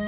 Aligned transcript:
Hey 0.00 0.06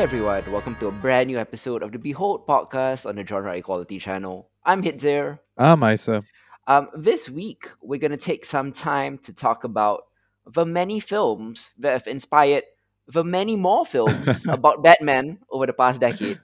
everyone, 0.00 0.52
welcome 0.52 0.74
to 0.80 0.88
a 0.88 0.92
brand 0.92 1.28
new 1.28 1.38
episode 1.38 1.82
of 1.82 1.92
the 1.92 1.98
Behold 1.98 2.46
podcast 2.46 3.06
on 3.06 3.16
the 3.16 3.26
Genre 3.26 3.56
Equality 3.56 3.98
channel. 3.98 4.50
I'm 4.66 4.82
Hitzer. 4.82 5.38
I'm 5.56 5.82
Isa. 5.82 6.22
Um, 6.66 6.90
this 6.94 7.30
week, 7.30 7.70
we're 7.80 7.98
going 7.98 8.10
to 8.10 8.18
take 8.18 8.44
some 8.44 8.72
time 8.72 9.16
to 9.20 9.32
talk 9.32 9.64
about 9.64 10.02
the 10.44 10.66
many 10.66 11.00
films 11.00 11.70
that 11.78 11.92
have 11.92 12.06
inspired 12.06 12.64
the 13.08 13.24
many 13.24 13.56
more 13.56 13.84
films 13.86 14.44
about 14.48 14.82
Batman 14.82 15.40
over 15.50 15.66
the 15.66 15.72
past 15.72 16.00
decade. 16.00 16.38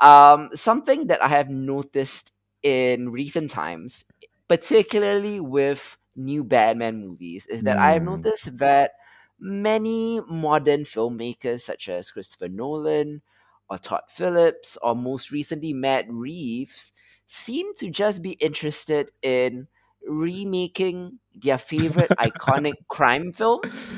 Um, 0.00 0.50
something 0.54 1.06
that 1.08 1.22
I 1.22 1.28
have 1.28 1.48
noticed 1.50 2.32
in 2.62 3.10
recent 3.10 3.50
times, 3.50 4.04
particularly 4.48 5.40
with 5.40 5.96
new 6.16 6.44
Batman 6.44 7.00
movies, 7.00 7.46
is 7.46 7.62
that 7.64 7.80
I 7.80 7.92
have 7.92 8.02
Hmm. 8.02 8.04
noticed 8.04 8.56
that 8.58 8.92
many 9.38 10.20
modern 10.28 10.84
filmmakers, 10.84 11.62
such 11.62 11.88
as 11.88 12.10
Christopher 12.10 12.48
Nolan 12.48 13.22
or 13.70 13.78
Todd 13.78 14.02
Phillips, 14.08 14.76
or 14.82 14.94
most 14.94 15.30
recently 15.30 15.72
Matt 15.72 16.06
Reeves, 16.08 16.92
seem 17.26 17.74
to 17.76 17.90
just 17.90 18.22
be 18.22 18.32
interested 18.32 19.10
in 19.22 19.68
remaking 20.06 21.18
their 21.34 21.58
favorite 21.58 22.12
iconic 22.18 22.74
crime 22.88 23.32
films 23.32 23.94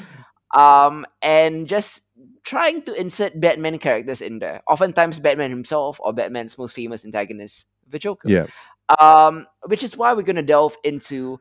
um, 0.57 1.07
and 1.23 1.69
just 1.69 2.03
trying 2.43 2.83
to 2.83 2.95
insert 2.95 3.39
Batman 3.39 3.79
characters 3.79 4.23
in 4.23 4.39
there. 4.39 4.63
Oftentimes, 4.69 5.19
Batman 5.19 5.51
himself 5.51 6.01
or 6.01 6.13
Batman's 6.13 6.57
most 6.57 6.75
famous 6.75 7.05
antagonist, 7.05 7.67
the 7.89 7.99
Joker. 7.99 8.29
Yeah. 8.29 8.47
Um, 8.99 9.47
which 9.67 9.83
is 9.83 9.97
why 9.97 10.15
we're 10.15 10.23
going 10.23 10.37
to 10.37 10.43
delve 10.43 10.77
into 10.83 11.41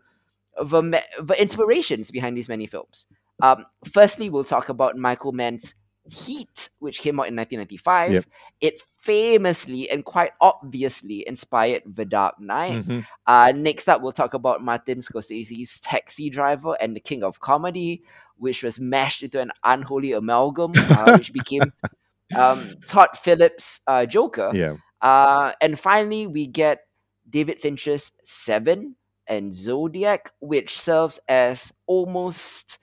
the, 0.57 1.01
the 1.21 1.41
inspirations 1.41 2.11
behind 2.11 2.35
these 2.35 2.49
many 2.49 2.65
films. 2.67 3.05
Um, 3.41 3.65
firstly, 3.91 4.29
we'll 4.29 4.43
talk 4.43 4.69
about 4.69 4.97
Michael 4.97 5.31
Mann's 5.31 5.73
Heat, 6.09 6.69
which 6.79 6.99
came 6.99 7.19
out 7.19 7.27
in 7.27 7.35
1995. 7.35 8.13
Yep. 8.13 8.25
It 8.61 8.81
famously 8.97 9.89
and 9.89 10.05
quite 10.05 10.31
obviously 10.39 11.27
inspired 11.27 11.83
The 11.85 12.05
Dark 12.05 12.39
Knight. 12.39 12.85
Mhm. 12.85 13.05
Uh, 13.25 13.51
next 13.55 13.87
up, 13.89 14.01
we'll 14.01 14.11
talk 14.11 14.33
about 14.33 14.63
Martin 14.63 14.99
Scorsese's 14.99 15.79
Taxi 15.79 16.29
Driver 16.29 16.77
and 16.79 16.95
The 16.95 16.99
King 16.99 17.23
of 17.23 17.39
Comedy, 17.39 18.03
which 18.37 18.63
was 18.63 18.79
mashed 18.79 19.23
into 19.23 19.39
an 19.41 19.51
unholy 19.63 20.13
amalgam, 20.13 20.71
uh, 20.75 21.15
which 21.17 21.33
became 21.33 21.71
um, 22.35 22.75
Todd 22.87 23.09
Phillips' 23.21 23.81
uh, 23.87 24.05
Joker. 24.05 24.51
Yeah. 24.53 24.77
Uh, 25.01 25.53
and 25.61 25.79
finally, 25.79 26.27
we 26.27 26.47
get 26.47 26.87
David 27.29 27.59
Fincher's 27.59 28.11
Seven 28.23 28.95
and 29.27 29.53
Zodiac, 29.53 30.31
which 30.39 30.79
serves 30.79 31.19
as 31.27 31.71
almost 31.87 32.77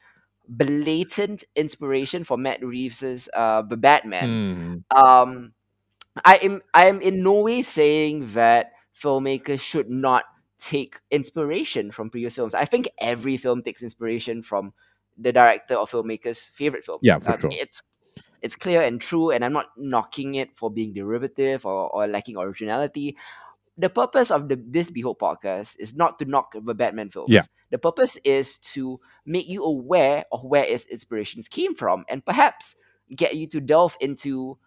blatant 0.48 1.44
inspiration 1.56 2.24
for 2.24 2.36
Matt 2.36 2.64
Reeves's 2.64 3.28
uh, 3.34 3.62
The 3.62 3.76
Batman. 3.76 4.84
Mhm. 4.92 4.96
Um, 4.96 5.52
I 6.24 6.36
am 6.42 6.62
I 6.74 6.86
am 6.86 7.00
in 7.00 7.22
no 7.22 7.40
way 7.40 7.62
saying 7.62 8.32
that 8.34 8.72
filmmakers 9.00 9.60
should 9.60 9.88
not 9.90 10.24
take 10.58 11.00
inspiration 11.10 11.90
from 11.90 12.10
previous 12.10 12.34
films. 12.34 12.54
I 12.54 12.64
think 12.64 12.88
every 13.00 13.36
film 13.36 13.62
takes 13.62 13.82
inspiration 13.82 14.42
from 14.42 14.72
the 15.18 15.32
director 15.32 15.74
or 15.74 15.86
filmmaker's 15.86 16.50
favorite 16.54 16.84
film. 16.84 16.98
Yeah, 17.02 17.18
for 17.18 17.32
Um, 17.32 17.38
sure. 17.40 17.50
It's 17.52 17.82
it's 18.42 18.56
clear 18.56 18.82
and 18.82 19.00
true, 19.00 19.30
and 19.30 19.44
I'm 19.44 19.52
not 19.52 19.66
knocking 19.76 20.34
it 20.34 20.56
for 20.56 20.70
being 20.70 20.92
derivative 20.92 21.64
or, 21.64 21.88
or 21.94 22.06
lacking 22.08 22.36
originality. 22.36 23.16
The 23.78 23.88
purpose 23.88 24.30
of 24.30 24.48
the 24.48 24.56
this 24.66 24.90
Behold 24.90 25.18
podcast 25.18 25.76
is 25.78 25.94
not 25.94 26.18
to 26.18 26.24
knock 26.24 26.52
the 26.54 26.74
Batman 26.74 27.08
films. 27.10 27.30
Yeah. 27.30 27.44
The 27.70 27.78
purpose 27.78 28.18
is 28.24 28.58
to 28.74 29.00
make 29.24 29.48
you 29.48 29.64
aware 29.64 30.24
of 30.30 30.44
where 30.44 30.64
its 30.64 30.84
inspirations 30.86 31.48
came 31.48 31.74
from 31.74 32.04
and 32.08 32.24
perhaps 32.24 32.74
get 33.14 33.34
you 33.34 33.46
to 33.48 33.60
delve 33.60 33.96
into 34.00 34.58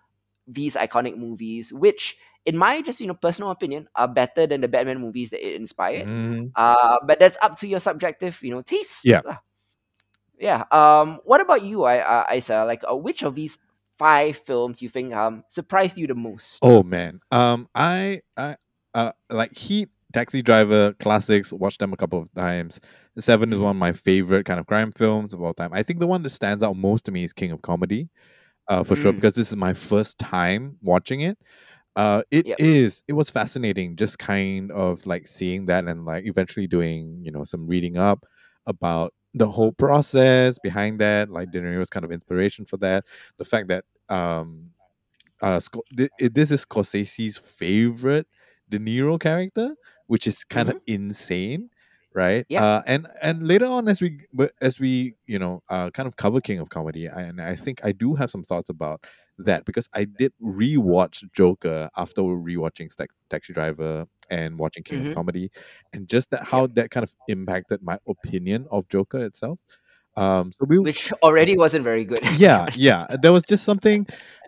these 0.48 0.76
iconic 0.76 1.18
movies, 1.18 1.72
which 1.74 2.18
in 2.46 2.56
my 2.58 2.82
just 2.82 3.00
you 3.02 3.08
know 3.08 3.14
personal 3.14 3.52
opinion 3.52 3.88
are 3.96 4.08
better 4.08 4.48
than 4.48 4.62
the 4.62 4.68
Batman 4.68 5.02
movies 5.02 5.30
that 5.32 5.46
it 5.46 5.54
inspired. 5.56 6.08
Mhm. 6.08 6.52
Uh, 6.56 6.98
but 7.06 7.20
that's 7.20 7.38
up 7.42 7.58
to 7.60 7.68
your 7.68 7.80
subjective, 7.80 8.42
you 8.42 8.52
know, 8.52 8.62
taste. 8.62 9.04
Yeah. 9.04 9.22
Yeah. 10.40 10.64
Um. 10.72 11.20
What 11.24 11.42
about 11.42 11.64
you, 11.64 11.84
I, 11.84 12.00
uh, 12.00 12.34
Isa? 12.36 12.66
Like, 12.66 12.84
uh, 12.90 12.96
which 12.96 13.24
of 13.24 13.36
these 13.36 13.58
five 13.98 14.36
films 14.38 14.82
you 14.82 14.90
think 14.90 15.14
um 15.14 15.44
surprised 15.50 15.98
you 15.98 16.08
the 16.08 16.16
most? 16.16 16.60
Oh 16.62 16.84
man. 16.84 17.20
Um 17.32 17.68
I 17.76 18.22
I 18.38 18.56
uh 18.94 19.12
like 19.30 19.58
Heat, 19.58 19.90
Taxi 20.14 20.42
Driver, 20.42 20.94
classics, 20.94 21.54
watched 21.54 21.80
them 21.80 21.94
a 21.94 21.98
couple 21.98 22.22
of 22.22 22.30
times. 22.34 22.80
Seven 23.18 23.54
is 23.54 23.60
one 23.60 23.72
of 23.72 23.80
my 23.80 23.94
favorite 23.94 24.46
kind 24.46 24.60
of 24.60 24.66
crime 24.68 24.92
films 24.92 25.34
of 25.34 25.42
all 25.42 25.54
time. 25.54 25.72
I 25.74 25.84
think 25.84 26.00
the 26.00 26.08
one 26.08 26.24
that 26.24 26.30
stands 26.32 26.62
out 26.64 26.76
most 26.76 27.06
to 27.06 27.12
me 27.12 27.24
is 27.24 27.34
King 27.34 27.52
of 27.52 27.62
Comedy. 27.62 28.10
Uh 28.68 28.84
for 28.84 28.96
sure 28.96 29.14
Mm. 29.14 29.18
because 29.18 29.36
this 29.36 29.50
is 29.52 29.58
my 29.58 29.74
first 29.74 30.18
time 30.20 30.78
watching 30.82 31.22
it. 31.22 31.38
Uh 31.96 32.24
it 32.32 32.48
Yep. 32.48 32.58
is 32.60 33.04
it 33.08 33.14
was 33.14 33.30
fascinating 33.30 33.96
just 33.96 34.20
kind 34.20 34.72
of 34.72 35.06
like 35.08 35.28
seeing 35.28 35.68
that 35.68 35.86
and 35.86 36.06
like 36.06 36.26
eventually 36.26 36.68
doing, 36.68 37.22
you 37.24 37.32
know, 37.32 37.44
some 37.46 37.68
reading 37.68 37.98
up 37.98 38.26
about 38.68 39.14
the 39.34 39.50
whole 39.50 39.72
process 39.74 40.58
behind 40.60 41.00
that. 41.02 41.30
Like 41.30 41.52
De 41.52 41.62
Niro's 41.62 41.90
kind 41.90 42.06
of 42.06 42.12
inspiration 42.12 42.66
for 42.66 42.78
that. 42.78 43.06
The 43.38 43.46
fact 43.46 43.68
that 43.70 43.86
um 44.10 44.72
uh 45.42 45.60
this 46.20 46.52
is 46.52 46.66
Scorsese's 46.66 47.38
favorite 47.38 48.28
De 48.70 48.80
Niro 48.80 49.20
character, 49.20 49.76
which 50.08 50.28
is 50.28 50.44
kind 50.44 50.70
of 50.70 50.78
insane, 50.88 51.70
right? 52.14 52.46
Yeah. 52.50 52.64
Uh, 52.64 52.82
and 52.88 53.08
and 53.22 53.48
later 53.48 53.66
on, 53.66 53.88
as 53.88 54.02
we 54.02 54.22
but 54.34 54.54
as 54.62 54.80
we 54.80 55.16
you 55.26 55.40
know 55.40 55.62
uh, 55.70 55.90
kind 55.92 56.08
of 56.08 56.16
cover 56.16 56.42
King 56.42 56.60
of 56.60 56.70
Comedy, 56.70 57.10
I- 57.10 57.22
and 57.24 57.42
I 57.42 57.56
think 57.56 57.82
I 57.84 57.92
do 57.92 58.16
have 58.16 58.32
some 58.32 58.44
thoughts 58.44 58.70
about 58.70 59.04
that 59.40 59.66
because 59.66 59.88
I 59.94 60.06
did 60.06 60.34
rewatch 60.42 61.24
Joker 61.34 61.90
after 61.98 62.22
rewatching 62.22 62.92
Sta- 62.92 63.06
Taxi 63.30 63.54
Driver 63.54 64.06
and 64.30 64.58
watching 64.58 64.84
King 64.84 65.04
Mhm. 65.04 65.10
of 65.10 65.16
Comedy, 65.16 65.52
and 65.94 66.08
just 66.08 66.30
that 66.32 66.44
how 66.44 66.68
that 66.68 66.90
kind 66.92 67.04
of 67.04 67.14
impacted 67.28 67.82
my 67.84 68.00
opinion 68.08 68.68
of 68.72 68.88
Joker 68.90 69.20
itself. 69.26 69.60
Um, 70.18 70.52
so 70.54 70.66
we 70.66 70.80
Which 70.80 71.12
already 71.22 71.58
wasn't 71.58 71.84
very 71.84 72.06
good. 72.06 72.20
yeah 72.40 72.68
yeah 72.76 73.06
there 73.22 73.34
was 73.34 73.44
just 73.44 73.66
something 73.66 74.08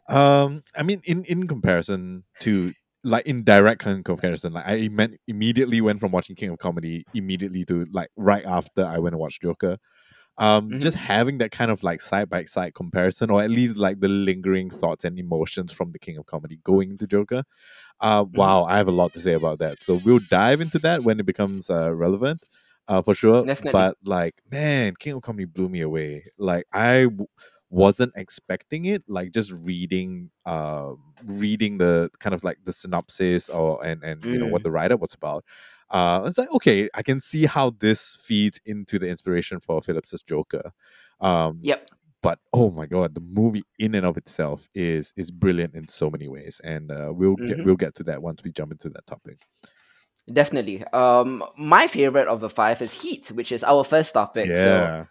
um 0.09 0.63
i 0.77 0.83
mean 0.83 1.01
in 1.03 1.23
in 1.25 1.45
comparison 1.47 2.23
to 2.39 2.71
like 3.03 3.25
in 3.25 3.43
direct 3.43 3.81
comparison 4.05 4.53
like 4.53 4.65
i 4.65 4.87
meant 4.87 5.15
immediately 5.27 5.81
went 5.81 5.99
from 5.99 6.11
watching 6.13 6.33
king 6.35 6.49
of 6.49 6.57
comedy 6.59 7.03
immediately 7.13 7.65
to 7.65 7.85
like 7.91 8.09
right 8.15 8.45
after 8.45 8.85
i 8.85 8.97
went 8.97 9.13
and 9.13 9.19
watched 9.19 9.41
joker 9.41 9.77
um 10.39 10.71
Mhm. 10.71 10.79
just 10.79 10.95
having 10.97 11.39
that 11.39 11.51
kind 11.51 11.71
of 11.71 11.83
like 11.83 12.01
side 12.01 12.29
by 12.29 12.43
side 12.45 12.73
comparison 12.73 13.29
or 13.29 13.41
at 13.41 13.49
least 13.49 13.77
like 13.77 13.99
the 13.99 14.07
lingering 14.07 14.69
thoughts 14.69 15.03
and 15.05 15.17
emotions 15.19 15.71
from 15.73 15.91
the 15.91 15.99
king 15.99 16.17
of 16.17 16.25
comedy 16.25 16.59
going 16.63 16.91
into 16.91 17.07
joker 17.07 17.43
uh 18.01 18.25
wow 18.33 18.63
i 18.65 18.77
have 18.77 18.87
a 18.87 18.91
lot 18.91 19.13
to 19.13 19.19
say 19.19 19.33
about 19.33 19.59
that 19.59 19.81
so 19.83 19.95
we'll 20.03 20.19
dive 20.29 20.61
into 20.61 20.79
that 20.79 21.03
when 21.03 21.19
it 21.19 21.25
becomes 21.25 21.69
uh 21.69 21.93
relevant 21.93 22.41
uh 22.87 23.01
for 23.01 23.13
sure 23.13 23.45
Definitely. 23.45 23.71
but 23.71 23.97
like 24.05 24.35
man 24.51 24.93
king 24.99 25.13
of 25.13 25.21
comedy 25.21 25.45
blew 25.45 25.69
me 25.69 25.81
away 25.81 26.25
like 26.37 26.65
i 26.73 27.03
w- 27.03 27.27
wasn't 27.69 28.13
expecting 28.15 28.85
it 28.85 29.03
like 29.07 29.31
just 29.31 29.51
reading 29.51 30.29
uh 30.45 30.91
reading 31.25 31.77
the 31.79 32.09
kind 32.19 32.33
of 32.35 32.43
like 32.43 32.57
the 32.63 32.71
synopsis 32.71 33.49
or 33.49 33.83
and 33.83 34.03
and 34.03 34.25
you 34.29 34.37
know 34.39 34.47
what 34.47 34.61
Mm. 34.61 34.63
the 34.63 34.71
write-up 34.71 35.01
was 35.01 35.13
about 35.13 35.43
uh 35.91 36.23
it's 36.25 36.37
like 36.37 36.51
okay 36.51 36.89
i 36.95 37.01
can 37.01 37.19
see 37.19 37.45
how 37.45 37.69
this 37.79 38.17
feeds 38.23 38.59
into 38.65 38.99
the 38.99 39.07
inspiration 39.07 39.59
for 39.59 39.81
phillips's 39.81 40.21
joker 40.23 40.71
um 41.21 41.59
Yep. 41.61 41.89
but 42.21 42.39
oh 42.53 42.71
my 42.71 42.85
god 42.85 43.15
the 43.15 43.21
movie 43.21 43.63
in 43.79 43.95
and 43.95 44.05
of 44.05 44.17
itself 44.17 44.67
is 44.73 45.13
is 45.15 45.31
brilliant 45.31 45.75
in 45.75 45.87
so 45.87 46.09
many 46.09 46.27
ways 46.27 46.59
and 46.63 46.91
uh, 46.91 47.11
we'll 47.13 47.35
get 47.35 47.57
Mhm. 47.59 47.65
we'll 47.65 47.75
get 47.75 47.95
to 47.95 48.03
that 48.03 48.21
once 48.21 48.43
we 48.43 48.51
jump 48.51 48.71
into 48.71 48.89
that 48.89 49.05
topic 49.07 49.39
Definitely. 50.31 50.83
Um, 50.91 51.41
my 51.57 51.87
favorite 51.87 52.27
of 52.27 52.41
the 52.41 52.49
five 52.49 52.81
is 52.81 52.91
Heat, 52.91 53.31
which 53.31 53.53
is 53.53 53.63
our 53.63 53.85
first 53.85 54.13
topic. 54.13 54.47
So 54.47 54.53
yeah 54.53 55.05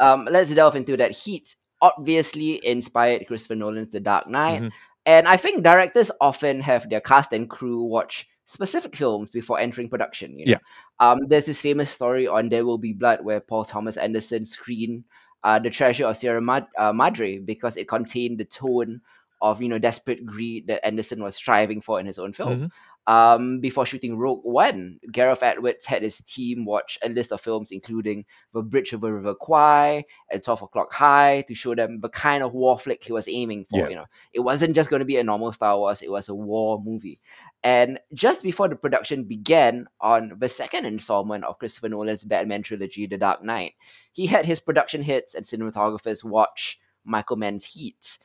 um, 0.00 0.26
let's 0.30 0.50
delve 0.54 0.76
into 0.76 0.96
that. 0.96 1.10
Heat 1.10 1.56
obviously 1.82 2.64
inspired 2.66 3.26
Christopher 3.26 3.54
Nolan's 3.56 3.92
The 3.92 4.00
Dark 4.00 4.28
Knight, 4.28 4.62
Mhm. 4.62 4.70
and 5.04 5.28
I 5.28 5.36
think 5.36 5.62
directors 5.62 6.10
often 6.22 6.60
have 6.60 6.88
their 6.88 7.02
cast 7.02 7.32
and 7.32 7.50
crew 7.50 7.84
watch 7.84 8.26
specific 8.46 8.96
films 8.96 9.30
before 9.30 9.58
entering 9.60 9.88
production. 9.88 10.38
You 10.38 10.46
know? 10.46 10.50
Yeah. 10.52 10.58
Um, 10.98 11.20
there's 11.28 11.46
this 11.46 11.60
famous 11.60 11.90
story 11.90 12.26
on 12.26 12.48
There 12.48 12.64
Will 12.64 12.78
Be 12.78 12.92
Blood 12.92 13.24
where 13.24 13.40
Paul 13.40 13.64
Thomas 13.64 13.96
Anderson 13.96 14.46
screened 14.46 15.04
uh, 15.44 15.58
The 15.58 15.70
Treasure 15.70 16.06
of 16.06 16.16
Sierra 16.16 16.40
Mad- 16.40 16.68
uh, 16.78 16.92
Madre 16.92 17.38
because 17.38 17.76
it 17.76 17.88
contained 17.88 18.38
the 18.38 18.44
tone 18.44 19.00
of 19.42 19.60
you 19.60 19.68
know 19.68 19.78
desperate 19.78 20.24
greed 20.24 20.66
that 20.66 20.84
Anderson 20.84 21.22
was 21.22 21.36
striving 21.36 21.82
for 21.82 22.00
in 22.00 22.06
his 22.06 22.18
own 22.18 22.32
film. 22.32 22.60
Mhm. 22.60 22.70
Um, 23.08 23.60
before 23.60 23.86
shooting 23.86 24.16
Rogue 24.16 24.40
One, 24.42 24.98
Gareth 25.12 25.44
Edwards 25.44 25.86
had 25.86 26.02
his 26.02 26.18
team 26.22 26.64
watch 26.64 26.98
a 27.04 27.08
list 27.08 27.30
of 27.30 27.40
films 27.40 27.70
including 27.70 28.24
The 28.52 28.62
Bridge 28.62 28.92
of 28.92 29.04
over 29.04 29.14
River 29.14 29.34
Kwai 29.36 30.04
and 30.32 30.42
12 30.42 30.62
O'Clock 30.62 30.92
High 30.92 31.44
to 31.46 31.54
show 31.54 31.76
them 31.76 32.00
the 32.00 32.08
kind 32.08 32.42
of 32.42 32.52
war 32.52 32.76
flick 32.80 33.04
he 33.04 33.12
was 33.12 33.28
aiming 33.28 33.66
for. 33.70 33.78
Yeah. 33.78 33.88
You 33.90 33.94
know, 33.96 34.06
it 34.32 34.40
wasn't 34.40 34.74
just 34.74 34.90
going 34.90 35.00
to 35.00 35.06
be 35.06 35.18
a 35.18 35.22
normal 35.22 35.52
Star 35.52 35.78
Wars; 35.78 36.02
it 36.02 36.10
was 36.10 36.28
a 36.28 36.34
war 36.34 36.82
movie. 36.82 37.20
And 37.64 37.98
just 38.14 38.42
before 38.42 38.68
the 38.68 38.76
production 38.76 39.24
began 39.24 39.86
on 40.00 40.34
the 40.38 40.48
second 40.48 40.86
installment 40.86 41.44
of 41.44 41.58
Christopher 41.58 41.88
Nolan's 41.88 42.22
Batman 42.22 42.62
trilogy, 42.62 43.06
The 43.06 43.18
Dark 43.18 43.42
Knight, 43.42 43.74
he 44.12 44.26
had 44.26 44.46
his 44.46 44.60
production 44.60 45.02
hits 45.02 45.34
and 45.34 45.44
cinematographers 45.44 46.22
watch 46.22 46.78
Michael 47.04 47.36
Mann's 47.36 47.64
Heat. 47.64 48.18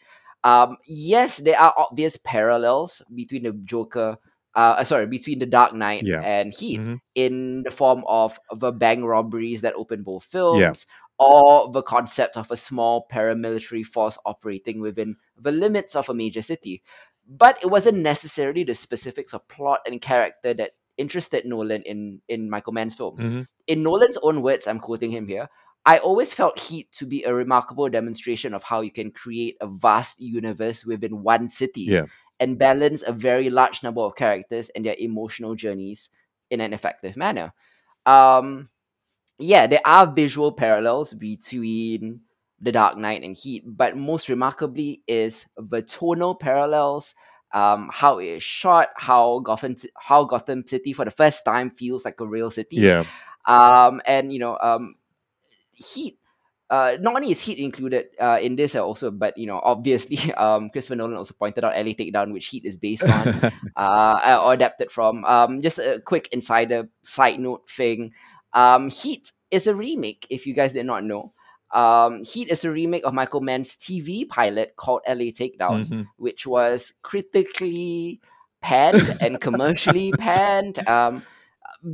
Um, 0.44 0.78
yes, 0.86 1.38
there 1.38 1.60
are 1.60 1.74
obvious 1.78 2.18
parallels 2.24 3.02
between 3.16 3.44
the 3.44 3.52
Joker, 3.66 4.18
uh, 4.56 4.84
sorry, 4.84 5.08
between 5.08 5.40
the 5.40 5.46
Dark 5.46 5.74
Knight 5.74 6.04
Yeah. 6.06 6.22
and 6.22 6.54
Heat 6.54 6.80
Mhm. 6.80 7.00
in 7.16 7.64
the 7.64 7.72
form 7.72 8.04
of 8.08 8.40
the 8.56 8.72
bank 8.72 9.04
robberies 9.04 9.62
that 9.62 9.74
open 9.76 10.04
both 10.04 10.24
films, 10.26 10.60
Yeah. 10.60 10.74
or 11.20 11.72
the 11.72 11.84
concept 11.84 12.38
of 12.38 12.50
a 12.50 12.58
small 12.58 13.08
paramilitary 13.12 13.86
force 13.86 14.18
operating 14.26 14.82
within 14.82 15.16
the 15.40 15.52
limits 15.52 15.96
of 15.96 16.10
a 16.10 16.14
major 16.14 16.42
city. 16.42 16.82
But 17.28 17.58
it 17.64 17.68
wasn't 17.68 18.00
necessarily 18.00 18.64
the 18.64 18.74
specifics 18.74 19.34
of 19.34 19.48
plot 19.48 19.82
and 19.86 20.02
character 20.02 20.54
that 20.54 20.72
interested 20.98 21.46
Nolan 21.46 21.82
in, 21.84 22.22
in 22.28 22.50
Michael 22.50 22.74
Mann's 22.74 22.96
film. 22.96 23.18
Mhm. 23.18 23.48
In 23.68 23.84
Nolan's 23.84 24.18
own 24.22 24.42
words, 24.42 24.68
I'm 24.68 24.80
quoting 24.80 25.12
him 25.12 25.28
here. 25.28 25.50
I 25.86 25.98
always 25.98 26.34
felt 26.34 26.60
Heat 26.60 26.92
to 26.94 27.06
be 27.06 27.24
a 27.24 27.34
remarkable 27.34 27.90
demonstration 27.90 28.54
of 28.54 28.64
how 28.64 28.82
you 28.82 28.92
can 28.92 29.10
create 29.12 29.58
a 29.62 29.68
vast 29.68 30.20
universe 30.20 30.86
within 30.86 31.24
one 31.24 31.50
city 31.50 31.82
Yeah. 31.82 32.06
and 32.40 32.60
balance 32.60 33.04
a 33.06 33.14
very 33.14 33.50
large 33.50 33.82
number 33.82 34.02
of 34.02 34.16
characters 34.16 34.70
and 34.76 34.86
their 34.86 34.96
emotional 35.00 35.56
journeys 35.56 36.10
in 36.52 36.62
an 36.62 36.74
effective 36.74 37.16
manner. 37.18 37.54
Um, 38.06 38.70
yeah, 39.40 39.66
there 39.66 39.82
are 39.86 40.06
visual 40.12 40.52
parallels 40.52 41.14
between 41.14 42.22
The 42.62 42.72
Dark 42.72 42.98
Knight 42.98 43.24
and 43.24 43.36
Heat, 43.36 43.64
but 43.66 43.98
most 43.98 44.30
remarkably 44.30 45.02
is 45.08 45.46
the 45.58 45.82
tonal 45.82 46.36
parallels. 46.36 47.16
Um, 47.54 47.90
how 47.92 48.20
it 48.20 48.28
is 48.28 48.44
shot, 48.44 48.90
how 48.96 49.40
Gotham, 49.40 49.76
how 49.98 50.24
Gotham 50.24 50.66
City 50.66 50.94
for 50.94 51.04
the 51.04 51.12
first 51.12 51.44
time 51.44 51.72
feels 51.72 52.06
like 52.06 52.22
a 52.22 52.26
real 52.26 52.50
city. 52.50 52.78
Yeah. 52.78 53.04
Um, 53.46 54.02
and 54.06 54.32
you 54.32 54.40
know, 54.40 54.58
um, 54.62 54.96
Heat. 55.72 56.18
Uh, 56.70 56.96
not 57.02 57.14
only 57.18 57.32
is 57.32 57.42
Heat 57.42 57.60
included 57.60 58.06
uh, 58.22 58.40
in 58.42 58.56
this 58.56 58.76
also, 58.78 59.12
but 59.12 59.38
you 59.38 59.46
know, 59.46 59.60
obviously, 59.62 60.34
um, 60.36 60.70
Christopher 60.70 60.96
Nolan 60.96 61.18
also 61.18 61.34
pointed 61.34 61.66
out 61.66 61.76
LA 61.76 61.92
Takedown, 61.92 62.32
which 62.32 62.48
Heat 62.48 62.64
is 62.64 62.78
based 62.78 63.04
on 63.04 63.52
uh, 63.76 64.42
or 64.46 64.54
adapted 64.54 64.90
from. 64.90 65.26
Um, 65.26 65.62
just 65.62 65.80
a 65.80 66.02
quick 66.06 66.30
insider 66.32 66.88
side 67.02 67.40
note 67.40 67.70
thing. 67.70 68.14
Um, 68.54 68.90
Heat 68.90 69.34
is 69.50 69.68
a 69.68 69.76
remake, 69.76 70.26
if 70.30 70.48
you 70.48 70.54
guys 70.54 70.72
did 70.72 70.86
not 70.86 71.04
know. 71.04 71.34
Um, 71.74 72.24
Heat 72.24 72.50
is 72.50 72.66
a 72.66 72.72
remake 72.72 73.06
of 73.06 73.14
Michael 73.14 73.42
Mann's 73.42 73.76
TV 73.76 74.28
pilot 74.28 74.76
called 74.76 75.02
LA 75.08 75.32
Takedown, 75.32 75.86
Mhm. 75.86 76.08
which 76.18 76.46
was 76.46 76.94
critically 77.02 78.20
panned 78.62 79.18
and 79.22 79.40
commercially 79.40 80.12
panned. 80.20 80.86
Um, 80.88 81.24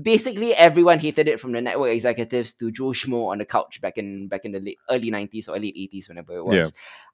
basically, 0.01 0.53
everyone 0.53 0.99
hated 0.99 1.27
it 1.27 1.39
from 1.39 1.51
the 1.51 1.61
network 1.61 1.91
executives 1.93 2.53
to 2.55 2.71
Joe 2.71 2.91
Schmo 2.91 3.27
on 3.27 3.37
the 3.37 3.45
couch 3.45 3.79
back 3.81 3.97
in 3.97 4.27
back 4.27 4.45
in 4.45 4.51
the 4.51 4.59
late, 4.59 4.77
early 4.89 5.11
'90s 5.11 5.47
or 5.47 5.59
late 5.59 5.75
'80s, 5.75 6.09
whenever 6.09 6.37
it 6.37 6.43
was. 6.43 6.53
Yeah. 6.53 6.69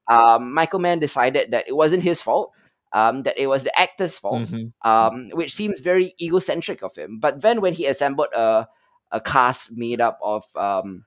Um, 0.08 0.54
Michael 0.54 0.80
Mann 0.80 1.00
decided 1.00 1.52
that 1.52 1.68
it 1.68 1.74
wasn't 1.76 2.04
his 2.04 2.22
fault. 2.22 2.52
Um, 2.94 3.24
that 3.24 3.42
it 3.42 3.48
was 3.48 3.64
the 3.64 3.78
actor's 3.80 4.18
fault 4.20 4.44
Mhm. 4.44 4.72
um, 4.86 5.30
which 5.34 5.56
seems 5.56 5.80
very 5.80 6.14
egocentric 6.22 6.84
of 6.84 6.96
him. 6.96 7.18
But 7.20 7.42
then 7.42 7.60
when 7.60 7.74
he 7.74 7.88
assembled 7.88 8.28
a 8.36 8.68
a 9.12 9.20
cast 9.22 9.72
made 9.72 10.00
up 10.02 10.20
of 10.24 10.44
um, 10.56 11.06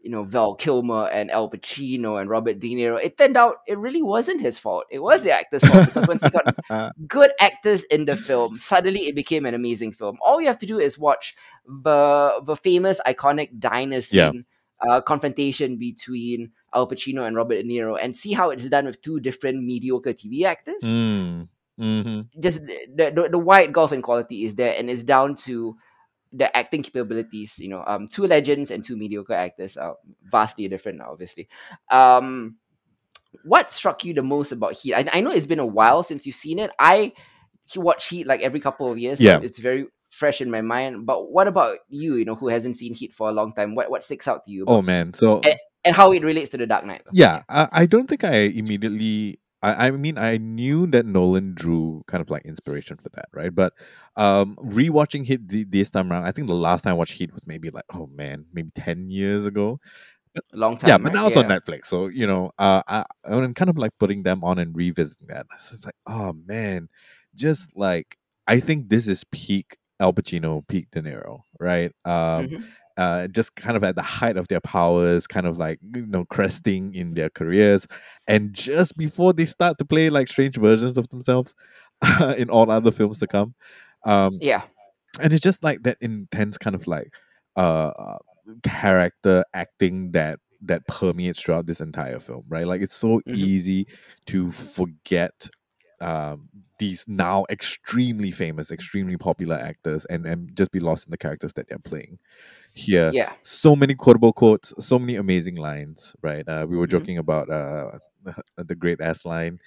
you 0.00 0.10
know 0.10 0.22
Val 0.24 0.54
Kilmer 0.54 1.08
and 1.08 1.30
Al 1.30 1.50
Pacino 1.50 2.20
and 2.20 2.30
Robert 2.30 2.58
De 2.60 2.74
Niro, 2.74 3.02
it 3.02 3.18
turned 3.18 3.36
out 3.36 3.56
it 3.66 3.78
really 3.78 4.02
wasn't 4.02 4.40
his 4.40 4.58
fault. 4.58 4.84
It 4.90 5.00
was 5.00 5.22
the 5.22 5.32
actor's 5.32 5.64
fault 5.64 5.86
because 5.86 6.06
once 6.08 6.22
he 6.22 6.30
got 6.30 6.92
good 7.08 7.32
actors 7.40 7.82
in 7.84 8.04
the 8.04 8.16
film, 8.16 8.58
suddenly 8.58 9.08
it 9.08 9.14
became 9.14 9.44
an 9.46 9.54
amazing 9.54 9.92
film. 9.92 10.18
All 10.20 10.40
you 10.40 10.46
have 10.46 10.58
to 10.58 10.66
do 10.66 10.78
is 10.78 10.98
watch 10.98 11.34
the 11.66 12.40
the 12.44 12.56
famous 12.56 13.00
iconic 13.06 13.58
diner 13.58 14.00
Yeah. 14.10 14.32
uh, 14.88 15.00
confrontation 15.00 15.76
between 15.76 16.52
Al 16.72 16.88
Pacino 16.88 17.26
and 17.26 17.34
Robert 17.36 17.56
De 17.62 17.64
Niro 17.68 17.98
and 18.00 18.16
see 18.16 18.32
how 18.32 18.50
it's 18.50 18.68
done 18.68 18.86
with 18.86 19.02
two 19.02 19.18
different 19.20 19.64
mediocre 19.64 20.12
TV 20.12 20.44
actors 20.44 20.82
Mm. 20.82 21.48
Mhm. 21.80 22.26
just 22.40 22.58
the, 22.66 23.10
the 23.14 23.28
the 23.30 23.38
wide 23.38 23.72
gulf 23.72 23.92
in 23.92 24.02
quality 24.02 24.44
is 24.44 24.56
there 24.56 24.74
and 24.76 24.90
it's 24.90 25.04
down 25.04 25.36
to 25.36 25.76
the 26.32 26.54
acting 26.56 26.82
capabilities 26.82 27.58
you 27.58 27.68
know 27.68 27.82
um 27.86 28.06
two 28.06 28.26
legends 28.26 28.70
and 28.70 28.84
two 28.84 28.96
mediocre 28.96 29.32
actors 29.34 29.76
are 29.76 29.96
vastly 30.30 30.68
different 30.68 31.00
obviously 31.00 31.48
um 31.90 32.56
what 33.44 33.72
struck 33.72 34.04
you 34.04 34.12
the 34.14 34.22
most 34.22 34.52
about 34.52 34.74
heat 34.74 34.94
i, 34.94 35.08
I 35.12 35.20
know 35.20 35.30
it's 35.30 35.46
been 35.46 35.58
a 35.58 35.66
while 35.66 36.02
since 36.02 36.26
you've 36.26 36.34
seen 36.36 36.58
it 36.58 36.70
i 36.78 37.12
watch 37.76 38.08
heat 38.08 38.26
like 38.26 38.40
every 38.40 38.60
couple 38.60 38.90
of 38.90 38.98
years 38.98 39.18
so 39.18 39.24
Yeah. 39.24 39.40
it's 39.42 39.58
very 39.58 39.86
fresh 40.10 40.40
in 40.40 40.50
my 40.50 40.62
mind 40.62 41.04
but 41.06 41.30
what 41.30 41.46
about 41.46 41.78
you 41.88 42.16
you 42.16 42.24
know 42.24 42.34
who 42.34 42.48
hasn't 42.48 42.76
seen 42.76 42.94
heat 42.94 43.12
for 43.12 43.28
a 43.28 43.32
long 43.32 43.52
time 43.52 43.74
what 43.74 43.90
what 43.90 44.02
sticks 44.02 44.26
out 44.26 44.44
to 44.46 44.50
you 44.50 44.62
about 44.62 44.72
Oh 44.74 44.82
man. 44.82 45.12
So 45.12 45.40
Eh, 45.40 45.54
and 45.84 45.94
how 45.94 46.12
it 46.12 46.24
relates 46.24 46.50
to 46.50 46.56
the 46.56 46.66
dark 46.66 46.84
knight 46.84 47.02
yeah, 47.12 47.42
I, 47.48 47.68
I 47.72 47.86
don't 47.86 48.08
think 48.08 48.24
I 48.24 48.34
immediately. 48.34 49.38
I, 49.62 49.88
I 49.88 49.90
mean, 49.90 50.18
I 50.18 50.36
knew 50.36 50.86
that 50.88 51.06
Nolan 51.06 51.54
drew 51.54 52.04
kind 52.06 52.20
of 52.20 52.30
like 52.30 52.44
inspiration 52.44 52.96
for 53.02 53.08
that, 53.10 53.26
right? 53.32 53.54
But 53.54 53.72
um, 54.16 54.56
rewatching 54.56 55.24
Heat 55.24 55.48
th- 55.48 55.66
this 55.68 55.90
time 55.90 56.12
around, 56.12 56.24
I 56.24 56.32
think 56.32 56.46
the 56.46 56.54
last 56.54 56.82
time 56.82 56.92
I 56.92 56.94
watched 56.94 57.14
Heat 57.14 57.32
was 57.32 57.46
maybe 57.46 57.70
like, 57.70 57.84
oh 57.92 58.06
man, 58.06 58.46
maybe 58.52 58.70
ten 58.74 59.08
years 59.10 59.46
ago. 59.46 59.80
long 60.52 60.76
time 60.76 60.88
yeah, 60.88 60.98
but 60.98 61.12
right? 61.12 61.14
now 61.14 61.26
it's 61.26 61.36
on 61.36 61.46
Netflix, 61.46 61.86
so 61.86 62.06
you 62.06 62.26
know, 62.26 62.52
uh, 62.58 62.82
I, 62.86 63.04
I'm 63.24 63.54
kind 63.54 63.68
of 63.70 63.78
like 63.78 63.92
putting 63.98 64.22
them 64.22 64.44
on 64.44 64.58
and 64.58 64.76
revisiting 64.76 65.28
that. 65.28 65.46
It's 65.54 65.70
just 65.70 65.84
like, 65.84 65.96
oh 66.06 66.34
man, 66.46 66.88
just 67.34 67.76
like 67.76 68.16
I 68.46 68.60
think 68.60 68.88
this 68.88 69.08
is 69.08 69.24
peak 69.32 69.76
Al 70.00 70.12
Pacino, 70.12 70.66
peak 70.68 70.90
De 70.92 71.02
Niro, 71.02 71.40
right? 71.58 71.92
Um, 72.04 72.48
Mhm. 72.48 72.62
Uh, 72.98 73.28
just 73.28 73.56
kind 73.56 73.76
of 73.78 73.84
at 73.84 73.96
the 73.96 74.02
height 74.02 74.36
of 74.36 74.48
their 74.48 74.60
powers, 74.60 75.26
kind 75.26 75.46
of 75.46 75.58
like 75.58 75.80
you 75.94 76.06
know 76.06 76.26
cresting 76.26 76.94
in 76.94 77.14
their 77.14 77.30
careers, 77.30 77.86
and 78.26 78.52
just 78.54 78.96
before 78.98 79.32
they 79.32 79.46
start 79.46 79.78
to 79.78 79.86
play 79.86 80.10
like 80.10 80.28
strange 80.28 80.56
versions 80.58 80.98
of 80.98 81.08
themselves 81.10 81.54
in 82.36 82.50
all 82.50 82.70
other 82.70 82.90
films 82.90 83.20
to 83.20 83.26
come. 83.28 83.54
Um, 84.04 84.38
yeah 84.42 84.62
and 85.20 85.32
it's 85.32 85.42
just 85.42 85.64
like 85.64 85.82
that 85.82 85.98
intense 86.00 86.58
kind 86.58 86.76
of 86.76 86.86
like 86.86 87.12
uh 87.56 88.18
character 88.62 89.44
acting 89.54 90.12
that 90.12 90.38
that 90.60 90.86
permeates 90.86 91.40
throughout 91.40 91.66
this 91.66 91.80
entire 91.80 92.18
film 92.18 92.44
right 92.48 92.66
like 92.66 92.80
it's 92.80 92.94
so 92.94 93.20
Mhm. 93.26 93.34
easy 93.34 93.86
to 94.26 94.50
forget 94.52 95.48
um 96.00 96.48
these 96.78 97.04
now 97.08 97.44
extremely 97.50 98.30
famous 98.30 98.70
extremely 98.70 99.16
popular 99.16 99.56
actors 99.56 100.04
and 100.06 100.26
and 100.26 100.54
just 100.56 100.70
be 100.70 100.80
lost 100.80 101.06
in 101.06 101.10
the 101.10 101.18
characters 101.18 101.52
that 101.54 101.68
they're 101.68 101.78
playing 101.78 102.18
here 102.78 103.10
yeah 103.14 103.32
so 103.42 103.74
many 103.76 103.94
quotable 103.94 104.32
quotes 104.32 104.72
so 104.78 104.98
many 104.98 105.16
amazing 105.16 105.56
lines 105.56 106.14
right 106.22 106.48
uh 106.48 106.66
we 106.68 106.76
were 106.76 106.86
Mhm. 106.86 106.90
joking 106.90 107.18
about 107.18 107.50
uh 107.50 107.90
the 108.56 108.74
great 108.74 109.00
ass 109.00 109.24
line 109.24 109.58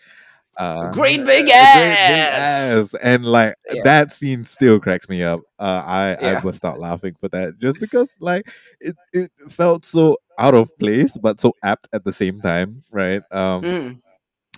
uh, 0.58 0.91
Great 0.91 1.25
big 1.25 1.50
ass! 1.50 2.94
ass. 2.94 2.94
and 3.01 3.25
like 3.25 3.56
Yeah. 3.72 3.82
that 3.84 4.12
scene 4.12 4.44
still 4.44 4.80
cracks 4.80 5.08
me 5.10 5.24
up. 5.24 5.41
Uh, 5.60 5.82
I 5.86 6.18
I 6.22 6.32
Yeah. 6.34 6.41
burst 6.41 6.65
out 6.65 6.80
laughing 6.80 7.15
for 7.20 7.30
that 7.30 7.58
just 7.60 7.80
because 7.80 8.15
like 8.20 8.50
it, 8.82 8.96
it 9.13 9.32
felt 9.50 9.86
so 9.86 10.18
out 10.38 10.53
of 10.56 10.70
place 10.80 11.18
but 11.18 11.39
so 11.39 11.53
apt 11.63 11.88
at 11.94 12.03
the 12.03 12.12
same 12.12 12.41
time, 12.41 12.84
right? 12.91 13.22
Um, 13.32 13.63
Mm. 13.63 14.01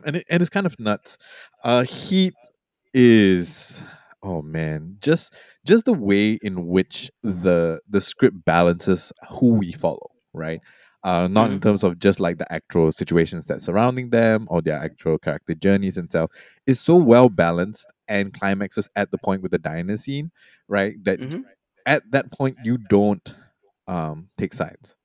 and 0.05 0.15
it, 0.17 0.25
and 0.29 0.41
it's 0.41 0.49
kind 0.49 0.65
of 0.65 0.79
nuts. 0.79 1.17
Uh, 1.63 1.83
Heat 1.83 2.33
is 2.93 3.83
oh 4.23 4.41
man, 4.41 4.97
just 5.01 5.33
just 5.65 5.85
the 5.85 5.93
way 5.93 6.39
in 6.41 6.67
which 6.67 7.11
the 7.23 7.79
the 7.89 8.01
script 8.01 8.43
balances 8.45 9.11
who 9.29 9.53
we 9.53 9.71
follow, 9.71 10.11
right? 10.33 10.59
Uh, 11.03 11.27
not 11.27 11.51
in 11.51 11.59
Mhm. 11.59 11.61
terms 11.61 11.83
of 11.83 11.99
just 11.99 12.19
like 12.21 12.37
the 12.37 12.51
actual 12.51 12.91
situations 12.91 13.45
that 13.45 13.61
surrounding 13.61 14.09
them 14.09 14.47
or 14.49 14.61
their 14.61 14.77
actual 14.79 15.17
character 15.17 15.53
journeys 15.53 15.97
and 15.97 16.09
stuff. 16.09 16.31
Is 16.65 16.79
so 16.79 16.95
well 16.95 17.29
balanced 17.29 17.87
and 18.07 18.33
climaxes 18.33 18.87
at 18.95 19.11
the 19.11 19.17
point 19.17 19.41
with 19.41 19.51
the 19.51 19.59
diner 19.59 19.97
scene, 19.97 20.31
right? 20.69 20.95
That 21.03 21.19
Mhm. 21.19 21.43
at 21.85 22.03
that 22.11 22.31
point 22.31 22.57
you 22.63 22.77
don't 22.77 23.35
um 23.87 24.29
take 24.37 24.53
sides, 24.53 24.95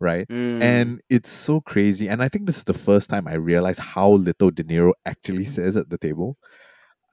right? 0.00 0.28
Mm. 0.28 0.62
And 0.62 1.02
it's 1.10 1.30
so 1.30 1.60
crazy. 1.60 2.08
And 2.08 2.22
I 2.22 2.28
think 2.28 2.46
this 2.46 2.58
is 2.58 2.64
the 2.64 2.74
first 2.74 3.10
time 3.10 3.28
I 3.28 3.34
realized 3.34 3.80
how 3.80 4.10
little 4.12 4.50
De 4.50 4.64
Niro 4.64 4.92
actually 5.06 5.44
says 5.44 5.76
at 5.76 5.90
the 5.90 5.98
table, 5.98 6.38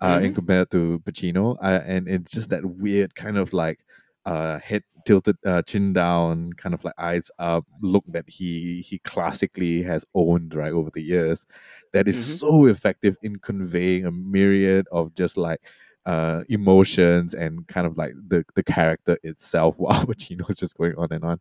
uh, 0.01 0.19
in 0.23 0.31
Mhm. 0.31 0.35
compared 0.35 0.69
to 0.71 0.99
Pacino. 1.05 1.57
Uh, 1.61 1.81
and 1.85 2.07
it's 2.07 2.31
just 2.31 2.49
that 2.49 2.65
weird 2.65 3.15
kind 3.15 3.37
of 3.37 3.53
like 3.53 3.79
uh, 4.25 4.59
head 4.59 4.83
tilted, 5.05 5.37
uh, 5.45 5.61
chin 5.63 5.93
down, 5.93 6.53
kind 6.53 6.75
of 6.75 6.83
like 6.83 6.93
eyes 6.97 7.31
up 7.39 7.65
look 7.81 8.03
that 8.07 8.29
he 8.29 8.81
he 8.81 8.99
classically 8.99 9.81
has 9.83 10.05
owned 10.13 10.53
right 10.53 10.73
over 10.73 10.89
the 10.91 11.01
years. 11.01 11.45
That 11.93 12.07
is 12.07 12.17
Mhm. 12.17 12.39
so 12.39 12.65
effective 12.67 13.17
in 13.21 13.37
conveying 13.39 14.05
a 14.05 14.11
myriad 14.11 14.87
of 14.91 15.15
just 15.15 15.37
like 15.37 15.61
uh, 16.05 16.43
emotions 16.49 17.33
and 17.33 17.67
kind 17.67 17.85
of 17.87 17.97
like 17.97 18.13
the 18.27 18.43
the 18.55 18.63
character 18.63 19.17
itself 19.23 19.75
while 19.79 20.03
Pacino 20.05 20.49
is 20.49 20.57
just 20.57 20.77
going 20.77 20.95
on 20.97 21.07
and 21.11 21.23
on. 21.23 21.39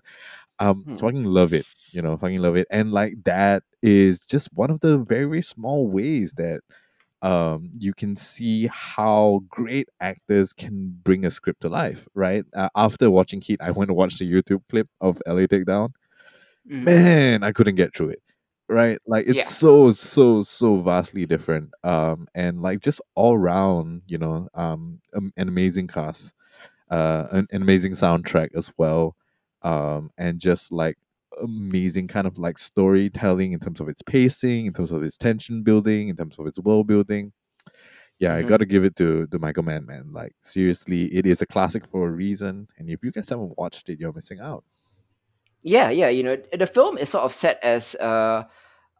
Um, 0.59 0.87
Hmm. 0.87 0.97
fucking 0.97 1.25
love 1.25 1.53
it. 1.55 1.67
You 1.93 2.03
know, 2.03 2.17
fucking 2.17 2.41
love 2.41 2.57
it. 2.57 2.67
And 2.71 2.93
like 2.93 3.15
that 3.25 3.63
is 3.83 4.21
just 4.27 4.49
one 4.53 4.71
of 4.71 4.81
the 4.81 4.99
very, 4.99 5.25
very 5.27 5.43
small 5.43 5.89
ways 5.89 6.33
that 6.37 6.61
um 7.23 7.71
you 7.79 7.93
can 7.95 8.15
see 8.17 8.69
how 8.69 9.41
great 9.49 9.89
actors 10.01 10.53
can 10.53 10.97
bring 11.03 11.25
a 11.25 11.31
script 11.31 11.63
to 11.63 11.69
life, 11.69 12.07
right? 12.15 12.45
Uh, 12.55 12.69
after 12.77 13.11
watching 13.11 13.41
Heat, 13.41 13.61
I 13.63 13.71
went 13.73 13.89
to 13.89 13.95
watch 13.95 14.19
the 14.19 14.31
YouTube 14.31 14.63
clip 14.69 14.89
of 15.01 15.21
LA 15.27 15.47
Takedown. 15.47 15.91
Mhm. 16.71 16.85
Man, 16.85 17.43
I 17.43 17.53
couldn't 17.53 17.77
get 17.77 17.95
through 17.97 18.11
it. 18.11 18.23
Right? 18.71 18.99
Like 19.07 19.27
it's 19.27 19.39
Yeah. 19.39 19.45
so, 19.45 19.91
so, 19.93 20.43
so 20.43 20.77
vastly 20.77 21.25
different. 21.25 21.71
Um, 21.85 22.29
and 22.35 22.61
like 22.61 22.81
just 22.81 23.01
all 23.15 23.39
round, 23.39 24.03
you 24.07 24.19
know, 24.19 24.49
um, 24.55 25.01
um, 25.15 25.33
an 25.39 25.49
amazing 25.49 25.89
cast 25.89 26.35
uh, 26.91 27.27
an, 27.33 27.47
an 27.53 27.63
amazing 27.63 27.93
soundtrack 27.93 28.51
as 28.57 28.73
well, 28.79 29.17
um, 29.63 30.11
and 30.19 30.41
just 30.41 30.73
like 30.73 30.97
amazing 31.43 32.09
kind 32.09 32.27
of 32.27 32.39
like 32.39 32.59
storytelling 32.59 33.53
in 33.53 33.61
terms 33.61 33.81
of 33.81 33.89
its 33.89 34.03
pacing, 34.03 34.67
in 34.67 34.73
terms 34.73 34.93
of 34.93 35.03
its 35.03 35.17
tension 35.19 35.63
building, 35.63 36.09
in 36.09 36.17
terms 36.17 36.39
of 36.39 36.47
its 36.47 36.59
world 36.59 36.87
building. 36.87 37.33
Yeah, 38.19 38.35
I 38.35 38.43
Mhm. 38.43 38.49
got 38.49 38.57
to 38.59 38.67
give 38.67 38.85
it 38.85 38.97
to 38.97 39.27
to 39.29 39.39
Michael 39.39 39.63
Mann, 39.63 39.87
man. 39.87 40.13
Like 40.13 40.35
seriously, 40.43 41.05
it 41.15 41.25
is 41.27 41.41
a 41.43 41.47
classic 41.47 41.87
for 41.87 42.09
a 42.09 42.11
reason, 42.11 42.67
and 42.79 42.91
if 42.91 43.03
you 43.05 43.13
guys 43.13 43.29
haven't 43.29 43.57
watched 43.57 43.89
it, 43.89 44.01
you're 44.01 44.13
missing 44.13 44.41
out. 44.41 44.65
Yeah, 45.63 45.91
yeah. 45.91 46.09
You 46.09 46.23
know, 46.23 46.37
the 46.57 46.67
film 46.67 46.99
is 46.99 47.09
sort 47.11 47.25
of 47.25 47.33
set 47.33 47.59
as 47.63 47.95
uh, 47.97 48.45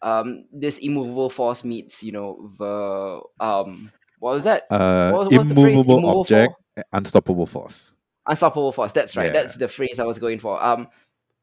um, 0.03 0.45
this 0.53 0.79
immovable 0.79 1.31
force 1.31 1.65
meets, 1.65 2.03
you 2.03 2.13
know, 2.13 2.53
the 2.59 3.21
um, 3.45 3.91
what 4.21 4.35
was 4.35 4.45
that? 4.45 4.67
Uh, 4.71 5.11
What, 5.13 5.33
what's 5.33 5.49
the 5.49 5.55
phrase? 5.55 5.67
immovable 5.73 5.99
Immovable 5.99 6.21
object, 6.21 6.55
force, 6.77 6.87
unstoppable 6.93 7.47
force. 7.47 7.93
unstoppable 8.27 8.73
force. 8.73 8.93
That's 8.93 9.17
right. 9.17 9.27
Yeah. 9.27 9.33
That's 9.33 9.57
the 9.57 9.69
phrase 9.69 9.99
I 9.99 10.05
was 10.05 10.19
going 10.19 10.39
for. 10.39 10.63
Um, 10.63 10.89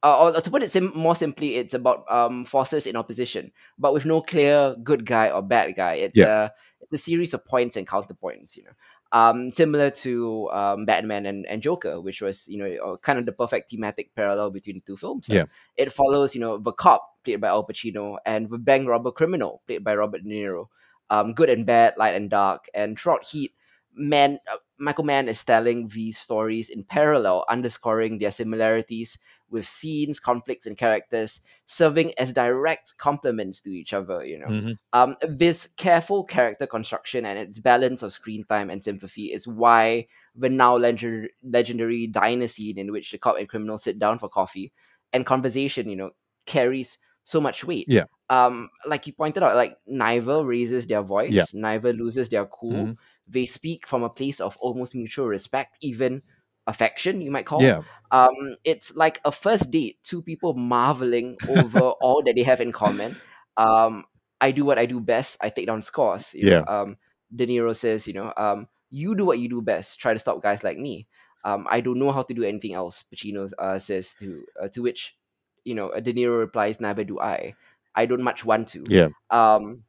uh, 0.06 0.32
or 0.36 0.42
to 0.42 0.52
put 0.52 0.64
it 0.64 0.72
sim- 0.72 0.94
more 0.96 1.16
simply, 1.16 1.56
it's 1.58 1.74
about 1.74 2.06
um 2.12 2.46
forces 2.46 2.86
in 2.86 2.96
opposition, 2.96 3.52
but 3.80 3.94
with 3.94 4.06
no 4.06 4.22
clear 4.22 4.76
good 4.84 5.06
guy 5.06 5.30
or 5.30 5.42
bad 5.42 5.76
guy. 5.76 5.96
It's 5.96 6.18
Yeah. 6.20 6.46
a 6.46 6.52
it's 6.82 6.94
a 6.94 6.98
series 7.10 7.34
of 7.34 7.44
points 7.46 7.76
and 7.78 7.88
counterpoints. 7.88 8.56
You 8.58 8.64
know, 8.66 8.76
um, 9.12 9.52
similar 9.52 9.90
to 10.06 10.50
um 10.52 10.86
Batman 10.86 11.26
and, 11.26 11.46
and 11.48 11.62
Joker, 11.62 12.00
which 12.02 12.22
was 12.22 12.48
you 12.48 12.58
know 12.62 12.70
uh, 12.94 12.98
kind 12.98 13.20
of 13.20 13.26
the 13.26 13.32
perfect 13.34 13.72
thematic 13.72 14.14
parallel 14.16 14.52
between 14.52 14.78
the 14.78 14.86
two 14.86 14.98
films. 14.98 15.28
Yeah. 15.30 15.46
it 15.78 15.92
follows 15.92 16.36
you 16.36 16.42
know 16.42 16.58
the 16.58 16.72
cop 16.72 17.02
played 17.24 17.42
by 17.42 17.48
Al 17.48 17.66
Pacino 17.66 18.18
and 18.26 18.50
the 18.50 18.58
bank 18.60 18.88
robber 18.88 19.12
criminal 19.12 19.62
played 19.68 19.84
by 19.84 19.96
Robert 19.96 20.24
De 20.24 20.30
Niro. 20.30 20.68
Um, 21.10 21.34
good 21.34 21.50
and 21.52 21.66
bad, 21.68 21.94
light 21.98 22.16
and 22.16 22.32
dark, 22.32 22.66
and 22.74 22.98
throughout 23.00 23.28
Heat, 23.28 23.54
man, 23.94 24.40
uh, 24.52 24.58
Michael 24.80 25.04
Mann 25.06 25.30
is 25.30 25.44
telling 25.44 25.88
these 25.90 26.18
stories 26.18 26.68
in 26.70 26.84
parallel, 26.84 27.46
underscoring 27.48 28.18
their 28.18 28.32
similarities 28.32 29.18
with 29.50 29.68
scenes, 29.68 30.20
conflicts, 30.20 30.66
and 30.66 30.78
characters, 30.78 31.40
serving 31.68 32.14
as 32.18 32.34
direct 32.34 32.98
complements 32.98 33.62
to 33.62 33.70
each 33.70 33.94
other. 33.94 34.26
You 34.26 34.40
know, 34.40 34.48
Mhm. 34.48 34.78
um, 34.94 35.16
this 35.22 35.70
careful 35.78 36.24
character 36.24 36.66
construction 36.68 37.26
and 37.26 37.38
its 37.38 37.60
balance 37.60 38.02
of 38.02 38.12
screen 38.14 38.44
time 38.46 38.70
and 38.70 38.84
sympathy 38.84 39.32
is 39.32 39.48
why 39.48 40.08
the 40.36 40.50
now 40.50 40.76
legend- 40.76 41.30
legendary 41.44 42.08
diner 42.08 42.48
scene 42.48 42.78
in 42.78 42.92
which 42.92 43.12
the 43.12 43.18
cop 43.18 43.38
and 43.38 43.48
criminal 43.48 43.78
sit 43.78 44.00
down 44.00 44.20
for 44.20 44.30
coffee 44.30 44.72
and 45.14 45.26
conversation, 45.26 45.88
you 45.90 45.96
know, 45.96 46.12
carries 46.46 46.98
so 47.24 47.40
much 47.40 47.64
weight. 47.64 47.86
Yeah. 47.88 48.06
Um, 48.30 48.70
like 48.86 49.08
you 49.08 49.14
pointed 49.14 49.44
out, 49.44 49.56
like 49.56 49.78
neither 49.88 50.44
raises 50.44 50.88
their 50.88 51.02
voice, 51.02 51.32
Yeah. 51.32 51.46
neither 51.54 51.94
loses 51.94 52.30
their 52.30 52.46
cool. 52.46 52.74
Mhm. 52.88 52.98
They 53.28 53.46
speak 53.46 53.88
from 53.88 54.04
a 54.04 54.10
place 54.10 54.40
of 54.40 54.58
almost 54.58 54.94
mutual 54.96 55.28
respect, 55.28 55.78
even 55.82 56.22
affection, 56.68 57.22
you 57.22 57.32
might 57.32 57.46
call. 57.46 57.62
Yeah. 57.62 57.82
Um, 58.12 58.56
it's 58.64 58.94
like 58.96 59.20
a 59.26 59.32
first 59.32 59.72
date, 59.72 59.98
two 60.04 60.22
people 60.22 60.54
marveling 60.54 61.38
over 61.50 61.80
all 62.02 62.24
that 62.24 62.36
they 62.36 62.44
have 62.44 62.62
in 62.62 62.72
common. 62.72 63.16
Um, 63.58 64.06
I 64.40 64.52
do 64.52 64.66
what 64.66 64.78
I 64.78 64.86
do 64.86 65.00
best. 65.00 65.38
I 65.42 65.50
take 65.50 65.68
down 65.68 65.82
scores. 65.82 66.34
You 66.34 66.50
know? 66.50 66.66
Um, 66.68 66.98
De 67.36 67.48
Niro 67.48 67.76
says, 67.76 68.08
you 68.08 68.14
know, 68.14 68.34
um, 68.38 68.68
you 68.90 69.16
do 69.16 69.26
what 69.26 69.40
you 69.40 69.50
do 69.50 69.62
best. 69.62 70.00
Try 70.00 70.14
to 70.14 70.20
stop 70.20 70.42
guys 70.42 70.64
like 70.64 70.78
me. 70.78 71.08
Um, 71.44 71.68
I 71.70 71.82
don't 71.82 72.00
know 72.00 72.12
how 72.12 72.24
to 72.24 72.34
do 72.34 72.44
anything 72.44 72.74
else. 72.74 73.04
Pacino 73.14 73.52
uh, 73.60 73.78
says 73.78 74.16
to 74.20 74.44
uh, 74.62 74.68
to 74.70 74.82
which, 74.82 75.16
you 75.64 75.76
know, 75.76 75.92
De 75.92 76.14
Niro 76.14 76.40
replies, 76.40 76.80
neither 76.80 77.04
do 77.04 77.20
I. 77.20 77.56
I 77.96 78.06
don't 78.06 78.24
much 78.24 78.44
want 78.44 78.68
to. 78.70 78.84
Yeah. 78.88 79.10
Um, 79.30 79.84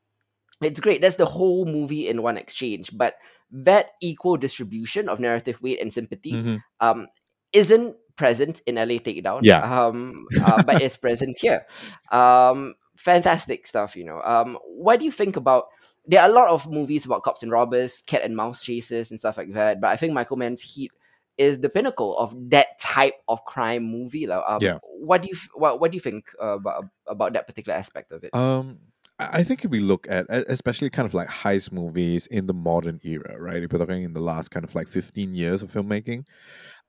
it's 0.60 0.80
great. 0.80 1.00
That's 1.00 1.16
the 1.16 1.26
whole 1.26 1.64
movie 1.64 2.08
in 2.08 2.22
one 2.22 2.36
exchange. 2.36 2.90
But 2.92 3.14
that 3.50 3.90
equal 4.02 4.36
distribution 4.36 5.08
of 5.08 5.20
narrative 5.20 5.60
weight 5.62 5.80
and 5.80 5.92
sympathy 5.92 6.32
Mhm. 6.32 6.60
um, 6.80 7.06
isn't 7.52 7.96
present 8.16 8.60
in 8.66 8.76
LA 8.76 8.98
Takedown. 8.98 9.40
Yeah. 9.42 9.60
Um, 9.86 10.26
uh, 10.44 10.62
but 10.62 10.82
it's 10.82 10.96
present 10.96 11.36
here. 11.38 11.66
Um, 12.10 12.74
fantastic 12.96 13.66
stuff, 13.66 13.94
you 13.96 14.04
know. 14.04 14.20
Um, 14.22 14.58
what 14.64 14.98
do 14.98 15.04
you 15.04 15.12
think 15.12 15.36
about? 15.36 15.64
There 16.06 16.20
are 16.22 16.28
a 16.28 16.32
lot 16.32 16.48
of 16.48 16.70
movies 16.70 17.04
about 17.04 17.22
cops 17.24 17.42
and 17.42 17.50
robbers, 17.52 18.02
cat 18.06 18.22
and 18.22 18.36
mouse 18.36 18.62
chases, 18.62 19.10
and 19.10 19.18
stuff 19.18 19.36
like 19.36 19.52
that. 19.54 19.80
But 19.80 19.88
I 19.90 19.96
think 19.96 20.12
Michael 20.12 20.36
Mann's 20.36 20.62
Heat 20.62 20.92
is 21.36 21.60
the 21.60 21.68
pinnacle 21.68 22.16
of 22.16 22.32
that 22.50 22.78
type 22.80 23.14
of 23.28 23.44
crime 23.44 23.82
movie. 23.84 24.26
like, 24.26 24.42
Um, 24.46 24.58
Yeah. 24.60 24.78
What 24.82 25.22
do 25.22 25.28
you 25.28 25.36
what 25.54 25.80
What 25.80 25.90
do 25.90 25.96
you 25.96 26.00
think 26.00 26.30
uh, 26.42 26.56
about 26.56 26.84
about 27.06 27.32
that 27.34 27.46
particular 27.46 27.76
aspect 27.76 28.12
of 28.12 28.24
it? 28.24 28.34
Um, 28.34 28.78
I 29.18 29.44
think 29.44 29.64
if 29.64 29.70
we 29.70 29.80
look 29.80 30.06
at, 30.10 30.26
especially 30.28 30.90
kind 30.90 31.06
of 31.06 31.14
like 31.14 31.28
heist 31.28 31.72
movies 31.72 32.26
in 32.26 32.46
the 32.46 32.52
modern 32.52 33.00
era, 33.02 33.36
right? 33.40 33.62
If 33.62 33.72
we're 33.72 33.78
looking 33.78 34.02
in 34.02 34.12
the 34.12 34.20
last 34.20 34.50
kind 34.50 34.62
of 34.62 34.74
like 34.74 34.88
fifteen 34.88 35.34
years 35.34 35.62
of 35.62 35.70
filmmaking, 35.72 36.26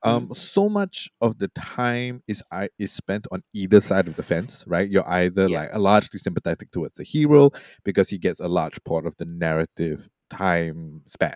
um, 0.04 0.34
so 0.34 0.70
much 0.70 1.10
of 1.22 1.40
the 1.40 1.50
time 1.50 2.24
is 2.28 2.44
I 2.52 2.70
is 2.80 2.92
spent 2.94 3.28
on 3.32 3.44
either 3.54 3.82
side 3.82 4.08
of 4.08 4.16
the 4.16 4.24
fence, 4.24 4.64
right? 4.68 4.90
You're 4.90 5.08
either 5.10 5.48
Yeah. 5.48 5.56
like 5.56 5.76
largely 5.78 6.20
sympathetic 6.20 6.72
towards 6.72 6.96
the 6.96 7.04
hero 7.06 7.52
because 7.86 8.10
he 8.10 8.18
gets 8.18 8.40
a 8.42 8.48
large 8.50 8.84
part 8.86 9.08
of 9.08 9.18
the 9.18 9.26
narrative 9.26 10.10
time 10.30 11.04
span, 11.08 11.36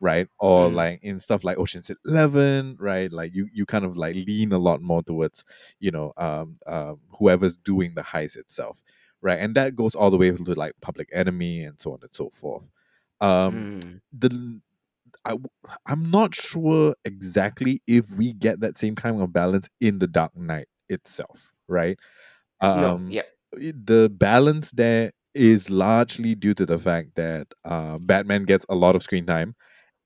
right? 0.00 0.28
Or 0.38 0.68
Mm. 0.68 0.74
like 0.74 1.00
in 1.02 1.20
stuff 1.20 1.44
like 1.44 1.58
Ocean's 1.58 1.90
Eleven, 2.06 2.76
right? 2.80 3.12
Like 3.12 3.34
you 3.34 3.48
you 3.52 3.66
kind 3.66 3.84
of 3.84 3.96
like 3.96 4.14
lean 4.16 4.52
a 4.52 4.58
lot 4.58 4.82
more 4.82 5.02
towards 5.02 5.44
you 5.80 5.90
know 5.90 6.12
um, 6.16 6.58
um 6.66 7.00
whoever's 7.18 7.56
doing 7.56 7.94
the 7.94 8.02
heist 8.02 8.36
itself, 8.36 8.82
right? 9.22 9.38
And 9.38 9.54
that 9.54 9.76
goes 9.76 9.94
all 9.94 10.10
the 10.10 10.18
way 10.18 10.30
to 10.30 10.54
like 10.54 10.74
Public 10.82 11.08
Enemy 11.12 11.64
and 11.64 11.80
so 11.80 11.92
on 11.92 12.00
and 12.02 12.14
so 12.14 12.30
forth. 12.30 12.64
Um, 13.20 13.70
Mm. 13.80 14.00
the 14.12 14.60
I, 15.24 15.36
I'm 15.86 16.10
not 16.10 16.34
sure 16.34 16.94
exactly 17.04 17.82
if 17.86 18.10
we 18.16 18.32
get 18.32 18.60
that 18.60 18.78
same 18.78 18.94
kind 18.96 19.20
of 19.22 19.32
balance 19.32 19.68
in 19.80 19.98
the 20.00 20.08
Dark 20.08 20.36
Knight 20.36 20.68
itself, 20.88 21.52
right? 21.68 21.98
no, 22.62 22.94
Um, 22.96 23.10
yeah, 23.10 23.22
it- 23.54 23.86
the 23.86 24.08
balance 24.10 24.70
there 24.72 25.12
is 25.34 25.70
largely 25.70 26.34
due 26.34 26.54
to 26.54 26.66
the 26.66 26.78
fact 26.78 27.14
that 27.16 27.48
uh, 27.64 27.98
Batman 27.98 28.44
gets 28.44 28.66
a 28.68 28.74
lot 28.74 28.96
of 28.96 29.02
screen 29.02 29.26
time, 29.26 29.54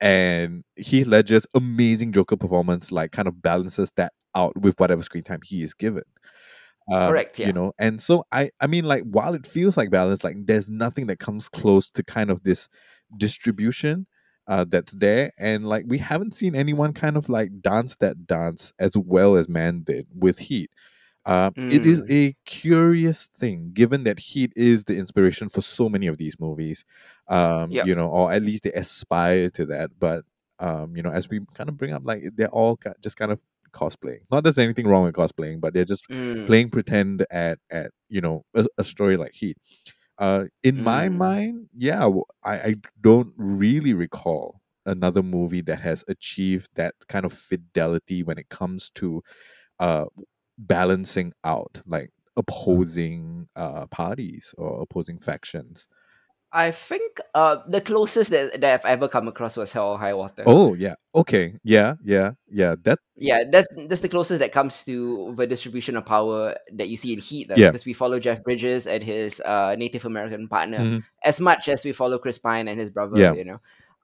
and 0.01 0.65
Heath 0.77 1.07
Ledger's 1.07 1.47
amazing 1.55 2.13
Joker 2.13 2.37
performance 2.37 2.93
like 2.93 3.13
kind 3.13 3.29
of 3.29 3.43
balances 3.43 3.93
that 3.97 4.13
out 4.35 4.57
with 4.59 4.79
whatever 4.79 5.03
screen 5.03 5.25
time 5.25 5.41
he 5.45 5.63
is 5.63 5.75
given. 5.75 6.05
Um, 6.91 7.09
Correct, 7.09 7.39
yeah. 7.39 7.49
You 7.49 7.53
know, 7.53 7.73
and 7.79 8.01
so 8.01 8.25
I, 8.33 8.51
I 8.61 8.67
mean, 8.67 8.85
like 8.85 9.03
while 9.05 9.35
it 9.35 9.47
feels 9.47 9.77
like 9.77 9.91
balance, 9.91 10.25
like 10.25 10.37
there's 10.47 10.69
nothing 10.71 11.07
that 11.09 11.19
comes 11.19 11.49
close 11.49 11.91
to 11.93 12.03
kind 12.03 12.31
of 12.31 12.45
this 12.45 12.69
distribution 13.17 14.07
uh, 14.49 14.65
that's 14.69 14.93
there, 14.95 15.33
and 15.39 15.67
like 15.69 15.85
we 15.89 15.99
haven't 15.99 16.35
seen 16.35 16.55
anyone 16.55 16.93
kind 16.93 17.17
of 17.17 17.29
like 17.29 17.61
dance 17.61 17.97
that 17.97 18.27
dance 18.27 18.73
as 18.79 18.97
well 18.97 19.37
as 19.37 19.49
Mann 19.49 19.83
did 19.85 20.07
with 20.15 20.39
Heat. 20.39 20.71
Uh, 21.25 21.51
It 21.69 21.85
is 21.85 22.03
Mm. 22.03 22.11
a 22.11 22.35
curious 22.47 23.29
thing, 23.39 23.73
given 23.73 24.05
that 24.05 24.21
Heat 24.21 24.53
is 24.57 24.85
the 24.85 24.97
inspiration 24.97 25.49
for 25.49 25.61
so 25.63 25.89
many 25.89 26.07
of 26.07 26.19
these 26.19 26.39
movies, 26.39 26.85
um, 27.29 27.73
Yep. 27.73 27.87
you 27.87 27.95
know, 27.97 28.09
or 28.09 28.33
at 28.33 28.43
least 28.45 28.63
they 28.65 28.73
aspire 28.73 29.51
to 29.51 29.67
that. 29.67 29.91
But 29.99 30.25
um, 30.61 30.97
you 30.97 31.03
know, 31.03 31.11
as 31.11 31.29
we 31.29 31.41
kind 31.55 31.69
of 31.69 31.77
bring 31.77 31.93
up, 31.93 32.07
like 32.07 32.23
they're 32.37 32.49
all 32.49 32.79
just 33.03 33.17
kind 33.17 33.33
of 33.33 33.43
cosplaying. 33.77 34.21
Not 34.31 34.45
that 34.45 34.57
there's 34.57 34.59
anything 34.65 34.89
wrong 34.89 35.05
with 35.05 35.15
cosplaying, 35.17 35.61
but 35.61 35.75
they're 35.75 35.85
just 35.85 36.05
Mm. 36.11 36.47
playing 36.47 36.71
pretend 36.71 37.27
at 37.31 37.59
at 37.71 37.93
you 38.09 38.21
know 38.23 38.45
a, 38.55 38.67
a 38.79 38.85
story 38.85 39.17
like 39.17 39.35
Heat. 39.35 39.59
Uh, 40.19 40.45
in 40.63 40.83
my 40.83 41.09
Mm. 41.09 41.19
mind, 41.19 41.69
yeah, 41.75 42.09
I, 42.45 42.55
I 42.55 42.75
don't 43.01 43.33
really 43.37 43.93
recall 43.95 44.61
another 44.87 45.23
movie 45.23 45.63
that 45.63 45.81
has 45.81 46.05
achieved 46.09 46.71
that 46.77 46.95
kind 47.09 47.27
of 47.27 47.33
fidelity 47.33 48.23
when 48.23 48.39
it 48.39 48.49
comes 48.49 48.91
to 48.97 49.23
uh 49.81 50.07
balancing 50.59 51.33
out 51.45 51.83
like 51.87 52.11
opposing 52.37 53.49
uh 53.57 53.87
parties 53.89 54.55
or 54.59 54.83
opposing 54.83 55.19
factions. 55.19 55.89
I 56.57 56.73
think 56.73 57.21
uh 57.35 57.57
the 57.69 57.83
closest 57.83 58.31
that, 58.31 58.61
that 58.61 58.73
I've 58.81 58.85
ever 58.89 59.09
come 59.09 59.29
across 59.29 59.57
was 59.59 59.71
Hell 59.73 59.91
or 59.93 59.99
High 59.99 60.15
Water. 60.15 60.43
Oh 60.47 60.73
yeah, 60.73 60.95
okay, 61.15 61.55
yeah, 61.63 61.95
yeah, 62.03 62.33
yeah. 62.51 62.77
That's 62.83 63.03
Yeah, 63.17 63.45
that 63.53 63.69
that's 63.89 64.01
the 64.01 64.09
closest 64.09 64.41
that 64.41 64.53
comes 64.53 64.83
to 64.85 65.35
the 65.37 65.47
distribution 65.47 65.97
of 65.97 66.07
power 66.07 66.57
that 66.79 66.89
you 66.89 66.97
see 66.97 67.13
in 67.13 67.19
Heat, 67.21 67.49
Yeah. 67.55 67.71
because 67.71 67.85
we 67.85 67.93
follow 67.93 68.19
Jeff 68.19 68.43
Bridges 68.43 68.87
and 68.87 69.05
his 69.05 69.41
uh, 69.45 69.77
Native 69.77 70.05
American 70.07 70.49
partner 70.49 70.81
Mhm. 70.81 71.05
as 71.25 71.41
much 71.41 71.69
as 71.69 71.85
we 71.85 71.93
follow 71.93 72.19
Chris 72.19 72.39
Pine 72.39 72.69
and 72.69 72.81
his 72.81 72.91
brother. 72.91 73.21
Yeah. 73.21 73.33
You 73.35 73.45
know, 73.45 73.61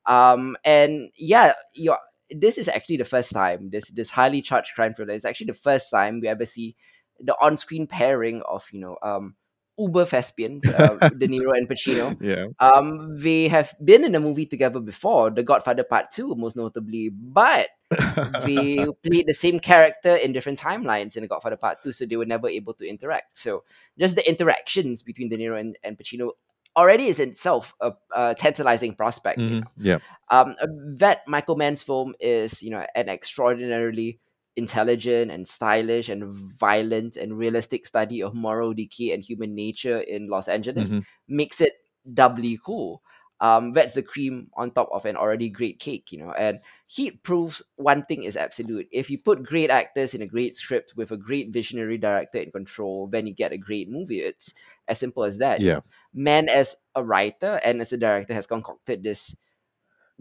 Um, 0.07 0.57
and 0.65 1.11
yeah, 1.17 1.55
you 1.75 1.97
this 2.31 2.57
is 2.59 2.69
actually 2.69 2.97
the 2.99 3.05
first 3.17 3.33
time 3.33 3.69
this 3.73 3.85
this 3.97 4.11
highly 4.11 4.41
charged 4.43 4.73
crime 4.75 4.93
thriller 4.95 5.15
is 5.15 5.25
actually 5.25 5.49
the 5.53 5.63
first 5.69 5.91
time 5.91 6.21
we 6.21 6.29
ever 6.29 6.47
see 6.47 6.77
the 7.21 7.37
on-screen 7.41 7.87
pairing 7.87 8.43
of 8.49 8.65
you 8.73 8.81
know 8.81 8.97
um 9.03 9.37
uber 9.83 10.05
thespians, 10.05 10.65
uh, 10.69 10.99
De 11.19 11.27
Niro 11.29 11.53
and 11.57 11.69
Pacino. 11.69 12.17
yeah. 12.21 12.47
Um, 12.61 13.19
they 13.19 13.49
have 13.49 13.75
been 13.85 14.05
in 14.05 14.15
a 14.15 14.21
movie 14.21 14.47
together 14.47 14.81
before, 14.81 15.31
The 15.31 15.43
Godfather 15.43 15.85
Part 15.85 16.11
Two, 16.11 16.35
most 16.35 16.57
notably, 16.57 17.09
but 17.11 17.69
they 18.45 18.87
played 19.05 19.27
the 19.27 19.35
same 19.35 19.59
character 19.61 20.17
in 20.17 20.33
different 20.33 20.59
timelines 20.59 21.17
in 21.17 21.23
The 21.23 21.29
Godfather 21.29 21.57
Part 21.57 21.83
2, 21.83 21.93
so 21.93 22.07
they 22.07 22.17
were 22.17 22.25
never 22.27 22.49
able 22.49 22.75
to 22.75 22.89
interact. 22.89 23.37
So 23.39 23.65
just 23.99 24.17
the 24.17 24.29
interactions 24.29 25.03
between 25.03 25.29
De 25.29 25.37
Niro 25.37 25.59
and, 25.61 25.77
and 25.85 25.99
Pacino 25.99 26.31
already 26.77 27.09
is 27.09 27.21
in 27.21 27.29
itself 27.31 27.75
a, 27.81 27.93
a 28.17 28.35
tantalizing 28.35 28.95
prospect. 28.95 29.39
You 29.41 29.49
Mhm. 29.49 29.61
know? 29.61 29.71
Yeah. 29.79 29.99
um, 30.31 30.57
that 30.97 31.21
Michael 31.29 31.57
Mann's 31.57 31.83
film 31.83 32.15
is, 32.19 32.63
you 32.63 32.71
know, 32.71 32.87
an 32.95 33.09
extraordinarily 33.11 34.19
intelligent 34.57 35.31
and 35.31 35.49
stylish 35.49 36.09
and 36.09 36.25
violent 36.59 37.17
and 37.17 37.39
realistic 37.39 37.87
study 37.87 38.23
of 38.23 38.35
moral 38.35 38.75
decay 38.75 39.13
and 39.13 39.23
human 39.23 39.55
nature 39.55 40.01
in 40.01 40.29
Los 40.29 40.49
Angeles 40.49 40.91
Mhm. 40.93 41.05
makes 41.29 41.61
it 41.61 41.75
doubly 42.15 42.59
cool. 42.65 43.03
Um, 43.41 43.73
that's 43.73 43.95
the 43.95 44.03
cream 44.03 44.51
on 44.55 44.71
top 44.71 44.89
of 44.93 45.05
an 45.05 45.17
already 45.17 45.49
great 45.49 45.81
cake, 45.81 46.13
you 46.13 46.19
know. 46.19 46.31
And 46.33 46.61
Heat 46.87 47.25
proves 47.25 47.61
one 47.75 48.05
thing 48.05 48.23
is 48.23 48.37
absolute. 48.37 48.87
If 48.93 49.11
you 49.11 49.19
put 49.19 49.43
great 49.43 49.71
actors 49.71 50.15
in 50.15 50.23
a 50.23 50.27
great 50.27 50.57
script 50.57 50.95
with 50.95 51.11
a 51.11 51.17
great 51.17 51.51
visionary 51.51 51.99
director 51.99 52.39
in 52.39 52.53
control, 52.53 53.09
then 53.09 53.27
you 53.27 53.35
get 53.35 53.51
a 53.51 53.59
great 53.59 53.89
movie. 53.91 54.21
It's 54.21 54.55
as 54.87 54.99
simple 55.01 55.25
as 55.25 55.39
that. 55.39 55.61
Yeah. 55.61 55.81
Mann 56.15 56.49
as 56.49 56.77
a 56.95 57.03
writer 57.03 57.59
and 57.65 57.81
as 57.81 57.93
a 57.93 57.97
director 57.97 58.35
has 58.35 58.47
concocted 58.47 59.03
this 59.03 59.35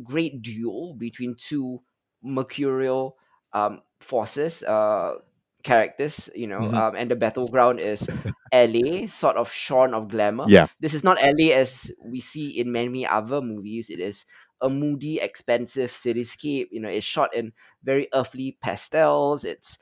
great 0.04 0.42
duel 0.42 0.96
between 0.96 1.36
two 1.36 1.82
mercurial 2.24 3.18
um, 3.54 3.82
forces, 4.00 4.64
uh, 4.64 5.16
characters, 5.64 6.30
you 6.36 6.48
know, 6.48 6.62
Mhm. 6.62 6.74
um, 6.74 6.96
and 6.96 7.12
the 7.12 7.16
battleground 7.16 7.80
is 7.80 8.08
LA, 8.52 9.08
sort 9.08 9.38
of 9.38 9.52
shorn 9.52 9.94
of 9.94 10.10
glamour. 10.10 10.46
Yeah. 10.48 10.68
This 10.80 10.94
is 10.94 11.04
not 11.04 11.22
LA 11.22 11.54
as 11.54 11.92
we 12.04 12.20
see 12.20 12.60
in 12.60 12.72
many 12.72 13.06
other 13.06 13.42
movies. 13.42 13.90
It 13.90 14.00
is 14.00 14.26
a 14.62 14.70
moody, 14.70 15.20
expensive 15.20 15.92
cityscape. 15.92 16.68
You 16.72 16.82
know, 16.82 16.90
it's 16.90 17.06
shot 17.06 17.34
in 17.36 17.54
very 17.84 18.08
earthly 18.14 18.58
pastels. 18.62 19.44
It's 19.44 19.78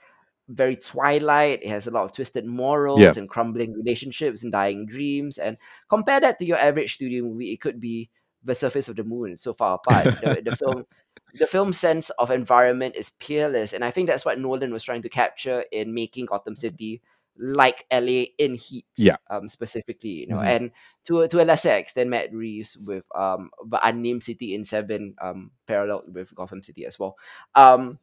very 0.47 0.75
twilight. 0.75 1.61
It 1.63 1.69
has 1.69 1.87
a 1.87 1.91
lot 1.91 2.03
of 2.05 2.11
twisted 2.11 2.45
morals 2.45 2.99
Yeah. 2.99 3.13
and 3.15 3.29
crumbling 3.29 3.73
relationships 3.73 4.43
and 4.43 4.51
dying 4.51 4.85
dreams. 4.85 5.37
And 5.37 5.57
compare 5.89 6.19
that 6.19 6.39
to 6.39 6.45
your 6.45 6.57
average 6.57 6.95
studio 6.95 7.23
movie, 7.23 7.53
it 7.53 7.61
could 7.61 7.79
be 7.79 8.09
the 8.43 8.55
surface 8.55 8.87
of 8.87 8.95
the 8.95 9.03
moon 9.03 9.37
so 9.37 9.53
far 9.53 9.75
apart. 9.75 10.05
the, 10.21 10.41
the 10.43 10.55
film 10.55 10.85
the 11.35 11.47
film's 11.47 11.77
sense 11.77 12.09
of 12.17 12.31
environment 12.31 12.95
is 12.95 13.11
peerless, 13.19 13.73
and 13.73 13.83
I 13.85 13.91
think 13.91 14.07
that's 14.09 14.25
what 14.25 14.39
Nolan 14.39 14.71
was 14.73 14.83
trying 14.83 15.01
to 15.03 15.09
capture 15.09 15.63
in 15.71 15.93
making 15.93 16.25
Gotham 16.25 16.55
City 16.55 17.01
like 17.41 17.85
LA 17.89 18.35
in 18.37 18.55
Heat, 18.55 18.85
Yeah. 18.97 19.15
um, 19.29 19.47
specifically, 19.47 20.09
you 20.09 20.27
know, 20.27 20.37
Mhm. 20.43 20.47
and 20.55 20.71
to 21.05 21.21
a, 21.21 21.27
to 21.29 21.41
a 21.41 21.45
lesser 21.45 21.71
extent, 21.71 22.09
Matt 22.09 22.33
Reeves 22.33 22.75
with 22.77 23.05
um 23.15 23.51
the 23.69 23.79
unnamed 23.87 24.23
city 24.23 24.53
in 24.55 24.65
Seven, 24.65 25.15
um, 25.21 25.51
paralleled 25.67 26.13
with 26.13 26.33
Gotham 26.35 26.61
City 26.63 26.85
as 26.85 26.99
well. 26.99 27.15
Um, 27.55 27.99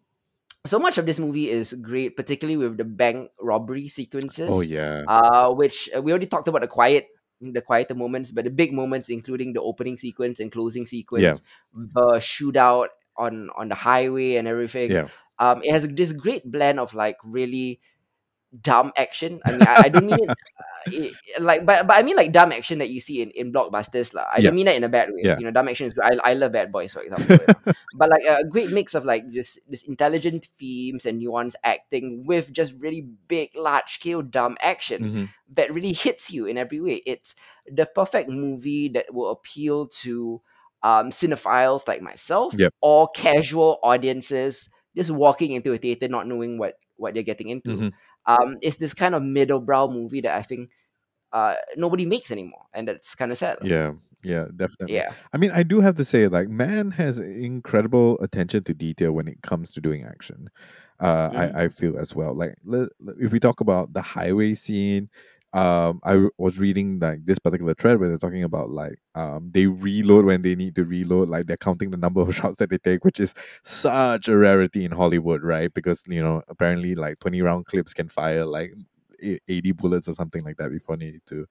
so 0.65 0.79
much 0.79 0.99
of 0.99 1.07
this 1.07 1.19
movie 1.19 1.51
is 1.51 1.75
great, 1.75 2.17
particularly 2.17 2.57
with 2.57 2.77
the 2.79 2.85
bank 2.85 3.31
robbery 3.41 3.89
sequences 3.89 4.49
Oh 4.51 4.61
yeah. 4.63 5.05
uh, 5.07 5.53
which 5.53 5.89
uh, 5.97 6.03
we 6.03 6.13
already 6.13 6.27
talked 6.27 6.49
about 6.49 6.63
the 6.63 6.69
quiet 6.69 7.07
the 7.41 7.61
quieter 7.61 7.95
moments 7.95 8.33
but 8.33 8.45
the 8.45 8.51
big 8.51 8.73
moments 8.73 9.09
including 9.09 9.53
the 9.53 9.61
opening 9.61 9.97
sequence 9.97 10.41
and 10.41 10.51
closing 10.53 10.87
sequence 10.87 11.23
yeah. 11.23 11.35
the 11.75 12.17
shootout 12.19 12.89
on 13.17 13.51
on 13.57 13.69
the 13.69 13.75
highway 13.75 14.37
and 14.37 14.49
everything 14.49 14.91
Yeah. 14.91 15.09
um 15.39 15.63
it 15.63 15.71
has 15.73 15.87
this 15.89 16.13
great 16.13 16.51
blend 16.51 16.81
of 16.81 16.95
like 16.95 17.17
really 17.25 17.81
dumb 18.63 18.93
action 18.97 19.41
i 19.45 19.53
mean 19.53 19.67
i, 19.67 19.85
I 19.85 19.89
don't 19.89 20.07
mean 20.07 20.19
it, 20.25 20.31
uh, 20.59 20.85
it 20.91 21.19
like 21.41 21.67
but, 21.67 21.87
but 21.87 21.97
i 21.97 22.03
mean 22.03 22.17
like 22.17 22.33
dumb 22.33 22.53
action 22.53 22.79
that 22.79 22.89
you 22.91 23.01
see 23.01 23.23
in, 23.23 23.31
in 23.33 23.53
blockbusters 23.53 24.15
lah. 24.15 24.27
i 24.33 24.41
Yeah. 24.41 24.51
don't 24.51 24.55
mean 24.55 24.67
that 24.67 24.77
in 24.77 24.85
a 24.85 24.89
bad 24.89 25.09
way 25.13 25.23
Yeah. 25.23 25.37
you 25.37 25.45
know 25.45 25.51
dumb 25.51 25.69
action 25.69 25.87
is 25.87 25.95
good 25.95 26.05
i, 26.05 26.31
I 26.31 26.35
love 26.35 26.53
bad 26.53 26.73
boys 26.73 26.93
for 26.93 27.01
example 27.03 27.37
know? 27.37 27.55
but 27.93 28.09
like 28.11 28.23
a 28.29 28.45
great 28.45 28.71
mix 28.71 28.95
of 28.95 29.05
like 29.05 29.29
just 29.31 29.59
this 29.69 29.83
intelligent 29.83 30.49
themes 30.59 31.07
and 31.07 31.21
nuanced 31.21 31.55
acting 31.65 32.25
with 32.27 32.53
just 32.53 32.75
really 32.79 33.03
big 33.29 33.51
large 33.57 33.95
scale 33.95 34.23
dumb 34.23 34.57
action 34.61 35.07
Mhm. 35.07 35.29
that 35.55 35.73
really 35.73 35.93
hits 35.93 36.31
you 36.31 36.47
in 36.47 36.57
every 36.57 36.81
way 36.81 37.03
it's 37.07 37.35
the 37.71 37.87
perfect 37.87 38.29
movie 38.29 38.89
that 38.89 39.13
will 39.13 39.31
appeal 39.31 39.87
to 39.89 40.41
um 40.83 41.11
cinephiles 41.11 41.87
like 41.89 42.03
myself 42.03 42.55
Yep. 42.57 42.73
or 42.81 43.09
casual 43.15 43.79
audiences 43.83 44.69
just 44.95 45.11
walking 45.11 45.53
into 45.53 45.73
a 45.73 45.79
theater 45.79 46.09
not 46.09 46.27
knowing 46.27 46.59
what 46.59 46.79
what 46.97 47.15
they're 47.15 47.23
getting 47.23 47.49
into 47.49 47.71
Mhm. 47.71 47.93
Um 48.27 48.57
it's 48.63 48.77
this 48.79 48.95
kind 48.95 49.15
of 49.15 49.23
middle 49.23 49.61
brow 49.61 49.87
movie 49.87 50.21
that 50.23 50.37
i 50.37 50.43
think 50.43 50.71
uh 51.33 51.55
nobody 51.77 52.07
makes 52.07 52.31
anymore 52.31 52.67
and 52.73 52.89
that's 52.89 53.15
kind 53.15 53.33
of 53.33 53.39
sad. 53.39 53.59
Yeah. 53.63 53.93
Yeah. 54.25 54.47
Definitely. 54.57 54.97
yeah 54.97 55.13
I 55.33 55.37
mean, 55.37 55.51
I 55.53 55.63
do 55.63 55.81
have 55.81 55.97
to 55.97 56.05
say, 56.05 56.27
like, 56.29 56.49
Mann 56.49 56.91
has 56.93 57.19
incredible 57.19 58.19
attention 58.21 58.65
to 58.65 58.75
detail 58.75 59.13
when 59.13 59.29
it 59.29 59.43
comes 59.43 59.73
to 59.75 59.81
doing 59.81 60.05
action. 60.05 60.49
Uh, 60.99 61.31
Mhm. 61.31 61.55
I, 61.55 61.65
I 61.65 61.69
feel 61.69 61.97
as 61.99 62.15
well. 62.15 62.35
Like, 62.35 62.57
if 63.19 63.33
we 63.33 63.39
talk 63.39 63.61
about 63.61 63.93
the 63.93 64.03
highway 64.03 64.55
scene, 64.55 65.11
um, 65.57 66.01
I 66.05 66.27
was 66.39 66.59
reading 66.59 66.99
like 67.01 67.25
this 67.27 67.39
particular 67.41 67.75
thread 67.75 68.01
where 68.01 68.09
they're 68.11 68.19
talking 68.19 68.45
about 68.45 68.71
like 68.71 68.99
um 69.15 69.51
they 69.55 69.67
reload 69.67 70.27
when 70.27 70.43
they 70.43 70.55
need 70.57 70.77
to 70.77 70.85
reload, 70.85 71.29
like 71.31 71.47
they're 71.47 71.57
counting 71.57 71.91
the 71.91 71.97
number 71.97 72.21
of 72.23 72.35
shots 72.37 72.59
that 72.59 72.71
they 72.71 72.79
take, 72.79 73.05
which 73.05 73.21
is 73.21 73.35
such 73.65 74.29
a 74.29 74.37
rarity 74.37 74.85
in 74.85 74.93
Hollywood, 74.93 75.43
right? 75.43 75.73
Because 75.75 76.05
you 76.09 76.23
know 76.23 76.43
apparently 76.49 76.95
like 76.95 77.21
twenty 77.21 77.43
round 77.43 77.67
clips 77.67 77.95
can 77.95 78.09
fire 78.09 78.45
like 78.47 78.75
eighty 79.49 79.73
bullets 79.73 80.09
or 80.09 80.15
something 80.15 80.45
like 80.45 80.57
that 80.59 80.71
before 80.71 80.97
they 80.97 81.13
need 81.13 81.23
to 81.27 81.47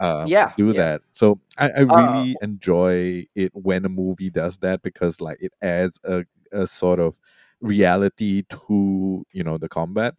um, 0.00 0.36
Yeah, 0.36 0.52
do 0.56 0.72
yeah. 0.72 0.74
that. 0.74 1.02
So 1.12 1.40
I, 1.58 1.70
I 1.70 1.80
Uh, 1.88 2.24
really 2.24 2.36
enjoy 2.42 3.26
it 3.34 3.52
when 3.54 3.84
a 3.84 3.88
movie 3.88 4.30
does 4.30 4.58
that 4.58 4.82
because 4.82 5.20
like 5.20 5.38
it 5.40 5.52
adds 5.62 5.98
a, 6.04 6.24
a 6.52 6.66
sort 6.66 7.00
of 7.00 7.16
reality 7.60 8.42
to 8.50 9.24
you 9.32 9.44
know 9.44 9.58
the 9.58 9.68
combat 9.68 10.14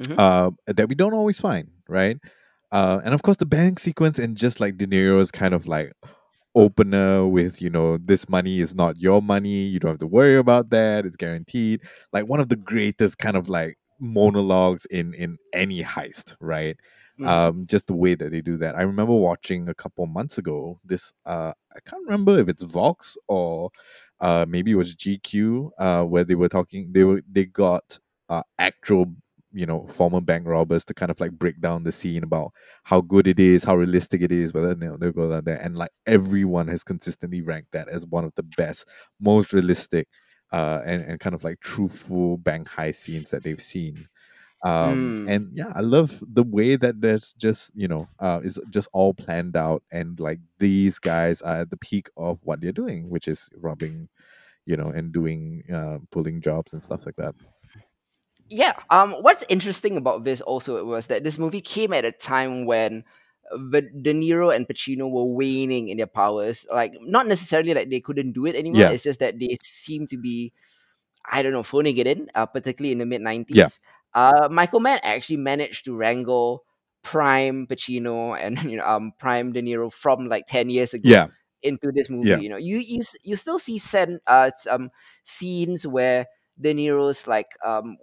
Mhm. 0.00 0.18
uh, 0.18 0.50
that 0.66 0.88
we 0.88 0.94
don't 0.94 1.14
always 1.14 1.40
find, 1.40 1.68
right? 1.88 2.18
Uh, 2.72 3.00
and 3.04 3.14
of 3.14 3.22
course, 3.22 3.36
the 3.36 3.46
bank 3.46 3.78
sequence 3.78 4.18
and 4.18 4.36
just 4.36 4.60
like 4.60 4.76
De 4.76 4.86
Niro's 4.86 5.30
kind 5.30 5.54
of 5.54 5.66
like 5.68 5.92
opener 6.56 7.26
with 7.26 7.60
you 7.60 7.68
know 7.70 7.98
this 7.98 8.28
money 8.28 8.60
is 8.60 8.74
not 8.74 8.96
your 8.98 9.20
money 9.20 9.48
you 9.66 9.80
don't 9.80 9.90
have 9.92 9.98
to 9.98 10.06
worry 10.06 10.36
about 10.38 10.70
that 10.70 11.04
it's 11.04 11.16
guaranteed 11.16 11.80
like 12.12 12.26
one 12.28 12.38
of 12.40 12.48
the 12.48 12.56
greatest 12.56 13.18
kind 13.18 13.36
of 13.36 13.48
like 13.48 13.76
monologues 14.00 14.86
in 14.86 15.12
in 15.14 15.36
any 15.52 15.82
heist 15.82 16.36
right 16.40 16.76
Mhm. 17.20 17.26
um 17.28 17.66
just 17.66 17.86
the 17.88 17.94
way 17.94 18.14
that 18.14 18.30
they 18.30 18.40
do 18.40 18.56
that 18.56 18.76
i 18.76 18.82
remember 18.82 19.12
watching 19.14 19.68
a 19.68 19.74
couple 19.74 20.06
months 20.06 20.38
ago 20.38 20.78
this 20.84 21.12
uh 21.26 21.52
i 21.74 21.80
can't 21.86 22.04
remember 22.04 22.38
if 22.38 22.48
it's 22.48 22.62
vox 22.62 23.16
or 23.28 23.70
uh 24.20 24.46
maybe 24.48 24.72
it 24.72 24.76
was 24.76 24.94
gq 24.94 25.70
uh 25.78 26.02
where 26.04 26.24
they 26.24 26.34
were 26.36 26.48
talking 26.48 26.90
they 26.92 27.04
were 27.04 27.22
they 27.30 27.44
got 27.44 27.98
uh 28.28 28.42
actual 28.58 29.06
you 29.54 29.66
know 29.66 29.86
former 29.88 30.20
bank 30.20 30.46
robbers 30.46 30.84
to 30.84 30.94
kind 30.94 31.10
of 31.10 31.20
like 31.20 31.32
break 31.32 31.60
down 31.60 31.84
the 31.84 31.92
scene 31.92 32.24
about 32.24 32.52
how 32.84 33.00
good 33.00 33.28
it 33.28 33.40
is 33.40 33.64
how 33.64 33.76
realistic 33.76 34.22
it 34.22 34.32
is 34.32 34.52
whether 34.52 34.70
you 34.70 34.76
know, 34.76 34.96
they'll 34.98 35.12
go 35.12 35.32
out 35.32 35.44
there 35.44 35.60
and 35.62 35.76
like 35.78 35.90
everyone 36.06 36.68
has 36.68 36.84
consistently 36.84 37.42
ranked 37.42 37.72
that 37.72 37.88
as 37.88 38.06
one 38.06 38.24
of 38.24 38.34
the 38.36 38.42
best 38.42 38.88
most 39.20 39.52
realistic 39.52 40.08
uh 40.52 40.82
and, 40.84 41.02
and 41.02 41.20
kind 41.20 41.34
of 41.34 41.44
like 41.44 41.60
truthful 41.60 42.36
bank 42.38 42.68
high 42.68 42.90
scenes 42.90 43.30
that 43.30 43.44
they've 43.44 43.62
seen 43.62 44.08
um 44.64 45.14
Mm. 45.22 45.26
and 45.26 45.50
yeah 45.54 45.72
i 45.74 45.80
love 45.80 46.22
the 46.26 46.42
way 46.42 46.76
that 46.76 47.00
there's 47.00 47.34
just 47.34 47.70
you 47.74 47.88
know 47.88 48.08
uh 48.20 48.40
is 48.42 48.58
just 48.70 48.88
all 48.92 49.14
planned 49.14 49.56
out 49.56 49.82
and 49.92 50.20
like 50.20 50.40
these 50.58 50.98
guys 50.98 51.42
are 51.42 51.58
at 51.58 51.70
the 51.70 51.76
peak 51.76 52.08
of 52.16 52.40
what 52.44 52.60
they're 52.60 52.72
doing 52.72 53.10
which 53.10 53.28
is 53.28 53.48
robbing 53.56 54.08
you 54.66 54.76
know 54.76 54.88
and 54.90 55.12
doing 55.12 55.64
uh 55.72 55.98
pulling 56.10 56.40
jobs 56.40 56.72
and 56.72 56.84
stuff 56.84 57.06
like 57.06 57.16
that 57.16 57.34
yeah 58.48 58.74
um 58.90 59.12
what's 59.20 59.44
interesting 59.48 59.96
about 59.96 60.24
this 60.24 60.40
also 60.40 60.84
was 60.84 61.06
that 61.06 61.24
this 61.24 61.38
movie 61.38 61.60
came 61.60 61.92
at 61.92 62.04
a 62.04 62.12
time 62.12 62.66
when 62.66 63.04
the 63.50 63.82
De 63.82 64.12
Niro 64.14 64.54
and 64.54 64.66
Pacino 64.66 65.10
were 65.10 65.24
waning 65.24 65.88
in 65.88 65.98
their 65.98 66.06
powers. 66.06 66.66
Like, 66.72 66.94
not 67.00 67.26
necessarily 67.26 67.74
like 67.74 67.90
they 67.90 68.00
couldn't 68.00 68.32
do 68.32 68.46
it 68.46 68.54
anymore. 68.56 68.80
Yeah. 68.82 68.90
It's 68.90 69.02
just 69.02 69.20
that 69.20 69.38
they 69.38 69.58
seem 69.62 70.06
to 70.08 70.16
be, 70.16 70.52
I 71.30 71.42
don't 71.42 71.52
know, 71.52 71.62
phoning 71.62 71.96
it 71.98 72.06
in. 72.06 72.30
Uh, 72.34 72.46
particularly 72.46 72.92
in 72.92 72.98
the 72.98 73.06
mid 73.06 73.20
nineties. 73.20 73.56
Yeah. 73.56 73.68
Uh, 74.14 74.48
Michael 74.50 74.80
Mann 74.80 75.00
actually 75.02 75.36
managed 75.36 75.84
to 75.86 75.94
wrangle 75.96 76.64
prime 77.02 77.66
Pacino 77.66 78.38
and 78.40 78.62
you 78.70 78.78
know 78.78 78.86
um 78.86 79.12
prime 79.18 79.52
De 79.52 79.60
Niro 79.60 79.92
from 79.92 80.26
like 80.26 80.46
ten 80.46 80.70
years 80.70 80.94
ago 80.94 81.08
yeah 81.08 81.26
into 81.62 81.90
this 81.92 82.08
movie. 82.10 82.28
Yeah. 82.28 82.36
You 82.38 82.48
know, 82.50 82.56
you 82.56 82.78
you 82.78 83.02
you 83.22 83.36
still 83.36 83.58
see 83.58 83.78
sen- 83.78 84.20
uh 84.26 84.50
some 84.56 84.90
scenes 85.24 85.86
where 85.86 86.26
De 86.60 86.74
Niro's 86.74 87.26
like 87.26 87.48
um 87.64 87.96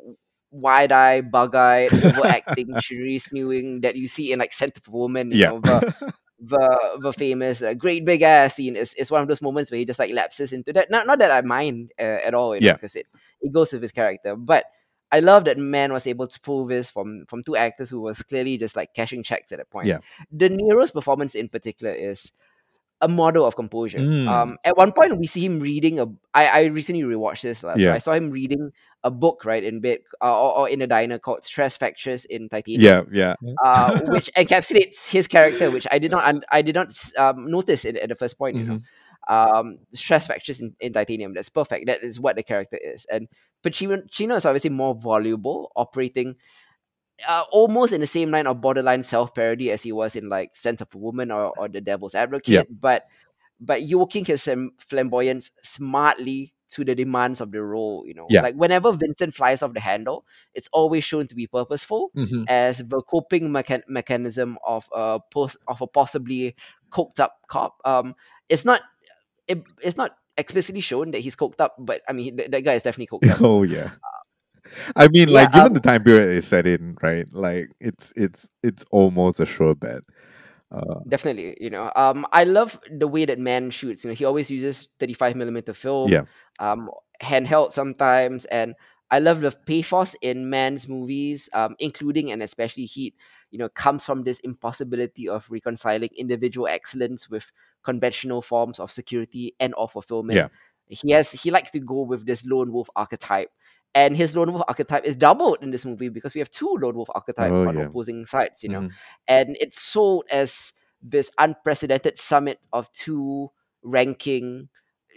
wide 0.51 0.91
eyed, 0.91 1.31
bug 1.31 1.55
eyed, 1.55 1.93
overacting, 2.05 2.67
Cherise 2.75 3.31
Newing 3.33 3.81
that 3.81 3.95
you 3.95 4.07
see 4.07 4.31
in 4.31 4.39
like 4.39 4.53
Scent 4.53 4.77
of 4.77 4.87
Woman. 4.87 5.31
You 5.31 5.37
yeah 5.37 5.49
know, 5.49 5.59
the 5.59 6.13
the 6.39 6.99
the 7.01 7.13
famous 7.13 7.61
uh, 7.61 7.73
great 7.73 8.05
big 8.05 8.21
ass 8.21 8.55
scene 8.55 8.75
is, 8.75 8.93
is 8.95 9.11
one 9.11 9.21
of 9.21 9.27
those 9.27 9.41
moments 9.41 9.71
where 9.71 9.77
he 9.79 9.85
just 9.85 9.99
like 9.99 10.11
lapses 10.11 10.51
into 10.53 10.73
that. 10.73 10.89
Not 10.91 11.07
not 11.07 11.19
that 11.19 11.31
I 11.31 11.41
mind 11.41 11.91
uh, 11.99 12.03
at 12.25 12.33
all, 12.33 12.55
you 12.55 12.61
know, 12.61 12.67
Yeah. 12.67 12.73
because 12.73 12.95
it 12.95 13.07
it 13.41 13.51
goes 13.51 13.73
with 13.73 13.81
his 13.81 13.91
character. 13.91 14.35
But 14.35 14.65
I 15.11 15.19
love 15.19 15.43
that 15.45 15.57
Mann 15.57 15.91
was 15.91 16.07
able 16.07 16.27
to 16.27 16.39
pull 16.39 16.65
this 16.65 16.89
from 16.89 17.25
from 17.27 17.43
two 17.43 17.55
actors 17.55 17.89
who 17.89 18.01
was 18.01 18.21
clearly 18.23 18.57
just 18.57 18.75
like 18.75 18.93
cashing 18.93 19.23
checks 19.23 19.51
at 19.51 19.57
that 19.59 19.69
point. 19.69 19.87
Yeah. 19.87 19.99
De 20.35 20.49
Niro's 20.49 20.91
performance 20.91 21.35
in 21.35 21.49
particular 21.49 21.93
is 21.93 22.31
a 23.01 23.07
model 23.07 23.45
of 23.45 23.55
composure. 23.55 23.97
Mm. 23.99 24.27
Um, 24.27 24.57
at 24.63 24.77
one 24.77 24.91
point 24.93 25.17
we 25.17 25.27
see 25.27 25.43
him 25.43 25.59
reading 25.59 25.99
a. 25.99 26.05
I 26.33 26.45
I 26.47 26.61
recently 26.69 27.01
rewatched 27.03 27.41
this. 27.41 27.63
lah, 27.63 27.75
so 27.75 27.91
I 27.93 27.97
saw 27.97 28.13
him 28.13 28.29
reading 28.29 28.71
a 29.03 29.09
book 29.09 29.43
right 29.45 29.63
in 29.63 29.81
bed 29.81 29.97
uh, 30.21 30.29
or, 30.29 30.57
or 30.59 30.69
in 30.69 30.81
a 30.81 30.87
diner 30.87 31.17
called 31.17 31.43
Stress 31.43 31.75
Fractures 31.77 32.25
in 32.25 32.47
Titanium 32.49 33.09
Yeah, 33.11 33.33
yeah. 33.41 33.55
uh, 33.65 33.99
which 34.13 34.29
encapsulates 34.37 35.09
his 35.09 35.25
character, 35.27 35.71
which 35.71 35.87
I 35.91 35.97
did 35.97 36.11
not 36.11 36.23
un- 36.23 36.45
I 36.51 36.61
did 36.61 36.75
not 36.75 36.93
um, 37.17 37.49
notice 37.49 37.83
it 37.83 37.97
at 37.97 38.09
the 38.09 38.15
first 38.15 38.37
point. 38.37 38.57
You 38.57 38.63
know, 38.65 38.79
Mhm. 38.79 38.85
um, 39.29 39.77
stress 39.93 40.27
fractures 40.27 40.59
in, 40.61 40.75
in 40.79 40.93
titanium. 40.93 41.33
That's 41.33 41.49
perfect. 41.49 41.87
That 41.87 42.03
is 42.03 42.19
what 42.19 42.35
the 42.35 42.43
character 42.43 42.77
is. 42.77 43.05
And 43.09 43.27
Pacino, 43.63 44.05
Chino 44.09 44.35
is 44.35 44.45
obviously 44.45 44.69
more 44.69 44.93
voluble, 44.95 45.69
operating 45.75 46.35
uh, 47.27 47.43
almost 47.51 47.93
in 47.93 48.01
the 48.01 48.07
same 48.07 48.31
line 48.31 48.47
of 48.47 48.61
borderline 48.61 49.03
self 49.03 49.33
parody 49.35 49.71
as 49.71 49.81
he 49.83 49.91
was 49.91 50.15
in 50.15 50.29
like 50.29 50.55
Sense 50.55 50.81
of 50.81 50.87
a 50.93 50.97
Woman 50.97 51.31
or, 51.31 51.51
or 51.57 51.67
The 51.67 51.81
Devil's 51.81 52.15
Advocate. 52.15 52.67
But 52.81 53.05
but 53.59 53.83
yoking 53.83 54.25
his 54.25 54.47
flamboyance 54.79 55.51
smartly 55.61 56.53
to 56.69 56.85
the 56.85 56.95
demands 56.95 57.41
of 57.41 57.51
the 57.51 57.61
role. 57.61 58.05
You 58.07 58.13
know, 58.13 58.25
Yeah. 58.29 58.41
like 58.41 58.55
whenever 58.55 58.91
Vincent 58.93 59.35
flies 59.35 59.61
off 59.61 59.73
the 59.73 59.79
handle, 59.81 60.25
it's 60.53 60.69
always 60.71 61.03
shown 61.03 61.27
to 61.27 61.35
be 61.35 61.45
purposeful 61.45 62.11
Mhm. 62.15 62.45
as 62.49 62.77
the 62.79 63.01
coping 63.03 63.49
mechan- 63.49 63.83
mechanism 63.87 64.57
of 64.65 64.87
a 64.95 65.19
post 65.31 65.57
of 65.67 65.81
a 65.81 65.87
possibly 65.87 66.55
coked 66.91 67.19
up 67.19 67.41
cop. 67.47 67.77
Um, 67.85 68.15
it's 68.49 68.63
not 68.65 68.81
it, 69.47 69.63
it's 69.83 69.97
not 69.97 70.15
explicitly 70.37 70.79
shown 70.81 71.11
that 71.11 71.19
he's 71.19 71.35
coked 71.35 71.59
up, 71.59 71.75
but 71.77 72.01
I 72.07 72.13
mean 72.13 72.37
that, 72.37 72.51
that 72.51 72.61
guy 72.63 72.73
is 72.75 72.83
definitely 72.83 73.07
coked 73.19 73.29
up. 73.29 73.41
Oh 73.45 73.63
yeah. 73.63 73.91
I 74.95 75.07
mean, 75.07 75.29
yeah, 75.29 75.41
like, 75.41 75.51
given 75.51 75.67
um, 75.67 75.73
the 75.73 75.79
time 75.79 76.03
period 76.03 76.29
it's 76.29 76.47
set 76.47 76.67
in, 76.67 76.97
right? 77.01 77.31
Like, 77.33 77.67
it's 77.79 78.13
it's 78.15 78.49
it's 78.63 78.85
almost 78.91 79.39
a 79.39 79.45
sure 79.45 79.75
bet. 79.75 80.01
Uh, 80.71 80.99
Definitely, 81.07 81.57
you 81.59 81.69
know. 81.69 81.91
Um, 81.95 82.25
I 82.31 82.45
love 82.45 82.79
the 82.89 83.07
way 83.07 83.25
that 83.25 83.39
Mann 83.39 83.71
shoots. 83.71 84.03
You 84.03 84.09
know, 84.09 84.15
he 84.15 84.25
always 84.25 84.49
uses 84.49 84.89
thirty-five 84.99 85.35
millimeter 85.35 85.73
film. 85.73 86.09
Yeah. 86.09 86.23
Um, 86.59 86.89
handheld 87.21 87.73
sometimes, 87.73 88.45
and 88.45 88.75
I 89.09 89.19
love 89.19 89.41
the 89.41 89.51
pathos 89.51 90.15
in 90.21 90.49
Mann's 90.49 90.87
movies, 90.87 91.49
um, 91.53 91.75
including 91.79 92.31
and 92.31 92.41
especially 92.41 92.85
Heat. 92.85 93.15
You 93.51 93.59
know, 93.59 93.67
comes 93.67 94.05
from 94.05 94.23
this 94.23 94.39
impossibility 94.39 95.27
of 95.27 95.45
reconciling 95.49 96.09
individual 96.17 96.67
excellence 96.67 97.29
with 97.29 97.51
conventional 97.83 98.41
forms 98.41 98.79
of 98.79 98.91
security 98.91 99.53
and 99.59 99.73
or 99.75 99.89
fulfillment. 99.89 100.37
Yeah. 100.37 100.47
He 100.87 101.11
has 101.11 101.31
he 101.31 101.51
likes 101.51 101.71
to 101.71 101.79
go 101.79 102.01
with 102.01 102.25
this 102.25 102.45
lone 102.45 102.71
wolf 102.71 102.89
archetype. 102.95 103.49
And 103.93 104.15
his 104.15 104.35
lone 104.35 104.53
wolf 104.53 104.63
archetype 104.67 105.03
is 105.05 105.17
doubled 105.17 105.57
in 105.61 105.71
this 105.71 105.83
movie 105.85 106.07
because 106.09 106.33
we 106.33 106.39
have 106.39 106.49
two 106.49 106.77
lone 106.81 106.95
wolf 106.95 107.09
archetypes 107.13 107.59
Oh, 107.59 107.67
on 107.67 107.75
yeah. 107.77 107.85
opposing 107.87 108.25
sides, 108.25 108.63
you 108.63 108.69
know 108.69 108.81
mhm. 108.81 108.91
and 109.27 109.57
it's 109.59 109.81
sold 109.81 110.23
as 110.31 110.71
this 111.01 111.29
unprecedented 111.39 112.19
summit 112.19 112.59
of 112.71 112.91
two 112.93 113.49
ranking 113.83 114.69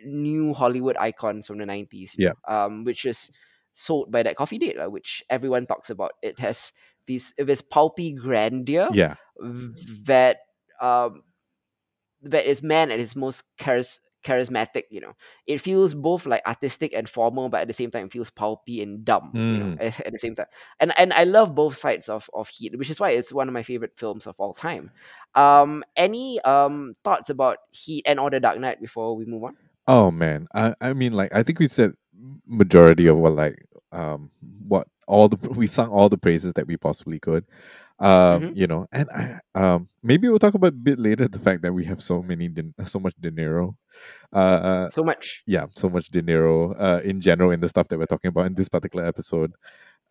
new 0.04 0.52
Hollywood 0.54 0.96
icons 0.98 1.46
from 1.46 1.58
the 1.58 1.66
90s. 1.66 2.14
you 2.18 2.26
know, 2.30 2.34
Um, 2.56 2.84
which 2.84 3.04
is 3.04 3.30
sold 3.74 4.10
by 4.10 4.22
that 4.22 4.36
coffee 4.36 4.58
date, 4.58 4.76
which 4.90 5.22
everyone 5.30 5.66
talks 5.66 5.90
about. 5.90 6.12
It 6.22 6.38
has 6.40 6.72
these 7.06 7.32
this 7.38 7.62
pulpy 7.62 8.12
grandeur 8.12 8.88
Yeah. 8.92 9.14
that 10.06 10.38
um 10.80 11.22
that 12.22 12.46
is 12.46 12.62
Mann 12.62 12.90
at 12.90 12.98
his 12.98 13.14
most 13.14 13.44
charis- 13.58 14.00
charismatic, 14.24 14.84
you 14.90 15.00
know. 15.00 15.12
It 15.46 15.60
feels 15.60 15.94
both 15.94 16.26
like 16.26 16.42
artistic 16.46 16.92
and 16.94 17.08
formal, 17.08 17.48
but 17.48 17.60
at 17.62 17.68
the 17.68 17.74
same 17.74 17.90
time 17.90 18.06
it 18.06 18.12
feels 18.12 18.30
pulpy 18.30 18.82
and 18.82 19.04
dumb, 19.04 19.36
you 19.48 19.60
know, 19.60 19.70
Mm. 19.72 19.80
at, 19.80 20.00
at 20.06 20.12
the 20.12 20.18
same 20.18 20.34
time. 20.34 20.46
And 20.80 20.92
and 20.98 21.12
I 21.12 21.24
love 21.24 21.54
both 21.54 21.76
sides 21.76 22.08
of, 22.08 22.28
of 22.34 22.48
Heat, 22.48 22.76
which 22.78 22.90
is 22.90 23.00
why 23.00 23.10
it's 23.10 23.32
one 23.32 23.48
of 23.48 23.54
my 23.54 23.62
favorite 23.62 23.92
films 23.96 24.26
of 24.26 24.34
all 24.38 24.54
time. 24.54 24.90
Um 25.34 25.84
any 25.96 26.40
um 26.42 26.92
thoughts 27.04 27.30
about 27.30 27.58
Heat 27.70 28.04
and 28.06 28.18
or 28.20 28.30
the 28.30 28.40
Dark 28.40 28.58
Knight 28.58 28.80
before 28.80 29.16
we 29.16 29.24
move 29.26 29.44
on? 29.44 29.56
Oh 29.86 30.10
man, 30.10 30.46
I 30.54 30.74
I 30.80 30.92
mean, 30.94 31.12
like, 31.12 31.34
I 31.34 31.42
think 31.42 31.58
we 31.58 31.66
said 31.66 31.92
majority 32.46 33.06
of 33.06 33.16
what 33.18 33.32
like 33.32 33.66
um 33.92 34.30
what 34.66 34.88
all 35.06 35.28
the 35.28 35.36
we 35.50 35.66
sung 35.66 35.88
all 35.90 36.08
the 36.08 36.18
praises 36.18 36.52
that 36.54 36.66
we 36.66 36.76
possibly 36.76 37.18
could. 37.18 37.44
Um, 38.00 38.48
Mhm. 38.48 38.54
you 38.54 38.66
know, 38.66 38.86
and 38.92 39.08
I 39.10 39.38
um 39.54 39.88
maybe 40.02 40.28
we'll 40.28 40.38
talk 40.40 40.54
about 40.54 40.68
a 40.74 40.76
bit 40.76 40.98
later 40.98 41.28
the 41.28 41.38
fact 41.38 41.62
that 41.62 41.72
we 41.72 41.84
have 41.84 42.02
so 42.02 42.22
many 42.22 42.48
De, 42.48 42.64
so 42.86 42.98
much 42.98 43.14
dinero, 43.20 43.76
Uh, 44.32 44.90
So 44.90 45.02
much. 45.04 45.44
yeah, 45.46 45.66
so 45.76 45.88
much 45.90 46.08
dinero 46.10 46.72
uh, 46.74 47.00
in 47.04 47.20
general 47.20 47.50
in 47.52 47.60
the 47.60 47.68
stuff 47.68 47.88
that 47.88 47.98
we're 47.98 48.06
talking 48.06 48.28
about 48.30 48.46
in 48.46 48.54
this 48.54 48.68
particular 48.68 49.04
episode, 49.06 49.52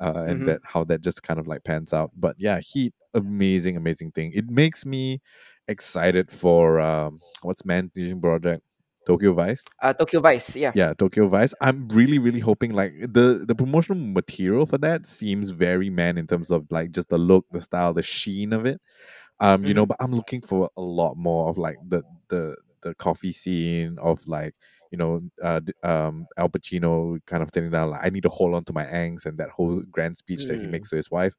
uh, 0.02 0.26
and 0.28 0.46
Mhm. 0.46 0.46
that 0.46 0.62
how 0.65 0.84
that 0.86 1.02
just 1.02 1.24
kind 1.24 1.39
of 1.39 1.48
like 1.48 1.63
pans 1.65 1.93
out. 1.93 2.12
But 2.15 2.36
yeah, 2.39 2.60
Heat, 2.62 2.93
amazing, 3.13 3.78
amazing 3.78 4.12
thing. 4.12 4.32
It 4.34 4.50
makes 4.50 4.86
me 4.86 5.22
excited 5.67 6.32
for 6.32 6.80
um, 6.82 7.22
what's 7.43 7.65
Mann 7.65 7.89
Teaching 7.96 8.22
Project, 8.22 8.63
Tokyo 9.06 9.34
Vice. 9.34 9.63
Uh 9.82 9.94
Tokyo 9.94 10.22
Vice, 10.22 10.56
yeah. 10.56 10.74
Yeah, 10.76 10.94
Tokyo 10.94 11.28
Vice. 11.28 11.54
I'm 11.62 11.88
really, 11.89 12.18
really 12.20 12.39
hoping 12.39 12.72
like 12.74 12.94
the 13.02 13.44
the 13.48 13.56
promotional 13.56 14.02
material 14.02 14.66
for 14.66 14.78
that 14.80 15.06
seems 15.06 15.52
very 15.52 15.89
Mann 15.89 16.18
in 16.18 16.26
terms 16.28 16.50
of 16.52 16.66
like 16.72 16.92
just 16.92 17.10
the 17.10 17.18
look, 17.18 17.46
the 17.52 17.62
style, 17.62 17.94
the 17.94 18.02
sheen 18.02 18.54
of 18.54 18.66
it. 18.66 18.82
Um, 19.39 19.66
you 19.66 19.74
know, 19.74 19.86
but 19.86 19.98
I'm 20.00 20.12
looking 20.13 20.42
for 20.42 20.70
a 20.78 20.82
lot 20.82 21.16
more 21.18 21.50
of 21.50 21.58
like 21.58 21.78
the 21.88 22.04
the 22.30 22.56
the 22.82 22.96
coffee 22.96 23.32
scene 23.34 23.98
of 24.02 24.26
like 24.28 24.56
you 24.92 24.98
know 24.98 25.22
uh 25.44 25.62
um 25.84 26.28
Al 26.38 26.50
Pacino 26.50 27.20
kind 27.26 27.44
of 27.44 27.52
telling 27.52 27.72
down 27.72 27.92
like 27.92 28.06
I 28.06 28.10
need 28.10 28.24
to 28.24 28.30
hold 28.30 28.56
on 28.56 28.63
to 28.66 28.74
my 28.74 28.86
angst 28.86 29.26
and 29.26 29.38
that 29.39 29.50
whole 29.50 29.82
grand 29.92 30.18
speech 30.18 30.46
that 30.48 30.60
he 30.60 30.68
Mm. 30.68 30.72
makes 30.72 30.89
to 30.92 30.96
his 30.98 31.12
wife. 31.12 31.34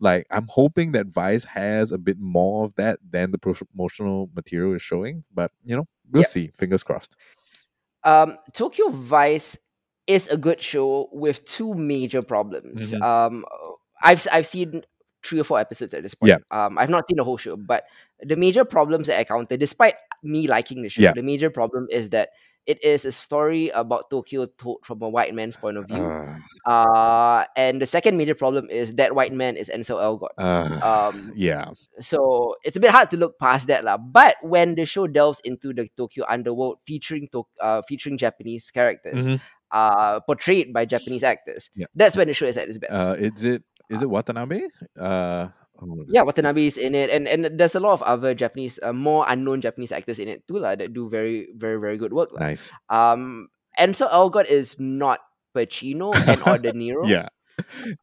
Like 0.00 0.26
I'm 0.30 0.46
hoping 0.48 0.92
that 0.92 1.06
Vice 1.08 1.44
has 1.44 1.92
a 1.92 1.98
bit 1.98 2.18
more 2.18 2.64
of 2.64 2.74
that 2.76 2.98
than 3.08 3.30
the 3.32 3.38
promotional 3.38 4.30
material 4.34 4.74
is 4.74 4.82
showing. 4.82 5.24
But 5.34 5.52
you 5.64 5.76
know, 5.76 5.86
we'll 6.10 6.20
Yep. 6.22 6.30
see. 6.30 6.50
Fingers 6.56 6.82
crossed. 6.82 7.16
Um, 8.04 8.38
Tokyo 8.52 8.88
Vice 8.90 9.56
is 10.06 10.26
a 10.28 10.36
good 10.36 10.60
show 10.60 11.08
with 11.12 11.44
two 11.44 11.74
major 11.74 12.22
problems. 12.22 12.92
Mhm. 12.92 13.02
Um, 13.02 13.44
I've 14.02 14.26
I've 14.32 14.46
seen 14.46 14.82
three 15.22 15.38
or 15.40 15.44
four 15.44 15.60
episodes 15.60 15.92
at 15.92 16.02
this 16.02 16.14
point. 16.14 16.30
Yeah. 16.30 16.38
Um, 16.66 16.78
I've 16.78 16.88
not 16.88 17.06
seen 17.06 17.16
the 17.18 17.24
whole 17.24 17.36
show, 17.36 17.56
but 17.56 17.84
the 18.22 18.36
major 18.36 18.64
problems 18.64 19.06
that 19.06 19.16
I 19.16 19.20
encountered, 19.20 19.60
despite 19.60 19.94
me 20.22 20.46
liking 20.46 20.82
the 20.82 20.88
show, 20.88 21.02
Yeah. 21.02 21.12
the 21.12 21.22
major 21.22 21.50
problem 21.50 21.86
is 21.90 22.08
that 22.10 22.30
it 22.66 22.82
is 22.84 23.04
a 23.04 23.12
story 23.12 23.68
about 23.70 24.10
Tokyo 24.10 24.46
told 24.58 24.78
from 24.84 25.02
a 25.02 25.08
white 25.08 25.34
man's 25.34 25.56
point 25.56 25.76
of 25.76 25.86
view. 25.86 26.02
Uh, 26.04 26.36
Uh, 26.68 27.44
and 27.56 27.80
the 27.80 27.86
second 27.88 28.16
major 28.20 28.34
problem 28.36 28.68
is 28.68 28.92
that 29.00 29.14
white 29.14 29.32
man 29.32 29.56
is 29.56 29.68
Ansel 29.72 29.96
Elgort. 29.98 30.36
uh, 30.36 30.76
Um, 30.84 31.32
yeah. 31.36 31.72
so 32.04 32.54
it's 32.64 32.76
a 32.76 32.80
bit 32.80 32.90
hard 32.92 33.08
to 33.10 33.16
look 33.16 33.38
past 33.40 33.66
that 33.72 33.82
lah. 33.82 33.96
But 33.96 34.36
when 34.44 34.74
the 34.76 34.84
show 34.84 35.06
delves 35.08 35.40
into 35.42 35.72
the 35.72 35.88
Tokyo 35.96 36.24
underworld, 36.28 36.78
featuring 36.86 37.28
to- 37.32 37.48
uh, 37.64 37.80
featuring 37.88 38.18
Japanese 38.20 38.70
characters, 38.70 39.24
Mhm. 39.26 39.40
uh, 39.72 40.20
portrayed 40.28 40.72
by 40.76 40.84
Japanese 40.84 41.24
actors, 41.24 41.70
Yeah. 41.74 41.86
that's 41.96 42.12
when 42.16 42.28
the 42.28 42.34
show 42.36 42.46
is 42.46 42.56
at 42.60 42.68
its 42.68 42.76
best. 42.78 42.92
Uh, 42.92 43.16
is 43.18 43.42
it 43.44 43.64
is 43.88 44.02
it 44.04 44.10
Watanabe? 44.12 44.68
Uh, 45.00 45.48
oh, 45.82 46.04
yeah, 46.08 46.22
Watanabe 46.22 46.66
is 46.66 46.76
in 46.76 46.94
it, 46.94 47.10
and 47.10 47.26
and 47.28 47.58
there's 47.58 47.74
a 47.74 47.80
lot 47.80 47.92
of 47.94 48.02
other 48.02 48.34
Japanese, 48.34 48.78
uh, 48.82 48.92
more 48.92 49.24
unknown 49.28 49.60
Japanese 49.60 49.92
actors 49.92 50.18
in 50.18 50.28
it 50.28 50.46
too 50.48 50.58
lah, 50.58 50.74
that 50.76 50.92
do 50.92 51.08
very 51.08 51.48
very 51.56 51.78
very 51.80 51.96
good 51.98 52.12
work. 52.12 52.30
lah. 52.32 52.40
nice. 52.52 52.72
Um, 52.88 53.48
and 53.78 53.96
so 53.96 54.08
Elgort 54.08 54.46
is 54.50 54.76
not 54.78 55.20
Pacino 55.54 56.12
and 56.28 56.42
or 56.46 56.58
De 56.58 56.72
Niro. 56.76 57.06
Yeah. 57.08 57.28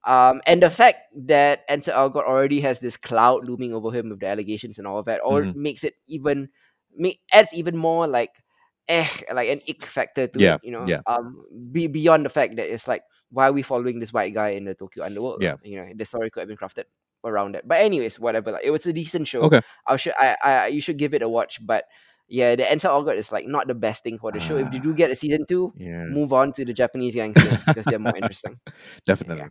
Um, 0.06 0.42
and 0.46 0.62
the 0.62 0.70
fact 0.70 1.10
that 1.28 1.66
Ansel 1.70 1.94
Elgort 1.96 2.26
already 2.30 2.62
has 2.62 2.80
this 2.80 2.98
cloud 2.98 3.48
looming 3.48 3.74
over 3.74 3.92
him 3.92 4.10
with 4.10 4.20
the 4.22 4.28
allegations 4.28 4.78
and 4.78 4.86
all 4.88 5.00
of 5.00 5.06
that, 5.06 5.22
or 5.24 5.42
Mhm. 5.42 5.56
makes 5.56 5.84
it 5.84 5.96
even 6.08 6.50
make 6.96 7.20
adds 7.34 7.54
even 7.54 7.78
more 7.78 8.08
like 8.08 8.32
eh 8.88 9.06
like 9.34 9.50
an 9.50 9.62
ick 9.70 9.86
factor 9.86 10.28
to 10.28 10.38
Yeah, 10.40 10.56
it, 10.56 10.62
you 10.64 10.72
know. 10.72 10.86
yeah. 10.88 11.02
Um 11.06 11.44
be, 11.72 11.88
beyond 11.88 12.26
the 12.26 12.30
fact 12.34 12.56
that 12.58 12.70
it's 12.72 12.88
like 12.88 13.04
why 13.30 13.48
are 13.50 13.54
we 13.54 13.62
following 13.62 14.00
this 14.00 14.14
white 14.14 14.34
guy 14.34 14.56
in 14.56 14.64
the 14.66 14.74
Tokyo 14.74 15.04
underworld? 15.04 15.44
Yeah. 15.44 15.58
You 15.64 15.82
know, 15.84 15.88
the 15.94 16.06
story 16.06 16.30
could 16.32 16.42
have 16.42 16.48
been 16.48 16.58
crafted 16.58 16.86
around 17.28 17.56
it. 17.56 17.68
But 17.68 17.82
anyways, 17.82 18.20
whatever. 18.20 18.52
Like 18.52 18.64
it 18.66 18.72
was 18.72 18.86
a 18.86 18.94
decent 18.94 19.28
show. 19.28 19.42
Okay. 19.42 19.62
I 19.88 19.96
should 19.98 20.14
I, 20.20 20.38
I 20.44 20.68
you 20.68 20.82
should 20.82 20.98
give 20.98 21.14
it 21.14 21.22
a 21.22 21.30
watch. 21.30 21.60
But 21.66 21.86
yeah, 22.28 22.56
the 22.56 22.70
Ansel 22.70 22.92
Elgort 22.92 23.18
is 23.18 23.32
like 23.32 23.48
not 23.48 23.68
the 23.68 23.76
best 23.76 24.04
thing 24.04 24.18
for 24.18 24.32
the 24.32 24.40
show. 24.40 24.58
If 24.58 24.74
you 24.74 24.80
do 24.80 24.94
get 24.94 25.12
a 25.12 25.16
season 25.24 25.46
two, 25.48 25.74
Yeah. 25.78 26.06
move 26.06 26.34
on 26.34 26.52
to 26.54 26.66
the 26.66 26.74
Japanese 26.74 27.16
gangsters 27.16 27.64
because 27.64 27.86
they're 27.86 28.00
more 28.00 28.16
interesting. 28.18 28.60
Definitely. 29.06 29.46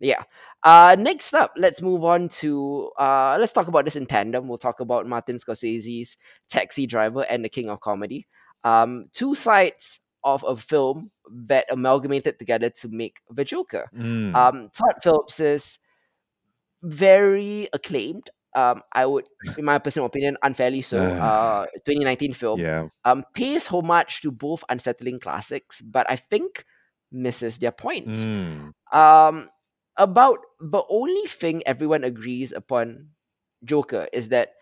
Yeah. 0.00 0.22
Uh, 0.62 0.96
next 0.98 1.34
up, 1.34 1.52
let's 1.56 1.80
move 1.82 2.04
on 2.04 2.28
to 2.28 2.90
uh, 2.98 3.36
let's 3.38 3.52
talk 3.52 3.68
about 3.68 3.84
this 3.84 3.96
in 3.96 4.06
tandem. 4.06 4.48
We'll 4.48 4.58
talk 4.58 4.80
about 4.80 5.06
Martin 5.06 5.36
Scorsese's 5.36 6.16
Taxi 6.50 6.86
Driver 6.86 7.22
and 7.22 7.44
The 7.44 7.48
King 7.48 7.68
of 7.70 7.80
Comedy. 7.80 8.26
Um, 8.64 9.06
two 9.12 9.34
sides 9.36 10.00
of 10.24 10.44
a 10.46 10.56
film 10.56 11.12
that 11.30 11.66
amalgamated 11.70 12.38
together 12.40 12.70
to 12.70 12.88
make 12.88 13.18
The 13.30 13.44
Joker. 13.44 13.88
Mm. 13.96 14.34
Um, 14.34 14.68
Todd 14.76 14.94
Phillips 15.00 15.38
is 15.38 15.78
very 16.82 17.68
acclaimed. 17.72 18.30
um, 18.54 18.82
I 18.92 19.06
would, 19.06 19.28
in 19.56 19.64
my 19.64 19.78
personal 19.78 20.06
opinion, 20.06 20.36
unfairly 20.42 20.82
so, 20.82 20.98
uh, 20.98 21.66
2019 21.86 22.32
film, 22.32 22.60
yeah. 22.60 22.88
um, 23.04 23.24
pays 23.34 23.66
homage 23.66 24.20
to 24.22 24.32
both 24.32 24.64
unsettling 24.68 25.20
classics, 25.20 25.80
but 25.80 26.10
I 26.10 26.16
think 26.16 26.64
misses 27.12 27.58
their 27.58 27.72
point. 27.72 28.08
Mm. 28.08 28.72
Um, 28.92 29.48
about 29.96 30.38
the 30.60 30.82
only 30.88 31.26
thing 31.26 31.62
everyone 31.66 32.04
agrees 32.04 32.52
upon 32.52 33.10
Joker 33.64 34.08
is 34.12 34.28
that 34.30 34.54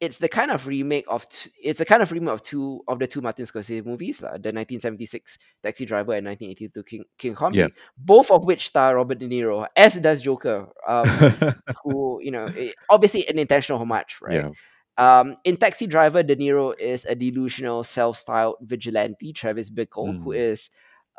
it's 0.00 0.18
the 0.18 0.28
kind 0.28 0.50
of 0.50 0.66
remake 0.66 1.04
of 1.08 1.28
t- 1.28 1.50
it's 1.62 1.80
a 1.80 1.84
kind 1.84 2.02
of 2.02 2.10
remake 2.10 2.32
of 2.32 2.42
two 2.42 2.82
of 2.88 2.98
the 2.98 3.06
two 3.06 3.20
Martin 3.20 3.44
Scorsese 3.44 3.84
movies, 3.84 4.22
la, 4.22 4.30
the 4.30 4.50
1976 4.52 5.38
Taxi 5.62 5.84
Driver 5.84 6.14
and 6.14 6.26
1982 6.26 6.82
King 6.84 7.04
King 7.18 7.34
Kong, 7.34 7.52
Yeah. 7.54 7.68
both 7.98 8.30
of 8.30 8.44
which 8.44 8.66
star 8.68 8.96
Robert 8.96 9.18
De 9.18 9.28
Niro, 9.28 9.66
as 9.76 9.94
does 9.94 10.22
Joker, 10.22 10.68
um, 10.88 11.06
who 11.84 12.20
you 12.22 12.30
know 12.30 12.46
obviously 12.88 13.28
an 13.28 13.38
intentional 13.38 13.78
homage, 13.80 14.16
right? 14.22 14.34
yeah. 14.34 14.50
Um, 14.98 15.36
in 15.44 15.56
Taxi 15.56 15.86
Driver, 15.86 16.22
De 16.22 16.36
Niro 16.36 16.78
is 16.78 17.06
a 17.06 17.14
delusional, 17.14 17.84
self-styled 17.84 18.56
vigilante, 18.60 19.32
Travis 19.32 19.70
Bickle, 19.70 20.22
who 20.22 20.30
Mm. 20.30 20.36
is 20.52 20.68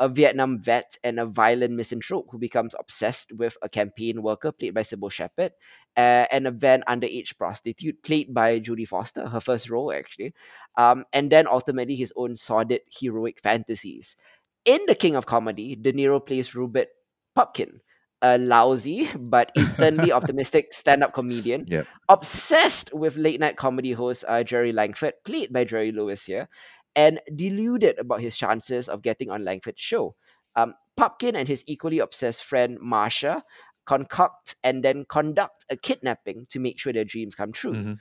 a 0.02 0.10
Vietnam 0.10 0.58
vet 0.58 0.98
and 1.04 1.20
a 1.20 1.26
violent 1.28 1.74
misanthrope 1.76 2.28
who 2.32 2.40
becomes 2.40 2.74
obsessed 2.78 3.32
with 3.34 3.56
a 3.62 3.70
campaign 3.70 4.24
worker 4.24 4.52
played 4.52 4.74
by 4.74 4.82
Cybill 4.82 5.12
Shepherd 5.12 5.52
uh, 5.96 6.26
and 6.32 6.48
a 6.48 6.52
van 6.52 6.84
underage 6.90 7.38
prostitute 7.38 8.02
played 8.02 8.34
by 8.34 8.60
Jodie 8.60 8.88
Foster, 8.88 9.30
her 9.30 9.40
first 9.40 9.70
role 9.70 9.94
actually, 9.94 10.34
um, 10.76 11.06
and 11.14 11.32
then 11.32 11.46
ultimately 11.48 11.96
his 11.96 12.12
own 12.18 12.36
sordid 12.36 12.82
heroic 12.90 13.40
fantasies. 13.44 14.18
In 14.66 14.82
The 14.88 14.96
King 14.96 15.16
of 15.16 15.28
Comedy, 15.28 15.76
De 15.76 15.94
Niro 15.94 16.26
plays 16.26 16.56
Rupert 16.56 16.88
Pupkin, 17.36 17.82
a 18.24 18.40
lousy 18.40 19.08
but 19.30 19.52
eternally 19.56 20.12
optimistic 20.12 20.74
stand-up 20.74 21.14
comedian 21.14 21.66
Yep. 21.68 21.88
obsessed 22.10 22.94
with 22.94 23.16
late 23.18 23.40
night 23.40 23.56
comedy 23.56 23.92
host 23.92 24.26
uh, 24.28 24.44
Jerry 24.44 24.72
Langford, 24.72 25.14
played 25.26 25.54
by 25.54 25.64
Jerry 25.64 25.92
Lewis 25.92 26.26
here, 26.26 26.50
and 26.95 27.19
deluded 27.36 27.97
about 27.99 28.21
his 28.21 28.38
chances 28.38 28.89
of 28.89 29.01
getting 29.01 29.30
on 29.30 29.43
Langford's 29.45 29.82
show. 29.82 30.15
Um, 30.56 30.73
Pupkin 30.97 31.36
and 31.36 31.47
his 31.47 31.63
equally 31.67 31.99
obsessed 31.99 32.43
friend 32.43 32.77
Marsha 32.80 33.41
concoct 33.86 34.56
and 34.63 34.84
then 34.84 35.06
conduct 35.10 35.65
a 35.69 35.77
kidnapping 35.77 36.45
to 36.49 36.60
make 36.60 36.80
sure 36.80 36.93
their 36.93 37.06
dreams 37.06 37.36
come 37.36 37.51
true. 37.51 37.73
Mhm. 37.73 37.99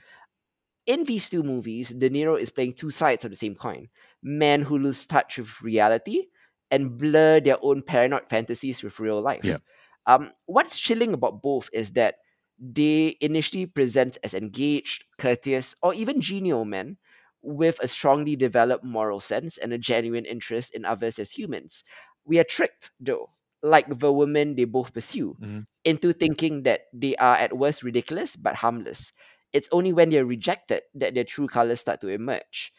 In 0.87 1.03
these 1.05 1.29
two 1.29 1.43
movies, 1.43 1.89
De 1.89 2.09
Niro 2.09 2.39
is 2.39 2.49
playing 2.49 2.73
two 2.73 2.89
sides 2.91 3.23
of 3.23 3.31
the 3.31 3.37
same 3.37 3.55
coin 3.55 3.89
men 4.23 4.61
who 4.63 4.77
lose 4.77 5.05
touch 5.05 5.37
with 5.37 5.61
reality 5.61 6.27
and 6.69 6.97
blur 6.97 7.39
their 7.39 7.57
own 7.63 7.81
paranoid 7.81 8.29
fantasies 8.29 8.83
with 8.83 8.99
real 8.99 9.21
life. 9.21 9.43
Yeah. 9.43 9.57
Um, 10.05 10.31
what's 10.45 10.79
chilling 10.79 11.13
about 11.13 11.41
both 11.41 11.69
is 11.73 11.91
that 11.91 12.15
they 12.59 13.17
initially 13.21 13.65
present 13.65 14.17
as 14.23 14.33
engaged, 14.33 15.05
courteous, 15.17 15.75
or 15.81 15.93
even 15.93 16.21
genial 16.21 16.65
men 16.65 16.97
with 17.41 17.79
a 17.81 17.87
strongly 17.87 18.35
developed 18.35 18.83
moral 18.83 19.19
sense 19.19 19.57
and 19.57 19.73
a 19.73 19.77
genuine 19.77 20.25
interest 20.25 20.73
in 20.73 20.85
others 20.85 21.19
as 21.19 21.31
humans. 21.31 21.83
We 22.25 22.39
are 22.39 22.43
tricked, 22.43 22.91
though, 22.99 23.31
like 23.63 23.87
the 23.99 24.11
women 24.11 24.55
they 24.55 24.65
both 24.65 24.93
pursue, 24.93 25.35
Mhm. 25.41 25.65
into 25.83 26.13
thinking 26.13 26.63
that 26.63 26.81
they 26.93 27.15
are 27.17 27.35
at 27.35 27.57
worst 27.57 27.83
ridiculous 27.83 28.35
but 28.35 28.55
harmless. 28.55 29.11
It's 29.53 29.69
only 29.71 29.91
when 29.93 30.09
they're 30.09 30.25
rejected 30.25 30.83
that 30.95 31.13
their 31.15 31.23
true 31.25 31.47
colors 31.47 31.79
start 31.81 32.01
to 32.01 32.07
emerge. 32.07 32.71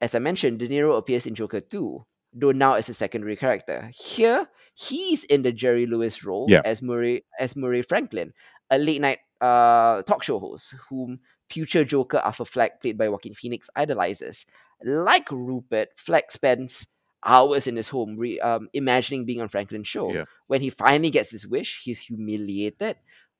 As 0.00 0.14
I 0.14 0.18
mentioned, 0.20 0.58
De 0.60 0.68
Niro 0.68 0.96
appears 0.96 1.26
in 1.26 1.34
Joker 1.34 1.60
too, 1.60 2.06
though 2.32 2.52
now 2.52 2.74
as 2.74 2.88
a 2.88 2.94
secondary 2.94 3.36
character. 3.36 3.90
Here, 3.94 4.48
he's 4.74 5.24
in 5.24 5.42
the 5.42 5.50
Jerry 5.52 5.86
Lewis 5.86 6.22
role 6.24 6.46
Yeah. 6.48 6.62
as 6.64 6.82
Murray 6.82 7.24
as 7.38 7.56
Murray 7.56 7.82
Franklin, 7.82 8.32
a 8.70 8.78
late 8.78 9.00
night 9.00 9.18
uh, 9.40 10.02
talk 10.02 10.22
show 10.22 10.38
host 10.38 10.74
whom 10.90 11.20
future 11.50 11.84
Joker 11.84 12.18
Arthur 12.18 12.44
Fleck, 12.44 12.80
played 12.80 12.98
by 12.98 13.08
Joaquin 13.08 13.34
Phoenix, 13.34 13.68
idolizes. 13.74 14.46
Like 14.82 15.30
Rupert, 15.30 15.90
Fleck 15.96 16.30
spends 16.30 16.86
hours 17.24 17.66
in 17.66 17.76
his 17.76 17.88
home 17.88 18.16
re- 18.16 18.40
um, 18.40 18.68
imagining 18.72 19.24
being 19.24 19.40
on 19.40 19.48
Franklin's 19.48 19.88
show. 19.88 20.12
Yeah. 20.12 20.24
When 20.46 20.60
he 20.60 20.70
finally 20.70 21.10
gets 21.10 21.30
his 21.30 21.46
wish, 21.46 21.80
he's 21.82 22.00
humiliated 22.00 22.96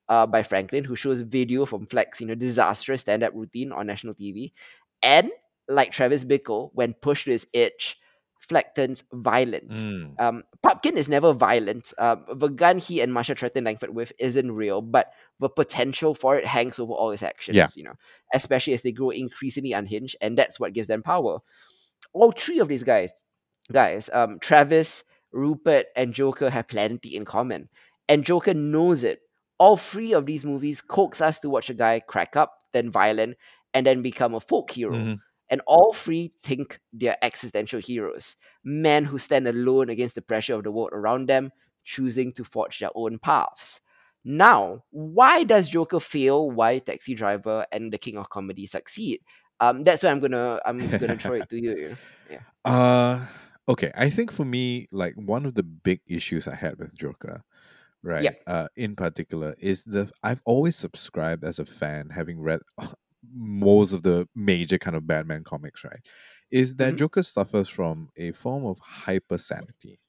uh, 0.09 0.27
by 0.27 0.43
Franklin, 0.43 0.85
who 0.85 0.97
shows 0.97 1.21
a 1.21 1.25
video 1.25 1.67
from 1.67 1.87
Fleck's 1.87 2.21
you 2.21 2.27
know 2.27 2.35
disastrous 2.35 3.03
stand-up 3.03 3.33
routine 3.35 3.73
on 3.73 3.87
national 3.87 4.15
TV, 4.15 4.53
and 5.03 5.31
like 5.69 5.93
Travis 5.93 6.25
Bickle, 6.25 6.71
when 6.73 6.95
pushed 6.95 7.27
to 7.27 7.33
his 7.33 7.47
edge, 7.53 7.99
Fleck 8.49 8.75
turns 8.75 9.05
violent. 9.13 9.71
Mm. 9.71 10.19
Um, 10.19 10.43
Pupkin 10.63 10.97
is 10.97 11.09
never 11.09 11.33
violent. 11.35 11.93
Um, 11.99 12.25
the 12.35 12.49
gun 12.49 12.79
he 12.79 13.01
and 13.01 13.13
Marsha 13.13 13.39
threaten 13.39 13.65
Langford 13.65 13.95
with 13.95 14.13
isn't 14.19 14.51
real, 14.53 14.81
but 14.81 15.13
the 15.39 15.49
potential 15.51 16.15
for 16.15 16.37
it 16.37 16.47
hangs 16.47 16.79
over 16.79 16.93
all 16.93 17.11
his 17.11 17.23
actions. 17.23 17.57
Yeah. 17.57 17.69
You 17.77 17.85
know, 17.85 17.95
especially 18.33 18.73
as 18.73 18.83
they 18.83 18.93
grow 18.93 19.11
increasingly 19.11 19.73
unhinged, 19.73 20.17
and 20.21 20.37
that's 20.37 20.59
what 20.59 20.73
gives 20.73 20.89
them 20.89 21.03
power. 21.03 21.41
All 22.15 22.33
three 22.33 22.59
of 22.59 22.69
these 22.69 22.83
guys, 22.83 23.13
guys, 23.71 24.09
um, 24.13 24.39
Travis, 24.41 25.05
Rupert, 25.33 25.87
and 25.95 26.15
Joker 26.15 26.49
have 26.49 26.69
plenty 26.69 27.17
in 27.17 27.25
common, 27.25 27.69
and 28.09 28.25
Joker 28.25 28.55
knows 28.55 29.05
it. 29.05 29.21
All 29.59 29.77
three 29.77 30.15
of 30.15 30.25
these 30.25 30.45
movies 30.45 30.81
coax 30.81 31.21
us 31.21 31.41
to 31.41 31.51
watch 31.51 31.69
a 31.69 31.75
guy 31.75 32.01
crack 32.01 32.37
up, 32.37 32.55
then 32.73 32.91
violent, 32.91 33.37
and 33.75 33.87
then 33.87 34.01
become 34.01 34.35
a 34.35 34.41
folk 34.41 34.71
hero. 34.71 34.95
Mhm. 34.95 35.19
And 35.51 35.63
all 35.67 35.93
three 35.93 36.33
think 36.43 36.79
they're 36.93 37.17
existential 37.23 37.81
heroes, 37.81 38.37
men 38.65 39.05
who 39.05 39.19
stand 39.19 39.49
alone 39.49 39.89
against 39.89 40.15
the 40.15 40.23
pressure 40.23 40.55
of 40.55 40.65
the 40.65 40.71
world 40.71 40.91
around 40.93 41.29
them, 41.29 41.51
choosing 41.85 42.33
to 42.35 42.45
forge 42.45 42.81
their 42.81 42.91
own 42.95 43.19
paths. 43.19 43.81
Now, 44.25 44.85
why 44.91 45.45
does 45.45 45.69
Joker 45.69 46.01
fail? 46.01 46.51
Why 46.51 46.81
Taxi 46.81 47.15
Driver 47.15 47.65
and 47.73 47.93
The 47.93 47.99
King 47.99 48.19
of 48.19 48.29
Comedy 48.29 48.67
succeed? 48.67 49.21
Um, 49.61 49.85
that's 49.85 50.03
why 50.03 50.11
I'm 50.11 50.21
gonna 50.21 50.61
I'm 50.67 50.77
gonna 50.99 51.19
throw 51.19 51.35
it 51.35 51.49
to 51.49 51.57
you. 51.61 51.97
know? 52.31 52.39
Uh 52.65 53.25
okay. 53.69 53.91
I 53.95 54.11
think 54.11 54.31
for 54.33 54.45
me, 54.45 54.87
like 54.93 55.15
one 55.15 55.47
of 55.47 55.55
the 55.55 55.63
big 55.63 56.01
issues 56.07 56.47
I 56.47 56.55
had 56.55 56.79
with 56.79 56.95
Joker, 56.95 57.43
right? 58.03 58.37
Uh 58.47 58.69
in 58.77 58.95
particular, 58.95 59.55
is 59.59 59.85
the 59.85 60.11
I've 60.23 60.43
always 60.45 60.77
subscribed 60.77 61.45
as 61.45 61.59
a 61.59 61.65
fan, 61.65 62.11
having 62.11 62.39
read 62.39 62.61
most 63.35 63.93
of 63.93 64.03
the 64.03 64.29
major 64.35 64.79
kind 64.79 64.97
of 64.97 65.07
Batman 65.07 65.45
comics, 65.45 65.85
right? 65.85 66.01
Is 66.51 66.77
that 66.77 66.95
Mhm. 66.95 66.97
Joker 66.97 67.23
suffers 67.23 67.69
from 67.69 68.11
a 68.17 68.33
form 68.33 68.65
of 68.67 68.79
hyper 68.81 69.39
sanity. 69.39 70.01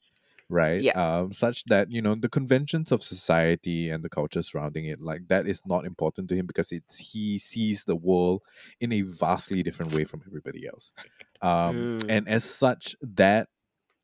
Right, 0.52 0.86
Yeah. 0.86 0.94
um, 0.96 1.32
such 1.32 1.64
that 1.66 1.92
you 1.92 2.02
know 2.02 2.16
the 2.16 2.28
conventions 2.28 2.92
of 2.92 3.04
society 3.04 3.90
and 3.90 4.04
the 4.04 4.10
culture 4.10 4.42
surrounding 4.42 4.86
it, 4.86 5.00
like 5.00 5.28
that, 5.28 5.46
is 5.48 5.62
not 5.66 5.86
important 5.86 6.28
to 6.30 6.36
him 6.36 6.48
because 6.48 6.72
it's 6.72 6.98
he 6.98 7.38
sees 7.38 7.86
the 7.86 7.96
world 7.96 8.42
in 8.80 8.92
a 8.92 9.02
vastly 9.04 9.62
different 9.62 9.92
way 9.92 10.06
from 10.06 10.24
everybody 10.26 10.66
else, 10.68 10.92
um, 11.42 11.90
Mm. 11.98 12.10
and 12.10 12.28
as 12.28 12.44
such, 12.44 12.96
that 13.02 13.50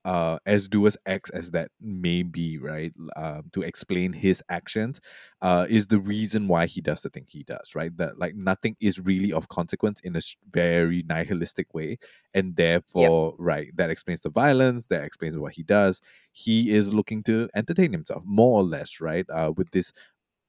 uh, 0.06 0.40
as 0.46 0.70
duous 0.70 0.98
acts 1.08 1.32
as 1.32 1.52
that 1.52 1.72
may 1.82 2.24
be, 2.24 2.58
right, 2.60 2.94
um, 3.18 3.50
to 3.54 3.64
explain 3.64 4.14
his 4.14 4.44
actions, 4.50 5.02
uh, 5.42 5.66
is 5.70 5.88
the 5.88 6.00
reason 6.00 6.48
why 6.48 6.68
he 6.68 6.80
does 6.82 7.02
the 7.02 7.10
thing 7.10 7.26
he 7.28 7.44
does, 7.44 7.76
right? 7.76 7.96
That 7.98 8.18
like 8.20 8.36
nothing 8.36 8.78
is 8.80 9.00
really 9.00 9.34
of 9.34 9.50
consequence 9.50 10.00
in 10.02 10.16
a 10.16 10.22
very 10.50 11.04
nihilistic 11.08 11.74
way, 11.74 11.98
and 12.34 12.56
therefore, 12.56 13.36
right, 13.40 13.76
that 13.76 13.90
explains 13.90 14.22
the 14.22 14.30
violence, 14.30 14.86
that 14.88 15.04
explains 15.04 15.38
what 15.38 15.54
he 15.56 15.64
does. 15.64 16.02
He 16.34 16.74
is 16.74 16.94
looking 16.94 17.24
to 17.24 17.50
entertain 17.56 17.92
himself, 17.92 18.24
more 18.26 18.60
or 18.62 18.64
less, 18.64 19.02
right, 19.02 19.26
uh, 19.30 19.54
with 19.58 19.72
this 19.72 19.92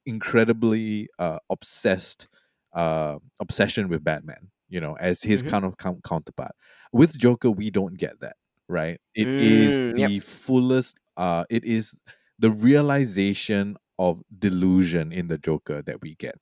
incredibly 0.07 1.09
uh, 1.19 1.39
obsessed 1.51 2.29
uh, 2.73 3.19
obsession 3.41 3.89
with 3.89 4.05
Batman, 4.05 4.51
you 4.69 4.81
know, 4.81 4.95
as 4.95 5.23
his 5.23 5.43
Mhm. 5.43 5.51
kind 5.51 5.65
of 5.65 5.79
coun- 5.79 6.01
counterpart. 6.05 6.53
With 6.93 7.17
Joker, 7.19 7.51
we 7.51 7.71
don't 7.71 7.95
get 7.99 8.21
that 8.21 8.37
right? 8.69 9.01
It 9.15 9.31
is 9.39 9.81
Mm, 9.89 9.97
the 9.97 10.21
fullest 10.21 10.99
uh 11.17 11.45
it 11.51 11.65
is 11.65 11.95
the 12.39 12.51
realization 12.51 13.77
of 13.99 14.23
delusion 14.39 15.13
in 15.13 15.29
the 15.29 15.39
joker 15.39 15.83
that 15.83 16.01
we 16.03 16.15
get. 16.17 16.37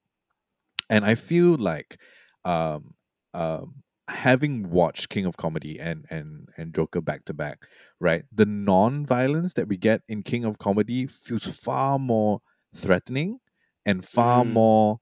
And 0.90 1.04
i 1.04 1.14
feel 1.14 1.56
like 1.56 2.00
um 2.44 2.94
um 3.34 3.82
having 4.08 4.70
watched 4.70 5.08
king 5.08 5.24
of 5.24 5.36
comedy 5.38 5.80
and 5.80 6.04
and 6.10 6.48
and 6.58 6.74
joker 6.74 7.00
back 7.00 7.24
to 7.24 7.32
back 7.32 7.64
right 8.00 8.24
the 8.30 8.44
non-violence 8.44 9.54
that 9.54 9.66
we 9.66 9.76
get 9.78 10.02
in 10.08 10.22
king 10.22 10.44
of 10.44 10.58
comedy 10.58 11.06
feels 11.06 11.44
far 11.44 11.98
more 11.98 12.40
threatening 12.74 13.38
and 13.86 14.04
far 14.04 14.44
Mm. 14.44 14.58
more 14.58 14.98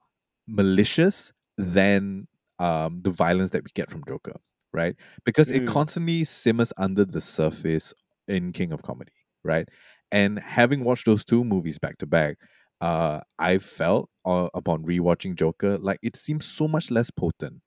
malicious 0.46 1.32
than 1.58 2.28
um 2.60 3.02
the 3.02 3.10
violence 3.10 3.50
that 3.50 3.64
we 3.64 3.70
get 3.74 3.90
from 3.90 4.04
joker 4.06 4.34
right 4.72 4.96
because 5.24 5.50
it 5.50 5.64
Mm. 5.64 5.66
constantly 5.66 6.24
simmers 6.24 6.72
under 6.76 7.04
the 7.04 7.20
surface 7.20 7.94
in 8.28 8.52
king 8.52 8.72
of 8.72 8.82
comedy 8.82 9.12
right 9.44 9.68
and 10.10 10.38
having 10.38 10.84
watched 10.84 11.06
those 11.06 11.24
two 11.24 11.44
movies 11.44 11.78
back 11.78 11.98
to 11.98 12.06
back 12.06 12.38
uh 12.80 13.20
i 13.38 13.58
felt 13.58 14.08
uh, 14.24 14.48
upon 14.54 14.84
rewatching 14.84 15.34
joker 15.34 15.78
like 15.78 15.98
it 16.02 16.16
seems 16.16 16.44
so 16.44 16.68
much 16.68 16.90
less 16.90 17.10
potent 17.10 17.60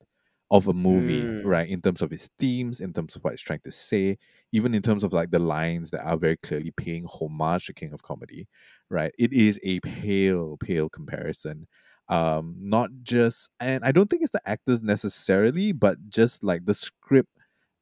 of 0.50 0.68
a 0.68 0.72
movie 0.72 1.32
Mm. 1.32 1.42
right 1.42 1.68
in 1.68 1.82
terms 1.82 2.00
of 2.02 2.12
its 2.12 2.28
themes 2.38 2.80
in 2.80 2.92
terms 2.92 3.16
of 3.16 3.24
what 3.24 3.32
it's 3.32 3.42
trying 3.42 3.60
to 3.60 3.70
say 3.70 4.16
even 4.52 4.74
in 4.74 4.82
terms 4.82 5.02
of 5.02 5.12
like 5.12 5.30
the 5.32 5.40
lines 5.40 5.90
that 5.90 6.04
are 6.06 6.16
very 6.16 6.36
clearly 6.36 6.70
paying 6.70 7.04
homage 7.04 7.66
to 7.66 7.74
king 7.74 7.92
of 7.92 8.02
comedy 8.02 8.46
right 8.88 9.12
it 9.18 9.32
is 9.32 9.58
a 9.64 9.80
pale 9.80 10.56
pale 10.58 10.88
comparison 10.88 11.66
Um, 12.08 12.54
not 12.60 12.90
just, 13.02 13.50
and 13.60 13.84
I 13.84 13.92
don't 13.92 14.08
think 14.08 14.22
it's 14.22 14.32
the 14.32 14.48
actors 14.48 14.82
necessarily, 14.82 15.72
but 15.72 16.08
just 16.08 16.44
like 16.44 16.64
the 16.64 16.74
script 16.74 17.30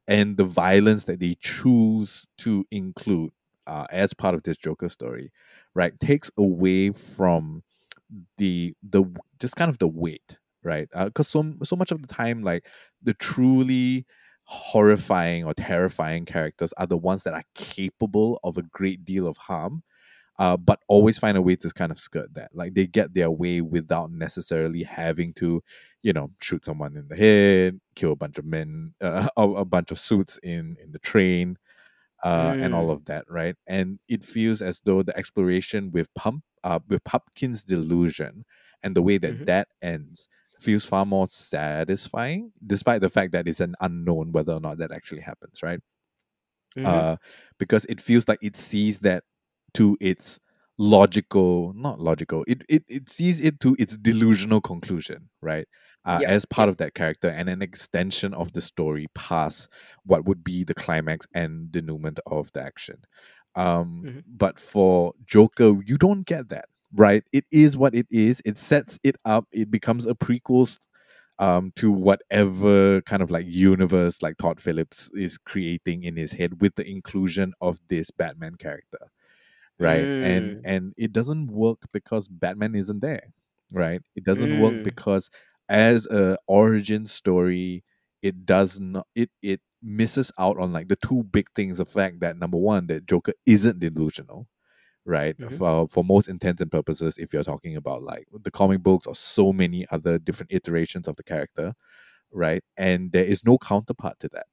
and 0.09 0.37
the 0.37 0.45
violence 0.45 1.05
that 1.05 1.21
they 1.21 1.37
choose 1.41 2.27
to 2.39 2.65
include 2.71 3.31
uh, 3.67 3.87
as 3.91 4.15
part 4.15 4.35
of 4.35 4.43
this 4.43 4.57
Joker 4.57 4.89
story, 4.89 5.31
right, 5.75 5.99
takes 6.01 6.31
away 6.39 6.91
from 6.93 7.63
the 8.39 8.75
the 8.83 9.05
just 9.41 9.57
kind 9.57 9.71
of 9.71 9.79
the 9.79 9.89
weight, 9.89 10.37
right? 10.63 10.89
Because 11.05 11.29
so 11.29 11.55
so 11.65 11.77
much 11.77 11.93
of 11.93 12.01
the 12.03 12.09
time, 12.09 12.43
like 12.43 12.67
the 13.03 13.15
truly 13.15 14.07
horrifying 14.45 15.45
or 15.45 15.55
terrifying 15.55 16.25
characters 16.27 16.73
are 16.77 16.87
the 16.87 16.97
ones 16.99 17.23
that 17.25 17.35
are 17.35 17.45
capable 17.55 18.39
of 18.45 18.59
a 18.59 18.63
great 18.63 19.05
deal 19.05 19.27
of 19.27 19.37
harm. 19.39 19.83
Uh, 20.39 20.57
but 20.57 20.81
always 20.89 21.19
find 21.19 21.37
a 21.37 21.43
way 21.43 21.55
to 21.57 21.71
kind 21.71 21.93
of 21.93 21.99
skirt 21.99 22.35
that. 22.35 22.55
Like 22.55 22.75
they 22.75 22.87
get 22.89 23.15
their 23.15 23.31
way 23.31 23.61
without 23.61 24.11
necessarily 24.11 24.83
having 24.83 25.33
to, 25.35 25.63
you 26.03 26.13
know, 26.13 26.31
shoot 26.41 26.65
someone 26.65 26.97
in 26.97 27.07
the 27.09 27.17
head, 27.17 27.81
kill 27.95 28.13
a 28.13 28.17
bunch 28.17 28.39
of 28.39 28.45
men, 28.45 28.95
uh, 29.01 29.29
a, 29.37 29.49
a 29.49 29.65
bunch 29.65 29.91
of 29.93 29.99
suits 29.99 30.39
in 30.43 30.77
in 30.83 30.93
the 30.93 30.99
train, 30.99 31.57
uh, 32.23 32.55
and 32.61 32.75
all 32.75 32.91
Mm, 32.91 32.93
of 32.93 33.05
that, 33.07 33.25
right? 33.31 33.57
And 33.67 33.99
it 34.09 34.25
feels 34.25 34.63
as 34.63 34.81
though 34.85 35.03
the 35.03 35.17
exploration 35.17 35.91
with 35.93 36.13
pump, 36.15 36.45
uh, 36.63 36.81
with 36.89 37.05
Pumpkin's 37.05 37.63
delusion, 37.65 38.45
and 38.83 38.97
the 38.97 39.03
way 39.03 39.19
that 39.19 39.37
mhm, 39.37 39.47
that 39.47 39.69
ends 39.83 40.29
feels 40.61 40.85
far 40.87 41.05
more 41.05 41.27
satisfying, 41.27 42.53
despite 42.67 43.01
the 43.03 43.11
fact 43.11 43.33
that 43.33 43.49
it's 43.49 43.61
an 43.61 43.75
unknown 43.81 44.33
whether 44.33 44.53
or 44.53 44.61
not 44.61 44.79
that 44.79 44.93
actually 44.93 45.21
happens, 45.21 45.63
right? 45.63 45.81
mhm, 46.77 47.05
uh, 47.05 47.17
because 47.59 47.85
it 47.87 48.01
feels 48.01 48.29
like 48.29 48.39
it 48.43 48.57
sees 48.57 49.01
that 49.01 49.25
to 49.75 49.97
its 50.01 50.41
logical, 50.79 51.73
not 51.75 52.01
logical, 52.01 52.45
it, 52.49 52.63
it, 52.69 52.85
it 52.89 53.09
sees 53.09 53.41
it 53.41 53.61
to 53.61 53.77
its 53.79 53.97
delusional 53.97 54.61
conclusion, 54.61 55.29
right? 55.43 55.67
Uh, 56.05 56.21
yep, 56.21 56.29
as 56.29 56.45
part 56.45 56.69
of 56.69 56.77
that 56.77 56.95
character 56.95 57.29
and 57.29 57.49
an 57.49 57.63
extension 57.63 58.35
of 58.35 58.53
the 58.53 58.61
story 58.61 59.07
past 59.15 59.71
what 60.05 60.27
would 60.27 60.45
be 60.45 60.63
the 60.63 60.75
climax 60.75 61.27
and 61.35 61.73
denouement 61.73 62.21
of 62.27 62.53
the 62.53 62.61
action. 62.63 62.99
Um, 63.55 64.09
mhm, 64.09 64.25
but 64.27 64.59
for 64.59 65.15
Joker, 65.27 65.75
you 65.87 65.97
don't 65.97 66.25
get 66.27 66.49
that, 66.51 66.67
right? 66.93 67.25
It 67.33 67.45
is 67.53 67.77
what 67.77 67.95
it 67.95 68.07
is. 68.11 68.43
It 68.45 68.59
sets 68.59 68.99
it 69.03 69.17
up. 69.25 69.47
It 69.53 69.71
becomes 69.71 70.07
a 70.07 70.15
prequel 70.15 70.79
um, 71.39 71.73
to 71.77 71.91
whatever 71.91 73.01
kind 73.03 73.23
of 73.23 73.31
like 73.31 73.47
universe 73.49 74.23
like 74.23 74.37
Todd 74.39 74.61
Phillips 74.61 75.11
is 75.15 75.39
creating 75.39 76.05
in 76.05 76.17
his 76.17 76.33
head 76.33 76.61
with 76.61 76.77
the 76.77 76.89
inclusion 76.89 77.53
of 77.61 77.79
this 77.89 78.11
Batman 78.11 78.55
character, 78.57 78.99
right? 79.79 80.11
And 80.21 80.57
mm, 80.57 80.65
and 80.65 80.93
it 80.97 81.13
doesn't 81.13 81.49
work 81.49 81.79
because 81.93 82.29
Batman 82.29 82.75
isn't 82.75 83.01
there, 83.01 83.33
right? 83.71 84.03
It 84.17 84.25
doesn't 84.25 84.57
work 84.57 84.77
mm, 84.77 84.85
because 84.85 85.31
as 85.69 86.07
a 86.07 86.39
origin 86.47 87.07
story, 87.07 87.85
it 88.23 88.47
does 88.47 88.81
not 88.81 89.07
it 89.15 89.31
it 89.43 89.61
misses 89.83 90.33
out 90.39 90.59
on 90.59 90.73
like 90.73 90.89
the 90.89 90.97
two 90.97 91.25
big 91.25 91.47
things: 91.55 91.79
the 91.79 91.87
fact 91.87 92.21
that 92.21 92.37
number 92.39 92.59
one, 92.59 92.87
that 92.89 93.07
Joker 93.07 93.33
isn't 93.47 93.81
delusional, 93.81 94.49
right? 95.05 95.37
mhm, 95.39 95.59
For 95.59 95.89
for 95.89 96.05
most 96.05 96.29
intents 96.29 96.63
and 96.63 96.71
purposes, 96.73 97.19
if 97.19 97.33
you're 97.33 97.45
talking 97.45 97.77
about 97.77 98.03
like 98.03 98.27
the 98.43 98.51
comic 98.51 98.83
books 98.83 99.07
or 99.07 99.15
so 99.15 99.53
many 99.53 99.87
other 99.91 100.19
different 100.19 100.53
iterations 100.53 101.09
of 101.09 101.17
the 101.17 101.25
character, 101.25 101.75
right? 102.33 102.63
And 102.77 103.13
there 103.13 103.25
is 103.25 103.45
no 103.45 103.59
counterpart 103.59 104.21
to 104.21 104.29
that, 104.31 104.47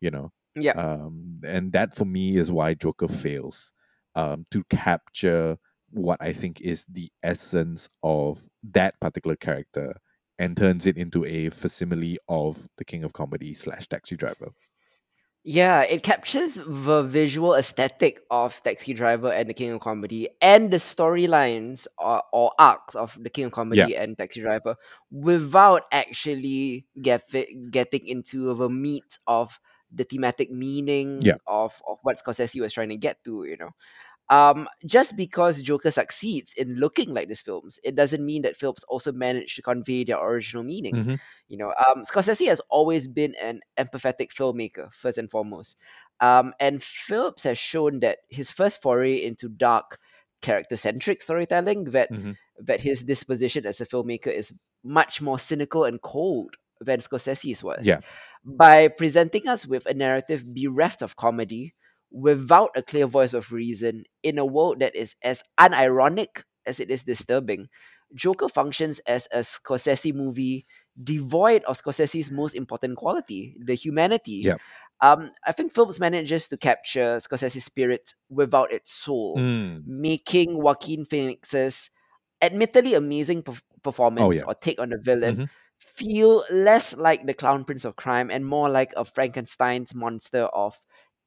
you 0.00 0.10
know. 0.10 0.32
yeah 0.54 0.74
Um, 0.74 1.40
and 1.44 1.72
that 1.72 1.94
for 1.94 2.04
me 2.04 2.36
is 2.36 2.52
why 2.52 2.74
Joker 2.74 3.08
fails 3.08 3.72
um, 4.18 4.46
to 4.50 4.64
capture 4.64 5.58
what 5.90 6.20
I 6.20 6.32
think 6.32 6.60
is 6.60 6.84
the 6.86 7.08
essence 7.22 7.88
of 8.02 8.48
that 8.72 8.98
particular 9.00 9.36
character 9.36 9.96
and 10.38 10.56
turns 10.56 10.86
it 10.86 10.96
into 10.96 11.24
a 11.24 11.48
facsimile 11.50 12.18
of 12.28 12.68
the 12.78 12.84
King 12.84 13.04
of 13.04 13.12
Comedy 13.12 13.54
slash 13.54 13.88
Taxi 13.88 14.16
Driver. 14.16 14.50
Yeah, 15.44 15.82
it 15.82 16.02
captures 16.02 16.56
the 16.56 17.04
visual 17.04 17.54
aesthetic 17.54 18.20
of 18.30 18.60
Taxi 18.62 18.92
Driver 18.92 19.32
and 19.32 19.48
the 19.48 19.54
King 19.54 19.70
of 19.70 19.80
Comedy 19.80 20.28
and 20.42 20.70
the 20.70 20.76
storylines 20.76 21.86
or, 21.96 22.22
or 22.32 22.52
arcs 22.58 22.94
of 22.94 23.16
the 23.22 23.30
King 23.30 23.46
of 23.46 23.52
Yeah, 23.70 23.88
Comedy 23.88 23.96
and 23.96 24.18
Taxi 24.18 24.40
Driver 24.42 24.76
without 25.10 25.84
actually 25.92 26.86
get, 27.00 27.22
getting 27.70 28.06
into 28.06 28.52
the 28.54 28.68
meat 28.68 29.18
of 29.26 29.58
the 29.90 30.04
thematic 30.04 30.50
yeah, 31.18 31.34
meaning 31.34 31.34
of, 31.46 31.72
of 31.88 31.98
what 32.02 32.22
Scorsese 32.22 32.60
was 32.60 32.74
trying 32.74 32.90
to 32.90 32.96
get 32.96 33.24
to, 33.24 33.44
you 33.44 33.56
know. 33.56 33.70
Um, 34.30 34.68
just 34.86 35.16
because 35.16 35.62
Joker 35.62 35.90
succeeds 35.90 36.52
in 36.54 36.76
looking 36.76 37.12
like 37.14 37.28
these 37.28 37.40
films, 37.40 37.78
it 37.82 37.94
doesn't 37.94 38.24
mean 38.24 38.42
that 38.42 38.56
films 38.56 38.84
also 38.88 39.12
manage 39.12 39.56
to 39.56 39.62
convey 39.62 40.04
their 40.04 40.18
original 40.22 40.62
meaning. 40.62 41.02
hmm 41.02 41.18
You 41.48 41.56
know, 41.56 41.72
um, 41.88 42.04
Scorsese 42.04 42.46
has 42.48 42.60
always 42.68 43.06
been 43.08 43.34
an 43.36 43.60
empathetic 43.78 44.30
filmmaker, 44.32 44.92
first 44.92 45.16
and 45.18 45.30
foremost. 45.30 45.76
Um, 46.20 46.52
and 46.60 46.82
Phillips 46.82 47.44
has 47.44 47.58
shown 47.58 48.00
that 48.00 48.18
his 48.28 48.50
first 48.50 48.82
foray 48.82 49.24
into 49.24 49.48
dark, 49.48 49.98
character-centric 50.42 51.22
storytelling, 51.22 51.84
that 51.86 52.10
hmm 52.10 52.32
that 52.64 52.80
his 52.80 53.02
disposition 53.04 53.64
as 53.66 53.80
a 53.80 53.86
filmmaker 53.86 54.26
is 54.32 54.52
much 54.84 55.20
more 55.20 55.38
cynical 55.38 55.84
and 55.84 56.02
cold 56.02 56.56
than 56.80 57.00
Scorsese's 57.00 57.62
was. 57.62 57.96
yeah, 57.96 58.00
By 58.44 58.88
presenting 58.88 59.48
us 59.48 59.66
with 59.66 59.86
a 59.86 59.94
narrative 59.94 60.44
bereft 60.54 61.02
of 61.02 61.16
comedy, 61.16 61.74
without 62.10 62.70
a 62.76 62.82
clear 62.82 63.06
voice 63.06 63.32
of 63.32 63.52
reason, 63.52 64.04
in 64.22 64.38
a 64.38 64.46
world 64.46 64.80
that 64.80 64.96
is 64.96 65.14
as 65.22 65.42
unironic 65.58 66.42
as 66.66 66.80
it 66.80 66.90
is 66.90 67.02
disturbing, 67.02 67.68
Joker 68.14 68.48
functions 68.48 69.00
as 69.00 69.28
a 69.32 69.40
Scorsese 69.40 70.14
movie 70.14 70.66
devoid 71.02 71.62
of 71.64 71.80
Scorsese's 71.80 72.30
most 72.30 72.54
important 72.54 72.96
quality, 72.96 73.56
the 73.64 73.74
humanity. 73.74 74.42
yeah, 74.44 74.56
Um, 75.00 75.30
I 75.46 75.52
think 75.52 75.72
Phillips 75.72 76.00
manages 76.00 76.48
to 76.48 76.56
capture 76.56 77.18
Scorsese's 77.18 77.64
spirit 77.64 78.14
without 78.28 78.72
its 78.72 78.92
soul, 78.92 79.36
mm. 79.38 79.82
making 79.86 80.60
Joaquin 80.60 81.04
Phoenix's 81.04 81.90
admittedly 82.42 82.94
amazing 82.94 83.42
perf- 83.42 83.62
oh 84.18 84.30
performance 84.30 84.30
yeah, 84.30 84.44
or 84.46 84.54
take 84.54 84.80
on 84.80 84.90
the 84.90 84.98
villain 84.98 85.36
hmm 85.36 85.44
feel 85.80 86.44
less 86.50 86.94
like 86.96 87.26
the 87.26 87.34
clown 87.34 87.64
prince 87.64 87.84
of 87.84 87.96
crime 87.96 88.30
and 88.30 88.46
more 88.46 88.68
like 88.68 88.92
a 88.96 89.04
Frankenstein's 89.04 89.94
monster 89.94 90.44
of 90.44 90.78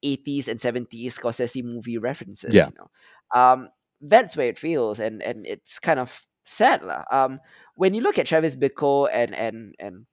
80s 0.02 0.48
and 0.48 0.60
70s 0.60 1.18
Scorsese 1.18 1.64
movie 1.64 1.98
references, 1.98 2.52
yeah, 2.54 2.66
you 2.66 2.74
know. 2.78 2.90
Um, 3.38 3.68
that's 4.00 4.36
where 4.36 4.48
it 4.48 4.58
feels 4.58 4.98
and 4.98 5.22
and 5.22 5.46
it's 5.46 5.78
kind 5.78 6.00
of 6.00 6.10
sad 6.44 6.82
lah. 6.82 7.04
Um, 7.10 7.40
when 7.76 7.94
you 7.94 8.00
look 8.02 8.18
at 8.18 8.26
Travis 8.26 8.56
Bickle 8.56 9.08
and 9.12 9.34
and 9.34 9.74
and 9.78 10.06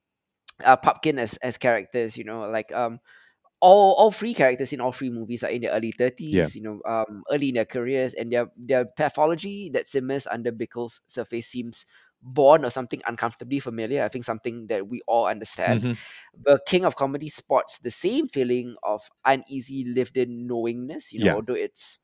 uh, 0.64 0.78
Pupkin 0.78 1.18
as 1.20 1.38
as 1.38 1.58
characters, 1.58 2.18
you 2.18 2.24
know, 2.24 2.42
like 2.50 2.72
um 2.74 3.00
all 3.62 3.94
all 3.96 4.12
three 4.12 4.34
characters 4.34 4.72
in 4.72 4.82
all 4.82 4.92
three 4.92 5.10
movies 5.10 5.44
are 5.44 5.50
in 5.50 5.62
their 5.64 5.72
early 5.72 5.92
30s, 5.92 6.16
yeah, 6.20 6.46
30s, 6.46 6.56
you 6.56 6.62
know, 6.62 6.82
um, 6.88 7.24
early 7.32 7.50
in 7.50 7.56
their 7.56 7.66
careers, 7.66 8.14
and 8.14 8.32
their 8.32 8.48
their 8.58 8.86
pathology 8.86 9.70
that 9.72 9.90
simmers 9.90 10.28
under 10.28 10.52
Bickle's 10.52 11.02
surface 11.08 11.48
seems 11.48 11.86
born 12.22 12.66
or 12.66 12.70
something 12.72 13.02
uncomfortably 13.08 13.60
familiar. 13.60 14.04
I 14.04 14.10
think 14.10 14.26
something 14.26 14.68
that 14.68 14.88
we 14.88 15.02
all 15.08 15.28
understand. 15.28 15.86
hmm 15.86 15.94
The 16.44 16.60
King 16.68 16.86
of 16.86 16.96
Comedy 16.96 17.30
spots 17.30 17.80
the 17.80 17.92
same 17.92 18.28
feeling 18.30 18.76
of 18.84 19.02
uneasy 19.26 19.86
lived-in 19.86 20.48
knowingness, 20.48 21.12
you 21.14 21.20
know, 21.20 21.28
yeah, 21.28 21.36
although 21.36 21.56
it's 21.56 22.00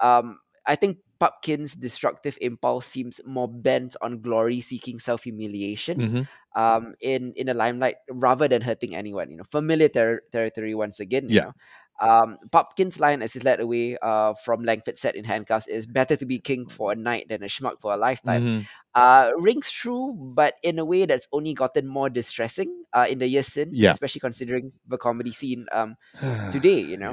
um, 0.00 0.40
I 0.66 0.76
think 0.76 0.98
Pupkin's 1.20 1.74
destructive 1.74 2.38
impulse 2.40 2.86
seems 2.86 3.20
more 3.24 3.48
bent 3.48 3.96
on 4.00 4.20
glory-seeking 4.20 5.00
self-humiliation, 5.00 5.98
hmm 5.98 6.26
um, 6.56 6.94
in 7.00 7.32
in 7.36 7.46
the 7.46 7.54
limelight 7.54 7.96
rather 8.10 8.48
than 8.48 8.62
hurting 8.62 8.94
anyone. 8.96 9.30
You 9.30 9.36
know, 9.38 9.44
familiar 9.50 9.88
ter- 9.88 10.22
territory 10.32 10.74
once 10.74 11.00
again. 11.00 11.30
You 11.30 11.36
yeah, 11.36 11.46
know, 11.48 11.52
um, 12.00 12.38
Pupkin's 12.52 12.98
line 13.00 13.22
as 13.22 13.34
he's 13.34 13.44
led 13.44 13.60
away 13.60 13.96
uh, 14.02 14.34
from 14.34 14.64
Langford 14.64 14.98
set 14.98 15.16
in 15.16 15.24
handcuffs 15.24 15.66
is 15.68 15.86
"better 15.86 16.16
to 16.16 16.26
be 16.26 16.38
king 16.40 16.66
for 16.66 16.92
a 16.92 16.96
night 16.96 17.28
than 17.28 17.42
a 17.42 17.46
schmuck 17.48 17.80
for 17.80 17.92
a 17.94 17.96
lifetime." 17.96 18.46
hmm 18.46 18.66
Uh, 18.94 19.32
rings 19.38 19.70
true, 19.72 20.14
but 20.14 20.54
in 20.62 20.78
a 20.78 20.84
way 20.84 21.04
that's 21.04 21.26
only 21.32 21.52
gotten 21.52 21.86
more 21.86 22.08
distressing 22.08 22.84
uh, 22.92 23.06
in 23.08 23.18
the 23.18 23.26
years 23.26 23.48
since, 23.48 23.74
yeah. 23.74 23.90
especially 23.90 24.20
considering 24.20 24.70
the 24.86 24.96
comedy 24.96 25.32
scene 25.32 25.66
um, 25.72 25.96
today. 26.52 26.78
You 26.78 26.96
know, 26.96 27.12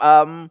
yeah. 0.00 0.22
um, 0.22 0.50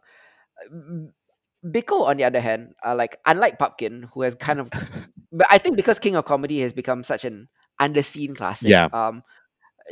Bickle, 1.64 2.06
on 2.06 2.16
the 2.16 2.24
other 2.24 2.40
hand, 2.40 2.74
uh, 2.84 2.94
like 2.94 3.18
unlike 3.26 3.58
Pupkin, 3.58 4.08
who 4.12 4.22
has 4.22 4.34
kind 4.34 4.60
of, 4.60 4.70
but 5.32 5.46
I 5.50 5.58
think 5.58 5.76
because 5.76 5.98
King 5.98 6.16
of 6.16 6.24
Comedy 6.26 6.60
has 6.60 6.72
become 6.72 7.02
such 7.02 7.24
an 7.24 7.48
underseen 7.80 8.36
classic, 8.36 8.68
Yeah. 8.68 8.88
um, 8.92 9.22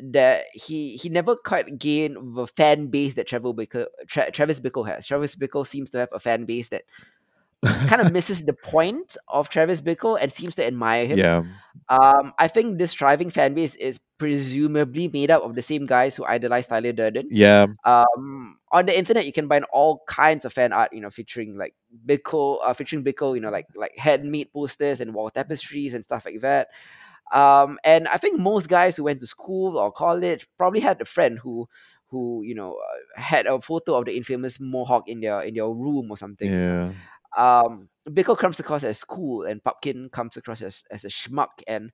that 0.03 0.44
he 0.53 0.96
he 0.96 1.09
never 1.09 1.36
quite 1.36 1.78
gained 1.78 2.36
the 2.36 2.46
fan 2.46 2.86
base 2.86 3.14
that 3.14 3.26
Travis 3.26 3.53
Bickle, 3.53 3.86
Tra- 4.07 4.30
Travis 4.30 4.61
Bickle 4.61 4.86
has. 4.86 5.07
Travis 5.07 5.34
Bickle 5.34 5.66
seems 5.66 5.90
to 5.90 5.98
have 5.98 6.09
a 6.12 6.20
fan 6.20 6.44
base 6.44 6.68
that 6.68 6.84
kind 7.62 8.00
of 8.00 8.12
misses 8.12 8.42
the 8.42 8.52
point 8.52 9.16
of 9.28 9.48
Travis 9.48 9.80
Bickle 9.80 10.18
and 10.20 10.32
seems 10.32 10.54
to 10.56 10.64
admire 10.64 11.06
him. 11.06 11.18
yeah. 11.18 11.42
Um, 11.88 12.34
I 12.38 12.48
think 12.48 12.78
this 12.78 12.92
thriving 12.92 13.30
fan 13.30 13.54
base 13.54 13.74
is 13.76 13.98
presumably 14.18 15.09
made 15.09 15.30
up 15.30 15.42
of 15.42 15.54
the 15.54 15.62
same 15.62 15.86
guys 15.86 16.16
who 16.16 16.24
idolized 16.24 16.68
Tyler 16.68 16.92
Durden. 16.92 17.28
Yeah. 17.30 17.66
Um, 17.84 18.59
on 18.72 18.86
the 18.86 18.98
internet, 18.98 19.24
you 19.24 19.32
can 19.32 19.48
find 19.48 19.64
all 19.72 20.02
kinds 20.06 20.44
of 20.44 20.52
fan 20.52 20.72
art, 20.72 20.92
you 20.92 21.00
know, 21.00 21.09
featuring 21.09 21.56
like 21.56 21.74
Bickle, 22.06 22.59
uh, 22.62 22.74
featuring 22.74 23.04
Bickle, 23.04 23.34
you 23.34 23.40
know, 23.40 23.50
like 23.50 23.66
like 23.74 23.96
handmade 23.96 24.52
posters 24.52 25.00
and 25.00 25.14
wall 25.14 25.30
tapestries 25.30 25.94
and 25.94 26.04
stuff 26.04 26.26
like 26.26 26.40
that. 26.42 26.68
Um, 27.32 27.78
and 27.84 28.09
I 28.09 28.18
think 28.18 28.38
most 28.38 28.68
guys 28.68 28.96
who 28.96 29.04
went 29.04 29.20
to 29.20 29.26
school 29.26 29.78
or 29.78 29.92
college 29.92 30.46
probably 30.56 30.80
had 30.80 31.00
a 31.00 31.04
friend 31.04 31.38
who 31.38 31.68
who 32.11 32.42
you 32.42 32.54
know 32.54 32.74
uh, 32.74 33.20
had 33.20 33.46
a 33.46 33.61
photo 33.61 33.94
of 33.96 34.06
the 34.06 34.16
infamous 34.16 34.59
mohawk 34.61 35.09
in 35.09 35.20
their 35.20 35.40
in 35.42 35.54
their 35.54 35.68
room 35.68 36.11
or 36.11 36.16
something. 36.16 36.50
Yeah. 36.50 36.92
Um, 37.37 37.89
Bickle 38.09 38.39
comes 38.39 38.59
across 38.61 38.85
as 38.85 39.03
cool, 39.05 39.45
and 39.45 39.62
Pumpkin 39.62 40.09
comes 40.11 40.37
across 40.37 40.62
as, 40.62 40.83
as 40.91 41.05
a 41.05 41.09
schmuck, 41.09 41.49
and 41.66 41.91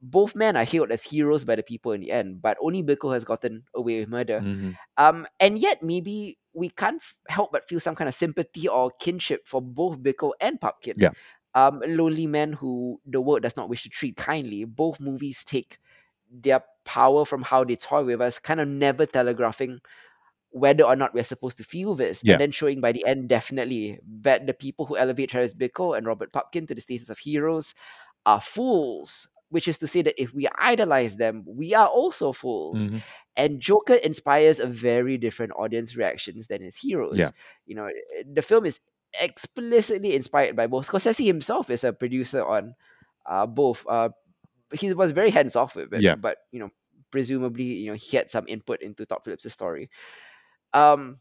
both 0.00 0.34
men 0.34 0.56
are 0.56 0.64
hailed 0.64 0.90
as 0.92 1.02
heroes 1.02 1.44
by 1.44 1.56
the 1.56 1.62
people 1.62 1.92
in 1.92 2.00
the 2.00 2.10
end. 2.12 2.40
But 2.42 2.56
only 2.60 2.82
Bickle 2.82 3.12
has 3.14 3.24
gotten 3.24 3.64
away 3.74 4.00
with 4.00 4.08
murder. 4.08 4.40
hmm 4.40 4.72
Um, 4.96 5.26
and 5.40 5.58
yet 5.58 5.82
maybe 5.82 6.38
we 6.52 6.70
can't 6.70 7.00
f- 7.00 7.14
help 7.28 7.52
but 7.52 7.68
feel 7.68 7.80
some 7.80 7.94
kind 7.94 8.08
of 8.08 8.14
sympathy 8.14 8.68
or 8.68 8.90
kinship 9.00 9.46
for 9.46 9.60
both 9.62 9.98
Bickle 9.98 10.32
and 10.40 10.60
Pumpkin. 10.60 10.96
Yeah. 10.96 11.10
Um, 11.54 11.82
lonely 11.86 12.26
men 12.26 12.52
who 12.52 13.00
the 13.06 13.20
world 13.20 13.42
does 13.42 13.56
not 13.56 13.68
wish 13.68 13.82
to 13.84 13.88
treat 13.88 14.16
kindly. 14.16 14.64
Both 14.64 15.00
movies 15.00 15.42
take 15.44 15.78
their 16.30 16.62
power 16.84 17.24
from 17.24 17.42
how 17.42 17.64
they 17.64 17.76
toy 17.76 18.04
with 18.04 18.20
us, 18.20 18.38
kind 18.38 18.60
of 18.60 18.68
never 18.68 19.06
telegraphing 19.06 19.80
whether 20.56 20.84
or 20.84 20.96
not 20.96 21.12
we're 21.14 21.24
supposed 21.24 21.58
to 21.58 21.64
feel 21.64 21.94
this, 21.94 22.20
Yeah. 22.24 22.34
and 22.34 22.40
then 22.40 22.50
showing 22.50 22.80
by 22.80 22.92
the 22.92 23.04
end 23.06 23.28
definitely 23.28 23.98
that 24.22 24.46
the 24.46 24.54
people 24.54 24.86
who 24.86 24.96
elevate 24.96 25.30
Travis 25.30 25.54
Bickle 25.54 25.96
and 25.96 26.06
Robert 26.06 26.32
Pupkin 26.32 26.66
to 26.66 26.74
the 26.74 26.80
status 26.80 27.10
of 27.10 27.18
heroes 27.18 27.74
are 28.24 28.40
fools. 28.40 29.28
Which 29.48 29.68
is 29.68 29.78
to 29.78 29.86
say 29.86 30.02
that 30.02 30.20
if 30.20 30.34
we 30.34 30.48
idolize 30.58 31.16
them, 31.16 31.44
we 31.46 31.72
are 31.72 31.86
also 31.86 32.32
fools. 32.32 32.86
hmm 32.86 32.98
And 33.36 33.60
Joker 33.60 33.94
inspires 33.94 34.58
a 34.58 34.66
very 34.66 35.18
different 35.18 35.52
audience 35.56 35.94
reactions 35.94 36.48
than 36.48 36.62
his 36.62 36.74
heroes. 36.74 37.16
Yeah. 37.16 37.30
You 37.66 37.76
know, 37.76 37.88
the 38.26 38.42
film 38.42 38.64
is 38.66 38.80
explicitly 39.20 40.16
inspired 40.16 40.56
by 40.56 40.66
both. 40.66 40.88
Scorsese 40.88 41.24
himself 41.24 41.70
is 41.70 41.84
a 41.84 41.92
producer 41.92 42.42
on 42.44 42.74
uh, 43.28 43.46
both. 43.46 43.86
Uh, 43.86 44.08
he 44.72 44.92
was 44.94 45.12
very 45.12 45.30
hands 45.30 45.54
off 45.54 45.76
with 45.76 45.92
it, 45.92 46.02
Yeah. 46.02 46.16
but 46.16 46.38
you 46.50 46.58
know, 46.58 46.70
presumably, 47.12 47.64
you 47.64 47.90
know, 47.90 47.96
he 47.96 48.16
had 48.16 48.30
some 48.30 48.46
input 48.48 48.82
into 48.82 49.06
Todd 49.06 49.20
Phillips' 49.24 49.52
story. 49.52 49.90
Um, 50.76 51.18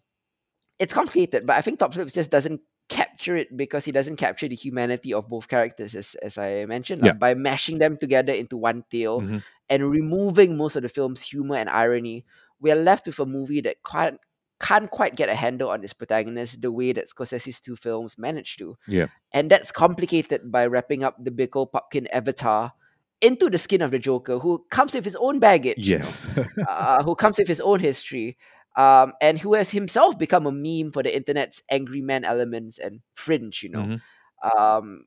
it's 0.80 0.94
complicated, 0.94 1.46
but 1.48 1.56
I 1.56 1.62
think 1.62 1.80
Todd 1.80 1.94
Phillips 1.94 2.14
just 2.14 2.30
doesn't 2.30 2.60
capture 2.90 3.36
it 3.36 3.56
because 3.56 3.86
he 3.86 3.92
doesn't 3.92 4.18
capture 4.18 4.48
the 4.48 4.56
humanity 4.56 5.14
of 5.14 5.28
both 5.30 5.48
characters, 5.48 5.96
as, 5.96 6.16
as 6.22 6.38
I 6.38 6.66
mentioned, 6.66 7.06
Yeah. 7.06 7.14
by 7.14 7.34
mashing 7.34 7.80
them 7.80 7.98
together 7.98 8.34
into 8.34 8.58
one 8.58 8.84
tale 8.92 9.22
Mhm. 9.22 9.42
and 9.70 9.90
removing 9.90 10.58
most 10.58 10.76
of 10.76 10.84
the 10.84 10.90
film's 10.90 11.22
humor 11.22 11.56
and 11.56 11.70
irony. 11.70 12.26
We 12.60 12.72
are 12.72 12.76
left 12.76 13.08
with 13.08 13.18
a 13.20 13.26
movie 13.26 13.62
that 13.62 13.78
can't, 13.90 14.20
can't 14.60 14.92
quite 14.92 15.16
get 15.16 15.30
a 15.30 15.36
handle 15.36 15.70
on 15.70 15.84
its 15.84 15.94
protagonist 15.94 16.62
the 16.62 16.72
way 16.72 16.94
that 16.94 17.10
Scorsese's 17.10 17.60
two 17.62 17.76
films 17.76 18.18
managed 18.18 18.60
to. 18.60 18.78
Yeah. 18.88 19.08
And 19.32 19.50
that's 19.50 19.72
complicated 19.72 20.52
by 20.52 20.66
wrapping 20.68 21.04
up 21.04 21.16
the 21.24 21.32
Bickle 21.32 21.72
Pumpkin 21.72 22.08
avatar 22.12 22.74
into 23.22 23.50
the 23.50 23.58
skin 23.58 23.82
of 23.82 23.92
the 23.92 24.00
Joker, 24.00 24.40
who 24.40 24.64
comes 24.70 24.94
with 24.94 25.06
his 25.06 25.16
own 25.16 25.40
baggage. 25.40 25.78
you 25.78 25.96
know 25.96 26.00
Yes. 26.04 26.28
uh, 26.70 27.02
who 27.04 27.16
comes 27.16 27.38
with 27.40 27.48
his 27.48 27.62
own 27.62 27.80
history, 27.80 28.38
um, 28.78 29.14
and 29.22 29.40
who 29.40 29.54
has 29.54 29.70
himself 29.72 30.18
become 30.18 30.46
a 30.48 30.52
meme 30.52 30.92
for 30.92 31.04
the 31.04 31.16
internet's 31.16 31.62
angry 31.72 32.02
man 32.02 32.24
elements 32.26 32.78
and 32.78 33.02
fringe. 33.16 33.64
You 33.64 33.70
know, 33.70 33.80
Mhm. 33.84 34.02
um, 34.58 35.06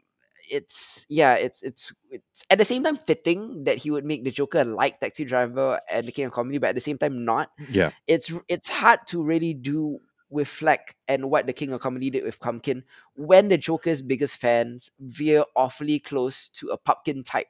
it's 0.51 1.05
yeah, 1.09 1.35
it's 1.35 1.63
it's 1.63 1.93
it's 2.11 2.43
at 2.51 2.59
the 2.59 2.65
same 2.65 2.83
time 2.83 2.97
fitting 3.07 3.65
that 3.65 3.77
he 3.77 3.91
would 3.91 4.05
make 4.05 4.25
the 4.25 4.31
Joker 4.31 4.65
like 4.65 4.99
Taxi 5.01 5.25
Driver 5.25 5.81
and 5.91 6.07
the 6.07 6.13
King 6.13 6.27
of 6.27 6.33
Comedy, 6.33 6.59
but 6.59 6.69
at 6.71 6.75
the 6.75 6.81
same 6.81 6.97
time 6.99 7.25
not. 7.25 7.51
Yeah. 7.71 7.91
It's 8.07 8.33
it's 8.49 8.69
hard 8.69 9.01
to 9.09 9.23
really 9.23 9.53
do 9.55 10.01
with 10.31 10.49
Fleck 10.49 10.95
and 11.07 11.31
what 11.31 11.47
the 11.47 11.53
King 11.53 11.73
of 11.73 11.81
Comedy 11.81 12.11
did 12.11 12.23
with 12.25 12.39
Pumpkin 12.41 12.85
when 13.15 13.49
the 13.49 13.57
Joker's 13.59 14.03
biggest 14.03 14.37
fans 14.37 14.91
veer 15.01 15.45
awfully 15.57 15.99
close 15.99 16.49
to 16.51 16.69
a 16.69 16.77
Pumpkin 16.77 17.25
type 17.25 17.47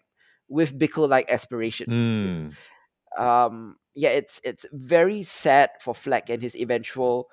with 0.49 0.79
Bickle 0.79 1.09
like 1.09 1.31
aspirations. 1.31 1.93
Mm. 1.93 2.55
Um, 3.17 3.77
yeah, 3.95 4.11
it's 4.11 4.41
it's 4.45 4.67
very 4.73 5.23
sad 5.23 5.71
for 5.81 5.95
Fleck 5.95 6.31
and 6.31 6.43
his 6.43 6.55
eventual 6.57 7.29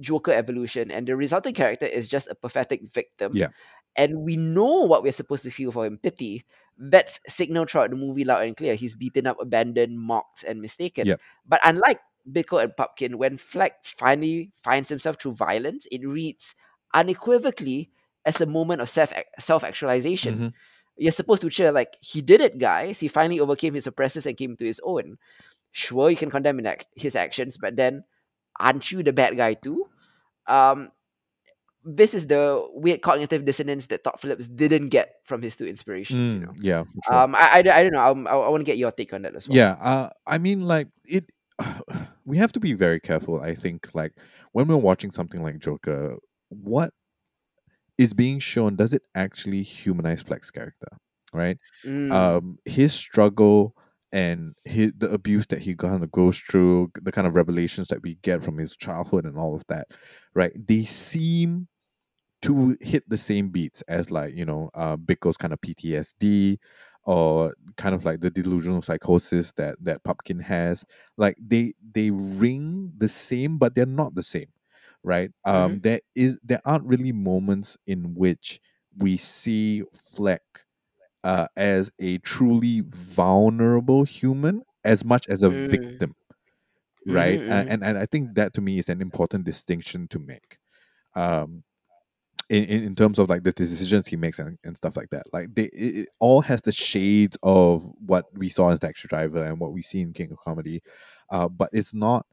Joker 0.00 0.32
evolution, 0.32 0.90
and 0.90 1.06
the 1.06 1.16
resulting 1.16 1.54
character 1.54 1.86
is 1.86 2.08
just 2.08 2.28
a 2.28 2.34
pathetic 2.34 2.82
victim. 2.92 3.32
Yeah. 3.34 3.48
And 3.96 4.20
we 4.22 4.36
know 4.36 4.82
what 4.86 5.02
we're 5.02 5.12
supposed 5.12 5.42
to 5.44 5.50
feel 5.50 5.72
for 5.72 5.84
him 5.84 5.98
pity. 5.98 6.44
That's 6.78 7.20
signaled 7.28 7.70
throughout 7.70 7.90
the 7.90 7.96
movie 7.96 8.24
loud 8.24 8.44
and 8.44 8.56
clear. 8.56 8.74
He's 8.74 8.94
beaten 8.94 9.26
up, 9.26 9.36
abandoned, 9.40 9.98
mocked, 10.00 10.44
and 10.44 10.60
mistaken. 10.62 11.06
Yep. 11.06 11.20
But 11.46 11.60
unlike 11.64 12.00
Bickle 12.30 12.62
and 12.62 12.74
Pumpkin, 12.76 13.18
when 13.18 13.36
Fleck 13.36 13.84
finally 13.84 14.52
finds 14.62 14.88
himself 14.88 15.16
through 15.20 15.32
violence, 15.34 15.86
it 15.92 16.06
reads 16.06 16.54
unequivocally 16.94 17.90
as 18.24 18.40
a 18.40 18.46
moment 18.46 18.80
of 18.80 18.88
self 18.88 19.12
self 19.38 19.64
actualization. 19.64 20.38
Mhm. 20.38 20.52
You're 21.00 21.16
supposed 21.16 21.40
to 21.42 21.48
cheer 21.48 21.72
like 21.72 21.96
he 22.00 22.20
did 22.20 22.42
it, 22.44 22.58
guys. 22.58 23.00
He 23.00 23.08
finally 23.08 23.40
overcame 23.40 23.72
his 23.72 23.86
oppressors 23.86 24.26
and 24.26 24.36
came 24.36 24.54
to 24.56 24.64
his 24.66 24.80
own. 24.84 25.16
Sure, 25.72 26.10
you 26.10 26.16
can 26.16 26.30
condemn 26.30 26.60
his 26.94 27.16
actions, 27.16 27.56
but 27.56 27.74
then 27.74 28.04
aren't 28.60 28.92
you 28.92 29.02
the 29.02 29.12
bad 29.12 29.36
guy 29.36 29.54
too? 29.54 29.88
Um, 30.46 30.92
this 31.84 32.12
is 32.12 32.26
the 32.26 32.68
weird 32.74 33.00
cognitive 33.00 33.46
dissonance 33.46 33.86
that 33.86 34.04
Todd 34.04 34.20
Phillips 34.20 34.46
didn't 34.46 34.90
get 34.90 35.14
from 35.24 35.40
his 35.40 35.56
two 35.56 35.64
inspirations. 35.66 36.34
You 36.34 36.40
Mm. 36.40 36.42
know, 36.46 36.52
Yeah. 36.60 36.84
Sure. 37.08 37.16
um, 37.16 37.34
I, 37.34 37.40
I, 37.40 37.58
I 37.58 37.82
don't 37.82 37.92
know. 37.92 38.04
Um, 38.04 38.26
I, 38.26 38.32
I 38.32 38.48
want 38.48 38.60
to 38.60 38.66
get 38.68 38.76
your 38.76 38.92
take 38.92 39.14
on 39.14 39.22
that 39.22 39.34
as 39.34 39.48
well. 39.48 39.56
Yeah, 39.56 39.72
uh, 39.80 40.10
I 40.26 40.36
mean, 40.38 40.62
like 40.68 40.88
it. 41.04 41.24
We 42.26 42.36
have 42.36 42.52
to 42.52 42.60
be 42.60 42.74
very 42.74 43.00
careful. 43.00 43.40
I 43.40 43.54
think, 43.54 43.92
like 43.94 44.12
when 44.52 44.68
we're 44.68 44.76
watching 44.76 45.10
something 45.10 45.42
like 45.42 45.58
Joker, 45.58 46.16
what 46.50 46.92
is 48.00 48.14
being 48.14 48.38
shown 48.40 48.76
does 48.76 48.94
it 48.94 49.02
actually 49.14 49.62
humanize 49.62 50.22
Fleck's 50.22 50.50
character, 50.50 50.88
right? 51.34 51.58
Mm, 51.84 52.10
Um, 52.10 52.58
his 52.64 52.92
struggle 52.94 53.76
and 54.12 54.54
his, 54.64 54.92
the 54.96 55.10
abuse 55.12 55.46
that 55.48 55.60
he 55.60 55.74
kind 55.76 56.02
of 56.02 56.10
goes 56.12 56.38
through, 56.40 56.90
the 57.02 57.12
kind 57.12 57.26
of 57.26 57.36
revelations 57.36 57.88
that 57.88 58.02
we 58.02 58.16
get 58.16 58.42
from 58.42 58.58
his 58.58 58.76
childhood 58.76 59.24
and 59.26 59.38
all 59.38 59.54
of 59.54 59.64
that, 59.68 59.88
right? 60.34 60.52
They 60.56 60.84
seem 60.84 61.68
to 62.42 62.76
hit 62.80 63.08
the 63.08 63.18
same 63.18 63.50
beats 63.50 63.82
as 63.82 64.10
like 64.10 64.34
you 64.34 64.44
know 64.44 64.70
uh 64.74 64.96
Bickle's 64.96 65.36
kind 65.36 65.52
of 65.52 65.60
PTSD 65.60 66.58
or 67.04 67.54
kind 67.76 67.94
of 67.94 68.04
like 68.04 68.20
the 68.20 68.30
delusional 68.30 68.82
psychosis 68.82 69.52
that 69.52 69.76
that 69.82 70.04
Pumpkin 70.04 70.40
has 70.40 70.84
like 71.16 71.36
they 71.40 71.74
they 71.94 72.10
ring 72.10 72.92
the 72.96 73.08
same 73.08 73.58
but 73.58 73.74
they're 73.74 73.86
not 73.86 74.14
the 74.14 74.22
same 74.22 74.48
right 75.02 75.30
um 75.44 75.80
Mhm. 75.80 75.80
there 75.80 76.00
is 76.16 76.38
there 76.42 76.60
aren't 76.64 76.84
really 76.86 77.12
moments 77.12 77.76
in 77.86 78.14
which 78.14 78.60
we 78.98 79.16
see 79.16 79.82
Fleck 79.94 80.42
uh 81.24 81.46
as 81.56 81.90
a 82.00 82.18
truly 82.18 82.82
vulnerable 82.86 84.04
human 84.04 84.62
as 84.84 85.04
much 85.04 85.28
as 85.28 85.42
a 85.42 85.50
Mm. 85.50 85.50
victim 85.50 86.14
right 87.08 87.40
Mhm, 87.40 87.48
uh, 87.48 87.64
and 87.68 87.84
and 87.84 87.98
I 87.98 88.06
think 88.06 88.34
that 88.34 88.54
to 88.54 88.60
me 88.60 88.78
is 88.78 88.88
an 88.88 89.00
important 89.00 89.44
distinction 89.44 90.08
to 90.08 90.18
make 90.18 90.58
um 91.16 91.64
in, 92.50 92.64
in, 92.64 92.82
in 92.84 92.94
terms 92.96 93.18
of 93.18 93.30
like 93.30 93.44
the 93.44 93.52
decisions 93.52 94.06
he 94.08 94.16
makes 94.16 94.38
and, 94.38 94.58
and 94.64 94.76
stuff 94.76 94.96
like 94.96 95.10
that. 95.10 95.24
Like 95.32 95.54
they 95.54 95.64
it, 95.66 95.98
it 95.98 96.08
all 96.20 96.40
has 96.42 96.62
the 96.62 96.72
shades 96.72 97.36
of 97.42 97.84
what 98.06 98.26
we 98.36 98.48
saw 98.48 98.70
in 98.70 98.78
Taxi 98.78 99.08
Driver 99.08 99.44
and 99.44 99.60
what 99.60 99.72
we 99.72 99.82
see 99.82 100.00
in 100.00 100.12
King 100.12 100.32
of 100.32 100.38
Comedy, 100.40 100.82
uh, 101.30 101.48
but 101.48 101.70
it's 101.72 101.94
not 101.94 102.26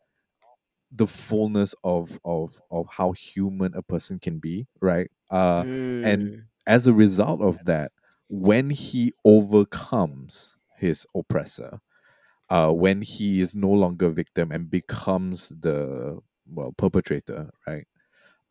the 0.91 1.07
fullness 1.07 1.75
of 1.83 2.19
of 2.25 2.61
of 2.71 2.87
how 2.91 3.11
human 3.13 3.73
a 3.75 3.81
person 3.83 4.19
can 4.19 4.39
be, 4.39 4.67
right? 4.81 5.09
Uh, 5.29 5.65
and 6.03 6.33
Mm. 6.33 6.47
as 6.67 6.87
a 6.87 6.93
result 6.93 7.41
of 7.41 7.65
that, 7.65 7.91
when 8.29 8.69
he 8.69 9.13
overcomes 9.25 10.55
his 10.77 11.05
oppressor, 11.15 11.79
uh, 12.49 12.71
when 12.71 13.01
he 13.01 13.41
is 13.41 13.55
no 13.55 13.69
longer 13.71 14.09
victim 14.09 14.51
and 14.51 14.69
becomes 14.69 15.49
the 15.49 16.19
well 16.47 16.73
perpetrator, 16.77 17.51
right? 17.67 17.87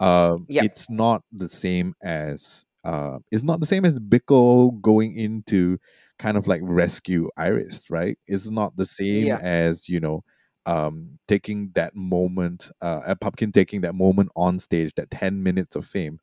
um, 0.01 0.49
Yep. 0.49 0.67
it's 0.67 0.91
not 0.91 1.23
the 1.33 1.49
same 1.49 1.95
as 2.03 2.67
uh, 2.85 3.19
it's 3.33 3.43
not 3.43 3.61
the 3.61 3.67
same 3.67 3.85
as 3.85 3.99
Bickle 3.99 4.81
going 4.81 5.17
into 5.17 5.79
kind 6.19 6.37
of 6.37 6.47
like 6.47 6.61
rescue 6.63 7.29
Iris, 7.37 7.91
right? 7.91 8.17
It's 8.27 8.49
not 8.49 8.77
the 8.77 8.87
same 8.87 9.35
Yeah. 9.35 9.41
as 9.41 9.89
you 9.89 10.01
know 10.01 10.23
um, 10.67 11.19
taking 11.29 11.71
that 11.75 11.95
moment, 11.97 12.71
uh, 12.83 13.03
a 13.07 13.17
pumpkin 13.17 13.53
taking 13.53 13.83
that 13.83 13.95
moment 13.95 14.31
on 14.37 14.59
stage, 14.59 14.95
that 14.97 15.11
ten 15.11 15.43
minutes 15.43 15.77
of 15.77 15.87
fame, 15.87 16.21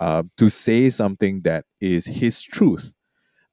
uh, 0.00 0.22
to 0.38 0.48
say 0.50 0.90
something 0.90 1.42
that 1.42 1.64
is 1.80 2.06
his 2.06 2.42
truth, 2.42 2.92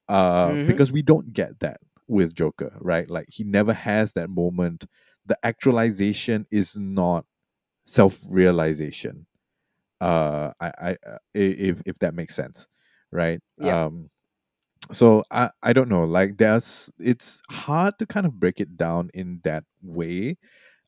uh, 0.10 0.56
Mhm. 0.56 0.66
because 0.66 0.92
we 0.92 1.02
don't 1.02 1.34
get 1.34 1.60
that 1.60 1.78
with 2.08 2.34
Joker, 2.36 2.78
right? 2.82 3.10
Like 3.10 3.28
he 3.30 3.44
never 3.44 3.74
has 3.74 4.14
that 4.14 4.30
moment. 4.30 4.86
The 5.26 5.38
actualization 5.44 6.46
is 6.52 6.78
not 6.78 7.26
self-realization 7.86 9.26
uh 10.02 10.52
i 10.60 10.72
i 10.80 10.92
uh, 11.08 11.18
i- 11.36 11.58
if 11.70 11.82
if 11.86 12.00
that 12.00 12.14
makes 12.14 12.36
sense 12.36 12.68
right 13.12 13.42
Yeah. 13.58 13.76
um 13.86 14.10
so 14.92 15.24
I 15.32 15.50
I 15.62 15.74
don't 15.74 15.90
know. 15.90 16.04
Like 16.04 16.38
there's 16.38 16.92
it's 17.00 17.42
hard 17.50 17.98
to 18.00 18.06
kind 18.06 18.26
of 18.26 18.40
break 18.40 18.60
it 18.60 18.78
down 18.78 19.10
in 19.14 19.42
that 19.44 19.64
way. 19.82 20.38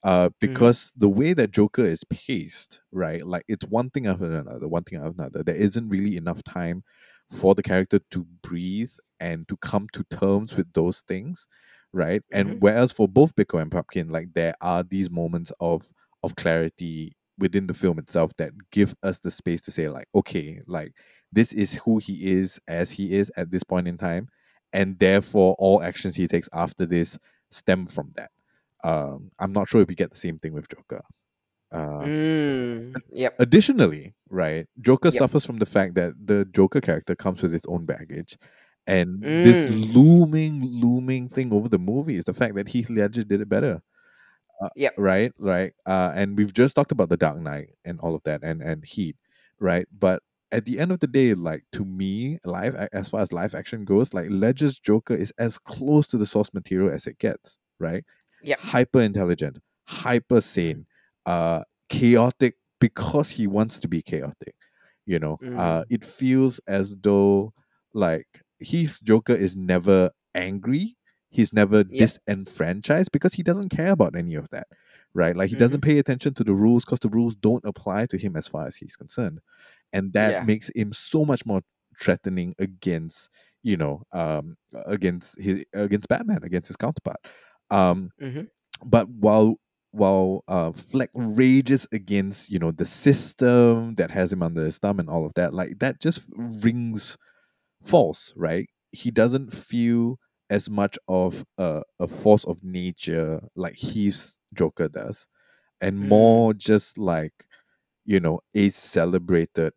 Uh, 0.03 0.29
Mm-hmm. 0.45 0.63
because 0.63 0.93
the 0.95 1.09
way 1.09 1.33
that 1.33 1.51
Joker 1.51 1.83
is 1.85 2.05
paced, 2.05 2.81
right? 2.91 3.25
Like 3.25 3.43
it's 3.49 3.65
one 3.65 3.89
thing 3.89 4.07
after 4.07 4.25
another, 4.31 4.67
one 4.67 4.83
thing 4.85 4.99
after 4.99 5.11
another. 5.19 5.43
There 5.43 5.55
isn't 5.55 5.89
really 5.89 6.17
enough 6.17 6.43
time 6.43 6.83
for 7.29 7.55
the 7.55 7.63
character 7.63 7.99
to 8.11 8.25
breathe 8.43 8.91
and 9.19 9.47
to 9.49 9.57
come 9.57 9.87
to 9.93 10.03
terms 10.05 10.55
with 10.55 10.71
those 10.73 11.01
things, 11.01 11.47
right? 11.93 12.21
Mm-hmm. 12.33 12.51
And 12.51 12.61
whereas 12.61 12.91
for 12.91 13.07
both 13.07 13.35
Bickle 13.35 13.61
and 13.61 13.71
Pumpkin, 13.71 14.09
like 14.09 14.33
there 14.33 14.53
are 14.61 14.83
these 14.83 15.09
moments 15.09 15.51
of 15.59 15.91
of 16.23 16.35
clarity 16.35 17.15
within 17.37 17.67
the 17.67 17.73
film 17.73 17.99
itself 17.99 18.31
that 18.37 18.51
give 18.71 18.95
us 19.03 19.19
the 19.19 19.31
space 19.31 19.61
to 19.61 19.71
say 19.71 19.89
like, 19.89 20.07
okay, 20.15 20.61
like 20.67 20.93
this 21.35 21.53
is 21.53 21.75
who 21.75 21.99
he 21.99 22.31
is 22.33 22.59
as 22.67 22.91
he 22.91 23.13
is 23.15 23.31
at 23.37 23.51
this 23.51 23.63
point 23.63 23.87
in 23.87 23.97
time, 23.97 24.29
and 24.73 24.99
therefore 24.99 25.55
all 25.59 25.83
actions 25.83 26.15
he 26.15 26.27
takes 26.27 26.49
after 26.53 26.85
this 26.85 27.19
stem 27.51 27.85
from 27.87 28.13
that. 28.15 28.31
Um, 28.83 29.31
I'm 29.39 29.51
not 29.53 29.67
sure 29.67 29.81
if 29.81 29.87
we 29.89 29.95
get 29.95 30.11
the 30.11 30.17
same 30.17 30.39
thing 30.39 30.53
with 30.53 30.69
Joker. 30.69 31.01
Uh, 31.71 32.07
Mm. 32.07 33.01
Yep. 33.11 33.35
additionally, 33.39 34.15
right, 34.29 34.67
Joker 34.81 35.09
Yep. 35.09 35.19
suffers 35.19 35.45
from 35.45 35.57
the 35.59 35.65
fact 35.65 35.95
that 35.95 36.13
the 36.25 36.45
Joker 36.45 36.81
character 36.81 37.15
comes 37.15 37.41
with 37.41 37.53
its 37.53 37.65
own 37.67 37.85
baggage. 37.85 38.37
And 38.87 39.27
this 39.43 39.65
Mm. 39.65 39.93
looming, 39.95 40.63
looming 40.63 41.29
thing 41.29 41.51
over 41.53 41.67
the 41.69 41.79
movie 41.79 42.15
is 42.17 42.25
the 42.25 42.33
fact 42.33 42.55
that 42.55 42.69
Heath 42.69 42.89
Ledger 42.89 43.23
did 43.23 43.41
it 43.41 43.49
better 43.49 43.81
uh, 44.61 44.69
Yep. 44.75 44.93
right 44.97 45.33
right 45.37 45.73
uh 45.85 46.11
and 46.15 46.37
we've 46.37 46.53
just 46.53 46.75
talked 46.75 46.91
about 46.91 47.09
the 47.09 47.17
dark 47.17 47.37
knight 47.37 47.71
and 47.83 47.99
all 47.99 48.15
of 48.15 48.23
that 48.23 48.41
and 48.43 48.61
and 48.61 48.85
heat 48.85 49.15
right 49.59 49.87
but 49.97 50.23
at 50.51 50.65
the 50.65 50.79
end 50.79 50.91
of 50.91 50.99
the 50.99 51.07
day 51.07 51.33
like 51.33 51.63
to 51.71 51.83
me 51.85 52.39
live 52.45 52.75
as 52.93 53.09
far 53.09 53.21
as 53.21 53.33
live 53.33 53.55
action 53.55 53.85
goes 53.85 54.13
like 54.13 54.27
ledger's 54.29 54.79
joker 54.79 55.13
is 55.13 55.31
as 55.37 55.57
close 55.57 56.07
to 56.07 56.17
the 56.17 56.25
source 56.25 56.53
material 56.53 56.93
as 56.93 57.07
it 57.07 57.17
gets 57.19 57.57
right 57.79 58.03
Yep. 58.41 58.59
hyper 58.59 59.01
intelligent 59.01 59.59
hyper 59.87 60.41
sane 60.41 60.85
uh 61.25 61.63
chaotic 61.89 62.55
because 62.79 63.31
he 63.31 63.47
wants 63.47 63.77
to 63.79 63.87
be 63.87 64.01
chaotic 64.01 64.55
you 65.05 65.19
know 65.19 65.39
uh 65.55 65.83
Mm. 65.83 65.89
it 65.89 66.03
feels 66.03 66.59
as 66.67 66.95
though 67.01 67.53
like 67.93 68.41
his 68.59 68.99
joker 68.99 69.33
is 69.33 69.55
never 69.55 70.11
angry 70.33 70.97
he's 71.29 71.51
never 71.53 71.83
Yep. 71.89 72.11
disenfranchised 72.23 73.11
because 73.11 73.33
he 73.33 73.43
doesn't 73.43 73.69
care 73.69 73.91
about 73.91 74.15
any 74.15 74.35
of 74.35 74.49
that 74.49 74.67
right 75.13 75.35
like 75.35 75.49
he 75.49 75.55
Mm-hmm. 75.55 75.55
doesn't 75.55 75.81
pay 75.81 75.97
attention 75.99 76.33
to 76.33 76.43
the 76.43 76.53
rules 76.53 76.85
because 76.85 76.99
the 76.99 77.09
rules 77.09 77.35
don't 77.35 77.65
apply 77.65 78.05
to 78.05 78.17
him 78.17 78.35
as 78.35 78.47
far 78.47 78.65
as 78.67 78.75
he's 78.77 78.95
concerned 78.95 79.39
and 79.95 80.13
that 80.13 80.33
Yeah. 80.33 80.41
makes 80.41 80.71
him 80.75 80.93
so 80.93 81.25
much 81.25 81.45
more 81.47 81.63
threatening 82.01 82.55
against 82.59 83.29
you 83.63 83.77
know 83.77 84.03
um 84.13 84.57
against 84.87 85.39
his 85.41 85.65
against 85.73 86.09
batman 86.09 86.43
against 86.43 86.69
his 86.69 86.77
counterpart 86.77 87.17
um 87.71 88.11
Mm-hmm. 88.21 88.45
but 88.85 89.09
while 89.09 89.55
while 89.91 90.43
uh 90.47 90.71
Fleck 90.73 91.09
rages 91.13 91.87
against 91.91 92.49
you 92.49 92.59
know 92.59 92.71
the 92.71 92.85
system 92.85 93.95
that 93.95 94.11
has 94.11 94.33
him 94.33 94.43
under 94.43 94.65
his 94.65 94.77
thumb 94.77 94.99
and 94.99 95.09
all 95.09 95.25
of 95.25 95.33
that 95.35 95.53
like 95.53 95.79
that 95.79 96.01
just 96.01 96.27
rings 96.35 97.17
false 97.83 98.33
right 98.35 98.69
he 98.91 99.11
doesn't 99.11 99.53
feel 99.53 100.17
as 100.49 100.69
much 100.69 100.97
of 101.07 101.45
a, 101.57 101.83
a 101.99 102.07
force 102.07 102.45
of 102.45 102.63
nature 102.63 103.41
like 103.55 103.75
Heath's 103.75 104.39
Joker 104.53 104.87
does 104.89 105.27
and 105.81 105.99
Mm. 106.01 106.09
more 106.09 106.53
just 106.53 106.97
like 106.97 107.33
you 108.05 108.19
know 108.19 108.39
a 108.55 108.69
celebrated 108.69 109.73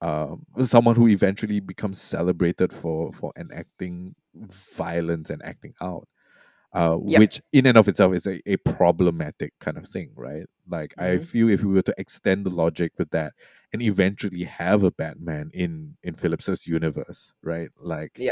um 0.00 0.44
someone 0.64 0.94
who 0.94 1.08
eventually 1.08 1.60
becomes 1.60 2.00
celebrated 2.00 2.72
for 2.72 3.12
for 3.12 3.32
enacting 3.36 4.14
violence 4.34 5.28
and 5.30 5.42
acting 5.44 5.74
out 5.80 6.06
uh, 6.74 6.94
Yep. 7.06 7.22
which 7.22 7.40
in 7.52 7.66
and 7.66 7.78
of 7.78 7.88
itself 7.88 8.14
is 8.14 8.26
a, 8.26 8.40
a 8.50 8.56
problematic 8.58 9.54
kind 9.60 9.78
of 9.78 9.86
thing, 9.86 10.12
right? 10.16 10.46
Like 10.68 10.94
I 10.98 11.18
Mm-hmm. 11.18 11.20
feel 11.20 11.48
if 11.50 11.62
we 11.64 11.72
were 11.74 11.82
to 11.82 11.94
extend 11.98 12.46
the 12.46 12.50
logic 12.50 12.92
with 12.98 13.10
that 13.12 13.34
and 13.72 13.82
eventually 13.82 14.44
have 14.44 14.84
a 14.84 14.90
Batman 14.90 15.50
in 15.54 15.96
in 16.02 16.14
Phillips's 16.14 16.66
universe, 16.66 17.32
right? 17.42 17.70
Like 17.80 18.22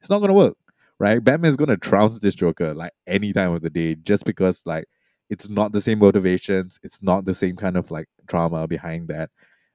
it's 0.00 0.10
not 0.10 0.20
gonna 0.20 0.34
work, 0.34 0.56
right? 0.98 1.22
Batman's 1.24 1.56
gonna 1.56 1.76
trounce 1.76 2.20
this 2.20 2.34
Joker 2.34 2.74
like 2.74 2.92
any 3.06 3.32
time 3.32 3.52
of 3.52 3.62
the 3.62 3.70
day 3.70 3.94
just 3.96 4.24
because 4.26 4.62
like 4.66 4.86
it's 5.30 5.48
not 5.48 5.72
the 5.72 5.80
same 5.80 5.98
motivations, 6.00 6.78
it's 6.82 7.02
not 7.02 7.24
the 7.24 7.34
same 7.34 7.56
kind 7.56 7.76
of 7.76 7.90
like 7.90 8.08
drama 8.26 8.66
behind 8.66 9.08
that. 9.08 9.30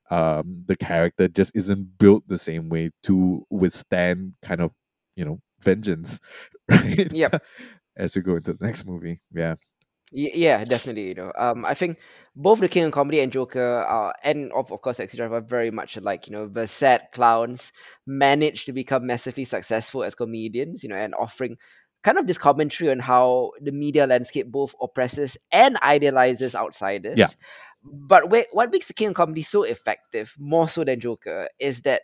Um, 0.09 0.63
the 0.67 0.75
character 0.75 1.27
just 1.29 1.55
isn't 1.55 1.97
built 1.97 2.27
the 2.27 2.37
same 2.37 2.69
way 2.69 2.91
to 3.03 3.45
withstand 3.49 4.33
kind 4.41 4.61
of 4.61 4.73
you 5.15 5.25
know 5.25 5.39
vengeance, 5.61 6.19
right? 6.69 7.11
Yep. 7.11 7.43
as 7.97 8.15
we 8.15 8.21
go 8.21 8.35
into 8.35 8.53
the 8.53 8.65
next 8.65 8.85
movie. 8.85 9.21
Yeah. 9.33 9.55
Y- 10.13 10.31
yeah, 10.33 10.63
definitely. 10.65 11.09
You 11.09 11.15
know, 11.15 11.31
um, 11.37 11.65
I 11.65 11.73
think 11.73 11.97
both 12.35 12.59
the 12.59 12.67
King 12.67 12.85
of 12.85 12.91
Comedy 12.91 13.19
and 13.21 13.31
Joker, 13.31 13.61
are, 13.63 14.13
and 14.23 14.51
of, 14.51 14.71
of 14.71 14.81
course 14.81 14.97
Taxi 14.97 15.17
Driver, 15.17 15.37
are 15.37 15.41
very 15.41 15.71
much 15.71 15.97
like 15.97 16.27
You 16.27 16.33
know, 16.33 16.47
the 16.47 16.67
sad 16.67 17.07
clowns 17.13 17.71
manage 18.05 18.65
to 18.65 18.73
become 18.73 19.05
massively 19.07 19.45
successful 19.45 20.03
as 20.03 20.15
comedians. 20.15 20.83
You 20.83 20.89
know, 20.89 20.97
and 20.97 21.15
offering 21.15 21.57
kind 22.03 22.17
of 22.17 22.27
this 22.27 22.37
commentary 22.37 22.89
on 22.89 22.99
how 22.99 23.51
the 23.61 23.71
media 23.71 24.07
landscape 24.07 24.47
both 24.51 24.73
oppresses 24.81 25.37
and 25.51 25.77
idealizes 25.81 26.55
outsiders. 26.55 27.17
Yeah. 27.17 27.27
But 27.83 28.29
what 28.29 28.71
makes 28.71 28.87
the 28.87 28.93
King 28.93 29.09
of 29.09 29.15
Comedy 29.15 29.43
so 29.43 29.63
effective, 29.63 30.35
more 30.37 30.69
so 30.69 30.83
than 30.83 30.99
Joker, 30.99 31.49
is 31.59 31.81
that 31.81 32.03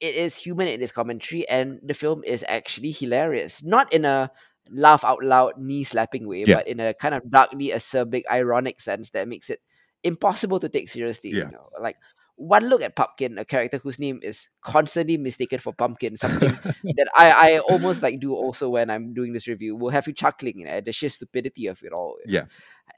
it 0.00 0.14
is 0.14 0.34
human 0.34 0.66
in 0.68 0.82
its 0.82 0.92
commentary, 0.92 1.48
and 1.48 1.78
the 1.82 1.94
film 1.94 2.24
is 2.24 2.44
actually 2.48 2.90
hilarious. 2.90 3.62
Not 3.62 3.92
in 3.92 4.04
a 4.04 4.30
laugh 4.70 5.04
out 5.04 5.22
loud, 5.22 5.58
knee 5.58 5.84
slapping 5.84 6.26
way, 6.26 6.44
Yeah. 6.46 6.56
but 6.56 6.68
in 6.68 6.80
a 6.80 6.94
kind 6.94 7.14
of 7.14 7.30
darkly 7.30 7.68
acerbic, 7.68 8.22
ironic 8.30 8.80
sense 8.80 9.10
that 9.10 9.28
makes 9.28 9.50
it 9.50 9.60
impossible 10.02 10.58
to 10.60 10.68
take 10.68 10.88
seriously. 10.88 11.30
You 11.30 11.38
Yeah. 11.38 11.50
know, 11.50 11.68
like 11.80 11.96
one 12.42 12.68
look 12.68 12.82
at 12.82 12.96
Pupkin, 12.96 13.38
a 13.38 13.44
character 13.44 13.78
whose 13.78 14.00
name 14.00 14.18
is 14.20 14.48
constantly 14.62 15.16
mistaken 15.16 15.60
for 15.60 15.72
Pumpkin, 15.72 16.16
something 16.16 16.50
that 16.84 17.08
I, 17.16 17.30
I 17.30 17.58
almost 17.60 18.02
like 18.02 18.18
do 18.18 18.34
also 18.34 18.68
when 18.68 18.90
I'm 18.90 19.14
doing 19.14 19.32
this 19.32 19.46
review, 19.46 19.76
will 19.76 19.90
have 19.90 20.08
you 20.08 20.12
chuckling 20.12 20.58
you 20.58 20.64
know, 20.64 20.72
at 20.72 20.84
the 20.84 20.92
sheer 20.92 21.08
stupidity 21.08 21.68
of 21.68 21.80
it 21.84 21.92
all. 21.92 22.16
Yeah. 22.26 22.46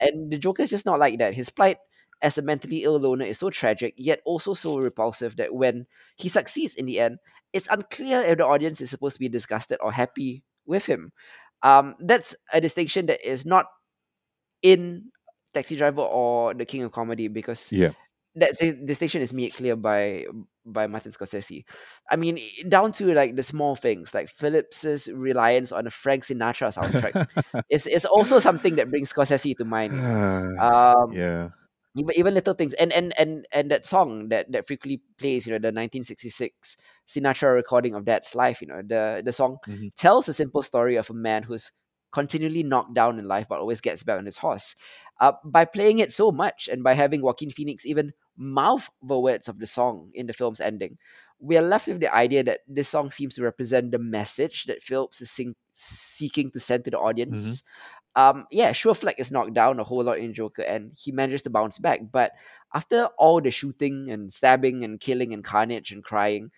And 0.01 0.31
the 0.31 0.39
Joker 0.39 0.63
is 0.63 0.71
just 0.71 0.85
not 0.85 0.97
like 0.97 1.19
that. 1.19 1.35
His 1.35 1.51
plight 1.51 1.77
as 2.23 2.39
a 2.39 2.41
mentally 2.41 2.83
ill 2.83 2.99
loner 2.99 3.25
is 3.25 3.37
so 3.37 3.51
tragic, 3.51 3.93
yet 3.97 4.21
also 4.25 4.55
so 4.55 4.77
repulsive 4.77 5.35
that 5.37 5.53
when 5.53 5.85
he 6.15 6.27
succeeds 6.27 6.73
in 6.73 6.87
the 6.87 6.99
end, 6.99 7.19
it's 7.53 7.67
unclear 7.69 8.21
if 8.21 8.39
the 8.39 8.45
audience 8.45 8.81
is 8.81 8.89
supposed 8.89 9.15
to 9.15 9.19
be 9.19 9.29
disgusted 9.29 9.77
or 9.79 9.91
happy 9.91 10.43
with 10.65 10.87
him. 10.87 11.11
Um, 11.61 11.95
that's 11.99 12.35
a 12.51 12.59
distinction 12.59 13.05
that 13.07 13.21
is 13.27 13.45
not 13.45 13.67
in 14.63 15.11
Taxi 15.53 15.75
Driver 15.75 16.01
or 16.01 16.55
The 16.55 16.65
King 16.65 16.81
of 16.83 16.91
Comedy 16.91 17.27
because 17.27 17.71
Yeah. 17.71 17.91
That 18.35 18.57
distinction 18.85 19.21
is 19.21 19.31
made 19.33 19.53
clear 19.53 19.75
by 19.75 20.25
by 20.65 20.87
Martin 20.87 21.11
Scorsese. 21.13 21.63
I 22.11 22.15
mean, 22.17 22.37
down 22.67 22.91
to 22.93 23.13
like 23.13 23.35
the 23.35 23.43
small 23.43 23.75
things, 23.75 24.13
like 24.13 24.29
Phillips's 24.29 25.07
reliance 25.13 25.71
on 25.71 25.87
a 25.87 25.91
Frank 25.91 26.25
Sinatra 26.25 26.73
soundtrack 26.75 27.15
is 27.69 27.87
is 27.87 28.03
also 28.05 28.39
something 28.39 28.75
that 28.75 28.89
brings 28.89 29.13
Scorsese 29.13 29.55
to 29.57 29.65
mind. 29.65 29.93
Um, 30.61 31.11
yeah. 31.13 31.49
even 31.95 32.11
even 32.15 32.33
little 32.33 32.53
things 32.53 32.73
and 32.75 32.91
and 32.93 33.13
and 33.17 33.47
and 33.51 33.71
that 33.71 33.87
song 33.87 34.29
that 34.29 34.51
that 34.51 34.67
frequently 34.67 35.01
plays 35.17 35.45
you 35.47 35.53
know 35.53 35.59
the 35.59 35.71
1966 35.71 36.77
sinatra 37.07 37.53
recording 37.53 37.95
of 37.95 38.05
That's 38.05 38.35
Life 38.35 38.61
you 38.61 38.67
know 38.67 38.81
the 38.85 39.21
the 39.23 39.33
song 39.33 39.57
Mhm. 39.67 39.95
tells 39.95 40.27
a 40.29 40.33
simple 40.33 40.63
story 40.63 40.95
of 40.97 41.09
a 41.09 41.13
man 41.13 41.43
who's 41.43 41.71
continually 42.11 42.63
knocked 42.63 42.93
down 42.93 43.19
in 43.19 43.25
life 43.27 43.47
but 43.49 43.59
always 43.59 43.81
gets 43.81 44.03
back 44.03 44.17
on 44.17 44.25
his 44.25 44.37
horse 44.37 44.75
uh, 45.21 45.33
by 45.43 45.65
playing 45.65 45.99
it 45.99 46.13
so 46.13 46.31
much 46.31 46.69
and 46.71 46.83
by 46.83 46.93
having 46.93 47.21
joaquin 47.21 47.51
phoenix 47.51 47.85
even 47.85 48.13
mouth 48.37 48.89
the 49.01 49.19
words 49.19 49.47
of 49.47 49.59
the 49.59 49.67
song 49.67 50.09
in 50.13 50.27
the 50.27 50.33
film's 50.33 50.59
ending 50.59 50.97
we 51.39 51.57
are 51.57 51.61
left 51.61 51.87
with 51.87 51.99
the 51.99 52.13
idea 52.15 52.43
that 52.43 52.59
this 52.67 52.89
song 52.89 53.11
seems 53.11 53.35
to 53.35 53.43
represent 53.43 53.91
the 53.91 53.99
message 53.99 54.65
that 54.65 54.81
phillips 54.81 55.21
is 55.21 55.29
sing- 55.31 55.55
seeking 55.73 56.49
to 56.51 56.59
send 56.59 56.83
to 56.83 56.91
the 56.91 56.97
audience 56.99 57.63
um, 58.15 58.45
yeah, 58.49 58.71
sure, 58.71 58.95
Fleck 58.95 59.19
is 59.19 59.29
knocked 59.31 59.53
down 59.53 59.77
a 59.79 59.83
whole 59.83 60.03
lot 60.03 60.19
in 60.19 60.33
Joker, 60.33 60.61
and 60.61 60.93
he 60.95 61.11
manages 61.11 61.43
to 61.43 61.49
bounce 61.49 61.79
back. 61.79 61.99
But 62.11 62.31
after 62.73 63.09
all 63.17 63.41
the 63.41 63.51
shooting 63.51 64.09
and 64.09 64.31
stabbing 64.31 64.85
and 64.85 64.99
killing 65.01 65.33
and 65.33 65.43
carnage 65.43 65.91
and 65.91 66.01
crying, 66.01 66.49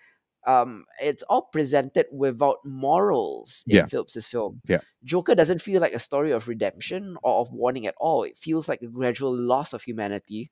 um, 0.45 0.86
it's 1.01 1.23
all 1.23 1.49
presented 1.51 2.05
without 2.11 2.57
morals 2.63 3.63
in 3.65 3.78
Yeah. 3.78 3.86
Phillips's 3.88 4.28
film. 4.28 4.61
Yeah. 4.67 4.82
Joker 5.03 5.34
doesn't 5.34 5.61
feel 5.63 5.82
like 5.82 5.93
a 5.93 5.99
story 5.99 6.32
of 6.32 6.47
redemption 6.47 7.17
or 7.23 7.41
of 7.41 7.51
warning 7.51 7.88
at 7.88 7.95
all. 7.97 8.23
It 8.23 8.38
feels 8.38 8.67
like 8.69 8.84
a 8.84 8.88
gradual 8.88 9.36
loss 9.36 9.73
of 9.73 9.82
humanity. 9.82 10.51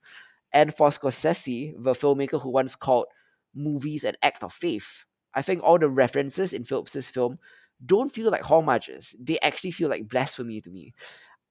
And 0.53 0.75
for 0.75 0.89
Scorsese, 0.89 1.73
the 1.83 1.93
filmmaker 1.93 2.41
who 2.41 2.49
once 2.49 2.75
called 2.75 3.07
movies 3.53 4.03
an 4.03 4.15
act 4.21 4.43
of 4.43 4.53
faith, 4.53 4.87
I 5.33 5.41
think 5.41 5.61
all 5.63 5.77
the 5.79 5.89
references 5.89 6.53
in 6.53 6.63
Phillips's 6.63 7.09
film 7.09 7.39
don't 7.85 8.13
feel 8.13 8.31
like 8.31 8.43
homages. 8.43 9.15
They 9.19 9.39
actually 9.39 9.71
feel 9.71 9.89
like 9.89 10.07
blasphemy 10.09 10.61
to 10.61 10.69
me 10.69 10.93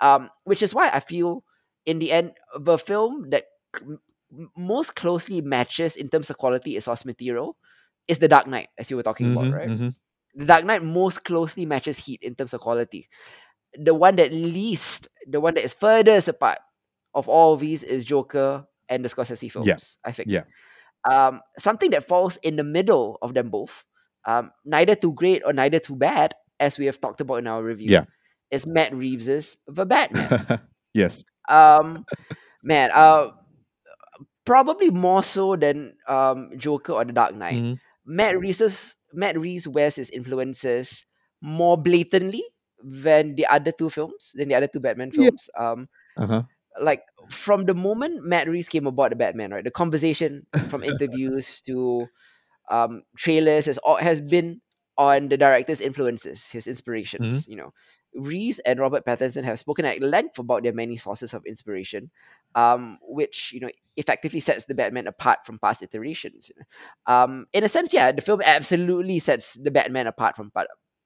um, 0.00 0.30
which 0.44 0.62
is 0.62 0.74
why 0.74 0.90
I 0.90 1.00
feel 1.00 1.44
in 1.86 1.98
the 1.98 2.12
end 2.12 2.32
the 2.58 2.78
film 2.78 3.30
that 3.30 3.44
most 4.56 4.94
closely 4.94 5.40
matches 5.40 5.96
in 5.96 6.08
terms 6.08 6.30
of 6.30 6.38
quality 6.38 6.76
is 6.76 6.84
source 6.84 7.04
material 7.04 7.56
is 8.08 8.18
the 8.18 8.28
Dark 8.28 8.46
Knight, 8.46 8.68
as 8.78 8.90
you 8.90 8.96
were 8.96 9.02
talking 9.02 9.28
about, 9.28 9.48
Mhm, 9.48 9.52
right? 9.52 9.70
mhm. 9.70 9.94
The 10.34 10.46
Dark 10.46 10.64
Knight 10.64 10.82
most 10.82 11.24
closely 11.24 11.66
matches 11.66 11.98
Heat 11.98 12.22
in 12.22 12.34
terms 12.34 12.52
of 12.54 12.60
quality. 12.60 13.08
The 13.78 13.94
one 13.94 14.16
that 14.16 14.32
least, 14.32 15.08
the 15.26 15.40
one 15.40 15.54
that 15.54 15.64
is 15.64 15.74
furthest 15.74 16.28
apart 16.28 16.58
of 17.14 17.28
all 17.28 17.54
of 17.54 17.60
these 17.60 17.82
is 17.82 18.04
Joker 18.04 18.66
and 18.88 19.04
the 19.04 19.08
Scorsese 19.08 19.50
films. 19.50 19.66
Yeah, 19.66 19.76
I 20.04 20.12
think. 20.12 20.28
yeah. 20.30 20.44
Um, 21.08 21.40
something 21.58 21.90
that 21.90 22.08
falls 22.08 22.38
in 22.42 22.56
the 22.56 22.64
middle 22.64 23.18
of 23.22 23.34
them 23.34 23.50
both, 23.50 23.84
um, 24.26 24.50
neither 24.64 24.94
too 24.94 25.12
great 25.12 25.42
or 25.44 25.52
neither 25.52 25.78
too 25.78 25.96
bad, 25.96 26.34
as 26.60 26.78
we 26.78 26.86
have 26.86 27.00
talked 27.00 27.20
about 27.20 27.36
in 27.36 27.46
our 27.46 27.62
review, 27.62 27.90
Yeah. 27.90 28.04
is 28.50 28.66
Matt 28.66 28.94
Reeves's 28.94 29.56
The 29.66 29.84
Batman. 29.84 30.60
yes. 30.94 31.22
um, 31.48 32.04
man, 32.62 32.90
uh, 32.94 33.30
probably 34.44 34.90
more 34.90 35.22
so 35.22 35.56
than 35.56 35.94
um 36.08 36.50
Joker 36.56 36.92
or 36.92 37.04
The 37.04 37.12
Dark 37.12 37.34
Knight. 37.34 37.56
Mhm. 37.62 37.78
Matt 38.06 38.38
Reeves 38.38 38.94
Matt 39.12 39.38
Reeves 39.38 39.66
wears 39.68 39.96
his 39.96 40.10
influences 40.10 41.04
more 41.40 41.76
blatantly 41.76 42.44
than 42.82 43.34
the 43.36 43.46
other 43.46 43.72
two 43.72 43.88
films, 43.88 44.32
than 44.34 44.48
the 44.48 44.54
other 44.54 44.66
two 44.68 44.80
Batman 44.80 45.10
Yeah. 45.12 45.30
films. 45.30 45.48
Um, 45.58 45.88
Uh-huh. 46.16 46.42
like 46.80 47.02
from 47.30 47.66
the 47.66 47.74
moment 47.74 48.24
Matt 48.24 48.48
Reeves 48.48 48.68
came 48.68 48.86
aboard 48.86 49.12
the 49.12 49.16
Batman, 49.16 49.50
right? 49.52 49.64
The 49.64 49.70
conversation 49.70 50.46
from 50.68 50.82
interviews 50.84 51.60
to 51.62 52.10
um 52.70 53.02
trailers 53.16 53.66
has 53.66 53.78
all 53.78 53.96
has 53.96 54.20
been 54.20 54.60
on 54.96 55.28
the 55.28 55.36
director's 55.36 55.80
influences, 55.80 56.48
his 56.48 56.66
inspirations. 56.66 57.44
You 57.48 57.56
know, 57.56 57.72
Reeves 58.14 58.60
and 58.60 58.78
Robert 58.78 59.04
Pattinson 59.04 59.44
have 59.44 59.58
spoken 59.58 59.84
at 59.84 60.00
length 60.00 60.38
about 60.38 60.62
their 60.62 60.72
many 60.72 60.96
sources 60.96 61.34
of 61.34 61.44
inspiration, 61.46 62.10
um, 62.54 62.98
which 63.02 63.52
you 63.52 63.60
know 63.60 63.70
effectively 63.96 64.40
sets 64.40 64.64
the 64.66 64.74
Batman 64.74 65.06
apart 65.06 65.40
from 65.44 65.58
past 65.58 65.82
iterations. 65.82 66.48
you 66.48 66.54
know. 66.58 67.14
Um, 67.14 67.46
in 67.52 67.64
a 67.64 67.68
sense, 67.68 67.92
yeah, 67.92 68.12
the 68.12 68.22
film 68.22 68.40
absolutely 68.44 69.18
sets 69.18 69.54
the 69.54 69.70
Batman 69.70 70.06
apart 70.06 70.36
from 70.36 70.52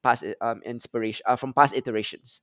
past 0.02 0.24
um 0.40 0.62
inspiration 0.64 1.22
uh, 1.26 1.36
from 1.36 1.52
past 1.54 1.74
iterations. 1.74 2.40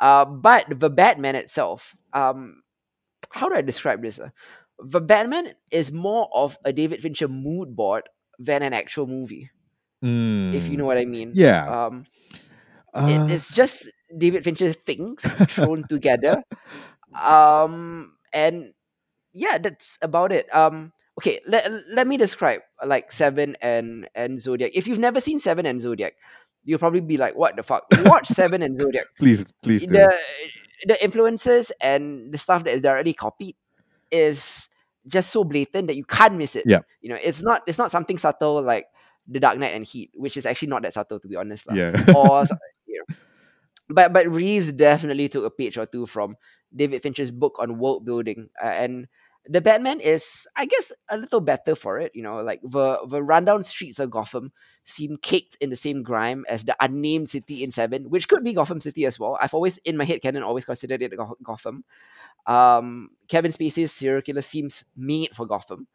Uh, 0.00 0.24
but 0.24 0.66
the 0.68 0.90
Batman 0.90 1.34
itself, 1.34 1.96
um, 2.12 2.62
how 3.30 3.48
do 3.48 3.54
I 3.56 3.62
describe 3.62 4.02
this? 4.02 4.18
uh? 4.18 4.30
The 4.78 5.00
Batman 5.00 5.54
is 5.70 5.90
more 5.90 6.28
of 6.34 6.58
a 6.64 6.72
David 6.72 7.00
Fincher 7.00 7.28
mood 7.28 7.74
board 7.74 8.04
than 8.38 8.62
an 8.62 8.72
actual 8.74 9.06
movie, 9.06 9.50
if 10.02 10.68
you 10.68 10.76
know 10.76 10.84
Mm. 10.84 10.86
what 10.86 10.98
I 10.98 11.04
mean. 11.06 11.32
Yeah. 11.34 11.64
Um, 11.86 12.06
Uh, 12.94 13.08
it, 13.28 13.34
it's 13.34 13.52
just 13.52 13.88
David 14.16 14.44
Fincher 14.44 14.72
things 14.72 15.20
thrown 15.52 15.84
together. 15.88 16.42
Um, 17.14 18.12
and 18.32 18.72
yeah, 19.32 19.58
that's 19.58 19.98
about 20.02 20.32
it. 20.32 20.48
Um, 20.54 20.92
okay, 21.18 21.40
let, 21.46 21.70
let 21.92 22.06
me 22.06 22.16
describe 22.16 22.60
like 22.84 23.12
Seven 23.12 23.56
and 23.60 24.08
and 24.14 24.40
Zodiac. 24.40 24.72
If 24.74 24.86
you've 24.86 24.98
never 24.98 25.20
seen 25.20 25.40
Seven 25.40 25.66
and 25.66 25.80
Zodiac, 25.82 26.14
you'll 26.64 26.78
probably 26.78 27.00
be 27.00 27.16
like, 27.16 27.34
"What 27.36 27.56
the 27.56 27.62
fuck?" 27.62 27.84
Watch 28.04 28.28
Seven 28.28 28.62
and 28.62 28.78
Zodiac. 28.80 29.06
please, 29.18 29.44
please 29.62 29.86
do. 29.86 30.08
The 30.84 31.02
influences 31.02 31.72
and 31.80 32.32
the 32.32 32.38
stuff 32.38 32.64
that 32.64 32.74
is 32.74 32.82
directly 32.82 33.14
copied 33.14 33.56
is 34.10 34.68
just 35.06 35.30
so 35.30 35.44
blatant 35.44 35.86
that 35.86 35.96
you 35.96 36.04
can't 36.04 36.34
miss 36.34 36.56
it. 36.56 36.64
Yeah. 36.66 36.80
You 37.00 37.10
know, 37.10 37.18
it's 37.22 37.42
not 37.42 37.62
it's 37.66 37.78
not 37.78 37.90
something 37.90 38.18
subtle 38.18 38.62
like 38.62 38.86
The 39.28 39.40
Dark 39.40 39.58
Knight 39.58 39.74
and 39.74 39.84
Heat, 39.84 40.10
which 40.14 40.36
is 40.36 40.46
actually 40.46 40.68
not 40.68 40.82
that 40.82 40.94
subtle 40.94 41.20
to 41.20 41.28
be 41.28 41.36
honest. 41.36 41.66
lah 41.66 41.74
yeah. 41.74 41.92
or 42.14 42.44
you 42.86 43.02
know. 43.08 43.16
but 43.88 44.12
but 44.12 44.28
Reeves 44.28 44.72
definitely 44.72 45.28
took 45.28 45.44
a 45.44 45.50
page 45.50 45.78
or 45.78 45.86
two 45.86 46.06
from 46.06 46.36
David 46.74 47.02
Fincher's 47.02 47.30
book 47.30 47.56
on 47.58 47.78
world 47.78 48.04
building, 48.04 48.50
uh, 48.62 48.66
and 48.68 49.06
the 49.48 49.60
Batman 49.60 50.00
is, 50.00 50.46
I 50.56 50.66
guess, 50.66 50.92
a 51.08 51.16
little 51.16 51.40
better 51.40 51.74
for 51.74 51.98
it. 51.98 52.12
You 52.14 52.22
know, 52.22 52.42
like 52.42 52.60
the 52.62 52.98
the 53.08 53.22
rundown 53.22 53.64
streets 53.64 53.98
of 53.98 54.10
Gotham 54.10 54.52
seem 54.84 55.16
caked 55.22 55.56
in 55.60 55.70
the 55.70 55.76
same 55.76 56.02
grime 56.02 56.44
as 56.48 56.64
the 56.64 56.76
unnamed 56.80 57.30
city 57.30 57.62
in 57.62 57.70
Seven, 57.70 58.10
which 58.10 58.28
could 58.28 58.44
be 58.44 58.52
Gotham 58.52 58.80
City 58.80 59.04
as 59.04 59.18
well. 59.18 59.38
I've 59.40 59.54
always, 59.54 59.78
in 59.78 59.96
my 59.96 60.04
head 60.04 60.22
canon, 60.22 60.42
always 60.42 60.64
considered 60.64 61.02
it 61.02 61.14
Gotham. 61.42 61.84
Um, 62.46 63.10
Kevin 63.28 63.52
Spacey's 63.52 63.92
serial 63.92 64.22
killer 64.22 64.42
seems 64.42 64.84
made 64.96 65.34
for 65.34 65.46
Gotham. 65.46 65.86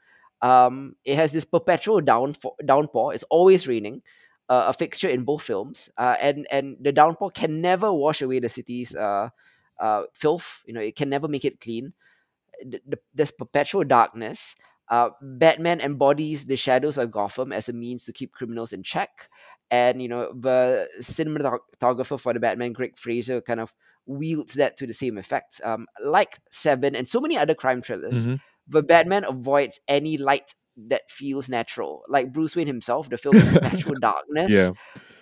Um, 0.41 0.95
it 1.05 1.15
has 1.15 1.31
this 1.31 1.45
perpetual 1.45 2.01
downfall, 2.01 2.57
downpour. 2.65 3.13
It's 3.13 3.23
always 3.29 3.67
raining 3.67 4.01
uh, 4.49 4.65
a 4.67 4.73
fixture 4.73 5.07
in 5.09 5.23
both 5.23 5.43
films, 5.43 5.89
uh, 5.97 6.15
and 6.19 6.47
and 6.51 6.77
the 6.81 6.91
downpour 6.91 7.31
can 7.31 7.61
never 7.61 7.93
wash 7.93 8.21
away 8.21 8.39
the 8.39 8.49
city's 8.49 8.95
uh, 8.95 9.29
uh, 9.79 10.03
filth. 10.13 10.61
You 10.65 10.73
know, 10.73 10.81
it 10.81 10.95
can 10.95 11.09
never 11.09 11.27
make 11.27 11.45
it 11.45 11.59
clean. 11.59 11.93
The, 12.65 12.99
there's 13.13 13.31
perpetual 13.31 13.83
darkness. 13.83 14.55
Uh, 14.89 15.09
Batman 15.21 15.79
embodies 15.79 16.45
the 16.45 16.57
shadows 16.57 16.97
of 16.97 17.11
Gotham 17.11 17.51
as 17.53 17.69
a 17.69 17.73
means 17.73 18.03
to 18.05 18.13
keep 18.13 18.33
criminals 18.33 18.73
in 18.73 18.83
check, 18.83 19.29
and 19.69 20.01
you 20.01 20.07
know 20.09 20.33
the 20.33 20.89
cinematographer 20.99 22.19
for 22.19 22.33
the 22.33 22.39
Batman, 22.39 22.73
Greig 22.73 22.97
Fraser, 22.97 23.41
kind 23.41 23.59
of 23.59 23.71
wields 24.05 24.53
that 24.55 24.75
to 24.77 24.87
the 24.87 24.93
same 24.93 25.17
effect. 25.17 25.61
Um, 25.63 25.87
like 26.03 26.39
Seven 26.51 26.95
and 26.95 27.07
so 27.07 27.21
many 27.21 27.37
other 27.37 27.55
crime 27.55 27.81
thrillers, 27.81 28.27
Mhm. 28.27 28.39
the 28.67 28.81
Batman 28.83 29.23
avoids 29.23 29.79
any 29.87 30.17
light 30.17 30.55
that 30.89 31.09
feels 31.09 31.47
natural. 31.49 32.03
Like 32.09 32.33
Bruce 32.33 32.55
Wayne 32.55 32.67
himself, 32.67 33.09
the 33.09 33.17
film's 33.17 33.43
natural 33.61 33.95
darkness 34.01 34.49
Yeah. 34.51 34.71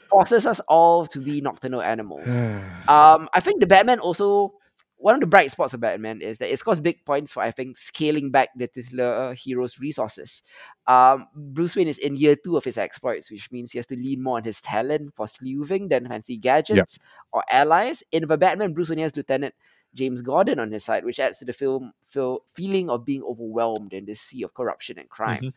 forces 0.10 0.46
us 0.48 0.60
all 0.68 1.06
to 1.08 1.20
be 1.20 1.42
nocturnal 1.42 1.82
animals. 1.82 2.26
Um, 2.90 3.30
I 3.34 3.40
think 3.40 3.60
the 3.60 3.68
Batman 3.68 4.00
also 4.00 4.54
one 5.00 5.16
of 5.16 5.22
the 5.22 5.28
bright 5.28 5.50
spots 5.52 5.74
of 5.74 5.80
Batman 5.80 6.22
is 6.22 6.38
that 6.40 6.52
it 6.52 6.60
scores 6.60 6.80
big 6.80 7.04
points 7.06 7.34
for 7.34 7.42
I 7.42 7.52
think 7.52 7.78
scaling 7.78 8.32
back 8.32 8.50
the 8.56 8.68
titular 8.68 9.34
hero's 9.34 9.80
resources. 9.80 10.44
Um, 10.88 11.28
Bruce 11.34 11.76
Wayne 11.76 11.88
is 11.88 11.98
in 11.98 12.18
year 12.18 12.36
two 12.36 12.58
of 12.58 12.66
his 12.66 12.78
exploits, 12.78 13.32
which 13.32 13.50
means 13.52 13.72
he 13.72 13.80
has 13.80 13.86
to 13.88 13.96
lean 13.96 14.22
more 14.22 14.38
on 14.38 14.44
his 14.44 14.60
talent 14.60 15.14
for 15.16 15.28
sleuthing 15.28 15.88
than 15.88 16.08
fancy 16.08 16.36
gadgets 16.38 17.00
or 17.32 17.44
allies. 17.50 18.04
In 18.12 18.28
the 18.28 18.38
Batman, 18.38 18.74
Bruce 18.74 18.90
Wayne 18.90 19.00
has 19.00 19.16
Lieutenant 19.16 19.56
James 19.96 20.22
Gordon 20.22 20.60
on 20.60 20.72
his 20.72 20.84
side, 20.84 21.06
which 21.06 21.20
adds 21.20 21.40
to 21.40 21.46
the 21.46 21.54
film 21.54 21.94
feel, 22.06 22.44
feeling 22.54 22.90
of 22.90 23.06
being 23.06 23.24
overwhelmed 23.24 23.94
in 23.94 24.06
this 24.06 24.20
sea 24.22 24.44
of 24.44 24.54
corruption 24.54 25.00
and 25.00 25.10
crime. 25.10 25.42
Mhm. 25.42 25.54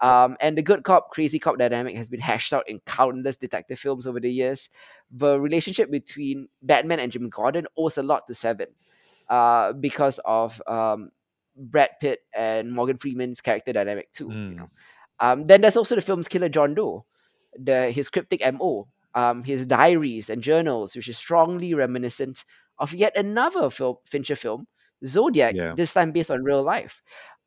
Um, 0.00 0.36
and 0.40 0.58
the 0.58 0.62
good 0.62 0.82
cop, 0.82 1.10
crazy 1.10 1.38
cop 1.38 1.58
dynamic 1.58 1.96
has 1.96 2.08
been 2.08 2.20
hashed 2.20 2.52
out 2.52 2.68
in 2.68 2.80
countless 2.86 3.36
detective 3.36 3.78
films 3.78 4.06
over 4.06 4.18
the 4.18 4.30
years. 4.30 4.68
The 5.12 5.38
relationship 5.38 5.90
between 5.90 6.48
Batman 6.60 6.98
and 6.98 7.12
Jim 7.12 7.28
Gordon 7.28 7.66
owes 7.76 7.98
a 7.98 8.02
lot 8.02 8.26
to 8.26 8.34
Seven, 8.34 8.66
uh, 9.32 9.72
because 9.72 10.20
of 10.24 10.60
um, 10.68 11.10
Brad 11.56 11.90
Pitt 12.00 12.20
and 12.36 12.70
Morgan 12.72 12.98
Freeman's 12.98 13.40
character 13.40 13.72
dynamic 13.72 14.12
too. 14.12 14.28
You 14.28 14.36
Mm. 14.36 14.56
know, 14.56 14.70
um, 15.20 15.46
then 15.48 15.60
there's 15.62 15.76
also 15.76 15.94
the 15.96 16.02
film's 16.04 16.28
killer 16.28 16.48
John 16.50 16.74
Doe, 16.74 17.04
the 17.58 17.90
his 17.90 18.08
cryptic 18.08 18.42
MO, 18.52 18.88
um, 19.14 19.42
his 19.44 19.64
diaries 19.66 20.28
and 20.30 20.42
journals, 20.42 20.94
which 20.96 21.08
is 21.08 21.16
strongly 21.16 21.72
reminiscent 21.74 22.44
of 22.78 22.92
yet 22.92 23.16
another 23.16 23.70
film, 23.70 23.96
Fincher 24.04 24.36
film, 24.36 24.66
Zodiac, 25.06 25.54
Yeah. 25.54 25.74
this 25.74 25.92
time 25.92 26.12
based 26.12 26.30
on 26.30 26.44
real 26.44 26.62
life. 26.62 27.00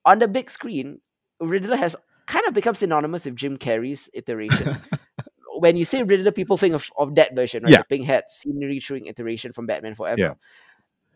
On 0.06 0.20
the 0.20 0.28
big 0.28 0.50
screen, 0.50 1.02
Riddler 1.40 1.78
has 1.78 1.96
kind 2.28 2.46
of 2.48 2.54
become 2.54 2.76
synonymous 2.76 3.26
with 3.26 3.36
Jim 3.36 3.58
Carrey's 3.58 4.10
iteration. 4.14 4.78
when 5.60 5.78
you 5.78 5.86
say 5.86 6.04
Riddler, 6.04 6.32
people 6.32 6.58
think 6.58 6.76
of, 6.76 6.90
of 6.98 7.16
that 7.16 7.36
version, 7.36 7.64
right? 7.64 7.72
Yeah. 7.72 7.78
The 7.80 7.86
pink 7.98 8.06
hat, 8.06 8.26
scenery 8.32 8.80
chewing 8.80 9.06
iteration 9.08 9.54
from 9.54 9.66
Batman 9.68 9.96
Forever. 9.96 10.20
Yeah. 10.22 10.34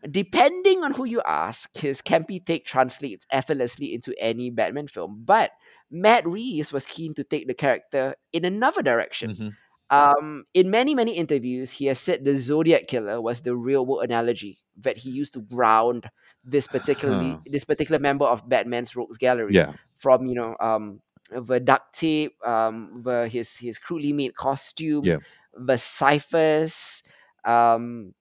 Depending 0.08 0.84
on 0.84 0.92
who 0.94 1.04
you 1.04 1.20
ask, 1.26 1.68
his 1.76 2.00
campy 2.00 2.44
take 2.44 2.64
translates 2.64 3.26
effortlessly 3.30 3.92
into 3.94 4.14
any 4.18 4.50
Batman 4.50 4.88
film. 4.88 5.22
But 5.24 5.52
Matt 5.90 6.26
Reeves 6.26 6.72
was 6.72 6.86
keen 6.86 7.14
to 7.14 7.24
take 7.24 7.46
the 7.46 7.54
character 7.54 8.14
in 8.32 8.44
another 8.44 8.82
direction. 8.82 9.30
Mhm. 9.34 9.56
Um, 9.90 10.44
in 10.54 10.70
many, 10.70 10.94
many 10.94 11.16
interviews, 11.16 11.70
he 11.72 11.86
has 11.86 11.98
said 11.98 12.24
the 12.24 12.36
Zodiac 12.38 12.86
killer 12.86 13.20
was 13.20 13.42
the 13.42 13.56
real 13.56 13.84
world 13.84 14.04
analogy 14.04 14.58
that 14.80 14.96
he 14.96 15.10
used 15.10 15.32
to 15.34 15.40
ground 15.40 16.08
this 16.44 16.66
particularly 16.66 17.32
Huh. 17.32 17.38
this 17.46 17.64
particular 17.64 17.98
member 17.98 18.24
of 18.24 18.48
Batman's 18.48 18.94
rogues 18.96 19.18
gallery 19.18 19.52
Yeah. 19.54 19.72
from 19.98 20.26
you 20.26 20.34
know 20.34 20.54
um 20.60 21.02
the 21.30 21.60
duct 21.60 21.94
tape, 21.98 22.34
um 22.46 23.02
the 23.04 23.28
his 23.28 23.56
his 23.58 23.78
crudely 23.78 24.12
made 24.12 24.34
costume, 24.36 25.04
Yeah. 25.04 25.18
the 25.52 25.76
ciphers, 25.76 27.02
um 27.44 28.14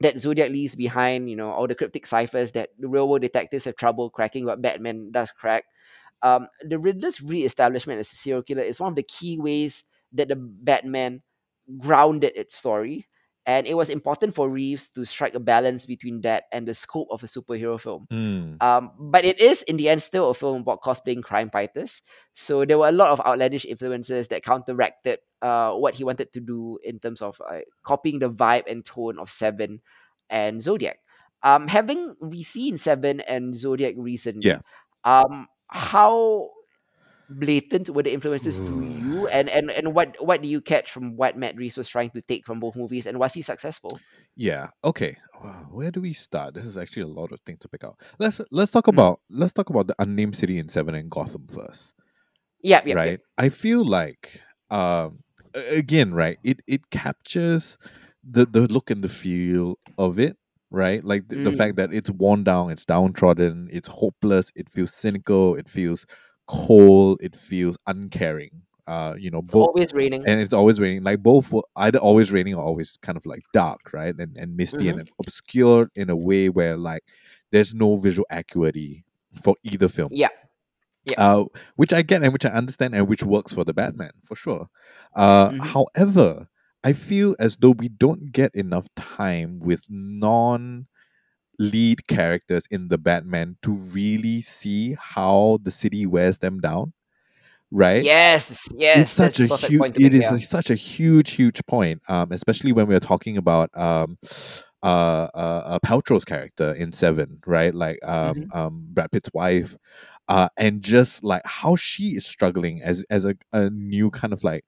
that 0.00 0.18
Zodiac 0.18 0.50
leaves 0.50 0.74
behind, 0.74 1.30
you 1.30 1.36
know, 1.36 1.50
all 1.50 1.66
the 1.66 1.74
cryptic 1.74 2.06
ciphers 2.06 2.52
that 2.52 2.70
the 2.78 2.88
real 2.88 3.08
world 3.08 3.22
detectives 3.22 3.64
have 3.64 3.76
trouble 3.76 4.10
cracking, 4.10 4.44
but 4.46 4.62
Batman 4.62 5.10
does 5.12 5.30
crack. 5.30 5.64
Um, 6.22 6.48
the 6.62 6.78
Riddler's 6.78 7.22
re-establishment 7.22 8.00
as 8.00 8.12
a 8.12 8.16
serial 8.16 8.42
killer 8.42 8.62
is 8.62 8.80
one 8.80 8.92
of 8.92 8.96
the 8.96 9.02
key 9.02 9.38
ways 9.38 9.84
that 10.12 10.28
the 10.28 10.36
Batman 10.36 11.22
grounded 11.78 12.32
its 12.36 12.56
story, 12.56 13.06
and 13.46 13.66
it 13.66 13.74
was 13.74 13.90
important 13.90 14.34
for 14.34 14.48
Reeves 14.48 14.88
to 14.90 15.04
strike 15.04 15.34
a 15.34 15.40
balance 15.40 15.84
between 15.86 16.22
that 16.22 16.44
and 16.52 16.66
the 16.66 16.74
scope 16.74 17.08
of 17.10 17.22
a 17.22 17.26
superhero 17.26 17.78
film. 17.78 18.06
Mm. 18.10 18.62
Um, 18.62 18.90
but 18.98 19.24
it 19.24 19.38
is 19.38 19.62
in 19.62 19.76
the 19.76 19.88
end 19.88 20.02
still 20.02 20.30
a 20.30 20.34
film 20.34 20.62
about 20.62 20.82
cosplaying 20.82 21.22
crime 21.22 21.50
fighters. 21.50 22.00
So 22.32 22.64
there 22.64 22.78
were 22.78 22.88
a 22.88 22.92
lot 22.92 23.10
of 23.12 23.20
outlandish 23.20 23.66
influences 23.66 24.28
that 24.28 24.44
counteracted 24.44 25.18
uh, 25.42 25.74
what 25.74 25.94
he 25.94 26.04
wanted 26.04 26.32
to 26.32 26.40
do 26.40 26.78
in 26.82 26.98
terms 26.98 27.20
of 27.20 27.40
uh, 27.46 27.60
copying 27.82 28.18
the 28.18 28.30
vibe 28.30 28.64
and 28.66 28.84
tone 28.84 29.18
of 29.18 29.30
Seven 29.30 29.82
and 30.30 30.62
Zodiac. 30.62 31.00
Um, 31.42 31.68
having 31.68 32.16
re-seen 32.20 32.78
Seven 32.78 33.20
and 33.20 33.54
Zodiac 33.54 33.94
recently, 33.98 34.48
Yeah. 34.48 34.60
um, 35.04 35.48
how 35.68 36.48
blatant 37.28 37.88
were 37.90 38.02
the 38.02 38.12
influences 38.12 38.60
to 38.60 38.80
you 38.82 39.26
and 39.28 39.48
and 39.48 39.70
and 39.70 39.94
what 39.94 40.14
what 40.24 40.42
do 40.42 40.48
you 40.48 40.60
catch 40.60 40.90
from 40.90 41.16
what 41.16 41.36
matt 41.38 41.56
reeves 41.56 41.76
was 41.76 41.88
trying 41.88 42.10
to 42.10 42.20
take 42.22 42.44
from 42.44 42.60
both 42.60 42.76
movies 42.76 43.06
and 43.06 43.18
was 43.18 43.32
he 43.32 43.42
successful 43.42 43.98
Yeah. 44.36 44.70
Okay. 44.82 45.16
Wow, 45.42 45.68
Where 45.70 45.90
do 45.90 46.00
we 46.00 46.12
start? 46.12 46.54
This 46.54 46.66
is 46.66 46.76
actually 46.76 47.02
a 47.02 47.06
lot 47.06 47.32
of 47.32 47.40
things 47.46 47.60
to 47.60 47.68
pick 47.68 47.84
out. 47.84 48.00
Let's 48.18 48.40
let's 48.50 48.72
talk 48.72 48.86
Mm. 48.86 48.90
about 48.90 49.20
let's 49.30 49.52
talk 49.52 49.70
about 49.70 49.86
the 49.86 49.94
unnamed 49.98 50.36
city 50.36 50.58
in 50.58 50.68
Seven 50.68 50.94
and 50.94 51.10
Gotham 51.10 51.46
first. 51.48 51.94
yep 52.62 52.86
yep, 52.86 52.96
right? 52.96 53.10
yep. 53.12 53.20
I 53.38 53.48
feel 53.48 53.84
like 53.84 54.40
um 54.70 55.20
again, 55.54 56.14
right? 56.14 56.38
It 56.44 56.60
it 56.66 56.90
captures 56.90 57.78
the 58.28 58.46
the 58.46 58.62
look 58.62 58.90
and 58.90 59.02
the 59.04 59.08
feel 59.08 59.78
of 59.98 60.18
it, 60.18 60.36
right? 60.70 61.02
Like 61.04 61.28
the, 61.28 61.36
the 61.36 61.50
Mm. 61.50 61.56
fact 61.56 61.76
that 61.76 61.92
it's 61.92 62.10
worn 62.10 62.44
down, 62.44 62.70
it's 62.70 62.84
downtrodden, 62.84 63.68
it's 63.72 63.88
hopeless, 63.88 64.50
it 64.56 64.68
feels 64.70 64.92
cynical, 64.94 65.54
it 65.56 65.68
feels 65.68 66.06
cold, 66.46 67.18
it 67.22 67.36
feels 67.36 67.76
uncaring. 67.86 68.62
Uh, 68.86 69.14
you 69.18 69.30
know, 69.30 69.38
it's 69.38 69.52
both 69.54 69.68
always 69.68 69.94
raining 69.94 70.22
and 70.26 70.40
it's 70.40 70.52
always 70.52 70.78
raining. 70.78 71.02
Like 71.02 71.22
both 71.22 71.50
were 71.50 71.62
either 71.76 71.98
always 71.98 72.30
raining 72.30 72.54
or 72.54 72.62
always 72.62 72.98
kind 73.00 73.16
of 73.16 73.24
like 73.24 73.42
dark, 73.54 73.80
right? 73.94 74.14
And 74.18 74.36
and 74.36 74.56
misty 74.56 74.84
Mhm. 74.86 75.00
and 75.00 75.10
obscured 75.18 75.88
in 75.94 76.10
a 76.10 76.16
way 76.16 76.50
where 76.50 76.76
like 76.76 77.02
there's 77.50 77.74
no 77.74 77.96
visual 77.96 78.26
acuity 78.30 79.04
for 79.42 79.56
either 79.62 79.88
film. 79.88 80.10
yeah 80.12 80.28
Yeah. 81.10 81.16
Uh, 81.18 81.44
which 81.76 81.92
I 81.92 82.02
get 82.02 82.22
and 82.22 82.32
which 82.32 82.44
I 82.44 82.50
understand 82.50 82.94
and 82.94 83.08
which 83.08 83.22
works 83.22 83.52
for 83.54 83.64
the 83.64 83.72
Batman 83.74 84.12
for 84.22 84.36
sure. 84.36 84.68
Uh, 85.14 85.50
Mhm. 85.50 85.60
However, 85.60 86.48
I 86.82 86.92
feel 86.92 87.34
as 87.38 87.56
though 87.56 87.70
we 87.72 87.88
don't 87.88 88.32
get 88.32 88.54
enough 88.54 88.88
time 88.96 89.58
with 89.60 89.82
non 89.88 90.86
lead 91.58 92.06
characters 92.06 92.66
in 92.70 92.88
the 92.88 92.98
Batman 92.98 93.56
to 93.62 93.72
really 93.72 94.40
see 94.42 94.96
how 95.00 95.58
the 95.62 95.70
city 95.70 96.06
wears 96.06 96.38
them 96.38 96.60
down. 96.60 96.92
Right? 97.70 98.04
yes 98.04 98.68
yes 98.72 98.98
it's 99.02 99.12
such 99.12 99.40
a 99.40 99.46
huge 99.46 99.98
it 99.98 100.14
is 100.14 100.30
a, 100.30 100.38
such 100.40 100.70
a 100.70 100.76
huge 100.76 101.32
huge 101.32 101.60
point 101.66 102.00
um 102.08 102.30
especially 102.30 102.70
when 102.72 102.86
we're 102.86 103.00
talking 103.00 103.36
about 103.36 103.68
um 103.76 104.16
uh 104.82 105.28
uh, 105.34 105.62
uh 105.66 105.78
Paltrow's 105.80 106.24
character 106.24 106.72
in 106.74 106.92
Seven 106.92 107.40
right 107.46 107.74
like 107.74 107.98
um 108.06 108.46
Mhm. 108.48 108.54
um 108.56 108.86
Brad 108.90 109.10
Pitt's 109.10 109.30
wife 109.34 109.76
uh 110.28 110.48
and 110.56 110.82
just 110.82 111.24
like 111.24 111.42
how 111.44 111.74
she 111.74 112.10
is 112.16 112.24
struggling 112.24 112.80
as 112.82 113.04
as 113.10 113.24
a, 113.24 113.34
a 113.52 113.70
new 113.70 114.10
kind 114.10 114.32
of 114.32 114.44
like 114.44 114.64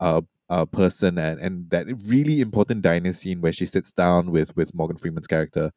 uh 0.00 0.20
uh 0.50 0.66
person 0.66 1.18
and 1.18 1.40
and 1.40 1.70
that 1.70 1.86
really 2.06 2.40
important 2.40 2.82
diner 2.82 3.12
scene 3.14 3.40
where 3.40 3.52
she 3.52 3.64
sits 3.64 3.92
down 3.92 4.30
with 4.32 4.54
with 4.56 4.74
Morgan 4.74 4.96
Freeman's 4.98 5.26
character 5.28 5.72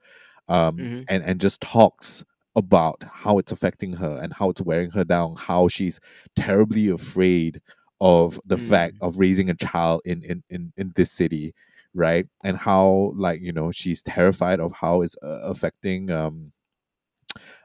um 0.47 0.89
Mhm. 0.89 1.09
and 1.09 1.23
and 1.23 1.39
just 1.41 1.61
talks 1.61 2.23
about 2.55 3.03
how 3.11 3.37
it's 3.39 3.51
affecting 3.51 3.93
her 3.93 4.17
and 4.21 4.33
how 4.33 4.49
it's 4.49 4.61
wearing 4.61 4.91
her 4.91 5.03
down 5.03 5.35
how 5.37 5.67
she's 5.67 5.99
terribly 6.35 6.89
afraid 6.89 7.61
of 8.01 8.39
the 8.45 8.57
fact 8.57 8.95
Mm. 8.95 8.99
of 9.01 9.19
raising 9.19 9.49
a 9.49 9.55
child 9.55 10.01
in, 10.05 10.21
in 10.23 10.43
in 10.49 10.73
in 10.77 10.91
this 10.95 11.11
city 11.11 11.53
right 11.93 12.27
and 12.43 12.57
how 12.57 13.11
like 13.15 13.41
you 13.41 13.51
know 13.51 13.71
she's 13.71 14.01
terrified 14.03 14.59
of 14.59 14.71
how 14.73 15.01
it's 15.01 15.15
uh, 15.23 15.39
affecting 15.43 16.09
um 16.11 16.51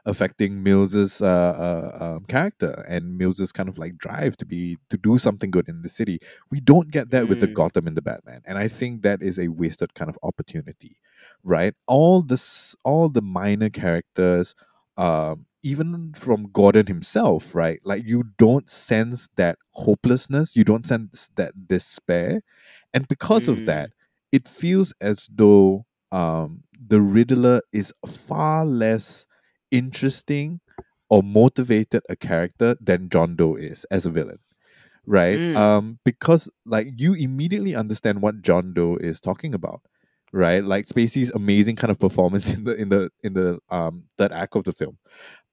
affecting 0.05 0.63
Mills's 0.63 1.21
uh, 1.21 1.25
uh, 1.27 2.03
um, 2.17 2.25
character 2.25 2.83
and 2.87 3.17
Mills's 3.17 3.51
kind 3.51 3.69
of 3.69 3.77
like 3.77 3.97
drive 3.97 4.37
to 4.37 4.45
be 4.45 4.77
to 4.89 4.97
do 4.97 5.17
something 5.17 5.51
good 5.51 5.67
in 5.69 5.81
the 5.81 5.89
city. 5.89 6.19
We 6.51 6.59
don't 6.59 6.91
get 6.91 7.11
that 7.11 7.27
with 7.27 7.39
the 7.39 7.47
Mm. 7.47 7.53
Gotham 7.53 7.87
in 7.87 7.95
the 7.95 8.01
Batman, 8.01 8.41
and 8.45 8.57
I 8.57 8.67
think 8.67 9.01
that 9.03 9.21
is 9.21 9.37
a 9.39 9.47
wasted 9.49 9.93
kind 9.93 10.09
of 10.09 10.17
opportunity, 10.23 10.97
right? 11.43 11.73
All 11.87 12.21
this, 12.21 12.75
all 12.83 13.09
the 13.09 13.21
minor 13.21 13.69
characters, 13.69 14.55
um, 14.97 15.45
even 15.63 16.13
from 16.15 16.49
Gordon 16.51 16.87
himself, 16.87 17.53
right? 17.53 17.79
Like 17.83 18.03
you 18.05 18.23
don't 18.37 18.69
sense 18.69 19.29
that 19.35 19.57
hopelessness, 19.71 20.55
you 20.55 20.63
don't 20.63 20.85
sense 20.85 21.29
that 21.35 21.67
despair, 21.67 22.41
and 22.93 23.07
because 23.07 23.47
of 23.47 23.61
Mm. 23.61 23.65
that, 23.65 23.91
it 24.31 24.47
feels 24.47 24.93
as 25.01 25.27
though 25.31 25.85
um, 26.11 26.63
the 26.87 27.01
Riddler 27.01 27.61
is 27.71 27.93
far 28.07 28.65
less 28.65 29.25
interesting 29.71 30.59
or 31.09 31.23
motivated 31.23 32.03
a 32.09 32.15
character 32.15 32.75
than 32.79 33.09
John 33.09 33.35
Doe 33.35 33.55
is 33.55 33.85
as 33.85 34.05
a 34.05 34.09
villain. 34.09 34.39
Right? 35.05 35.39
Mm. 35.39 35.55
Um, 35.55 35.99
because 36.05 36.49
like 36.65 36.87
you 36.97 37.13
immediately 37.13 37.75
understand 37.75 38.21
what 38.21 38.41
John 38.41 38.73
Doe 38.73 38.97
is 38.97 39.19
talking 39.19 39.53
about. 39.55 39.81
Right? 40.31 40.63
Like 40.63 40.85
Spacey's 40.85 41.31
amazing 41.31 41.75
kind 41.77 41.89
of 41.89 41.97
performance 41.97 42.53
in 42.55 42.63
the 42.63 42.75
in 42.75 42.89
the 42.89 43.09
in 43.23 43.33
the 43.33 43.59
um 43.69 44.03
third 44.19 44.31
act 44.31 44.55
of 44.55 44.65
the 44.65 44.71
film. 44.71 44.97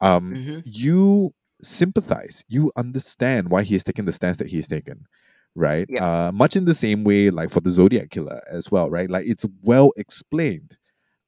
Um 0.02 0.34
Mhm. 0.34 0.62
you 0.66 1.34
sympathize, 1.62 2.44
you 2.48 2.70
understand 2.76 3.48
why 3.48 3.62
he's 3.62 3.82
taking 3.82 4.04
the 4.04 4.12
stance 4.12 4.36
that 4.36 4.48
he 4.48 4.56
he's 4.56 4.68
taken. 4.68 5.06
Right? 5.54 5.86
Yep. 5.88 6.02
Uh 6.02 6.32
much 6.32 6.54
in 6.56 6.66
the 6.66 6.74
same 6.74 7.02
way 7.04 7.30
like 7.30 7.48
for 7.50 7.60
the 7.60 7.70
Zodiac 7.70 8.10
killer 8.10 8.42
as 8.50 8.70
well, 8.70 8.90
right? 8.90 9.08
Like 9.08 9.26
it's 9.26 9.46
well 9.62 9.92
explained 9.96 10.76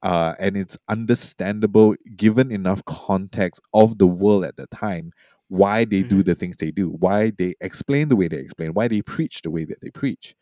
uh, 0.03 0.35
and 0.39 0.57
it's 0.57 0.77
understandable 0.89 1.95
given 2.17 2.51
enough 2.53 2.85
context 2.87 3.61
of 3.75 3.99
the 3.99 4.07
world 4.07 4.45
at 4.45 4.57
the 4.57 4.67
time 4.69 5.13
why 5.49 5.85
they 5.85 6.03
do 6.03 6.23
Mhm. 6.23 6.25
the 6.25 6.35
things 6.35 6.57
they 6.57 6.71
do 6.71 6.91
why 6.91 7.31
they 7.39 7.55
explain 7.61 8.09
the 8.09 8.17
way 8.17 8.29
they 8.29 8.39
explain 8.39 8.75
why 8.75 8.87
they 8.89 9.03
preach 9.03 9.43
the 9.43 9.51
way 9.51 9.65
that 9.65 9.81
they 9.83 9.91
preach. 9.91 10.35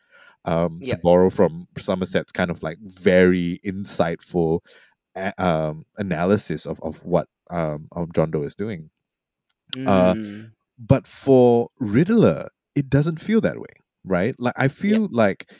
Um, 0.46 0.84
to 0.90 0.96
borrow 0.96 1.30
from 1.30 1.66
somerset's 1.78 2.32
kind 2.32 2.50
of 2.50 2.62
like 2.62 2.78
very 2.80 3.60
insightful 3.66 4.60
um, 5.38 5.84
analysis 5.98 6.66
of, 6.66 6.80
of 6.82 7.04
what 7.04 7.28
um, 7.50 7.88
um, 7.96 8.10
john 8.14 8.30
doe 8.30 8.42
is 8.42 8.54
doing. 8.56 8.90
Uh, 9.86 10.14
Mm. 10.16 10.56
but 10.78 11.06
for 11.06 11.68
riddler 11.80 12.48
it 12.76 12.90
doesn't 12.90 13.20
feel 13.20 13.40
that 13.42 13.58
way 13.60 13.74
right? 14.04 14.34
Like 14.40 14.54
i 14.56 14.68
feel 14.68 15.08
like 15.12 15.50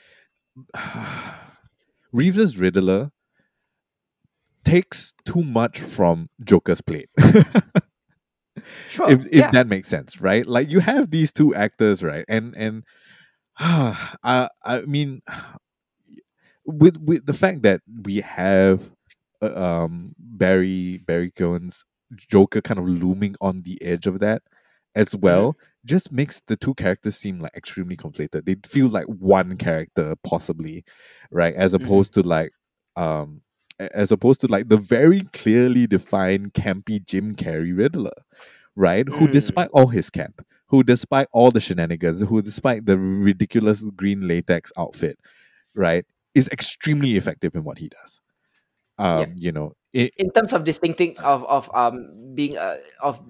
reeves's 2.12 2.59
riddler 2.59 3.11
takes 4.66 5.14
too 5.24 5.42
much 5.42 5.80
from 5.80 6.28
Joker's 6.44 6.80
plate. 6.82 7.08
Sure. 8.90 9.10
if 9.10 9.26
if 9.26 9.34
yeah. 9.34 9.50
that 9.50 9.68
makes 9.68 9.86
sense, 9.88 10.20
right? 10.20 10.44
Like 10.46 10.70
you 10.70 10.80
have 10.80 11.10
these 11.10 11.30
two 11.30 11.54
actors, 11.54 12.02
right? 12.02 12.24
And 12.28 12.54
and 12.56 12.84
I 13.58 14.48
I 14.64 14.80
mean 14.82 15.22
with 16.66 16.96
with 16.98 17.26
the 17.26 17.32
fact 17.34 17.62
that 17.62 17.80
we 18.02 18.16
have 18.20 18.90
uh, 19.42 19.54
um 19.54 20.14
Barry 20.18 20.98
Barry 21.06 21.30
Keoghan's 21.30 21.84
Joker 22.16 22.60
kind 22.60 22.78
of 22.80 22.88
looming 22.88 23.34
on 23.40 23.62
the 23.62 23.80
edge 23.82 24.06
of 24.06 24.20
that 24.20 24.42
as 24.94 25.14
well 25.14 25.56
just 25.84 26.10
makes 26.10 26.40
the 26.46 26.56
two 26.56 26.74
characters 26.74 27.16
seem 27.16 27.38
like 27.38 27.54
extremely 27.54 27.96
conflated. 27.96 28.46
They 28.46 28.56
feel 28.66 28.88
like 28.88 29.06
one 29.06 29.56
character 29.56 30.14
possibly, 30.24 30.84
right? 31.30 31.54
As 31.54 31.72
Mhm. 31.74 31.84
opposed 31.84 32.14
to 32.14 32.22
like 32.22 32.52
um 32.96 33.42
as 33.78 34.12
opposed 34.12 34.40
to 34.40 34.46
like 34.48 34.68
the 34.68 34.76
very 34.76 35.20
clearly 35.32 35.86
defined 35.86 36.54
campy 36.54 37.04
Jim 37.04 37.34
Carrey 37.36 37.76
Riddler, 37.76 38.12
right? 38.76 39.08
Who 39.08 39.28
Mm. 39.28 39.32
despite 39.32 39.68
all 39.72 39.88
his 39.88 40.10
camp, 40.10 40.44
who 40.66 40.82
despite 40.82 41.28
all 41.32 41.50
the 41.50 41.60
shenanigans, 41.60 42.22
who 42.22 42.42
despite 42.42 42.86
the 42.86 42.98
ridiculous 42.98 43.82
green 43.96 44.26
latex 44.26 44.72
outfit, 44.78 45.18
right, 45.74 46.04
is 46.34 46.48
extremely 46.48 47.16
effective 47.16 47.54
in 47.54 47.64
what 47.64 47.78
he 47.78 47.88
does. 47.88 48.20
Um, 48.98 49.18
Yep. 49.20 49.30
you 49.36 49.52
know, 49.52 49.72
it, 49.92 50.12
in 50.16 50.30
terms 50.30 50.52
of 50.52 50.64
distincting 50.64 51.18
of 51.18 51.44
of 51.44 51.70
um 51.74 52.34
being 52.34 52.56
uh, 52.56 52.78
of 53.02 53.20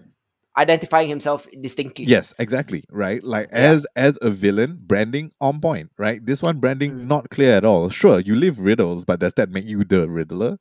identifying 0.59 1.09
himself 1.09 1.47
distinctly. 1.61 2.05
Yes, 2.07 2.33
exactly. 2.39 2.85
Right. 2.91 3.23
Like 3.23 3.49
Yeah. 3.53 3.59
as 3.73 3.87
as 3.97 4.19
a 4.23 4.31
villain, 4.31 4.79
branding 4.81 5.33
on 5.41 5.61
point. 5.61 5.91
Right. 5.99 6.25
This 6.25 6.43
one 6.43 6.61
branding 6.61 6.93
Mm. 6.93 7.05
not 7.07 7.31
clear 7.31 7.53
at 7.57 7.65
all. 7.65 7.89
Sure, 7.91 8.21
you 8.21 8.35
leave 8.37 8.59
riddles, 8.59 9.05
but 9.05 9.21
does 9.21 9.35
that 9.37 9.51
make 9.51 9.65
you 9.67 9.85
the 9.85 10.09
Riddler 10.09 10.59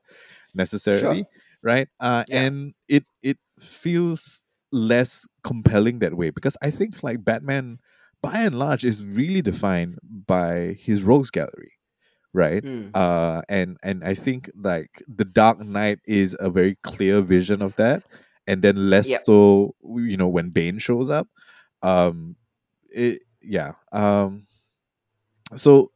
necessarily? 0.53 1.25
Right. 1.63 1.87
Uh, 1.99 2.23
Yeah. 2.27 2.41
and 2.43 2.73
it 2.87 3.05
it 3.23 3.37
feels 3.59 4.43
less 4.71 5.25
compelling 5.43 5.99
that 5.99 6.15
way 6.15 6.29
because 6.29 6.57
I 6.61 6.69
think 6.71 7.01
like 7.03 7.23
Batman, 7.23 7.77
by 8.21 8.41
and 8.41 8.55
large, 8.55 8.83
is 8.83 9.05
really 9.05 9.41
defined 9.41 9.97
by 10.27 10.75
his 10.79 11.03
rogues 11.03 11.31
gallery. 11.31 11.71
Right. 12.33 12.63
Mm. 12.63 12.91
Uh, 12.93 13.41
and 13.47 13.77
and 13.81 14.03
I 14.03 14.13
think 14.13 14.49
like 14.61 15.01
the 15.07 15.23
Dark 15.23 15.59
Knight 15.65 15.99
is 16.05 16.35
a 16.39 16.49
very 16.49 16.75
clear 16.83 17.21
vision 17.21 17.61
of 17.61 17.75
that, 17.77 18.03
and 18.47 18.61
then 18.61 18.89
less 18.89 19.07
Yep. 19.09 19.25
so 19.25 19.75
you 19.85 20.17
know 20.17 20.27
when 20.27 20.49
Bane 20.49 20.77
shows 20.79 21.09
up. 21.09 21.27
Um, 21.81 22.35
it 22.91 23.21
yeah. 23.41 23.73
Um, 23.91 24.47
so 25.55 25.91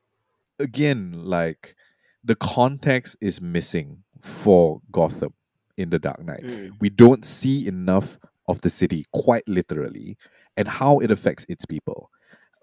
again, 0.59 1.13
like 1.15 1.75
the 2.23 2.35
context 2.35 3.15
is 3.21 3.41
missing 3.41 4.03
for 4.19 4.81
Gotham 4.91 5.33
in 5.77 5.89
the 5.89 5.99
Dark 5.99 6.23
Knight. 6.23 6.43
Mm. 6.43 6.71
We 6.79 6.89
don't 6.89 7.23
see 7.25 7.65
enough 7.67 8.17
of 8.47 8.61
the 8.61 8.69
city, 8.69 9.05
quite 9.13 9.47
literally, 9.47 10.17
and 10.57 10.67
how 10.67 10.99
it 10.99 11.11
affects 11.11 11.45
its 11.47 11.65
people 11.65 12.09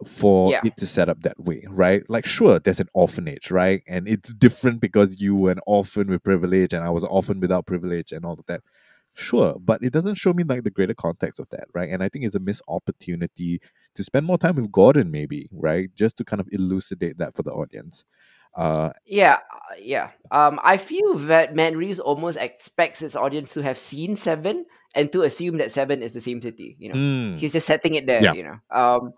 for 0.04 0.50
Yeah. 0.52 0.60
it 0.64 0.76
to 0.76 0.86
set 0.86 1.08
up 1.08 1.22
that 1.22 1.40
way, 1.40 1.64
right? 1.70 2.02
Like, 2.10 2.26
sure, 2.26 2.58
there's 2.58 2.80
an 2.80 2.88
orphanage, 2.92 3.50
right? 3.50 3.82
And 3.88 4.06
it's 4.06 4.34
different 4.34 4.80
because 4.82 5.20
you 5.20 5.34
were 5.34 5.52
an 5.52 5.60
orphan 5.66 6.08
with 6.08 6.22
privilege 6.22 6.74
and 6.74 6.84
I 6.84 6.90
was 6.90 7.02
an 7.02 7.08
orphan 7.10 7.40
without 7.40 7.64
privilege 7.66 8.12
and 8.12 8.24
all 8.26 8.34
of 8.34 8.44
that. 8.46 8.60
Sure, 9.18 9.56
but 9.58 9.82
it 9.82 9.94
doesn't 9.94 10.16
show 10.16 10.34
me 10.34 10.44
like 10.44 10.62
the 10.62 10.70
greater 10.70 10.92
context 10.92 11.40
of 11.40 11.48
that, 11.48 11.68
right? 11.72 11.88
And 11.88 12.02
I 12.02 12.10
think 12.10 12.26
it's 12.26 12.36
a 12.36 12.38
missed 12.38 12.60
opportunity 12.68 13.62
to 13.94 14.04
spend 14.04 14.26
more 14.26 14.36
time 14.36 14.56
with 14.56 14.70
Gordon, 14.70 15.10
maybe, 15.10 15.48
right? 15.52 15.88
Just 15.94 16.18
to 16.18 16.24
kind 16.24 16.38
of 16.38 16.46
elucidate 16.52 17.16
that 17.16 17.34
for 17.34 17.42
the 17.42 17.50
audience. 17.50 18.04
Uh, 18.54 18.90
Yeah, 19.06 19.38
uh, 19.54 19.74
yeah. 19.78 20.10
Um, 20.30 20.60
I 20.62 20.76
feel 20.76 21.14
that 21.14 21.54
Matt 21.54 21.74
Reeves 21.74 21.98
almost 21.98 22.36
expects 22.36 23.00
its 23.00 23.16
audience 23.16 23.54
to 23.54 23.62
have 23.62 23.78
seen 23.78 24.18
Seven 24.18 24.66
and 24.94 25.10
to 25.12 25.22
assume 25.22 25.56
that 25.58 25.72
Seven 25.72 26.02
is 26.02 26.12
the 26.12 26.20
same 26.20 26.42
city. 26.42 26.76
You 26.78 26.90
know, 26.90 26.94
mm, 26.94 27.38
he's 27.38 27.52
just 27.52 27.66
setting 27.66 27.94
it 27.94 28.04
there. 28.04 28.22
Yeah. 28.22 28.34
You 28.34 28.42
know, 28.44 28.58
um, 28.70 29.14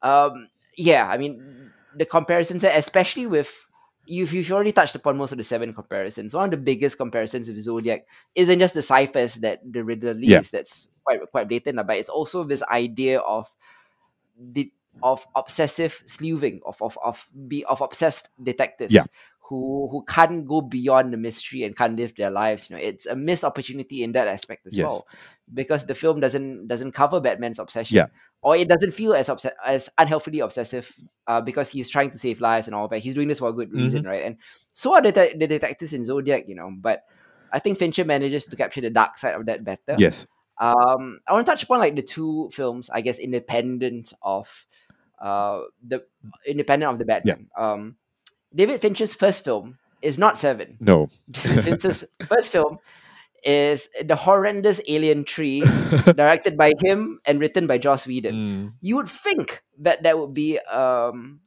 um, 0.00 0.48
yeah. 0.78 1.06
I 1.06 1.18
mean, 1.18 1.72
the 1.94 2.06
comparisons, 2.06 2.64
especially 2.64 3.26
with 3.26 3.65
you've 4.06 4.32
you've 4.32 4.50
already 4.52 4.72
touched 4.72 4.94
upon 4.94 5.16
most 5.16 5.32
of 5.32 5.38
the 5.38 5.44
Seven 5.44 5.72
comparisons. 5.72 6.34
One 6.34 6.44
of 6.44 6.50
the 6.50 6.56
biggest 6.56 6.96
comparisons 6.98 7.48
with 7.48 7.60
Zodiac 7.60 8.06
isn't 8.34 8.58
just 8.58 8.74
the 8.74 8.82
ciphers 8.82 9.34
that 9.36 9.60
the 9.64 9.84
Riddler 9.84 10.14
leaves. 10.14 10.28
Yeah. 10.28 10.40
That's 10.52 10.88
quite 11.04 11.20
quite 11.30 11.48
blatant, 11.48 11.84
but 11.86 11.96
it's 11.96 12.08
also 12.08 12.44
this 12.44 12.62
idea 12.64 13.20
of 13.20 13.50
the 14.38 14.70
of 15.02 15.26
obsessive 15.34 16.02
sleuthing 16.06 16.60
of 16.64 16.80
of 16.80 16.98
of 17.04 17.28
be 17.48 17.64
of 17.66 17.80
obsessed 17.80 18.28
detectives 18.42 18.92
Yeah. 18.92 19.04
Who 19.48 19.88
who 19.90 20.04
can't 20.08 20.46
go 20.46 20.60
beyond 20.60 21.12
the 21.12 21.16
mystery 21.16 21.62
and 21.64 21.76
can't 21.76 21.96
live 21.96 22.12
their 22.16 22.30
lives. 22.30 22.68
You 22.68 22.76
know, 22.76 22.82
it's 22.82 23.06
a 23.06 23.14
missed 23.14 23.44
opportunity 23.44 24.02
in 24.02 24.12
that 24.12 24.26
aspect 24.28 24.66
as 24.66 24.76
Yes. 24.76 24.90
well, 24.90 25.06
because 25.54 25.86
the 25.86 25.94
film 25.94 26.20
doesn't 26.20 26.66
doesn't 26.68 26.92
cover 26.92 27.20
Batman's 27.20 27.58
obsession, 27.60 27.96
Yeah. 27.96 28.06
or 28.42 28.56
it 28.56 28.68
doesn't 28.68 28.92
feel 28.92 29.14
as 29.14 29.28
obs- 29.28 29.46
as 29.64 29.88
unhealthily 29.98 30.40
obsessive, 30.40 30.92
uh, 31.28 31.40
because 31.40 31.68
he's 31.70 31.88
trying 31.88 32.10
to 32.10 32.18
save 32.18 32.40
lives 32.40 32.66
and 32.66 32.74
all 32.74 32.88
that. 32.88 32.98
He's 32.98 33.14
doing 33.14 33.28
this 33.28 33.38
for 33.38 33.48
a 33.48 33.52
good 33.52 33.72
reason, 33.72 34.00
Mm-hmm. 34.00 34.08
right? 34.08 34.24
And 34.24 34.36
so 34.72 34.94
are 34.94 35.02
the, 35.02 35.12
de- 35.12 35.36
the 35.38 35.46
detectives 35.46 35.92
in 35.92 36.04
Zodiac, 36.04 36.48
you 36.48 36.56
know. 36.56 36.70
But 36.76 37.04
I 37.52 37.60
think 37.60 37.78
Fincher 37.78 38.04
manages 38.04 38.46
to 38.46 38.56
capture 38.56 38.80
the 38.80 38.90
dark 38.90 39.16
side 39.18 39.34
of 39.34 39.46
that 39.46 39.62
better. 39.64 39.94
yes. 39.98 40.26
Um, 40.58 41.20
I 41.28 41.34
want 41.34 41.44
to 41.46 41.52
touch 41.52 41.62
upon 41.62 41.80
like 41.80 41.94
the 41.94 42.02
two 42.02 42.48
films, 42.52 42.88
I 42.90 43.02
guess, 43.02 43.18
independent 43.18 44.12
of 44.22 44.48
uh 45.22 45.60
the 45.86 46.02
independent 46.46 46.90
of 46.92 46.98
the 46.98 47.04
Batman. 47.04 47.46
Um, 47.56 47.96
David 48.54 48.80
Fincher's 48.80 49.14
first 49.14 49.44
film 49.44 49.78
is 50.02 50.18
not 50.18 50.38
Seven. 50.38 50.76
No. 50.80 51.08
David 51.30 51.64
Fincher's 51.64 52.04
first 52.28 52.52
film 52.52 52.78
is 53.44 53.88
the 54.04 54.16
horrendous 54.16 54.80
Alien 54.88 55.24
3, 55.24 55.60
directed 56.16 56.56
by 56.56 56.72
him 56.82 57.20
and 57.24 57.38
written 57.40 57.66
by 57.66 57.78
Joss 57.78 58.06
Whedon. 58.06 58.34
Mm, 58.34 58.72
You 58.80 58.96
would 58.96 59.08
think 59.08 59.62
that 59.80 60.02
that 60.02 60.18
would 60.18 60.34
be 60.34 60.58
um 60.60 61.40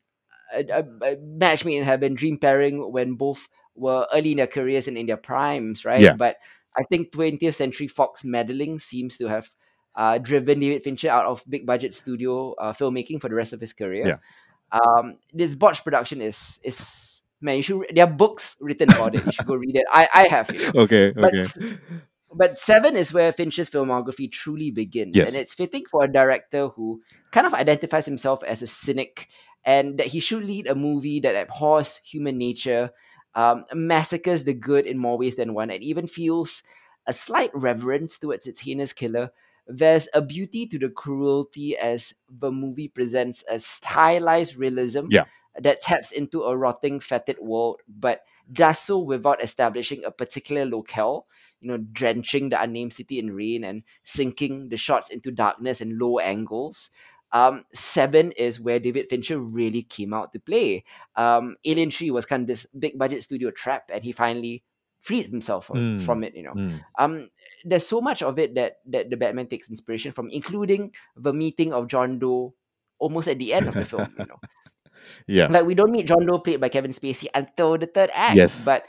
a, 0.53 0.63
a, 0.69 1.13
a 1.13 1.17
match 1.17 1.63
made 1.65 1.77
in 1.77 1.83
heaven, 1.83 2.15
dream 2.15 2.37
pairing 2.37 2.91
when 2.91 3.13
both 3.13 3.47
were 3.75 4.07
early 4.13 4.31
in 4.31 4.37
their 4.37 4.47
careers 4.47 4.87
and 4.87 4.97
in 4.97 5.05
their 5.05 5.17
primes, 5.17 5.85
right? 5.85 6.01
Yeah. 6.01 6.15
But 6.15 6.37
I 6.77 6.83
think 6.89 7.11
20th 7.11 7.55
Century 7.55 7.87
Fox 7.87 8.23
meddling 8.23 8.79
seems 8.79 9.17
to 9.17 9.27
have 9.27 9.49
uh, 9.95 10.17
driven 10.17 10.59
David 10.59 10.83
Fincher 10.83 11.09
out 11.09 11.25
of 11.25 11.43
big 11.47 11.65
budget 11.65 11.93
studio 11.95 12.53
uh, 12.53 12.73
filmmaking 12.73 13.21
for 13.21 13.29
the 13.29 13.35
rest 13.35 13.53
of 13.53 13.61
his 13.61 13.73
career. 13.73 14.07
Yeah. 14.07 14.17
Um, 14.71 15.17
this 15.33 15.55
botched 15.55 15.83
production 15.83 16.21
is 16.21 16.59
is 16.63 17.21
man, 17.41 17.57
you 17.57 17.63
should 17.63 17.85
there 17.93 18.05
are 18.05 18.11
books 18.11 18.55
written 18.59 18.89
about 18.91 19.15
it. 19.15 19.25
You 19.25 19.31
should 19.31 19.45
go 19.45 19.55
read 19.55 19.75
it. 19.75 19.85
I 19.91 20.07
I 20.13 20.27
have 20.27 20.49
know. 20.53 20.71
okay. 20.83 21.13
But 21.19 21.33
Okay. 21.33 21.45
but 22.33 22.59
Seven 22.59 22.95
is 22.95 23.13
where 23.13 23.31
Fincher's 23.33 23.69
filmography 23.69 24.31
truly 24.31 24.71
begins, 24.71 25.15
Yes. 25.15 25.27
and 25.29 25.35
it's 25.35 25.53
fitting 25.53 25.85
for 25.89 26.03
a 26.03 26.11
director 26.11 26.69
who 26.69 27.01
kind 27.31 27.47
of 27.47 27.53
identifies 27.53 28.05
himself 28.05 28.43
as 28.43 28.61
a 28.61 28.67
cynic, 28.67 29.27
and 29.65 29.97
that 29.97 30.07
he 30.07 30.19
should 30.19 30.43
lead 30.43 30.67
a 30.67 30.75
movie 30.75 31.19
that 31.21 31.35
abhors 31.35 31.97
human 32.03 32.37
nature, 32.37 32.91
um, 33.35 33.65
massacres 33.73 34.43
the 34.43 34.53
good 34.53 34.85
in 34.85 34.97
more 34.97 35.17
ways 35.17 35.35
than 35.35 35.53
one, 35.53 35.69
and 35.71 35.81
even 35.83 36.05
feels 36.07 36.61
a 37.07 37.13
slight 37.13 37.49
reverence 37.55 38.19
towards 38.19 38.45
its 38.45 38.61
heinous 38.61 38.93
killer. 38.93 39.31
There's 39.69 40.07
a 40.13 40.21
beauty 40.21 40.65
to 40.67 40.79
the 40.79 40.89
cruelty 40.89 41.77
as 41.77 42.13
the 42.29 42.51
movie 42.51 42.87
presents 42.89 43.43
a 43.47 43.59
stylized 43.59 44.57
realism 44.57 45.07
Yeah. 45.09 45.25
that 45.59 45.81
taps 45.81 46.11
into 46.11 46.43
a 46.43 46.57
rotting, 46.57 46.99
fetid 46.99 47.37
world, 47.39 47.81
but 47.87 48.21
does 48.51 48.79
so 48.79 48.97
without 48.99 49.43
establishing 49.43 50.03
a 50.03 50.11
particular 50.11 50.65
locale 50.65 51.27
you 51.61 51.67
know, 51.67 51.77
drenching 51.77 52.49
the 52.49 52.61
unnamed 52.61 52.93
city 52.93 53.19
in 53.19 53.35
rain 53.35 53.65
and 53.65 53.83
sinking 54.03 54.69
the 54.69 54.77
shots 54.77 55.09
into 55.09 55.29
darkness 55.29 55.81
and 55.81 55.99
low 55.99 56.17
angles. 56.19 56.89
Um, 57.33 57.65
Seven 57.73 58.31
is 58.31 58.59
where 58.61 58.79
David 58.79 59.07
Fincher 59.09 59.37
really 59.39 59.83
came 59.83 60.13
out 60.13 60.31
to 60.33 60.39
play. 60.39 60.85
Um, 61.17 61.57
Alien 61.65 61.91
3 61.91 62.11
was 62.11 62.25
kind 62.25 62.41
of 62.43 62.47
this 62.47 62.65
big 62.79 62.97
budget 62.97 63.23
studio 63.23 63.51
trap, 63.51 63.89
and 63.93 64.03
he 64.03 64.13
finally 64.13 64.63
freed 65.01 65.27
himself 65.27 65.67
from, 65.67 65.77
Mm, 65.77 66.05
from 66.05 66.23
it. 66.23 66.35
You 66.35 66.43
know, 66.43 66.53
mm. 66.53 66.79
um, 66.97 67.29
there's 67.65 67.87
so 67.87 68.01
much 68.01 68.21
of 68.21 68.39
it 68.39 68.55
that 68.55 68.77
that 68.87 69.09
the 69.09 69.17
Batman 69.17 69.47
takes 69.47 69.69
inspiration 69.69 70.11
from, 70.11 70.29
including 70.29 70.91
the 71.15 71.33
meeting 71.33 71.73
of 71.73 71.87
John 71.87 72.19
Doe 72.19 72.53
almost 72.99 73.27
at 73.27 73.39
the 73.39 73.53
end 73.53 73.67
of 73.67 73.73
the 73.73 73.85
film. 73.85 74.07
You 74.19 74.25
know, 74.25 74.39
Yeah. 75.27 75.47
like 75.47 75.65
we 75.65 75.75
don't 75.75 75.91
meet 75.91 76.07
John 76.07 76.25
Doe 76.25 76.39
played 76.39 76.59
by 76.61 76.69
Kevin 76.69 76.91
Spacey 76.93 77.27
until 77.33 77.77
the 77.77 77.87
third 77.87 78.11
act. 78.13 78.35
Yes. 78.35 78.65
But 78.65 78.85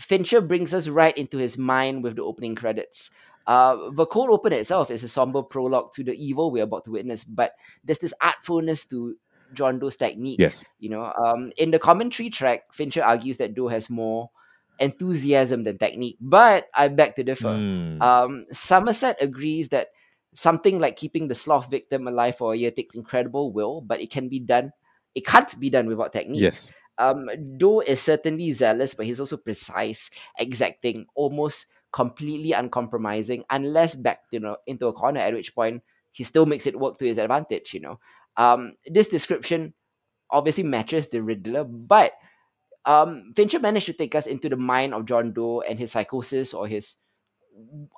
Fincher 0.00 0.40
brings 0.40 0.72
us 0.74 0.88
right 0.88 1.16
into 1.16 1.38
his 1.38 1.58
mind 1.58 2.02
with 2.02 2.16
the 2.16 2.22
opening 2.22 2.54
credits. 2.54 3.10
Uh, 3.46 3.90
the 3.90 4.06
cold 4.06 4.30
open 4.30 4.52
itself 4.52 4.90
is 4.90 5.02
a 5.02 5.08
somber 5.08 5.42
prologue 5.42 5.92
to 5.92 6.04
the 6.04 6.12
evil 6.12 6.50
we're 6.50 6.62
about 6.62 6.84
to 6.84 6.92
witness, 6.92 7.24
but 7.24 7.52
there's 7.84 7.98
this 7.98 8.14
artfulness 8.22 8.86
to 8.88 9.16
John 9.52 9.78
Doe's 9.78 9.96
technique. 9.96 10.38
Yes. 10.40 10.64
You 10.78 10.90
know, 10.90 11.12
um, 11.24 11.52
in 11.58 11.70
the 11.70 11.78
commentary 11.78 12.30
track, 12.30 12.72
Fincher 12.72 13.02
argues 13.02 13.36
that 13.38 13.54
Doe 13.54 13.68
has 13.68 13.90
more 13.90 14.30
enthusiasm 14.78 15.62
than 15.62 15.78
technique, 15.78 16.16
but 16.20 16.66
I 16.74 16.88
beg 16.88 17.16
to 17.16 17.24
differ. 17.24 17.48
Mm, 17.48 18.00
Um, 18.02 18.46
Somerset 18.52 19.16
agrees 19.20 19.68
that 19.70 19.88
something 20.34 20.78
like 20.80 20.96
keeping 20.96 21.28
the 21.28 21.34
sloth 21.34 21.70
victim 21.70 22.08
alive 22.08 22.36
for 22.36 22.52
a 22.52 22.56
year 22.56 22.70
takes 22.70 22.94
incredible 22.94 23.52
will, 23.52 23.80
but 23.80 24.00
it 24.00 24.10
can 24.10 24.28
be 24.28 24.40
done. 24.40 24.72
It 25.14 25.26
can't 25.26 25.48
be 25.60 25.70
done 25.70 25.86
without 25.86 26.12
technique. 26.12 26.40
yes. 26.42 26.70
Um, 26.98 27.28
Doe 27.56 27.80
is 27.80 28.00
certainly 28.00 28.52
zealous, 28.52 28.94
but 28.94 29.06
he's 29.06 29.18
also 29.20 29.36
precise, 29.36 30.10
exacting, 30.38 31.06
almost 31.14 31.66
completely 31.90 32.52
uncompromising, 32.52 33.44
unless 33.50 33.94
backed 33.94 34.28
you 34.30 34.40
know 34.40 34.56
into 34.66 34.86
a 34.86 34.92
corner, 34.92 35.20
at 35.20 35.32
which 35.34 35.54
point 35.54 35.82
he 36.12 36.22
still 36.24 36.46
makes 36.46 36.66
it 36.66 36.78
work 36.78 36.98
to 36.98 37.06
his 37.06 37.18
advantage. 37.18 37.72
You 37.74 37.80
know, 37.80 38.00
um, 38.36 38.74
this 38.86 39.08
description 39.08 39.74
obviously 40.30 40.64
matches 40.64 41.08
the 41.08 41.22
Riddler, 41.22 41.64
but 41.64 42.12
um, 42.84 43.32
Fincher 43.36 43.60
managed 43.60 43.86
to 43.86 43.92
take 43.92 44.14
us 44.14 44.26
into 44.26 44.48
the 44.48 44.56
mind 44.56 44.94
of 44.94 45.06
John 45.06 45.32
Doe 45.32 45.60
and 45.62 45.78
his 45.78 45.92
psychosis 45.92 46.54
or 46.54 46.66
his 46.66 46.96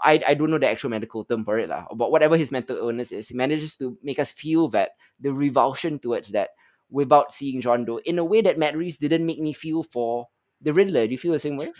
I, 0.02 0.20
I 0.26 0.34
don't 0.34 0.50
know 0.50 0.58
the 0.58 0.68
actual 0.68 0.90
medical 0.90 1.24
term 1.24 1.44
for 1.44 1.58
it 1.58 1.68
lah, 1.68 1.86
but 1.94 2.10
whatever 2.10 2.36
his 2.36 2.50
mental 2.50 2.76
illness 2.76 3.12
is, 3.12 3.28
he 3.28 3.34
manages 3.34 3.76
to 3.76 3.96
make 4.02 4.18
us 4.18 4.32
feel 4.32 4.68
that 4.70 4.90
the 5.20 5.32
revulsion 5.32 5.98
towards 6.00 6.30
that 6.30 6.50
without 6.90 7.34
seeing 7.34 7.60
John 7.60 7.84
Doe 7.84 8.00
in 8.04 8.18
a 8.18 8.24
way 8.24 8.40
that 8.42 8.58
Matt 8.58 8.76
Reeves 8.76 8.98
didn't 8.98 9.24
make 9.24 9.38
me 9.38 9.52
feel 9.52 9.82
for 9.84 10.26
the 10.60 10.72
Riddler. 10.72 11.06
Do 11.06 11.12
you 11.12 11.18
feel 11.18 11.32
the 11.32 11.38
same 11.38 11.56
way? 11.56 11.72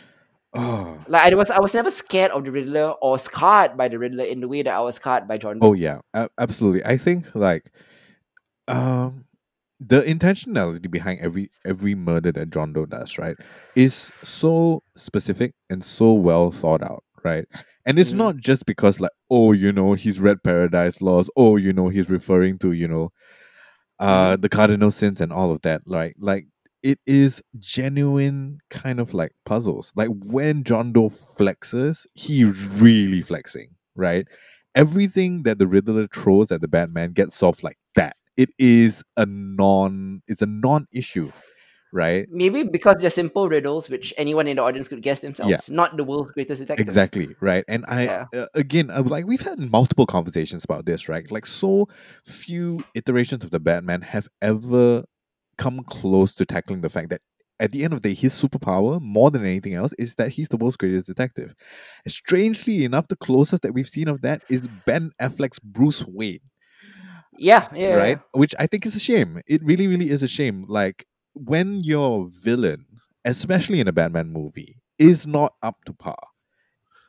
Oh. 0.55 0.98
Like 1.09 1.32
I 1.32 1.34
was 1.34 1.50
I 1.50 1.61
was 1.61 1.74
never 1.74 1.90
scared 1.90 2.30
of 2.30 2.44
the 2.44 2.52
Riddler 2.52 2.94
or 3.02 3.18
scarred 3.18 3.76
by 3.76 3.88
the 3.88 3.98
Riddler 3.98 4.24
in 4.24 4.40
the 4.40 4.48
way 4.48 4.62
that 4.62 4.72
I 4.72 4.80
was 4.80 4.96
scarred 4.96 5.26
by 5.26 5.38
John 5.38 5.59
Doe. 5.59 5.68
Oh 5.68 5.72
yeah, 5.72 6.00
absolutely. 6.38 6.84
I 6.84 6.96
think 6.96 7.34
like 7.34 7.72
um 8.68 9.24
the 9.87 10.01
intentionality 10.03 10.91
behind 10.91 11.20
every 11.20 11.51
every 11.66 11.95
murder 11.95 12.32
that 12.32 12.51
John 12.51 12.72
Doe 12.72 12.87
does, 12.87 13.18
right, 13.18 13.37
is 13.76 14.12
so 14.22 14.82
specific 14.97 15.55
and 15.70 15.82
so 15.85 16.12
well 16.12 16.51
thought 16.51 16.82
out, 16.82 17.05
right? 17.24 17.47
And 17.87 17.99
it's 17.99 18.12
Mhm. 18.12 18.16
not 18.18 18.37
just 18.39 18.66
because 18.66 19.01
like, 19.01 19.12
oh, 19.30 19.53
you 19.53 19.72
know, 19.72 19.93
he's 19.95 20.20
read 20.20 20.43
Paradise 20.43 21.03
Lost, 21.03 21.30
oh, 21.37 21.57
you 21.57 21.72
know, 21.72 21.89
he's 21.89 22.09
referring 22.11 22.59
to, 22.61 22.72
you 22.72 22.89
know, 22.89 23.12
uh 23.99 24.37
the 24.37 24.49
cardinal 24.49 24.91
sins 24.91 25.20
and 25.20 25.32
all 25.32 25.51
of 25.51 25.62
that. 25.62 25.82
Like 25.87 26.16
like 26.18 26.47
it 26.82 26.99
is 27.07 27.43
genuine 27.59 28.59
kind 28.70 29.01
of 29.01 29.14
like 29.14 29.32
puzzles. 29.47 29.93
Like 29.97 30.11
when 30.24 30.64
John 30.64 30.93
Doe 30.93 31.09
flexes, 31.09 32.07
he's 32.14 32.66
really 32.66 33.22
flexing, 33.22 33.68
right? 33.97 34.26
Everything 34.74 35.45
that 35.45 35.59
the 35.59 35.66
Riddler 35.66 36.09
throws 36.09 36.51
at 36.53 36.61
the 36.61 36.68
Batman 36.68 37.12
gets 37.12 37.37
solved 37.37 37.62
like 37.62 37.78
that. 37.95 38.16
It 38.37 38.51
is 38.59 39.03
a 39.16 39.26
non 39.26 40.22
it's 40.26 40.43
a 40.43 40.47
non-issue, 40.47 41.30
right? 41.93 42.26
Maybe 42.30 42.64
because 42.64 42.97
they're 43.01 43.11
simple 43.11 43.49
riddles 43.49 43.89
which 43.89 44.12
anyone 44.16 44.47
in 44.47 44.57
the 44.57 44.62
audience 44.62 44.89
could 44.89 45.03
guess 45.03 45.20
themselves, 45.20 45.68
not 45.68 45.97
the 45.97 46.05
world's 46.05 46.32
greatest 46.32 46.61
detective. 46.61 46.87
Exactly, 46.87 47.37
right? 47.41 47.64
And 47.68 47.85
I 47.87 48.05
Yeah. 48.05 48.24
uh, 48.35 48.47
again, 48.55 48.91
I, 48.91 48.99
like 48.99 49.26
we've 49.26 49.43
had 49.43 49.59
multiple 49.59 50.07
conversations 50.07 50.64
about 50.64 50.87
this, 50.87 51.09
right? 51.09 51.30
Like 51.30 51.47
so 51.47 51.89
few 52.26 52.80
iterations 52.95 53.45
of 53.45 53.51
the 53.51 53.61
Batman 53.61 54.03
have 54.03 54.28
ever 54.43 55.05
come 55.57 55.85
close 55.85 56.35
to 56.35 56.45
tackling 56.45 56.80
the 56.80 56.89
fact 56.89 57.11
that 57.11 57.20
at 57.61 57.70
the 57.70 57.85
end 57.85 57.93
of 57.93 58.03
the 58.03 58.09
day, 58.09 58.14
his 58.14 58.35
superpower, 58.35 59.01
more 59.01 59.30
than 59.30 59.43
anything 59.45 59.74
else, 59.74 59.93
is 59.93 60.16
that 60.16 60.30
he's 60.30 60.49
the 60.49 60.57
world's 60.57 60.76
greatest 60.76 61.07
detective. 61.07 61.55
And 62.05 62.12
strangely 62.12 62.85
enough, 62.85 63.07
the 63.07 63.16
closest 63.16 63.62
that 63.62 63.72
we've 63.72 63.89
seen 63.89 64.09
of 64.09 64.22
that 64.22 64.43
is 64.51 64.66
Ben 64.87 65.12
Affleck's 65.22 65.61
Bruce 65.61 66.05
Wayne, 66.05 66.41
Yeah, 67.39 67.68
yeah, 67.74 67.78
yeah, 67.89 67.97
right? 67.97 68.18
Which 68.32 68.55
I 68.59 68.66
think 68.66 68.87
is 68.87 68.97
a 68.97 69.01
shame. 69.01 69.41
It 69.47 69.62
really, 69.64 69.87
really 69.87 70.11
is 70.11 70.22
a 70.22 70.28
shame. 70.28 70.64
Like 70.68 71.07
when 71.35 71.80
your 71.80 72.28
villain, 72.30 72.87
especially 73.24 73.80
in 73.80 73.89
a 73.89 73.93
Batman 73.93 74.30
movie, 74.32 74.80
is 74.99 75.26
not 75.26 75.55
up 75.62 75.85
to 75.87 75.93
par, 75.93 76.16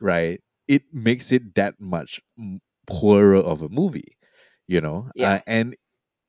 right? 0.00 0.40
it 0.68 0.82
makes 0.92 1.30
it 1.30 1.54
that 1.54 1.74
much 1.78 2.20
poorer 2.88 3.36
of 3.36 3.62
a 3.62 3.68
movie 3.68 4.16
you 4.66 4.80
know 4.80 5.08
Yeah. 5.14 5.34
uh, 5.34 5.40
and 5.46 5.76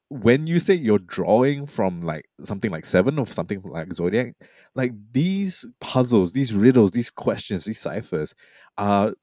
when 0.10 0.48
you 0.48 0.60
say 0.60 0.74
you're 0.76 1.00
drawing 1.00 1.66
from 1.66 2.02
like 2.02 2.26
something 2.44 2.72
like 2.72 2.86
seven 2.86 3.20
or 3.20 3.26
something 3.28 3.62
like 3.64 3.94
zodiac 3.94 4.36
like 4.76 4.94
these 5.12 5.66
puzzles 5.82 6.34
these 6.34 6.54
riddles 6.54 6.92
these 6.92 7.10
questions 7.10 7.66
these 7.66 7.80
ciphers 7.80 8.36
are 8.78 9.14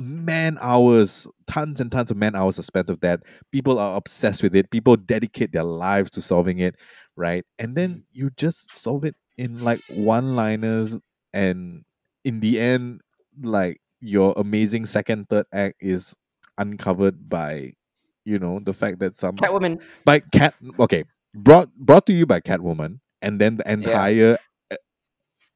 man 0.00 0.56
hours 0.60 1.26
tons 1.46 1.80
and 1.80 1.92
tons 1.92 2.10
of 2.10 2.16
man 2.16 2.34
hours 2.34 2.58
are 2.58 2.62
spent 2.62 2.88
of 2.88 3.00
that 3.00 3.20
people 3.50 3.78
are 3.78 3.96
obsessed 3.96 4.42
with 4.42 4.56
it 4.56 4.70
people 4.70 4.96
dedicate 4.96 5.52
their 5.52 5.64
lives 5.64 6.08
to 6.10 6.22
solving 6.22 6.58
it 6.58 6.74
right 7.16 7.44
and 7.58 7.76
then 7.76 7.90
Mhm. 7.96 8.02
you 8.12 8.30
just 8.36 8.74
solve 8.74 9.04
it 9.04 9.14
in 9.36 9.58
like 9.62 9.80
one 9.90 10.34
liners 10.34 10.98
and 11.34 11.84
in 12.24 12.40
the 12.40 12.58
end 12.58 13.00
like 13.42 13.80
your 14.00 14.32
amazing 14.36 14.86
second 14.86 15.28
third 15.28 15.46
act 15.52 15.76
is 15.80 16.14
uncovered 16.58 17.28
by 17.28 17.72
you 18.24 18.38
know 18.38 18.60
the 18.60 18.72
fact 18.72 18.98
that 19.00 19.18
some 19.18 19.36
Catwoman. 19.36 19.82
by 20.04 20.20
cat 20.20 20.54
okay 20.78 21.04
brought 21.34 21.74
brought 21.76 22.06
to 22.06 22.12
you 22.12 22.24
by 22.26 22.40
catwoman 22.40 23.00
and 23.20 23.40
then 23.40 23.56
the 23.56 23.70
entire 23.70 24.34
uh, 24.34 24.36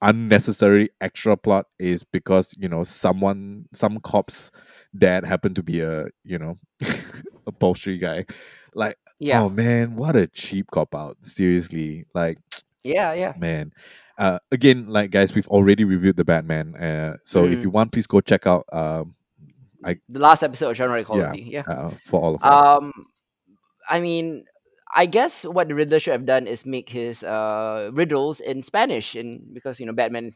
unnecessary 0.03 0.91
extra 1.01 1.37
plot 1.37 1.67
is 1.79 2.05
because 2.05 2.55
you 2.59 2.69
know 2.69 2.83
someone 2.85 3.65
some 3.73 3.99
cops 4.01 4.51
dad 4.97 5.25
happened 5.25 5.57
to 5.57 5.63
be 5.63 5.81
a 5.81 6.07
you 6.25 6.39
know 6.39 6.59
upholstery 7.47 7.99
guy 7.99 8.25
like 8.75 8.97
Yeah. 9.19 9.43
oh 9.43 9.49
man 9.49 9.97
what 9.97 10.17
a 10.17 10.27
cheap 10.27 10.71
cop 10.71 10.95
out 10.95 11.17
seriously 11.23 12.05
like 12.15 12.39
Yeah. 12.85 13.13
Yeah. 13.15 13.33
man 13.39 13.73
uh 14.19 14.39
again 14.53 14.87
like 14.89 15.11
guys 15.11 15.35
we've 15.35 15.49
already 15.49 15.85
reviewed 15.85 16.17
the 16.17 16.25
batman 16.25 16.75
uh 16.77 17.17
so 17.25 17.45
if 17.45 17.59
Mhm. 17.59 17.63
you 17.63 17.71
want 17.71 17.93
please 17.93 18.07
go 18.07 18.21
check 18.21 18.47
out 18.47 18.65
um 18.73 19.15
I- 19.85 20.01
the 20.09 20.19
last 20.19 20.43
episode 20.43 20.71
of 20.71 20.77
genre 20.77 21.01
equality. 21.01 21.43
Yeah. 21.43 21.63
uh, 21.67 21.91
for 21.91 22.21
all 22.21 22.35
of 22.35 22.43
us 22.43 22.79
Um, 22.83 22.93
I 23.89 24.01
mean, 24.01 24.45
I 24.95 25.07
guess 25.07 25.45
what 25.45 25.69
the 25.69 25.75
Riddler 25.75 25.99
should 25.99 26.13
have 26.13 26.27
done 26.27 26.47
is 26.47 26.65
make 26.65 26.89
his 26.89 27.23
uh 27.23 27.91
riddles 27.93 28.41
in 28.41 28.63
Spanish, 28.63 29.15
and 29.15 29.43
because 29.53 29.81
you 29.81 29.87
know 29.87 29.93
Batman 29.93 30.33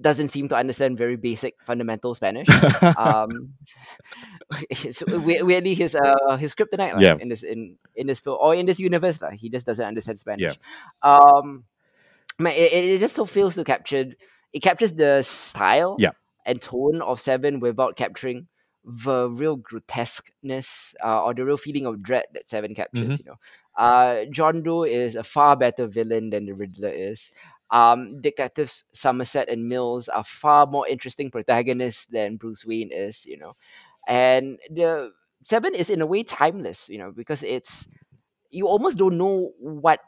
doesn't 0.00 0.28
seem 0.28 0.48
to 0.48 0.56
understand 0.56 0.98
very 0.98 1.16
basic 1.16 1.54
fundamental 1.64 2.14
Spanish. 2.14 2.48
um, 2.98 3.54
weirdly 5.24 5.74
his 5.74 5.94
uh 5.94 6.36
his 6.36 6.54
kryptonite 6.54 6.94
lah, 6.94 7.00
Yeah. 7.00 7.16
in 7.20 7.28
this 7.28 7.42
in 7.42 7.76
in 7.94 8.06
this 8.06 8.20
film 8.20 8.38
or 8.40 8.54
in 8.54 8.66
this 8.66 8.78
universe 8.80 9.20
lah, 9.22 9.30
he 9.30 9.48
just 9.50 9.66
doesn't 9.66 9.84
understand 9.84 10.20
Spanish. 10.20 10.56
Yeah. 10.56 10.58
Um, 11.02 11.64
man, 12.38 12.52
it, 12.52 12.72
it 12.72 13.00
just 13.00 13.16
so 13.16 13.24
fails 13.24 13.54
to 13.56 13.64
capture 13.64 14.12
it 14.52 14.60
captures 14.60 14.92
the 14.92 15.22
style 15.22 15.96
Yeah. 15.98 16.12
and 16.46 16.60
tone 16.60 17.02
of 17.02 17.20
Seven 17.20 17.60
without 17.60 17.96
capturing 17.96 18.48
the 18.84 19.28
real 19.28 19.56
grotesqueness 19.56 20.94
uh, 21.04 21.22
or 21.22 21.34
the 21.34 21.44
real 21.44 21.58
feeling 21.58 21.84
of 21.84 22.02
dread 22.02 22.24
that 22.32 22.48
Seven 22.48 22.74
captures. 22.74 23.08
Mhm. 23.08 23.18
You 23.18 23.24
know, 23.26 23.38
uh, 23.78 24.24
John 24.30 24.62
Doe 24.62 24.82
is 24.82 25.14
a 25.14 25.24
far 25.24 25.56
better 25.56 25.86
villain 25.86 26.30
than 26.30 26.46
the 26.46 26.52
Riddler 26.52 26.90
is. 26.90 27.30
Um, 27.70 28.20
detectives 28.20 28.84
Somerset 28.92 29.48
and 29.48 29.68
Mills 29.68 30.08
are 30.08 30.24
far 30.24 30.66
more 30.66 30.88
interesting 30.88 31.30
protagonists 31.30 32.06
than 32.06 32.36
Bruce 32.36 32.66
Wayne 32.66 32.90
is. 32.92 33.24
You 33.24 33.38
know, 33.38 33.56
and 34.06 34.58
the 34.68 35.12
Seven 35.44 35.74
is 35.74 35.88
in 35.88 36.02
a 36.02 36.06
way 36.06 36.24
timeless. 36.24 36.88
You 36.88 36.98
know, 36.98 37.12
because 37.12 37.42
it's 37.42 37.86
you 38.50 38.66
almost 38.66 38.98
don't 38.98 39.16
know 39.16 39.52
what 39.60 40.00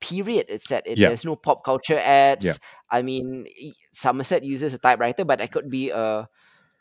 period 0.00 0.46
it's 0.48 0.68
set 0.68 0.86
in. 0.86 0.96
Yeah. 0.96 1.08
There's 1.08 1.24
no 1.24 1.36
pop 1.36 1.64
culture 1.64 1.98
ads. 1.98 2.44
Yeah. 2.44 2.54
I 2.90 3.02
mean, 3.02 3.46
Somerset 3.92 4.42
uses 4.42 4.72
a 4.72 4.78
typewriter, 4.78 5.24
but 5.24 5.38
that 5.38 5.52
could 5.52 5.68
be 5.68 5.90
a 5.90 6.28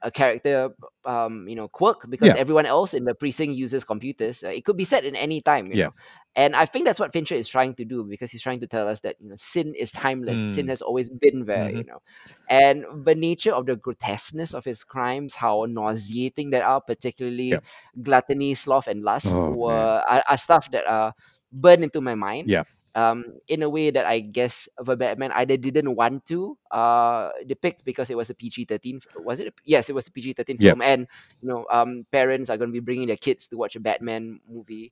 a 0.06 0.12
character, 0.12 0.70
um, 1.06 1.48
you 1.50 1.56
know, 1.56 1.68
quirk 1.68 2.10
because 2.10 2.34
Yeah. 2.34 2.36
everyone 2.36 2.66
else 2.66 2.94
in 2.94 3.06
the 3.06 3.16
precinct 3.16 3.56
uses 3.56 3.84
computers. 3.84 4.44
Uh, 4.44 4.50
it 4.50 4.66
could 4.66 4.78
be 4.78 4.86
set 4.86 5.06
in 5.06 5.16
any 5.16 5.42
time, 5.42 5.72
you 5.72 5.78
Yeah. 5.78 5.86
know. 5.86 5.94
And 6.36 6.56
I 6.56 6.66
think 6.66 6.86
that's 6.86 7.00
what 7.00 7.14
Fincher 7.14 7.36
is 7.36 7.48
trying 7.48 7.76
to 7.76 7.86
do 7.86 8.04
because 8.04 8.32
he's 8.32 8.44
trying 8.44 8.62
to 8.62 8.68
tell 8.68 8.88
us 8.88 9.02
that 9.02 9.18
you 9.20 9.30
know 9.30 9.36
sin 9.38 9.74
is 9.76 9.92
timeless. 9.92 10.42
Sin 10.42 10.68
Mm. 10.68 10.70
has 10.70 10.82
always 10.82 11.10
been 11.10 11.46
there, 11.46 11.72
you 11.72 11.86
know. 11.86 12.02
And 12.50 12.86
the 13.06 13.16
nature 13.16 13.54
of 13.54 13.66
the 13.66 13.76
grotesqueness 13.78 14.54
of 14.54 14.66
his 14.66 14.84
crimes, 14.84 15.36
how 15.36 15.66
nauseating 15.68 16.52
they 16.52 16.62
are, 16.62 16.82
particularly 16.82 17.52
Yeah. 17.52 17.62
gluttony, 18.04 18.54
sloth, 18.56 18.88
and 18.88 19.04
lust, 19.04 19.40
Oh, 19.40 19.50
were 19.50 20.04
are, 20.08 20.24
are 20.30 20.38
stuff 20.38 20.70
that 20.72 20.86
are 20.88 21.14
burned 21.52 21.84
into 21.84 22.02
my 22.02 22.16
mind 22.16 22.52
Yeah. 22.52 22.64
Um, 22.96 23.26
in 23.48 23.62
a 23.62 23.70
way 23.70 23.92
that 23.92 24.06
I 24.06 24.22
guess 24.22 24.68
the 24.80 24.96
Batman 24.96 25.32
either 25.34 25.58
didn't 25.58 25.96
want 25.96 26.26
to 26.28 26.58
uh, 26.72 27.30
depict 27.46 27.84
because 27.84 28.10
it 28.10 28.18
was 28.18 28.30
a 28.30 28.34
PG 28.34 28.66
thirteen. 28.66 29.02
Was 29.18 29.40
it? 29.40 29.48
A, 29.48 29.52
yes, 29.66 29.90
it 29.90 29.96
was 29.96 30.08
a 30.08 30.12
PG 30.12 30.34
thirteen 30.34 30.58
Yep. 30.60 30.72
film, 30.72 30.82
and 30.82 31.08
you 31.42 31.50
know, 31.50 31.66
um, 31.72 32.06
parents 32.12 32.50
are 32.50 32.58
going 32.58 32.70
to 32.70 32.74
be 32.74 32.80
bringing 32.80 33.08
their 33.08 33.18
kids 33.18 33.48
to 33.50 33.58
watch 33.58 33.76
a 33.76 33.80
Batman 33.80 34.40
movie. 34.50 34.92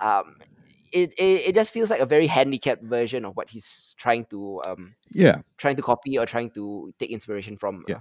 Um, 0.00 0.36
it, 0.92 1.12
it 1.14 1.48
it 1.48 1.54
just 1.54 1.72
feels 1.72 1.90
like 1.90 2.00
a 2.00 2.06
very 2.06 2.26
handicapped 2.26 2.82
version 2.82 3.24
of 3.24 3.36
what 3.36 3.50
he's 3.50 3.94
trying 3.98 4.24
to 4.26 4.62
um 4.66 4.94
yeah 5.10 5.42
trying 5.56 5.76
to 5.76 5.82
copy 5.82 6.18
or 6.18 6.26
trying 6.26 6.50
to 6.50 6.92
take 6.98 7.10
inspiration 7.10 7.56
from. 7.56 7.84
Yeah. 7.88 7.98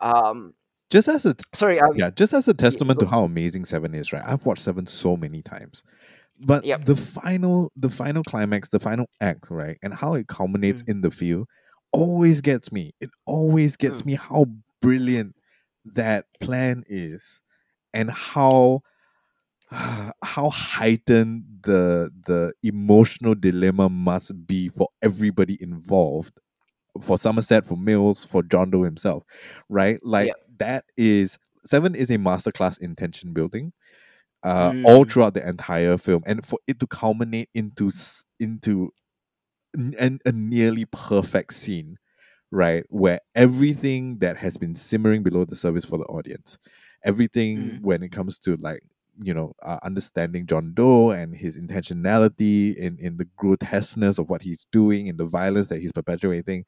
Um, 0.00 0.54
just 0.90 1.08
as 1.08 1.24
a 1.26 1.36
sorry. 1.54 1.80
Um, 1.80 1.90
yeah 1.96 2.10
just 2.10 2.32
as 2.32 2.48
a 2.48 2.54
testament 2.54 2.98
to 3.00 3.06
how 3.06 3.24
amazing 3.24 3.64
seven 3.64 3.94
is 3.94 4.12
right 4.12 4.22
i've 4.26 4.44
watched 4.44 4.62
seven 4.62 4.86
so 4.86 5.16
many 5.16 5.42
times 5.42 5.84
but 6.40 6.64
Yep. 6.64 6.84
the 6.86 6.96
final 6.96 7.70
the 7.76 7.90
final 7.90 8.22
climax 8.24 8.68
the 8.70 8.80
final 8.80 9.06
act 9.20 9.50
right 9.50 9.76
and 9.82 9.94
how 9.94 10.14
it 10.14 10.26
culminates 10.28 10.82
Mm. 10.82 10.88
in 10.88 11.00
the 11.02 11.10
field 11.10 11.46
always 11.92 12.40
gets 12.40 12.72
me 12.72 12.92
it 13.00 13.10
always 13.26 13.76
gets 13.76 14.02
Mm. 14.02 14.06
me 14.06 14.14
how 14.14 14.46
brilliant 14.80 15.34
that 15.84 16.26
plan 16.40 16.82
is 16.88 17.42
and 17.92 18.10
how 18.10 18.80
how 20.24 20.50
heightened 20.50 21.44
the 21.62 22.10
the 22.26 22.52
emotional 22.62 23.34
dilemma 23.34 23.88
must 23.88 24.46
be 24.46 24.68
for 24.68 24.88
everybody 25.02 25.56
involved 25.60 26.34
for 27.00 27.18
Somerset, 27.18 27.64
for 27.64 27.76
Mills, 27.76 28.24
for 28.24 28.42
John 28.42 28.70
Doe 28.70 28.82
himself, 28.82 29.22
right? 29.68 30.00
Like 30.04 30.28
Yep. 30.28 30.36
that 30.58 30.84
is 30.96 31.38
Seven 31.62 31.94
is 31.94 32.10
a 32.10 32.16
masterclass 32.18 32.78
in 32.80 32.96
tension 32.96 33.32
building, 33.32 33.72
uh, 34.42 34.72
all 34.84 35.04
Mm. 35.04 35.10
throughout 35.10 35.34
the 35.34 35.48
entire 35.48 35.96
film, 35.98 36.22
and 36.26 36.44
for 36.44 36.58
it 36.68 36.80
to 36.80 36.86
culminate 36.86 37.48
into 37.54 37.90
into 38.40 38.92
an, 39.74 40.18
a 40.26 40.32
nearly 40.32 40.84
perfect 40.86 41.54
scene, 41.54 41.98
right, 42.50 42.84
where 42.88 43.20
everything 43.34 44.18
that 44.18 44.36
has 44.38 44.56
been 44.56 44.74
simmering 44.74 45.22
below 45.22 45.44
the 45.44 45.56
surface 45.56 45.84
for 45.84 45.98
the 45.98 46.04
audience, 46.04 46.58
everything 47.04 47.80
Mhm. 47.80 47.82
when 47.82 48.02
it 48.02 48.10
comes 48.12 48.38
to 48.40 48.56
like 48.56 48.82
you 49.22 49.34
know 49.34 49.52
uh, 49.62 49.78
understanding 49.82 50.46
John 50.46 50.72
Doe 50.74 51.10
and 51.10 51.34
his 51.36 51.56
intentionality 51.58 52.74
in 52.76 52.98
in 52.98 53.16
the 53.18 53.26
grotesqueness 53.36 54.18
of 54.18 54.30
what 54.30 54.42
he's 54.42 54.66
doing 54.72 55.06
in 55.08 55.16
the 55.18 55.24
violence 55.26 55.68
that 55.68 55.80
he's 55.80 55.92
perpetuating 55.92 56.64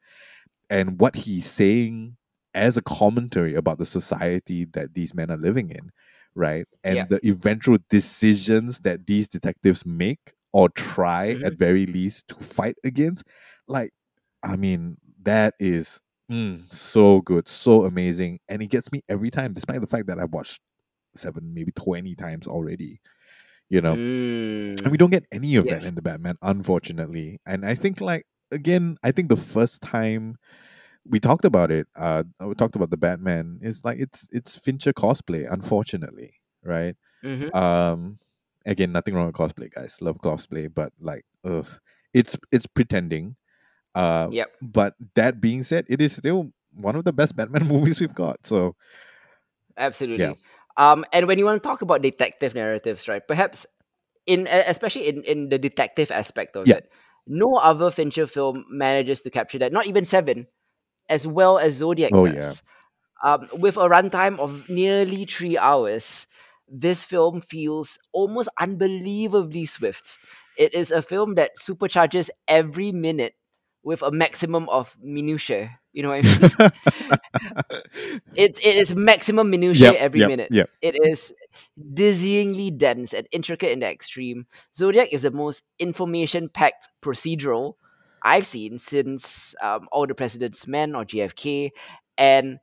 and 0.69 0.99
what 0.99 1.15
he's 1.15 1.49
saying 1.49 2.17
as 2.53 2.77
a 2.77 2.81
commentary 2.81 3.55
about 3.55 3.77
the 3.79 3.85
society 3.85 4.65
that 4.73 4.93
these 4.93 5.13
men 5.13 5.31
are 5.31 5.37
living 5.37 5.69
in 5.71 5.91
right 6.35 6.65
and 6.83 7.09
the 7.09 7.19
eventual 7.27 7.77
decisions 7.89 8.79
that 8.79 9.05
these 9.07 9.27
detectives 9.27 9.85
make 9.85 10.33
or 10.53 10.69
try 10.69 11.37
at 11.43 11.53
Mhm. 11.53 11.57
very 11.57 11.85
least 11.85 12.27
to 12.27 12.35
fight 12.35 12.75
against 12.83 13.23
like 13.67 13.91
i 14.43 14.55
mean 14.55 14.97
that 15.21 15.53
is 15.59 15.99
mm, 16.31 16.61
so 16.71 17.21
good 17.21 17.47
so 17.47 17.85
amazing 17.85 18.39
and 18.49 18.61
it 18.61 18.67
gets 18.67 18.91
me 18.91 19.01
every 19.09 19.29
time 19.29 19.53
despite 19.53 19.81
the 19.81 19.87
fact 19.87 20.07
that 20.07 20.19
i've 20.19 20.33
watched 20.33 20.59
seven 21.15 21.53
maybe 21.53 21.71
20 21.73 22.15
times 22.15 22.47
already 22.47 23.01
you 23.69 23.81
know 23.81 23.99
and 24.83 24.91
we 24.91 24.97
Mm. 24.97 24.97
don't 24.97 25.11
get 25.11 25.25
any 25.31 25.55
of 25.55 25.69
that 25.69 25.83
in 25.83 25.95
the 25.95 26.01
Batman, 26.01 26.35
unfortunately. 26.41 27.39
And 27.45 27.65
I 27.65 27.75
think, 27.75 28.01
like, 28.01 28.25
again, 28.51 28.97
I 29.03 29.11
think 29.11 29.29
the 29.29 29.35
first 29.37 29.81
time 29.81 30.35
we 31.05 31.19
talked 31.19 31.45
about 31.45 31.71
it, 31.71 31.87
uh, 31.95 32.23
we 32.39 32.55
talked 32.55 32.75
about 32.75 32.89
the 32.89 32.97
Batman, 32.97 33.59
It's 33.61 33.83
like 33.83 33.99
it's 33.99 34.27
it's 34.31 34.55
Fincher 34.57 34.93
cosplay, 34.93 35.51
unfortunately, 35.51 36.35
right? 36.63 36.95
Mhm. 37.23 37.53
Um, 37.55 38.19
again, 38.65 38.91
nothing 38.91 39.13
wrong 39.15 39.27
with 39.27 39.35
cosplay, 39.35 39.71
guys. 39.73 40.01
Love 40.01 40.17
cosplay, 40.19 40.73
but 40.73 40.93
like, 40.99 41.25
ugh, 41.43 41.67
it's 42.13 42.37
it's 42.51 42.67
pretending. 42.67 43.35
Uh, 43.95 44.29
Yep. 44.31 44.51
but 44.61 44.95
that 45.15 45.39
being 45.41 45.63
said, 45.63 45.85
it 45.89 46.01
is 46.01 46.15
still 46.15 46.51
one 46.73 46.95
of 46.95 47.03
the 47.03 47.13
best 47.13 47.35
Batman 47.35 47.67
movies 47.73 47.99
we've 47.99 48.15
got. 48.15 48.45
So 48.47 48.75
Absolutely. 49.77 50.37
Um, 50.77 51.05
and 51.13 51.27
when 51.27 51.37
you 51.37 51.45
want 51.45 51.61
to 51.61 51.67
talk 51.67 51.81
about 51.81 52.01
detective 52.01 52.55
narratives, 52.55 53.07
right? 53.07 53.25
Perhaps 53.27 53.65
in 54.25 54.47
especially 54.47 55.07
in 55.07 55.23
in 55.23 55.49
the 55.49 55.57
detective 55.57 56.11
aspect 56.11 56.55
of 56.55 56.67
Yeah. 56.67 56.77
it, 56.77 56.89
no 57.27 57.55
other 57.55 57.91
Fincher 57.91 58.27
film 58.27 58.65
manages 58.69 59.21
to 59.21 59.29
capture 59.29 59.59
that. 59.59 59.71
Not 59.73 59.87
even 59.87 60.05
Seven, 60.05 60.47
as 61.09 61.27
well 61.27 61.57
as 61.59 61.75
Zodiac 61.75 62.13
Oh, 62.13 62.27
does. 62.27 62.35
yeah. 62.35 62.53
Um, 63.23 63.47
with 63.57 63.77
a 63.77 63.87
runtime 63.87 64.37
of 64.39 64.67
nearly 64.69 65.25
three 65.25 65.57
hours, 65.57 66.27
this 66.67 67.03
film 67.03 67.41
feels 67.41 67.97
almost 68.11 68.49
unbelievably 68.59 69.65
swift. 69.65 70.17
It 70.57 70.73
is 70.73 70.91
a 70.91 71.01
film 71.01 71.35
that 71.35 71.51
supercharges 71.57 72.29
every 72.47 72.91
minute 72.91 73.35
with 73.83 74.01
a 74.01 74.11
maximum 74.11 74.67
of 74.69 74.95
minutiae. 75.01 75.79
You 75.93 76.03
know 76.03 76.09
what 76.09 76.25
I 76.25 76.39
mean? 76.61 76.71
It's 78.35 78.59
it 78.65 78.75
is 78.75 78.95
maximum 78.95 79.49
minutiae 79.49 79.91
yep, 79.91 79.95
every 79.95 80.21
yep, 80.21 80.29
minute. 80.29 80.47
yep. 80.51 80.69
It 80.81 80.95
is 81.01 81.33
dizzyingly 81.77 82.75
dense 82.77 83.13
and 83.13 83.27
intricate 83.31 83.71
in 83.71 83.79
the 83.79 83.89
extreme. 83.89 84.47
Zodiac 84.75 85.09
is 85.11 85.21
the 85.23 85.31
most 85.31 85.63
information-packed 85.79 86.89
procedural 87.03 87.75
I've 88.23 88.47
seen 88.47 88.79
since 88.79 89.53
um, 89.61 89.87
All 89.91 90.07
the 90.07 90.15
President's 90.15 90.67
Men 90.67 90.95
or 90.95 91.05
JFK, 91.05 91.71
and 92.17 92.59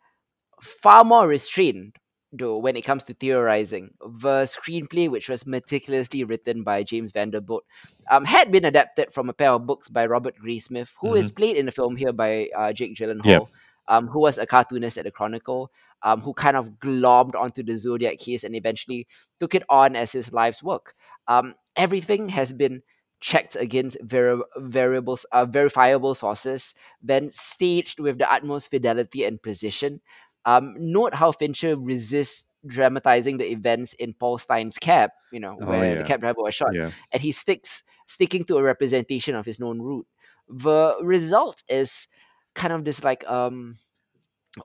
far 0.62 1.04
more 1.04 1.26
restrained 1.26 1.96
though 2.32 2.58
when 2.58 2.76
it 2.76 2.82
comes 2.82 3.02
to 3.04 3.14
theorizing. 3.14 3.90
The 4.00 4.44
screenplay, 4.44 5.10
which 5.10 5.28
was 5.28 5.46
meticulously 5.46 6.22
written 6.22 6.62
by 6.62 6.84
James 6.84 7.10
Vanderbilt, 7.10 7.64
um, 8.08 8.24
had 8.24 8.52
been 8.52 8.64
adapted 8.64 9.12
from 9.12 9.28
a 9.28 9.32
pair 9.32 9.50
of 9.50 9.66
books 9.66 9.88
by 9.88 10.06
Robert 10.06 10.34
Graysmith, 10.38 10.90
who 11.00 11.14
is 11.14 11.32
Mhm. 11.32 11.36
played 11.36 11.56
in 11.56 11.66
the 11.66 11.72
film 11.72 11.96
here 11.96 12.12
by 12.12 12.48
uh, 12.56 12.72
Jake 12.72 12.94
Gyllenhaal, 12.94 13.24
Yep. 13.24 13.48
um, 13.88 14.06
who 14.06 14.20
was 14.20 14.38
a 14.38 14.46
cartoonist 14.46 14.96
at 14.96 15.04
the 15.04 15.10
Chronicle, 15.10 15.72
um, 16.04 16.20
who 16.20 16.32
kind 16.32 16.56
of 16.56 16.66
glommed 16.80 17.34
onto 17.34 17.64
the 17.64 17.76
Zodiac 17.76 18.18
case 18.18 18.44
and 18.44 18.54
eventually 18.54 19.08
took 19.40 19.54
it 19.56 19.64
on 19.68 19.96
as 19.96 20.12
his 20.12 20.32
life's 20.32 20.62
work. 20.62 20.94
Um, 21.26 21.54
everything 21.74 22.28
has 22.28 22.52
been 22.52 22.82
checked 23.20 23.56
against 23.56 23.96
vari- 24.02 24.42
variables, 24.56 25.24
uh, 25.32 25.44
verifiable 25.44 26.14
sources, 26.14 26.74
then 27.02 27.30
staged 27.32 28.00
with 28.00 28.18
the 28.18 28.30
utmost 28.32 28.70
fidelity 28.70 29.24
and 29.24 29.40
precision. 29.42 30.00
Um, 30.46 30.74
note 30.78 31.14
how 31.14 31.32
Fincher 31.32 31.76
resists 31.76 32.46
dramatizing 32.66 33.36
the 33.38 33.50
events 33.50 33.92
in 33.94 34.14
Paul 34.14 34.38
Stine's 34.38 34.78
Cab, 34.78 35.10
you 35.32 35.40
know, 35.40 35.56
Oh, 35.60 35.66
where 35.66 35.96
the 35.96 36.04
cab 36.04 36.20
driver 36.20 36.42
was 36.42 36.54
shot, 36.54 36.74
Yeah. 36.74 36.92
and 37.12 37.22
he 37.22 37.32
sticks 37.32 37.82
sticking 38.06 38.44
to 38.44 38.56
a 38.56 38.62
representation 38.62 39.34
of 39.34 39.44
his 39.46 39.60
known 39.60 39.80
route. 39.80 40.06
The 40.48 40.96
result 41.02 41.62
is 41.68 42.08
kind 42.54 42.72
of 42.72 42.84
this 42.84 43.04
like 43.04 43.28
um 43.30 43.78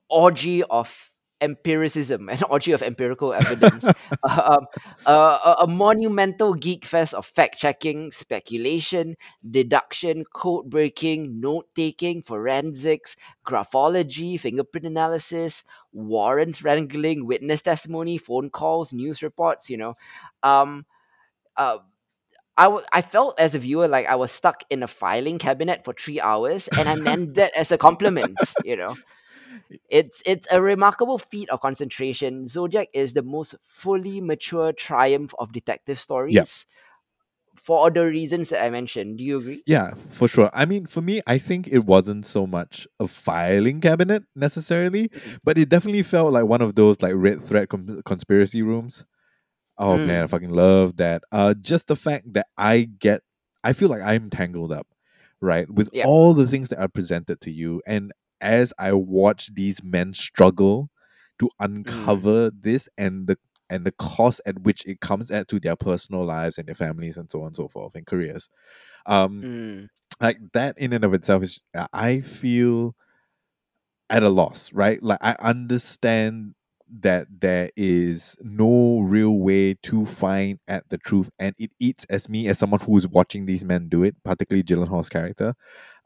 orgy 0.10 0.64
of 0.64 1.12
empiricism, 1.46 2.30
an 2.30 2.44
orgy 2.50 2.74
of 2.74 2.82
empirical 2.84 3.34
evidence, 3.34 3.92
um, 4.24 4.68
uh, 5.06 5.56
a, 5.60 5.64
a 5.64 5.68
monumental 5.68 6.54
geek 6.56 6.86
fest 6.86 7.14
of 7.14 7.26
fact 7.28 7.58
checking, 7.60 8.12
speculation, 8.12 9.16
deduction, 9.50 10.26
code 10.34 10.70
breaking, 10.70 11.40
note 11.40 11.68
taking, 11.76 12.24
forensics, 12.24 13.16
graphology, 13.48 14.40
fingerprint 14.40 14.86
analysis, 14.88 15.64
warrants 15.94 16.64
wrangling, 16.64 17.26
witness 17.28 17.62
testimony, 17.62 18.18
phone 18.18 18.50
calls, 18.50 18.94
news 18.94 19.24
reports. 19.24 19.70
You 19.70 19.78
know, 19.78 19.98
um, 20.44 20.86
uh, 21.58 21.80
I 22.58 22.68
wa- 22.68 22.84
I 22.94 23.02
felt 23.02 23.40
as 23.40 23.56
a 23.56 23.60
viewer 23.60 23.88
like 23.88 24.08
I 24.08 24.16
was 24.16 24.32
stuck 24.32 24.64
in 24.70 24.84
a 24.84 24.88
filing 24.88 25.40
cabinet 25.40 25.84
for 25.86 25.94
three 25.94 26.20
hours, 26.22 26.70
and 26.76 26.88
I 26.90 26.96
meant 26.98 27.36
that 27.36 27.54
as 27.56 27.72
a 27.72 27.78
compliment. 27.78 28.56
You 28.62 28.78
know, 28.78 29.00
it's 29.90 30.22
it's 30.26 30.48
a 30.52 30.62
remarkable 30.62 31.18
feat 31.18 31.50
of 31.50 31.62
concentration. 31.62 32.48
Zodiac 32.48 32.90
is 32.94 33.14
the 33.14 33.22
most 33.24 33.56
fully 33.64 34.22
mature 34.22 34.74
triumph 34.74 35.34
of 35.40 35.52
detective 35.54 36.00
stories. 36.00 36.66
For 37.64 37.78
all 37.80 37.92
the 37.92 38.06
reasons 38.06 38.50
that 38.50 38.64
I 38.64 38.70
mentioned, 38.70 39.18
do 39.18 39.24
you 39.24 39.38
agree? 39.40 39.64
Yeah, 39.66 39.96
for 39.96 40.28
sure. 40.28 40.50
I 40.54 40.66
mean, 40.66 40.86
for 40.86 41.02
me, 41.02 41.22
I 41.26 41.40
think 41.40 41.68
it 41.68 41.80
wasn't 41.86 42.26
so 42.26 42.46
much 42.46 42.88
a 43.00 43.08
filing 43.08 43.82
cabinet 43.82 44.24
necessarily, 44.36 45.10
Mhm. 45.10 45.40
but 45.44 45.58
it 45.58 45.70
definitely 45.70 46.04
felt 46.04 46.34
like 46.34 46.46
one 46.46 46.62
of 46.62 46.76
those 46.76 47.02
like 47.02 47.14
red 47.16 47.42
thread 47.42 47.70
com- 47.70 48.02
conspiracy 48.06 48.62
rooms. 48.62 49.06
Oh 49.78 50.00
man, 50.00 50.24
I 50.24 50.28
Mm, 50.28 50.30
fucking 50.30 50.52
love 50.52 50.98
that. 50.98 51.24
Uh, 51.32 51.54
just 51.56 51.88
the 51.88 51.96
fact 51.96 52.34
that 52.34 52.48
I 52.58 52.84
get, 52.84 53.22
I 53.64 53.74
feel 53.74 53.90
like 53.90 54.02
I'm 54.02 54.30
tangled 54.30 54.72
up, 54.72 54.88
right, 55.42 55.70
with 55.70 55.90
all 56.02 56.34
the 56.34 56.48
things 56.48 56.70
that 56.70 56.80
are 56.80 56.88
presented 56.90 57.42
to 57.42 57.52
you, 57.52 57.82
and 57.88 58.14
as 58.42 58.74
I 58.80 58.94
watch 58.94 59.50
these 59.54 59.84
men 59.84 60.14
struggle 60.14 60.90
to 61.40 61.50
Mm, 61.86 62.26
uncover 62.30 62.52
this 62.52 62.90
and 62.98 63.28
the 63.28 63.38
and 63.70 63.86
the 63.86 63.92
cost 63.94 64.42
at 64.46 64.62
which 64.62 64.86
it 64.86 65.02
comes 65.02 65.32
at 65.32 65.48
to 65.50 65.60
their 65.60 65.76
personal 65.76 66.24
lives 66.26 66.58
and 66.58 66.68
their 66.68 66.76
families 66.76 67.18
and 67.18 67.30
so 67.30 67.42
on 67.42 67.48
and 67.48 67.56
so 67.56 67.68
forth 67.68 67.96
and 67.96 68.06
careers. 68.06 68.48
Um, 69.06 69.46
mm, 69.46 69.88
like 70.22 70.38
that 70.54 70.78
in 70.80 70.94
and 70.94 71.04
of 71.06 71.14
itself 71.14 71.44
is 71.44 71.64
I 71.94 72.20
feel 72.22 72.96
at 74.10 74.24
a 74.24 74.30
loss, 74.30 74.72
right? 74.74 75.02
Like 75.02 75.20
I 75.22 75.36
understand 75.40 76.56
that 76.90 77.28
there 77.42 77.70
is 77.76 78.38
no 78.42 79.00
real 79.02 79.40
way 79.40 79.74
to 79.84 80.06
find 80.06 80.60
at 80.68 80.88
the 80.90 80.98
truth, 80.98 81.30
and 81.40 81.56
it 81.58 81.72
eats 81.80 82.06
as 82.06 82.30
me 82.30 82.48
as 82.48 82.60
someone 82.60 82.80
who's 82.82 83.08
watching 83.08 83.46
these 83.46 83.66
men 83.66 83.90
do 83.90 84.04
it, 84.04 84.16
particularly 84.24 84.64
Gyllenhaal's 84.64 85.10
character. 85.10 85.56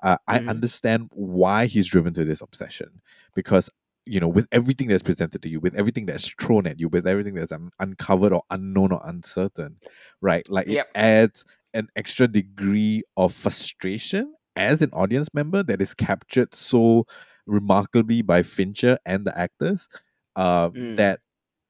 Uh, 0.03 0.17
I 0.27 0.41
mhm, 0.41 0.47
understand 0.47 1.09
why 1.13 1.65
he's 1.65 1.87
driven 1.87 2.13
to 2.13 2.25
this 2.25 2.41
obsession 2.41 3.01
because 3.35 3.69
you 4.05 4.19
know 4.19 4.27
with 4.27 4.47
everything 4.51 4.87
that's 4.87 5.03
presented 5.03 5.41
to 5.43 5.49
you, 5.49 5.59
with 5.59 5.75
everything 5.75 6.05
that's 6.05 6.29
thrown 6.41 6.67
at 6.67 6.79
you, 6.79 6.89
with 6.89 7.07
everything 7.07 7.35
that's 7.35 7.51
un- 7.51 7.71
uncovered 7.79 8.33
or 8.33 8.43
unknown 8.49 8.91
or 8.91 9.01
uncertain, 9.03 9.77
right? 10.21 10.47
Like 10.49 10.67
it 10.69 10.79
Yep. 10.79 10.87
adds 10.95 11.45
an 11.73 11.87
extra 11.95 12.27
degree 12.27 13.03
of 13.17 13.33
frustration 13.33 14.33
as 14.55 14.81
an 14.81 14.89
audience 14.91 15.29
member 15.33 15.63
that 15.63 15.81
is 15.81 15.93
captured 15.93 16.53
so 16.55 17.05
remarkably 17.45 18.21
by 18.21 18.41
Fincher 18.43 18.97
and 19.05 19.25
the 19.25 19.37
actors 19.37 19.87
uh, 20.35 20.71
Mm, 20.75 20.97
that 20.97 21.19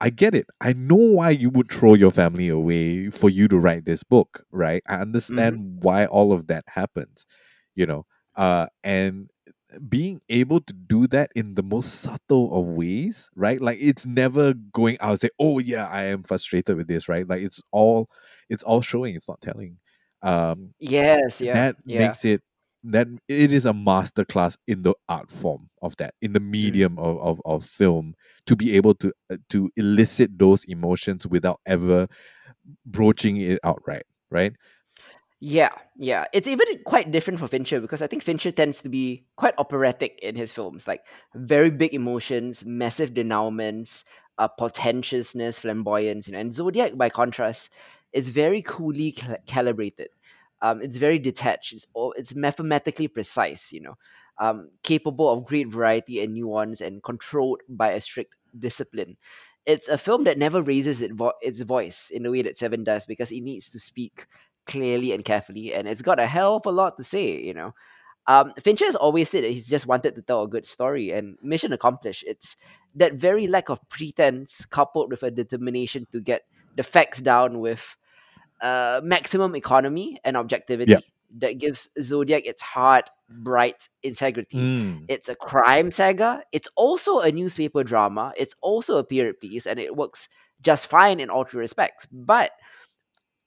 I 0.02 0.10
get 0.10 0.36
it. 0.36 0.48
I 0.62 0.74
know 0.74 0.96
why 0.96 1.32
you 1.32 1.50
would 1.52 1.72
throw 1.72 1.94
your 1.94 2.12
family 2.12 2.50
away 2.50 3.10
for 3.10 3.30
you 3.30 3.48
to 3.50 3.58
write 3.60 3.86
this 3.86 4.04
book, 4.04 4.46
right? 4.52 4.84
I 4.88 4.96
mhm, 5.28 5.60
understand 5.60 5.84
why 5.84 6.06
all 6.06 6.32
of 6.34 6.48
that 6.48 6.64
happens, 6.70 7.26
you 7.76 7.86
know. 7.86 8.06
Uh, 8.36 8.68
and 8.84 9.30
being 9.88 10.22
able 10.30 10.62
to 10.62 10.74
do 10.74 11.08
that 11.08 11.32
in 11.36 11.56
the 11.56 11.64
most 11.64 12.02
subtle 12.02 12.54
of 12.58 12.66
ways, 12.68 13.30
right? 13.36 13.62
Like 13.62 13.78
it's 13.82 14.06
never 14.06 14.54
going 14.54 14.98
out 15.02 15.12
and 15.12 15.22
say, 15.22 15.30
"Oh 15.40 15.60
yeah, 15.60 15.88
I 15.88 16.04
am 16.06 16.24
frustrated 16.24 16.76
with 16.78 16.88
this," 16.88 17.08
right? 17.10 17.28
Like 17.28 17.42
it's 17.42 17.62
all, 17.72 18.10
it's 18.50 18.64
all 18.64 18.82
showing. 18.82 19.16
It's 19.16 19.28
not 19.30 19.42
telling. 19.42 19.78
Um, 20.24 20.74
Yes. 20.80 21.42
Yeah. 21.42 21.64
that 21.64 21.78
Yeah. 21.86 22.16
makes 22.16 22.26
it 22.26 22.42
that 22.84 23.08
it 23.28 23.52
is 23.52 23.66
a 23.66 23.74
masterclass 23.74 24.58
in 24.68 24.84
the 24.84 24.94
art 25.10 25.30
form 25.32 25.70
of 25.82 25.96
that 25.98 26.14
in 26.22 26.34
the 26.34 26.40
Mm. 26.40 26.50
medium 26.52 27.00
of, 27.00 27.18
of, 27.20 27.42
of 27.46 27.66
film 27.66 28.16
to 28.46 28.56
be 28.56 28.76
able 28.76 28.96
to 28.96 29.12
uh, 29.32 29.38
to 29.50 29.70
elicit 29.78 30.38
those 30.40 30.64
emotions 30.66 31.28
without 31.28 31.60
ever 31.66 32.08
broaching 32.86 33.38
it 33.38 33.60
outright 33.64 34.04
right 34.32 34.54
Yeah, 35.40 35.70
yeah. 35.96 36.26
It's 36.34 36.48
even 36.48 36.68
quite 36.86 37.12
different 37.12 37.40
for 37.40 37.48
Fincher 37.48 37.80
because 37.80 38.02
I 38.02 38.08
think 38.08 38.24
Fincher 38.24 38.52
tends 38.52 38.82
to 38.82 38.90
be 38.90 39.24
quite 39.38 39.54
operatic 39.58 40.20
in 40.22 40.36
his 40.36 40.52
films, 40.52 40.88
like 40.88 41.02
very 41.36 41.70
big 41.72 41.94
emotions, 41.94 42.66
massive 42.66 43.14
denouements, 43.14 44.04
uh, 44.38 44.50
portentousness, 44.60 45.60
flamboyance, 45.60 46.28
you 46.28 46.34
know. 46.34 46.40
And 46.40 46.54
Zodiac, 46.54 46.98
by 46.98 47.10
contrast, 47.10 47.70
is 48.12 48.30
very 48.30 48.62
coolly 48.62 49.14
cal- 49.14 49.38
calibrated. 49.48 50.10
Um, 50.62 50.82
it's 50.82 50.98
very 50.98 51.20
detached. 51.20 51.74
It's 51.74 51.88
all, 51.94 52.14
it's 52.18 52.36
mathematically 52.36 53.08
precise, 53.08 53.72
you 53.72 53.82
know, 53.82 53.98
um, 54.40 54.70
capable 54.84 55.32
of 55.32 55.46
great 55.46 55.68
variety 55.68 56.22
and 56.24 56.34
nuance, 56.34 56.82
and 56.82 57.04
controlled 57.04 57.62
by 57.70 57.92
a 57.92 58.02
strict 58.02 58.36
discipline. 58.58 59.18
It's 59.66 59.88
a 59.88 59.98
film 59.98 60.24
that 60.24 60.38
never 60.38 60.62
raises 60.62 61.02
it 61.02 61.14
vo- 61.14 61.34
its 61.42 61.62
voice 61.62 62.10
in 62.10 62.24
the 62.24 62.32
way 62.32 62.42
that 62.42 62.58
Seven 62.58 62.84
does 62.84 63.06
because 63.06 63.32
it 63.32 63.42
needs 63.42 63.70
to 63.70 63.80
speak 63.80 64.26
clearly 64.66 65.14
and 65.14 65.24
carefully, 65.24 65.74
and 65.74 65.88
it's 65.88 66.02
got 66.02 66.20
a 66.20 66.28
hell 66.28 66.58
of 66.58 66.66
a 66.66 66.72
lot 66.72 66.98
to 66.98 67.04
say, 67.04 67.42
you 67.42 67.54
know. 67.54 67.74
Um, 68.28 68.54
Fincher 68.60 68.86
has 68.86 68.96
always 68.96 69.30
said 69.30 69.44
that 69.44 69.52
he's 69.52 69.68
just 69.68 69.88
wanted 69.88 70.14
to 70.16 70.22
tell 70.22 70.44
a 70.44 70.48
good 70.48 70.68
story, 70.68 71.12
and 71.12 71.38
mission 71.42 71.74
accomplished. 71.74 72.24
It's 72.28 72.56
that 72.96 73.14
very 73.14 73.48
lack 73.48 73.70
of 73.70 73.80
pretense 73.90 74.66
coupled 74.66 75.12
with 75.12 75.24
a 75.24 75.32
determination 75.32 76.06
to 76.12 76.20
get 76.22 76.44
the 76.76 76.84
facts 76.84 77.22
down 77.22 77.60
with 77.60 77.96
uh, 78.62 79.02
maximum 79.04 79.56
economy 79.56 80.20
and 80.24 80.38
objectivity 80.38 81.14
that 81.40 81.58
gives 81.60 81.90
Zodiac 82.02 82.46
its 82.46 82.62
hard, 82.62 83.06
bright 83.30 83.90
integrity. 84.04 84.58
mm, 84.58 85.06
It's 85.08 85.30
a 85.30 85.36
crime 85.36 85.92
saga. 85.92 86.44
It's 86.52 86.68
also 86.76 87.20
a 87.20 87.32
newspaper 87.32 87.84
drama. 87.84 88.34
It's 88.38 88.56
also 88.62 88.98
a 88.98 89.04
period 89.04 89.40
piece, 89.40 89.66
and 89.66 89.80
it 89.80 89.96
works 89.96 90.28
just 90.62 90.88
fine 90.88 91.20
in 91.20 91.30
all 91.30 91.44
three 91.46 91.60
respects. 91.62 92.08
But 92.12 92.52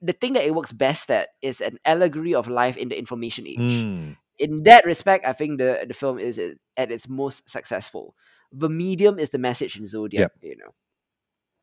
the 0.00 0.12
thing 0.12 0.32
that 0.34 0.44
it 0.44 0.54
works 0.54 0.72
best 0.72 1.10
at 1.10 1.28
is 1.42 1.60
an 1.60 1.78
allegory 1.84 2.34
of 2.34 2.48
life 2.48 2.76
in 2.76 2.88
the 2.88 2.98
information 2.98 3.46
age. 3.46 3.58
mm, 3.58 4.16
In 4.38 4.62
that 4.64 4.84
respect, 4.84 5.26
I 5.26 5.32
think 5.32 5.58
the 5.58 5.84
the 5.86 5.94
film 5.94 6.18
is 6.18 6.38
at 6.38 6.52
at 6.76 6.90
its 6.90 7.08
most 7.08 7.48
successful. 7.48 8.14
The 8.52 8.68
medium 8.68 9.18
is 9.18 9.30
the 9.30 9.38
message 9.38 9.76
in 9.78 9.86
Zodiac, 9.86 10.22
yep 10.22 10.32
you 10.42 10.56
know. 10.56 10.74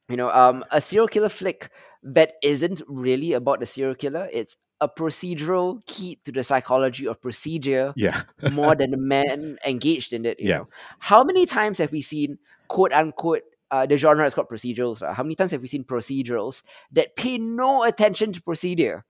You 0.09 0.17
know, 0.17 0.29
um, 0.31 0.65
a 0.71 0.81
serial 0.81 1.07
killer 1.07 1.29
flick 1.29 1.69
that 2.03 2.33
isn't 2.41 2.81
really 2.87 3.33
about 3.33 3.59
the 3.59 3.65
serial 3.65 3.95
killer. 3.95 4.29
It's 4.31 4.55
a 4.81 4.87
procedural 4.87 5.85
key 5.87 6.19
to 6.23 6.31
the 6.31 6.43
psychology 6.43 7.05
of 7.05 7.21
procedure 7.21 7.93
yeah 7.97 8.21
more 8.51 8.75
than 8.75 8.91
the 8.95 8.97
man 8.97 9.57
engaged 9.65 10.13
in 10.13 10.25
it. 10.25 10.39
You 10.39 10.49
yeah 10.49 10.57
know, 10.59 10.69
how 10.99 11.23
many 11.23 11.45
times 11.45 11.77
have 11.79 11.91
we 11.91 12.01
seen 12.01 12.37
quote 12.67 12.93
unquote 12.93 13.43
uh, 13.71 13.85
the 13.85 13.97
genre 13.97 14.25
is 14.25 14.33
called 14.33 14.49
procedurals. 14.49 15.01
right? 15.01 15.15
How 15.15 15.23
many 15.23 15.35
times 15.35 15.51
have 15.51 15.61
we 15.61 15.67
seen 15.67 15.83
procedurals 15.83 16.63
that 16.91 17.15
pay 17.15 17.37
no 17.37 17.83
attention 17.83 18.33
to 18.33 18.41
procedure? 18.41 19.05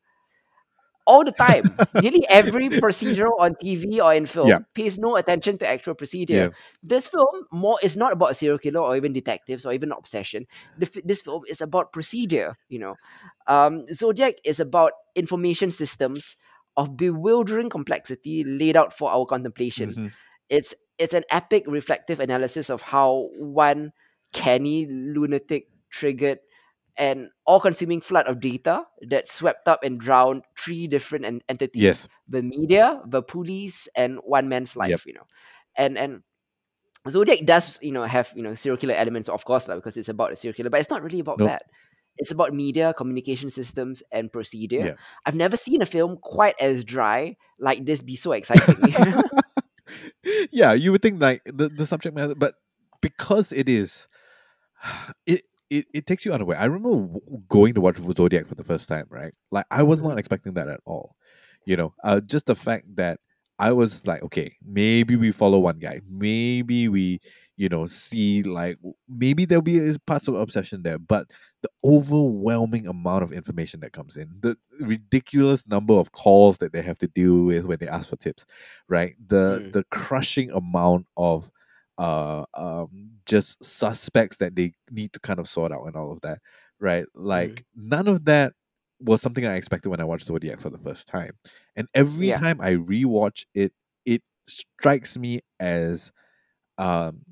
All 1.10 1.26
the 1.26 1.32
time. 1.34 1.66
Nearly 2.04 2.22
every 2.30 2.70
procedural 2.70 3.34
on 3.40 3.56
TV 3.58 3.98
or 3.98 4.14
in 4.14 4.28
film 4.30 4.48
Yeah. 4.48 4.60
pays 4.78 4.98
no 5.02 5.16
attention 5.18 5.58
to 5.60 5.68
actual 5.68 5.96
procedure. 5.96 6.34
Yeah. 6.36 6.50
This 6.86 7.08
film 7.10 7.50
more 7.52 7.80
is 7.82 7.98
not 7.98 8.14
about 8.14 8.32
a 8.32 8.36
serial 8.36 8.60
killer 8.62 8.80
or 8.82 8.96
even 8.96 9.14
detectives 9.14 9.66
or 9.66 9.74
even 9.74 9.92
obsession. 9.92 10.46
This 10.78 11.22
film 11.22 11.44
is 11.50 11.62
about 11.62 11.92
procedure. 11.92 12.56
You 12.70 12.80
know, 12.80 12.96
um, 13.48 13.86
Zodiac 13.94 14.36
is 14.46 14.60
about 14.60 14.94
information 15.16 15.72
systems 15.72 16.38
of 16.78 16.96
bewildering 16.96 17.70
complexity 17.70 18.44
laid 18.46 18.78
out 18.78 18.94
for 18.94 19.10
our 19.12 19.26
contemplation. 19.26 19.90
Mhm. 19.94 20.12
It's 20.50 20.76
it's 21.00 21.14
an 21.14 21.24
epic 21.32 21.64
reflective 21.68 22.20
analysis 22.20 22.70
of 22.70 22.82
how 22.82 23.30
one 23.40 23.92
canny 24.34 24.86
lunatic 24.86 25.68
triggered 25.90 26.40
an 27.00 27.32
all-consuming 27.48 28.02
flood 28.04 28.28
of 28.28 28.40
data 28.44 28.84
that 29.08 29.30
swept 29.32 29.68
up 29.68 29.84
and 29.88 30.00
drowned 30.00 30.44
three 30.60 30.86
different 30.86 31.24
en- 31.26 31.42
entities 31.48 31.82
Yes. 31.82 32.10
the 32.28 32.44
media 32.44 33.00
the 33.08 33.24
police 33.24 33.88
and 33.96 34.20
one 34.28 34.50
man's 34.52 34.76
life 34.76 34.90
Yep. 34.92 35.02
you 35.08 35.14
know 35.16 35.26
and 35.80 35.98
and 35.98 36.22
zodiac 37.10 37.46
does 37.48 37.80
you 37.82 37.92
know 37.96 38.04
have 38.04 38.30
you 38.36 38.44
know 38.44 38.54
serial 38.54 38.78
killer 38.78 38.94
elements 38.94 39.30
of 39.32 39.46
course 39.48 39.68
lah, 39.72 39.76
because 39.80 39.96
it's 39.96 40.10
about 40.12 40.34
a 40.34 40.36
serial 40.36 40.54
killer 40.54 40.70
but 40.70 40.80
it's 40.84 40.90
not 40.92 41.02
really 41.02 41.20
about 41.24 41.40
Nope. 41.40 41.48
that 41.48 41.64
it's 42.20 42.32
about 42.36 42.54
media 42.54 42.94
communication 42.94 43.50
systems 43.50 44.04
and 44.12 44.28
procedure 44.30 44.94
Yeah. 44.94 44.96
i've 45.26 45.40
never 45.40 45.56
seen 45.56 45.82
a 45.82 45.88
film 45.88 46.20
quite 46.20 46.60
as 46.60 46.84
dry 46.84 47.38
like 47.58 47.86
this 47.88 48.02
be 48.04 48.18
so 48.20 48.34
exciting 48.36 48.76
yeah, 50.52 50.74
you 50.74 50.92
would 50.92 51.02
think 51.02 51.22
like 51.22 51.42
the, 51.46 51.70
the 51.70 51.86
subject 51.86 52.16
matter, 52.16 52.36
but 52.36 52.56
because 53.02 53.52
it 53.52 53.68
is, 53.70 54.08
it, 55.26 55.48
it 55.70 55.86
it 55.94 56.06
takes 56.06 56.26
you 56.26 56.34
unaware. 56.34 56.58
I 56.60 56.66
remember 56.66 57.20
going 57.50 57.74
to 57.76 57.82
watch 57.82 57.98
Zodiac 57.98 58.48
for 58.48 58.56
the 58.56 58.64
first 58.64 58.88
time, 58.88 59.06
right? 59.10 59.34
Like 59.52 59.66
I 59.72 59.84
was 59.84 60.02
not 60.02 60.18
Mhm. 60.18 60.20
expecting 60.20 60.54
that 60.56 60.70
at 60.70 60.82
all. 60.86 61.16
You 61.66 61.78
know, 61.78 61.94
uh, 62.04 62.22
just 62.22 62.46
the 62.48 62.56
fact 62.56 62.96
that 62.96 63.20
I 63.60 63.74
was 63.74 64.06
like, 64.08 64.24
okay, 64.24 64.56
maybe 64.66 65.16
we 65.18 65.32
follow 65.32 65.60
one 65.60 65.80
guy, 65.80 66.00
maybe 66.10 66.88
we, 66.88 67.20
you 67.58 67.68
know, 67.70 67.86
see 67.88 68.42
like 68.44 68.78
maybe 69.10 69.46
there'll 69.46 69.62
be 69.62 69.94
parts 70.08 70.28
of 70.30 70.36
obsession 70.36 70.82
there, 70.84 70.98
but 70.98 71.30
the 71.62 71.70
overwhelming 71.84 72.88
amount 72.88 73.24
of 73.24 73.34
information 73.34 73.82
that 73.82 73.92
comes 73.92 74.16
in, 74.16 74.30
the 74.42 74.56
ridiculous 74.80 75.68
number 75.68 75.94
of 75.94 76.14
calls 76.14 76.58
that 76.60 76.72
they 76.72 76.82
have 76.82 76.98
to 77.00 77.08
deal 77.08 77.44
with 77.44 77.66
when 77.66 77.78
they 77.80 77.88
ask 77.88 78.10
for 78.10 78.16
tips, 78.16 78.46
right? 78.88 79.16
The 79.28 79.62
Mm. 79.62 79.74
the 79.74 79.84
crushing 79.92 80.52
amount 80.52 81.08
of 81.18 81.52
uh 82.00 82.46
um 82.56 83.12
just 83.28 83.64
suspects 83.64 84.38
that 84.40 84.56
they 84.56 84.74
need 84.92 85.14
to 85.14 85.22
kind 85.22 85.40
of 85.40 85.48
sort 85.50 85.74
out 85.74 85.86
and 85.88 85.98
all 85.98 86.12
of 86.14 86.22
that, 86.24 86.40
right? 86.80 87.06
Like 87.16 87.66
none 87.76 88.08
of 88.10 88.26
that 88.26 88.54
was 89.02 89.22
something 89.22 89.46
I 89.46 89.58
expected 89.58 89.90
when 89.90 90.02
I 90.02 90.06
watched 90.06 90.28
Zodiac 90.28 90.62
for 90.62 90.72
the 90.72 90.80
first 90.80 91.08
time. 91.08 91.34
And 91.78 91.88
every 91.96 92.32
Yeah. 92.32 92.34
time 92.34 92.62
I 92.62 92.74
rewatch 92.76 93.46
it, 93.56 93.74
it 94.06 94.24
strikes 94.48 95.18
me 95.20 95.42
as 95.60 96.12
um 96.78 97.26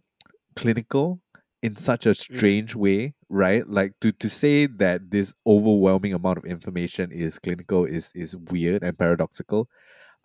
clinical 0.55 1.21
in 1.63 1.75
such 1.75 2.05
a 2.05 2.13
strange 2.13 2.75
way, 2.75 3.15
right? 3.29 3.67
Like 3.67 3.93
to 4.01 4.11
to 4.13 4.29
say 4.29 4.67
that 4.67 5.11
this 5.11 5.33
overwhelming 5.47 6.13
amount 6.13 6.37
of 6.39 6.45
information 6.45 7.11
is 7.11 7.39
clinical 7.39 7.85
is 7.85 8.11
is 8.15 8.35
weird 8.37 8.83
and 8.83 8.97
paradoxical. 8.97 9.69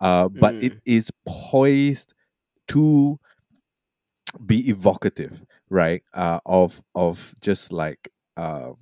Uh, 0.01 0.28
but 0.28 0.56
it 0.60 0.74
Mm. 0.74 0.81
is 0.86 1.10
poised 1.28 2.14
to 2.69 3.19
be 4.46 4.68
evocative, 4.70 5.44
right? 5.70 6.02
Uh, 6.14 6.40
of 6.46 6.82
of 6.94 7.34
just 7.40 7.72
like 7.72 8.10
um 8.36 8.76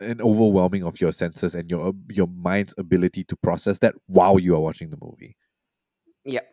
an 0.00 0.20
overwhelming 0.20 0.84
of 0.84 1.00
your 1.00 1.12
senses 1.12 1.54
and 1.54 1.70
your 1.70 1.92
your 2.10 2.26
mind's 2.28 2.74
ability 2.78 3.24
to 3.24 3.36
process 3.36 3.78
that 3.80 3.94
while 4.06 4.38
you 4.38 4.54
are 4.54 4.60
watching 4.60 4.90
the 4.90 4.98
movie. 5.00 5.36
yep 6.24 6.48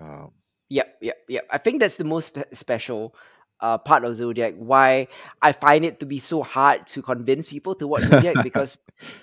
Um, 0.00 0.32
Yep, 0.70 0.96
yep, 1.02 1.16
yep. 1.28 1.46
I 1.50 1.58
think 1.58 1.80
that's 1.80 1.96
the 1.96 2.04
most 2.04 2.28
spe- 2.28 2.54
special 2.54 3.14
uh, 3.60 3.76
part 3.76 4.04
of 4.04 4.14
Zodiac. 4.16 4.54
Why 4.56 5.06
I 5.42 5.52
find 5.52 5.84
it 5.84 6.00
to 6.00 6.06
be 6.06 6.18
so 6.18 6.42
hard 6.42 6.86
to 6.88 7.02
convince 7.02 7.48
people 7.50 7.74
to 7.74 7.86
watch 7.86 8.04
Zodiac 8.04 8.36
because 8.42 8.78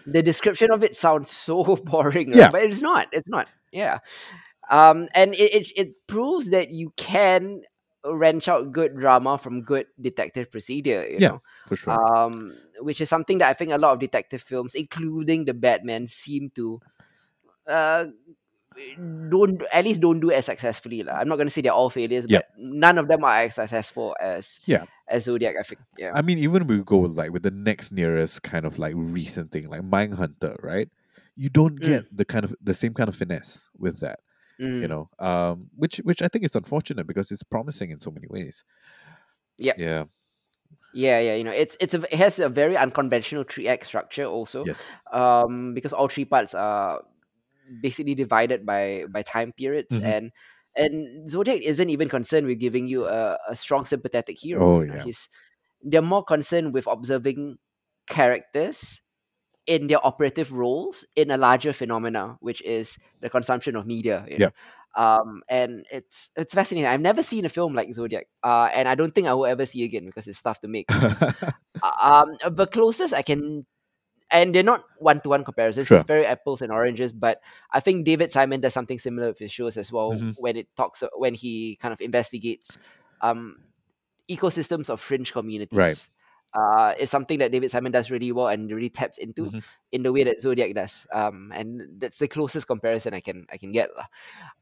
the 0.05 0.21
description 0.21 0.69
of 0.71 0.83
it 0.83 0.95
sounds 0.95 1.31
so 1.31 1.63
boring, 1.85 2.33
right? 2.35 2.35
Yeah. 2.35 2.51
but 2.51 2.61
it's 2.63 2.81
not. 2.81 3.07
It's 3.11 3.27
not. 3.27 3.47
Yeah. 3.71 3.97
Um, 4.69 5.07
and 5.15 5.33
it, 5.33 5.53
it 5.53 5.67
it 5.75 6.07
proves 6.07 6.51
that 6.51 6.69
you 6.69 6.93
can 6.95 7.63
wrench 8.05 8.47
out 8.47 8.71
good 8.71 8.95
drama 8.95 9.37
from 9.37 9.61
good 9.61 9.87
detective 9.99 10.51
procedure. 10.51 11.03
You 11.07 11.17
Yeah, 11.19 11.27
know, 11.29 11.41
for 11.67 11.75
sure. 11.75 11.93
um, 11.93 12.55
which 12.79 13.01
is 13.01 13.09
something 13.09 13.39
that 13.39 13.49
I 13.49 13.53
think 13.53 13.71
a 13.71 13.77
lot 13.77 13.93
of 13.93 13.99
detective 13.99 14.41
films, 14.41 14.73
including 14.73 15.45
the 15.45 15.53
Batman, 15.53 16.07
seem 16.07 16.51
to 16.55 16.79
uh 17.67 18.05
don't 19.29 19.61
at 19.73 19.83
least 19.83 19.99
don't 20.01 20.19
do 20.19 20.31
as 20.31 20.45
successfully. 20.45 21.03
lah. 21.03 21.13
I'm 21.19 21.27
not 21.27 21.35
gonna 21.37 21.49
say 21.49 21.61
they're 21.61 21.73
all 21.73 21.89
failures, 21.89 22.25
Yeah. 22.29 22.39
but 22.39 22.47
none 22.57 22.97
of 22.97 23.07
them 23.07 23.23
are 23.23 23.43
as 23.43 23.55
successful 23.55 24.15
as 24.21 24.59
Yeah. 24.65 24.85
as 25.07 25.23
Zodiac, 25.25 25.55
I 25.59 25.63
think. 25.63 25.81
Yeah. 25.97 26.11
I 26.15 26.21
mean, 26.21 26.37
even 26.37 26.67
we 26.67 26.81
go 26.83 26.97
with, 26.97 27.17
like 27.17 27.31
with 27.31 27.43
the 27.43 27.51
next 27.51 27.91
nearest 27.91 28.43
kind 28.43 28.65
of 28.65 28.79
like 28.79 28.93
recent 28.95 29.51
thing, 29.51 29.67
like 29.69 29.81
Mindhunter, 29.81 30.55
right? 30.63 30.87
You 31.35 31.49
don't 31.49 31.79
Mm. 31.79 31.85
get 31.87 32.15
the 32.15 32.25
kind 32.25 32.45
of 32.45 32.55
the 32.61 32.73
same 32.73 32.93
kind 32.93 33.09
of 33.09 33.15
finesse 33.15 33.69
with 33.77 33.99
that, 33.99 34.19
you 34.59 34.65
Mm, 34.65 34.89
know. 34.89 35.09
Um, 35.19 35.69
which 35.75 35.97
which 36.03 36.21
I 36.21 36.27
think 36.27 36.45
is 36.45 36.55
unfortunate 36.55 37.07
because 37.07 37.31
it's 37.31 37.43
promising 37.43 37.91
in 37.91 37.99
so 37.99 38.11
many 38.11 38.27
ways. 38.29 38.65
Yep. 39.57 39.77
Yeah. 39.79 40.03
Yeah, 40.93 41.19
yeah. 41.19 41.35
You 41.35 41.43
know, 41.43 41.51
it's 41.51 41.77
it's 41.79 41.93
a 41.93 42.01
it 42.11 42.17
has 42.17 42.39
a 42.39 42.49
very 42.49 42.75
unconventional 42.75 43.43
three 43.47 43.67
act 43.67 43.85
structure 43.85 44.25
also. 44.25 44.65
Yes. 44.65 44.89
Um, 45.13 45.73
because 45.73 45.93
all 45.93 46.07
three 46.09 46.25
parts 46.25 46.53
are 46.53 47.01
basically 47.81 48.15
divided 48.15 48.65
by 48.65 49.05
by 49.09 49.21
time 49.21 49.53
periods 49.53 49.99
Mhm. 49.99 50.03
and 50.03 50.31
and 50.75 51.29
Zodiac 51.29 51.61
isn't 51.61 51.89
even 51.89 52.09
concerned 52.09 52.47
with 52.47 52.59
giving 52.59 52.87
you 52.87 53.05
a, 53.05 53.37
a 53.49 53.55
strong 53.55 53.85
sympathetic 53.85 54.39
hero. 54.39 54.63
Oh, 54.65 54.81
yeah. 54.81 55.03
He's 55.03 55.29
they're 55.83 56.01
more 56.01 56.23
concerned 56.23 56.73
with 56.73 56.87
observing 56.87 57.57
characters 58.07 59.01
in 59.69 59.85
their 59.85 60.01
operative 60.05 60.51
roles 60.51 61.05
in 61.15 61.29
a 61.29 61.37
larger 61.37 61.71
phenomena, 61.71 62.37
which 62.41 62.59
is 62.63 62.97
the 63.21 63.29
consumption 63.29 63.75
of 63.75 63.85
media. 63.85 64.25
You 64.27 64.37
know? 64.39 64.51
Um, 64.95 65.43
and 65.47 65.85
it's 65.91 66.31
it's 66.35 66.53
fascinating. 66.53 66.89
I've 66.89 66.99
never 67.05 67.21
seen 67.21 67.45
a 67.45 67.49
film 67.49 67.75
like 67.77 67.93
Zodiac, 67.93 68.25
uh, 68.43 68.67
and 68.73 68.89
I 68.89 68.95
don't 68.95 69.13
think 69.13 69.27
I 69.27 69.33
will 69.37 69.45
ever 69.45 69.65
see 69.67 69.83
again 69.85 70.05
because 70.09 70.25
it's 70.25 70.41
tough 70.41 70.59
to 70.61 70.67
make. 70.67 70.89
Uh, 71.81 72.25
um, 72.43 72.55
the 72.57 72.67
closest 72.67 73.13
I 73.13 73.21
can, 73.21 73.65
and 74.29 74.53
they're 74.53 74.67
not 74.67 74.83
one 74.97 75.21
to 75.21 75.29
one 75.29 75.45
comparisons. 75.45 75.87
Sure. 75.87 75.95
It's 75.99 76.05
very 76.07 76.25
apples 76.25 76.61
and 76.61 76.73
oranges. 76.73 77.13
But 77.13 77.39
I 77.71 77.79
think 77.79 78.03
David 78.03 78.33
Simon 78.33 78.59
does 78.59 78.73
something 78.73 78.99
similar 78.99 79.27
with 79.29 79.39
his 79.39 79.53
shows 79.53 79.77
as 79.77 79.89
well 79.89 80.11
Mhm. 80.11 80.35
when 80.35 80.57
it 80.57 80.67
talks 80.75 81.03
when 81.15 81.35
he 81.35 81.77
kind 81.79 81.93
of 81.93 82.01
investigates 82.01 82.77
um, 83.21 83.63
ecosystems 84.27 84.89
of 84.89 84.99
fringe 84.99 85.31
communities. 85.31 85.77
Uh, 86.53 86.93
it's 86.97 87.11
something 87.11 87.37
that 87.39 87.51
David 87.51 87.69
Simon 87.69 87.91
does 87.91 88.09
really 88.09 88.31
well 88.31 88.47
and 88.47 88.71
really 88.71 88.89
taps 88.89 89.17
into 89.19 89.45
Mhm. 89.51 89.63
in 89.91 90.03
the 90.03 90.11
way 90.11 90.23
that 90.23 90.41
Zodiac 90.41 90.73
does. 90.73 91.05
Um, 91.13 91.51
and 91.53 91.83
that's 91.99 92.17
the 92.17 92.27
closest 92.27 92.65
comparison 92.65 93.13
I 93.13 93.19
can 93.21 93.45
I 93.51 93.57
can 93.57 93.71
get. 93.71 93.89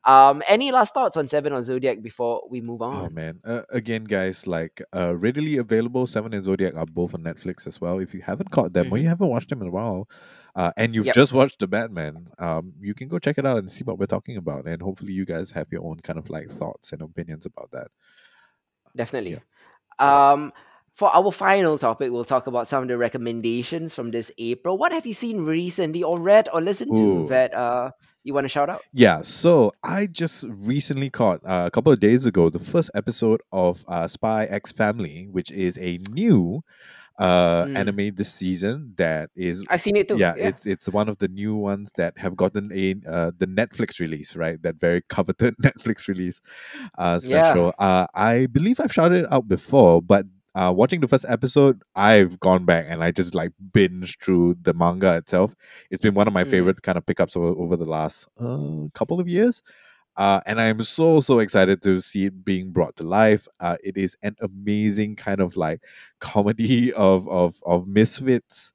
Um, 0.03 0.43
any 0.47 0.71
last 0.71 0.93
thoughts 0.93 1.15
on 1.17 1.27
Seven 1.27 1.53
or 1.53 1.61
Zodiac 1.61 2.01
before 2.01 2.43
we 2.49 2.59
move 2.61 2.81
on? 2.81 2.93
Oh 2.93 3.09
man! 3.09 3.39
Uh, 3.43 3.63
again, 3.69 4.03
guys, 4.03 4.47
like 4.47 4.81
uh, 4.93 5.15
readily 5.15 5.57
available. 5.57 6.07
Seven 6.07 6.33
and 6.33 6.43
Zodiac 6.43 6.75
are 6.75 6.85
both 6.85 7.13
on 7.13 7.23
Netflix 7.23 7.65
as 7.67 7.79
well. 7.79 7.99
If 7.99 8.13
you 8.13 8.21
haven't 8.21 8.51
caught 8.51 8.73
them 8.73 8.87
or 8.91 8.97
Mhm. 8.97 9.01
you 9.03 9.07
haven't 9.07 9.27
watched 9.29 9.49
them 9.49 9.61
in 9.61 9.67
a 9.69 9.71
while, 9.71 10.09
uh, 10.55 10.71
and 10.77 10.93
you've 10.95 11.05
Yep. 11.07 11.15
just 11.15 11.33
watched 11.33 11.59
the 11.59 11.67
Batman, 11.67 12.27
um, 12.37 12.73
you 12.79 12.93
can 12.93 13.07
go 13.07 13.17
check 13.19 13.37
it 13.37 13.45
out 13.45 13.57
and 13.59 13.71
see 13.71 13.83
what 13.83 13.97
we're 13.97 14.05
talking 14.07 14.37
about. 14.37 14.67
And 14.67 14.81
hopefully, 14.81 15.13
you 15.13 15.25
guys 15.25 15.51
have 15.51 15.67
your 15.71 15.83
own 15.85 15.99
kind 16.01 16.19
of 16.19 16.29
like 16.29 16.49
thoughts 16.49 16.91
and 16.91 17.01
opinions 17.01 17.45
about 17.45 17.71
that. 17.71 17.87
Definitely. 18.95 19.39
Um, 19.99 20.53
for 20.97 21.13
our 21.15 21.31
final 21.31 21.77
topic, 21.77 22.11
we'll 22.11 22.25
talk 22.25 22.47
about 22.47 22.67
some 22.67 22.81
of 22.81 22.89
the 22.89 22.97
recommendations 22.97 23.93
from 23.93 24.09
this 24.11 24.31
April. 24.39 24.77
What 24.77 24.91
have 24.91 25.05
you 25.05 25.13
seen 25.13 25.41
recently, 25.45 26.01
or 26.01 26.19
read, 26.19 26.49
or 26.51 26.59
listened 26.59 26.95
to 26.95 27.01
Ooh. 27.01 27.27
that 27.29 27.53
uh, 27.53 27.91
you 28.23 28.33
want 28.33 28.45
to 28.45 28.49
shout 28.49 28.67
out? 28.69 28.81
Yeah, 28.93 29.21
so 29.21 29.71
I 29.83 30.07
just 30.07 30.43
recently 30.49 31.09
caught 31.11 31.39
uh, 31.45 31.65
a 31.67 31.71
couple 31.71 31.91
of 31.93 31.99
days 31.99 32.25
ago 32.25 32.49
the 32.49 32.57
first 32.59 32.89
episode 32.95 33.41
of 33.51 33.85
uh, 33.87 34.07
Spy 34.07 34.45
X 34.45 34.71
Family, 34.71 35.27
which 35.31 35.51
is 35.51 35.77
a 35.77 35.99
new 36.11 36.63
uh, 37.19 37.65
Mm. 37.65 37.77
anime 37.77 38.15
this 38.15 38.31
season 38.31 38.93
that 38.97 39.31
is 39.35 39.63
I've 39.69 39.81
seen 39.81 39.95
it 39.95 40.07
too. 40.07 40.17
yeah, 40.17 40.35
it's 40.37 40.67
it's 40.67 40.87
one 40.87 41.09
of 41.09 41.17
the 41.17 41.27
new 41.27 41.55
ones 41.55 41.89
that 41.97 42.15
have 42.19 42.35
gotten 42.35 42.69
a 42.71 42.93
uh, 43.09 43.31
the 43.37 43.47
Netflix 43.47 43.99
release, 43.99 44.35
right? 44.35 44.61
That 44.61 44.79
very 44.79 45.01
coveted 45.09 45.55
Netflix 45.63 46.07
release 46.07 46.41
uh, 46.97 47.19
Yeah. 47.23 47.41
special. 47.41 47.73
Uh, 47.79 48.05
I 48.13 48.45
believe 48.45 48.79
I've 48.79 48.93
shouted 48.93 49.23
it 49.25 49.31
out 49.31 49.47
before, 49.47 49.99
but 50.01 50.25
uh, 50.57 50.73
watching 50.75 51.01
the 51.01 51.07
first 51.07 51.25
episode, 51.29 51.83
I've 51.95 52.39
gone 52.41 52.65
back 52.65 52.87
and 52.89 53.03
I 53.03 53.11
just 53.11 53.35
like 53.35 53.53
binge 53.73 54.17
through 54.19 54.57
the 54.63 54.73
manga 54.73 55.17
itself. 55.17 55.55
It's 55.91 56.01
been 56.01 56.15
one 56.15 56.27
of 56.27 56.33
my 56.33 56.45
Mm. 56.45 56.49
favorite 56.49 56.81
kind 56.83 56.97
of 56.97 57.05
pickups 57.05 57.37
over, 57.37 57.49
over 57.61 57.77
the 57.77 57.85
last 57.85 58.27
uh, 58.39 58.87
couple 58.95 59.19
of 59.21 59.27
years. 59.29 59.63
Uh, 60.17 60.41
and 60.47 60.59
I'm 60.61 60.81
so 60.83 61.21
so 61.21 61.39
excited 61.39 61.81
to 61.83 62.01
see 62.01 62.25
it 62.27 62.43
being 62.45 62.71
brought 62.71 62.95
to 62.97 63.03
life. 63.03 63.47
Uh, 63.59 63.77
it 63.83 63.97
is 63.97 64.17
an 64.23 64.35
amazing 64.41 65.15
kind 65.15 65.41
of 65.41 65.57
like 65.57 65.81
comedy 66.19 66.93
of 67.09 67.27
of 67.29 67.61
of 67.65 67.87
misfits 67.87 68.73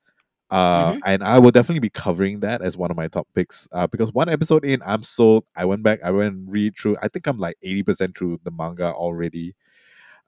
Uh, 0.50 0.94
Mm-hmm. 0.94 1.00
and 1.06 1.24
I 1.24 1.38
will 1.40 1.50
definitely 1.52 1.80
be 1.80 1.90
covering 1.90 2.40
that 2.40 2.62
as 2.62 2.76
one 2.76 2.90
of 2.92 2.96
my 2.98 3.08
top 3.08 3.28
picks. 3.34 3.68
Uh, 3.72 3.86
because 3.88 4.12
one 4.14 4.28
episode 4.30 4.64
in, 4.66 4.82
I'm 4.86 5.02
sold. 5.04 5.44
I 5.56 5.64
went 5.66 5.82
back, 5.84 6.00
I 6.04 6.10
went 6.12 6.34
and 6.36 6.52
read 6.52 6.74
through. 6.78 6.96
I 7.02 7.08
think 7.08 7.26
I'm 7.28 7.38
like 7.38 7.56
eighty 7.62 7.82
percent 7.84 8.16
through 8.18 8.40
the 8.44 8.52
manga 8.52 8.92
already. 8.94 9.56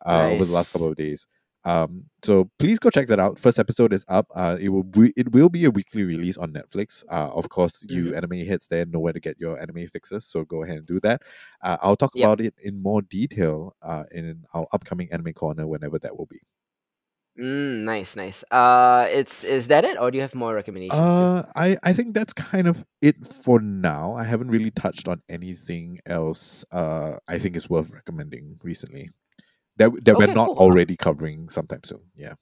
Uh, 0.04 0.28
over 0.28 0.44
the 0.44 0.52
last 0.52 0.72
couple 0.72 0.88
of 0.88 0.96
days. 0.96 1.26
Um, 1.64 2.04
so 2.22 2.50
please 2.58 2.78
go 2.78 2.90
check 2.90 3.08
that 3.08 3.18
out. 3.20 3.38
First 3.38 3.58
episode 3.58 3.92
is 3.92 4.04
up. 4.08 4.26
Uh, 4.34 4.56
it 4.60 4.68
will 4.68 4.82
be 4.82 5.12
it 5.16 5.32
will 5.32 5.48
be 5.48 5.64
a 5.64 5.70
weekly 5.70 6.04
release 6.04 6.36
on 6.36 6.52
Netflix. 6.52 7.04
Uh, 7.10 7.30
of 7.34 7.48
course, 7.48 7.84
you 7.88 8.12
Mm-hmm. 8.12 8.14
anime 8.14 8.46
heads 8.46 8.68
there 8.68 8.84
know 8.86 8.98
where 9.00 9.12
to 9.14 9.20
get 9.20 9.38
your 9.40 9.60
anime 9.60 9.86
fixes. 9.86 10.24
So 10.26 10.44
go 10.44 10.62
ahead 10.62 10.78
and 10.78 10.86
do 10.86 11.00
that. 11.00 11.22
Uh, 11.62 11.76
I'll 11.82 11.96
talk 11.96 12.14
Yep. 12.14 12.16
about 12.16 12.40
it 12.40 12.54
in 12.62 12.82
more 12.82 13.02
detail 13.02 13.74
uh, 13.82 14.04
in 14.12 14.44
our 14.54 14.66
upcoming 14.72 15.10
anime 15.12 15.32
corner 15.32 15.66
whenever 15.66 15.98
that 16.00 16.16
will 16.18 16.26
be. 16.26 16.40
Mm, 17.38 17.84
nice, 17.84 18.14
nice. 18.16 18.44
Uh, 18.50 19.06
it's 19.10 19.42
is 19.44 19.66
that 19.68 19.84
it, 19.84 19.98
or 19.98 20.10
do 20.10 20.16
you 20.18 20.22
have 20.22 20.34
more 20.34 20.54
recommendations? 20.54 21.24
Uh, 21.24 21.42
I 21.56 21.76
I 21.82 21.92
think 21.94 22.14
that's 22.14 22.32
kind 22.34 22.68
of 22.68 22.84
it 23.00 23.26
for 23.26 23.58
now. 23.60 24.12
I 24.14 24.24
haven't 24.24 24.50
really 24.50 24.70
touched 24.70 25.08
on 25.08 25.22
anything 25.30 25.98
else. 26.06 26.64
Uh, 26.70 27.16
I 27.26 27.38
think 27.38 27.56
is 27.56 27.70
worth 27.70 27.90
recommending 27.90 28.58
recently 28.62 29.10
that 29.76 29.90
that 30.04 30.16
we're 30.16 30.26
not 30.28 30.46
cool. 30.48 30.56
Uh, 30.56 30.60
already 30.60 30.96
covering 30.96 31.48
sometime 31.48 31.80
soon. 31.84 32.00
Yeah. 32.16 32.34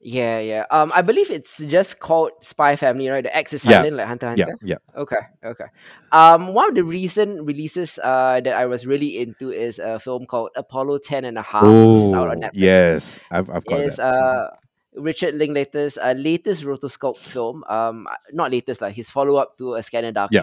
yeah, 0.00 0.38
yeah. 0.38 0.64
Um, 0.70 0.92
I 0.94 1.02
believe 1.02 1.30
it's 1.30 1.58
just 1.58 1.98
called 1.98 2.32
Spy 2.42 2.76
Family, 2.76 3.08
right? 3.08 3.24
The 3.24 3.34
X 3.36 3.52
is 3.54 3.64
Yeah. 3.64 3.82
like 3.82 4.06
Hunter 4.06 4.28
x 4.28 4.38
Yeah. 4.38 4.54
Yeah. 4.62 4.76
Okay, 4.96 5.16
okay. 5.44 5.64
Um, 6.12 6.54
one 6.54 6.68
of 6.70 6.74
the 6.76 6.84
recent 6.84 7.42
releases 7.46 7.98
uh 7.98 8.40
that 8.44 8.54
I 8.54 8.66
was 8.66 8.86
really 8.86 9.18
into 9.18 9.50
is 9.50 9.78
a 9.78 9.98
film 9.98 10.26
called 10.26 10.50
Apollo 10.54 10.98
10 10.98 11.24
and 11.24 11.38
a 11.38 11.42
half, 11.42 11.64
which 11.64 12.04
is 12.06 12.12
out 12.12 12.30
on 12.30 12.38
Oh 12.38 12.46
Netflix. 12.46 12.50
yes, 12.54 13.20
I've 13.30 13.50
I've 13.50 13.64
got 13.64 13.80
It's 13.80 13.96
that. 13.96 14.14
Mhm. 14.14 14.46
uh 14.46 14.50
Richard 14.96 15.34
Linklater's 15.34 15.98
uh, 15.98 16.14
latest 16.16 16.62
rotoscope 16.64 17.18
film. 17.18 17.64
Um, 17.68 18.08
not 18.32 18.50
latest, 18.50 18.80
like 18.80 18.94
his 18.94 19.10
follow 19.10 19.36
up 19.36 19.58
to 19.58 19.74
A 19.74 19.82
Scanner 19.82 20.10
Yeah. 20.30 20.42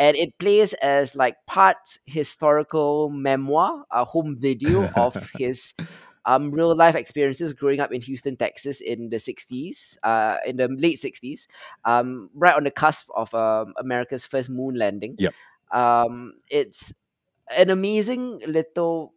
And 0.00 0.16
it 0.16 0.38
plays 0.40 0.72
as 0.74 1.14
like 1.14 1.36
part 1.46 1.98
historical 2.06 3.10
memoir, 3.10 3.84
a 3.92 4.04
home 4.04 4.36
video 4.40 4.88
of 4.96 5.16
his 5.36 5.74
um 6.26 6.50
real 6.52 6.74
life 6.76 6.96
experiences 6.96 7.52
growing 7.54 7.80
up 7.80 7.92
in 7.92 8.02
Houston, 8.02 8.36
Texas, 8.36 8.80
in 8.80 9.10
the 9.10 9.20
'60s, 9.20 9.98
uh, 10.04 10.38
in 10.46 10.56
the 10.56 10.68
late 10.68 11.00
'60s, 11.00 11.48
um, 11.84 12.30
right 12.34 12.54
on 12.56 12.64
the 12.64 12.72
cusp 12.72 13.08
of 13.16 13.34
um, 13.34 13.74
America's 13.78 14.26
first 14.26 14.50
moon 14.50 14.76
landing. 14.76 15.18
Yep. 15.18 15.34
Um, 15.72 16.34
it's 16.50 16.92
an 17.56 17.70
amazing 17.70 18.40
little 18.46 19.14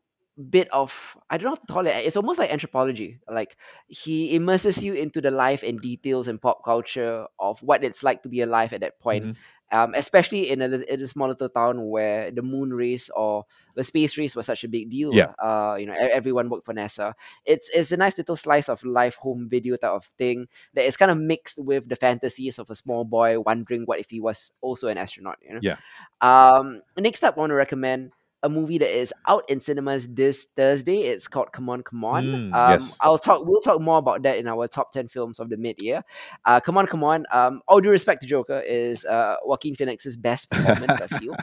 bit 0.50 0.68
of 0.72 1.18
I 1.30 1.38
don't 1.38 1.46
know 1.46 1.52
how 1.52 1.56
to 1.56 1.74
call 1.74 1.88
it. 1.88 2.06
It's 2.06 2.18
almost 2.18 2.40
like 2.40 2.52
anthropology. 2.52 3.20
Like 3.30 3.58
he 3.88 4.36
immerses 4.36 4.82
you 4.84 4.94
into 4.94 5.22
the 5.22 5.32
life 5.32 5.64
and 5.64 5.82
details 5.82 6.28
and 6.28 6.42
pop 6.42 6.64
culture 6.64 7.28
of 7.40 7.62
what 7.62 7.84
it's 7.84 8.04
like 8.04 8.24
to 8.24 8.30
be 8.30 8.42
alive 8.42 8.74
at 8.74 8.82
that 8.82 9.00
point. 9.00 9.30
Mhm. 9.30 9.36
Um, 9.74 9.96
especially 9.96 10.52
in 10.52 10.62
a, 10.62 10.66
in 10.66 11.02
a 11.02 11.08
small 11.08 11.28
little 11.28 11.50
town 11.50 11.90
where 11.90 12.30
the 12.30 12.44
moon 12.44 12.72
race 12.72 13.10
or 13.16 13.44
the 13.74 13.84
space 13.84 14.18
race 14.20 14.36
was 14.36 14.46
such 14.46 14.64
a 14.64 14.68
big 14.68 14.92
deal. 14.92 15.14
Yeah. 15.14 15.34
Uh, 15.42 15.78
you 15.80 15.88
know, 15.88 15.96
everyone 15.98 16.48
worked 16.48 16.66
for 16.66 16.76
NASA. 16.76 17.14
It's 17.44 17.70
it's 17.74 17.92
a 17.92 17.98
nice 17.98 18.16
little 18.16 18.36
slice 18.36 18.70
of 18.70 18.84
life, 18.84 19.16
home 19.16 19.50
video 19.50 19.76
type 19.76 19.92
of 19.92 20.06
thing 20.18 20.48
that 20.76 20.86
is 20.86 20.96
kind 20.96 21.10
of 21.10 21.18
mixed 21.18 21.58
with 21.58 21.90
the 21.90 21.96
fantasies 21.96 22.60
of 22.60 22.70
a 22.70 22.76
small 22.76 23.04
boy 23.04 23.40
wondering 23.40 23.84
what 23.86 24.00
if 24.00 24.12
he 24.12 24.20
was 24.20 24.52
also 24.62 24.90
an 24.90 24.98
astronaut. 25.00 25.40
You 25.42 25.56
know. 25.56 25.60
Yeah. 25.64 25.78
Um, 26.22 26.82
next 26.96 27.24
up, 27.24 27.36
I 27.36 27.40
want 27.40 27.50
to 27.50 27.56
recommend 27.56 28.12
a 28.44 28.50
movie 28.50 28.78
that 28.78 28.96
is 28.96 29.14
out 29.28 29.50
in 29.50 29.60
cinemas 29.62 30.08
this 30.10 30.46
Thursday. 30.56 31.04
It's 31.04 31.28
called 31.28 31.52
Come 31.54 31.70
On, 31.70 31.82
Come 31.82 32.04
On. 32.04 32.24
Mm, 32.24 32.54
Um, 32.54 32.72
yes. 32.72 32.98
I'll 33.02 33.18
talk. 33.18 33.46
We'll 33.46 33.62
talk 33.62 33.82
more 33.82 33.98
about 33.98 34.22
that 34.24 34.38
in 34.38 34.48
our 34.48 34.68
top 34.68 34.92
ten 34.92 35.08
films 35.08 35.40
of 35.40 35.50
the 35.50 35.58
mid 35.58 35.82
year. 35.82 36.04
Uh, 36.46 36.60
Come 36.60 36.78
On, 36.78 36.86
Come 36.86 37.04
On. 37.04 37.26
Um, 37.32 37.62
all 37.68 37.80
due 37.82 37.90
respect 37.90 38.22
to 38.22 38.28
Joker 38.28 38.60
is 38.60 39.06
uh 39.06 39.38
Joaquin 39.44 39.76
Phoenix's 39.76 40.18
best 40.18 40.50
performance. 40.50 41.02
I 41.02 41.08
feel 41.20 41.36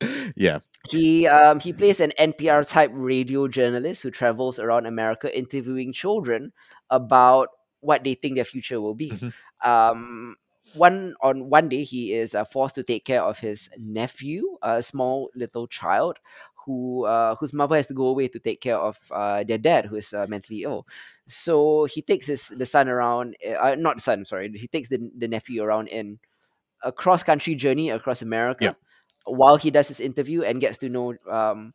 yeah. 0.36 0.58
he 0.90 1.26
um 1.28 1.60
he 1.60 1.72
plays 1.72 2.00
an 2.00 2.12
NPR 2.18 2.68
type 2.68 2.90
radio 2.94 3.48
journalist 3.48 4.02
who 4.02 4.10
travels 4.10 4.58
around 4.58 4.86
America 4.86 5.36
interviewing 5.36 5.92
children 5.92 6.52
about 6.90 7.48
what 7.80 8.02
they 8.04 8.14
think 8.14 8.34
their 8.36 8.44
future 8.44 8.80
will 8.80 8.94
be. 8.94 9.10
Mhm. 9.10 9.32
Um, 9.62 10.36
one 10.76 11.14
on 11.22 11.48
one 11.50 11.68
day 11.68 11.82
he 11.84 12.12
is 12.14 12.34
uh, 12.34 12.44
forced 12.44 12.74
to 12.76 12.82
take 12.84 13.04
care 13.04 13.22
of 13.22 13.38
his 13.38 13.68
nephew, 13.78 14.58
a 14.62 14.82
small 14.82 15.30
little 15.34 15.66
child 15.66 16.18
who 16.64 17.04
uh, 17.04 17.34
whose 17.36 17.52
mother 17.52 17.76
has 17.76 17.86
to 17.88 17.94
go 17.94 18.06
away 18.08 18.28
to 18.28 18.38
take 18.38 18.60
care 18.60 18.78
of 18.78 18.98
uh, 19.10 19.44
their 19.44 19.58
dad 19.58 19.86
who 19.86 19.96
is 19.96 20.12
uh, 20.12 20.26
mentally 20.28 20.62
ill. 20.62 20.86
So 21.28 21.84
he 21.86 22.02
takes 22.02 22.26
his 22.26 22.48
the 22.48 22.66
son 22.66 22.88
around, 22.88 23.36
uh, 23.46 23.74
not 23.78 23.96
the 23.96 24.02
son, 24.02 24.24
sorry, 24.26 24.50
he 24.52 24.68
takes 24.68 24.88
the, 24.88 25.10
the 25.16 25.28
nephew 25.28 25.62
around 25.62 25.88
in 25.88 26.18
a 26.82 26.92
cross 26.92 27.22
country 27.22 27.54
journey 27.54 27.90
across 27.90 28.22
America 28.22 28.76
while 29.24 29.56
he 29.56 29.70
does 29.70 29.88
his 29.88 30.00
interview 30.00 30.42
and 30.42 30.60
gets 30.60 30.78
to 30.78 30.88
know 30.88 31.14
um 31.30 31.72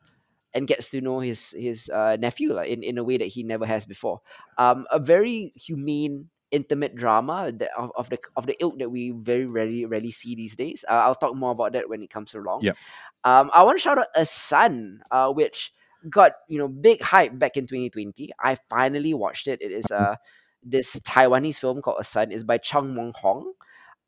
and 0.53 0.67
gets 0.67 0.89
to 0.91 1.01
know 1.01 1.19
his 1.19 1.51
his 1.57 1.89
uh, 1.89 2.17
nephew 2.19 2.53
like, 2.53 2.69
in 2.69 2.83
in 2.83 2.97
a 2.97 3.03
way 3.03 3.17
that 3.17 3.27
he 3.27 3.43
never 3.43 3.65
has 3.65 3.85
before. 3.85 4.21
Um, 4.57 4.85
a 4.91 4.99
very 4.99 5.53
humane, 5.55 6.29
intimate 6.51 6.95
drama 6.95 7.51
that 7.51 7.71
of, 7.77 7.91
of 7.95 8.09
the 8.09 8.19
of 8.35 8.45
the 8.45 8.55
ilk 8.61 8.77
that 8.79 8.89
we 8.89 9.11
very 9.11 9.45
rarely 9.45 9.85
rarely 9.85 10.11
see 10.11 10.35
these 10.35 10.55
days. 10.55 10.85
Uh, 10.89 10.93
I'll 10.93 11.15
talk 11.15 11.35
more 11.35 11.51
about 11.51 11.73
that 11.73 11.89
when 11.89 12.03
it 12.03 12.09
comes 12.09 12.33
along. 12.33 12.61
Yep. 12.63 12.77
Um, 13.23 13.51
I 13.53 13.63
want 13.63 13.77
to 13.77 13.81
shout 13.81 13.97
out 13.97 14.07
a 14.15 14.25
Sun, 14.25 15.01
uh, 15.11 15.31
which 15.31 15.73
got 16.09 16.33
you 16.47 16.57
know 16.57 16.67
big 16.67 17.01
hype 17.01 17.37
back 17.37 17.57
in 17.57 17.67
2020. 17.67 18.31
I 18.39 18.57
finally 18.69 19.13
watched 19.13 19.47
it. 19.47 19.61
It 19.61 19.71
is 19.71 19.91
uh 19.91 20.15
this 20.63 20.95
Taiwanese 20.99 21.57
film 21.57 21.81
called 21.81 21.97
A 21.99 22.03
Sun. 22.03 22.31
is 22.31 22.43
by 22.43 22.57
Chung 22.57 22.93
Mong 22.93 23.15
Hong 23.15 23.53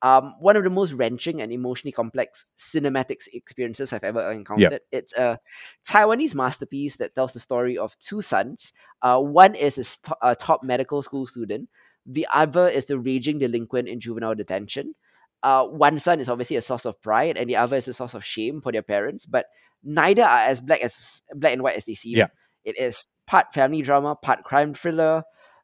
um, 0.03 0.35
one 0.39 0.57
of 0.57 0.65
the 0.65 0.69
most 0.69 0.91
wrenching 0.91 1.41
and 1.41 1.51
emotionally 1.51 1.93
complex 1.93 2.45
cinematic 2.59 3.25
experiences 3.33 3.93
I've 3.93 4.03
ever 4.03 4.31
encountered. 4.31 4.81
It's 4.91 5.13
a 5.13 5.39
Taiwanese 5.87 6.35
masterpiece 6.35 6.97
that 6.97 7.15
tells 7.15 7.31
the 7.31 7.39
story 7.39 7.77
of 7.77 7.97
two 7.99 8.21
sons. 8.21 8.73
Uh, 9.01 9.19
one 9.21 9.55
is 9.55 9.77
a, 9.77 9.85
st- 9.85 10.17
a 10.21 10.35
top 10.35 10.61
medical 10.61 11.01
school 11.03 11.25
student, 11.25 11.69
the 12.05 12.27
other 12.33 12.67
is 12.67 12.85
the 12.85 12.99
raging 12.99 13.39
delinquent 13.39 13.87
in 13.87 13.99
juvenile 13.99 14.35
detention. 14.35 14.95
Uh, 15.41 15.65
one 15.65 15.99
son 15.99 16.19
is 16.19 16.29
obviously 16.29 16.55
a 16.55 16.61
source 16.61 16.85
of 16.85 17.01
pride, 17.01 17.37
and 17.37 17.49
the 17.49 17.55
other 17.55 17.77
is 17.77 17.87
a 17.87 17.93
source 17.93 18.13
of 18.13 18.23
shame 18.23 18.61
for 18.61 18.71
their 18.71 18.81
parents. 18.81 19.25
But 19.25 19.47
neither 19.83 20.23
are 20.23 20.45
as 20.45 20.61
black 20.61 20.81
as 20.81 21.21
black 21.33 21.53
and 21.53 21.61
white 21.61 21.75
as 21.75 21.85
they 21.85 21.95
seem. 21.95 22.17
Yeah. 22.17 22.27
It 22.63 22.77
is 22.79 23.03
part 23.27 23.53
family 23.53 23.81
drama, 23.81 24.15
part 24.15 24.43
crime 24.43 24.73
thriller, 24.73 25.23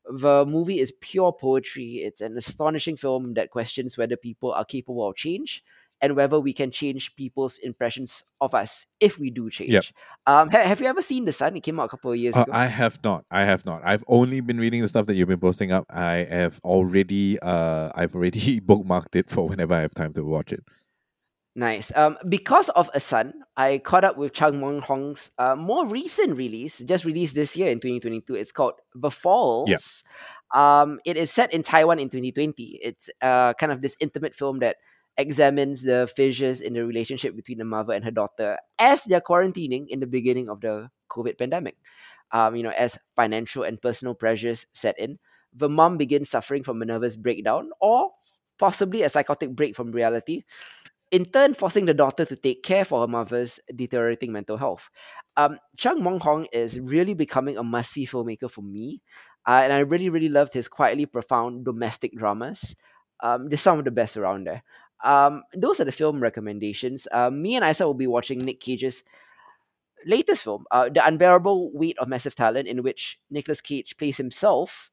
the 0.09 0.45
movie 0.45 0.79
is 0.79 0.91
pure 1.01 1.31
poetry. 1.31 2.01
It's 2.03 2.21
an 2.21 2.35
astonishing 2.35 2.97
film 2.97 3.35
that 3.35 3.51
questions 3.51 3.97
whether 3.97 4.17
people 4.17 4.51
are 4.51 4.65
capable 4.65 5.07
of 5.07 5.15
change 5.15 5.63
and 6.01 6.15
whether 6.15 6.39
we 6.39 6.53
can 6.53 6.71
change 6.71 7.15
people's 7.15 7.57
impressions 7.59 8.23
of 8.41 8.53
us 8.53 8.85
if 8.99 9.17
we 9.19 9.29
do 9.29 9.49
change. 9.49 9.93
Um, 10.25 10.49
ha- 10.49 10.63
have 10.63 10.79
you 10.81 10.87
ever 10.87 11.01
seen 11.01 11.25
The 11.25 11.31
Sun? 11.31 11.55
It 11.57 11.61
came 11.61 11.79
out 11.79 11.85
a 11.85 11.89
couple 11.89 12.11
of 12.11 12.17
years 12.17 12.35
Uh, 12.35 12.43
ago. 12.43 12.51
I 12.53 12.67
have 12.67 12.99
not. 13.03 13.25
I 13.31 13.41
have 13.41 13.65
not. 13.65 13.81
I've 13.83 14.03
only 14.07 14.39
been 14.41 14.59
reading 14.59 14.81
the 14.81 14.87
stuff 14.87 15.05
that 15.07 15.15
you've 15.15 15.27
been 15.27 15.39
posting 15.39 15.71
up. 15.71 15.85
I 15.89 16.25
have 16.29 16.59
already 16.63 17.39
uh 17.39 17.91
I've 17.95 18.15
already 18.15 18.59
bookmarked 18.69 19.15
it 19.15 19.29
for 19.29 19.47
whenever 19.47 19.73
I 19.73 19.81
have 19.81 19.91
time 19.91 20.13
to 20.13 20.23
watch 20.23 20.53
it. 20.53 20.63
Nice. 21.55 21.91
Um, 21.95 22.17
because 22.29 22.69
of 22.69 22.89
a 22.93 22.99
Sun, 22.99 23.33
I 23.57 23.79
caught 23.79 24.03
up 24.05 24.17
with 24.17 24.33
Chung 24.33 24.61
Mong 24.61 24.81
Hong's 24.81 25.31
uh, 25.37 25.55
more 25.55 25.85
recent 25.87 26.37
release, 26.37 26.77
just 26.79 27.03
released 27.03 27.35
this 27.35 27.57
year 27.57 27.69
in 27.69 27.79
2022. 27.79 28.35
It's 28.35 28.51
called 28.53 28.73
The 28.95 29.11
Falls. 29.11 30.03
Um, 30.53 30.99
it 31.05 31.17
is 31.17 31.31
set 31.31 31.53
in 31.53 31.63
Taiwan 31.63 31.99
in 31.99 32.07
2020. 32.09 32.79
It's 32.81 33.09
uh, 33.21 33.53
kind 33.55 33.71
of 33.71 33.81
this 33.81 33.95
intimate 33.99 34.35
film 34.35 34.59
that 34.59 34.77
examines 35.19 35.83
the 35.83 36.09
fissures 36.15 36.61
in 36.61 36.73
the 36.73 36.85
relationship 36.85 37.35
between 37.35 37.59
the 37.59 37.65
mother 37.65 37.93
and 37.93 38.05
her 38.05 38.11
daughter 38.11 38.57
as 38.79 39.03
they're 39.03 39.21
quarantining 39.21 39.87
in 39.89 39.99
the 39.99 40.07
beginning 40.07 40.49
of 40.49 40.61
the 40.61 40.89
COVID 41.11 41.37
pandemic. 41.37 41.75
Um, 42.31 42.55
you 42.55 42.63
know, 42.63 42.73
as 42.73 42.97
financial 43.15 43.63
and 43.63 43.81
personal 43.81 44.15
pressures 44.15 44.65
set 44.73 44.97
in, 44.97 45.19
the 45.53 45.69
mom 45.69 45.97
begins 45.97 46.29
suffering 46.29 46.63
from 46.63 46.81
a 46.81 46.85
nervous 46.85 47.15
breakdown 47.15 47.71
or 47.81 48.11
possibly 48.59 49.03
a 49.03 49.09
psychotic 49.09 49.55
break 49.55 49.75
from 49.75 49.91
reality 49.91 50.43
in 51.11 51.25
turn 51.25 51.53
forcing 51.53 51.85
the 51.85 51.93
daughter 51.93 52.25
to 52.25 52.35
take 52.35 52.63
care 52.63 52.85
for 52.85 53.01
her 53.01 53.07
mother's 53.07 53.59
deteriorating 53.75 54.31
mental 54.31 54.57
health. 54.57 54.89
Um, 55.37 55.57
Chung 55.77 56.01
Mong 56.01 56.21
Hong 56.21 56.45
is 56.53 56.79
really 56.79 57.13
becoming 57.13 57.57
a 57.57 57.63
must-see 57.63 58.05
filmmaker 58.05 58.49
for 58.49 58.61
me, 58.61 59.01
uh, 59.47 59.61
and 59.63 59.73
I 59.73 59.79
really, 59.79 60.09
really 60.09 60.29
loved 60.29 60.53
his 60.53 60.67
quietly 60.67 61.05
profound 61.05 61.65
domestic 61.65 62.15
dramas. 62.15 62.75
Um, 63.21 63.49
they're 63.49 63.57
some 63.57 63.79
of 63.79 63.85
the 63.85 63.91
best 63.91 64.17
around 64.17 64.45
there. 64.45 64.63
Um, 65.03 65.43
those 65.55 65.79
are 65.79 65.85
the 65.85 65.91
film 65.91 66.21
recommendations. 66.21 67.07
Uh, 67.11 67.29
me 67.29 67.55
and 67.55 67.65
Isa 67.65 67.85
will 67.85 67.93
be 67.93 68.07
watching 68.07 68.39
Nick 68.39 68.59
Cage's 68.59 69.03
latest 70.05 70.43
film, 70.43 70.65
uh, 70.71 70.89
The 70.89 71.05
Unbearable 71.05 71.71
Weight 71.73 71.97
of 71.99 72.07
Massive 72.07 72.35
Talent, 72.35 72.67
in 72.67 72.83
which 72.83 73.19
Nicolas 73.29 73.61
Cage 73.61 73.97
plays 73.97 74.17
himself 74.17 74.91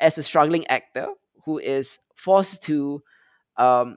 as 0.00 0.18
a 0.18 0.22
struggling 0.22 0.66
actor 0.66 1.08
who 1.44 1.58
is 1.58 1.98
forced 2.14 2.62
to 2.62 3.02
um, 3.56 3.96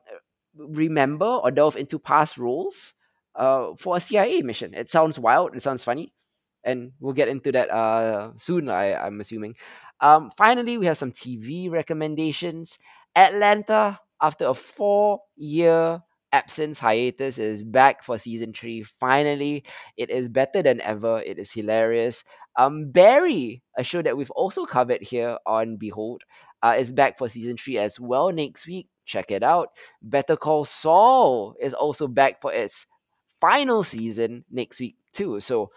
remember 0.55 1.25
or 1.25 1.51
delve 1.51 1.75
into 1.75 1.99
past 1.99 2.37
roles 2.37 2.93
uh, 3.35 3.71
for 3.77 3.97
a 3.97 3.99
CIA 3.99 4.41
mission. 4.41 4.73
It 4.73 4.89
sounds 4.89 5.19
wild. 5.19 5.55
It 5.55 5.63
sounds 5.63 5.83
funny, 5.83 6.13
and 6.63 6.91
we'll 6.99 7.13
get 7.13 7.27
into 7.27 7.51
that 7.51 7.69
uh, 7.69 8.31
soon. 8.37 8.69
I, 8.69 8.93
I'm 8.93 9.19
assuming. 9.19 9.55
Um, 10.01 10.31
finally, 10.37 10.77
we 10.77 10.85
have 10.85 10.97
some 10.97 11.11
TV 11.11 11.69
recommendations. 11.69 12.79
Atlanta 13.15 13.99
after 14.21 14.47
a 14.47 14.53
four 14.53 15.21
year 15.37 16.01
absence 16.31 16.79
hiatus 16.79 17.37
is 17.37 17.63
back 17.63 18.03
for 18.03 18.17
season 18.17 18.53
three. 18.53 18.83
Finally, 18.83 19.63
it 19.97 20.09
is 20.09 20.29
better 20.29 20.61
than 20.61 20.81
ever. 20.81 21.21
It 21.25 21.39
is 21.39 21.51
hilarious. 21.51 22.23
Um, 22.57 22.91
Barry, 22.91 23.61
a 23.77 23.83
show 23.83 24.01
that 24.01 24.17
we've 24.17 24.31
also 24.31 24.65
covered 24.65 25.01
here 25.01 25.37
on 25.45 25.77
Behold, 25.77 26.23
uh, 26.61 26.75
is 26.77 26.91
back 26.91 27.17
for 27.17 27.29
season 27.29 27.57
three 27.57 27.77
as 27.77 27.99
well 27.99 28.31
next 28.31 28.67
week. 28.67 28.87
Check 29.05 29.31
it 29.31 29.43
out. 29.43 29.69
Better 30.01 30.35
Call 30.35 30.65
Saul 30.65 31.55
is 31.59 31.73
also 31.73 32.07
back 32.07 32.41
for 32.41 32.53
its 32.53 32.85
final 33.41 33.83
season 33.83 34.43
next 34.51 34.79
week 34.79 34.95
too. 35.13 35.39
So 35.39 35.71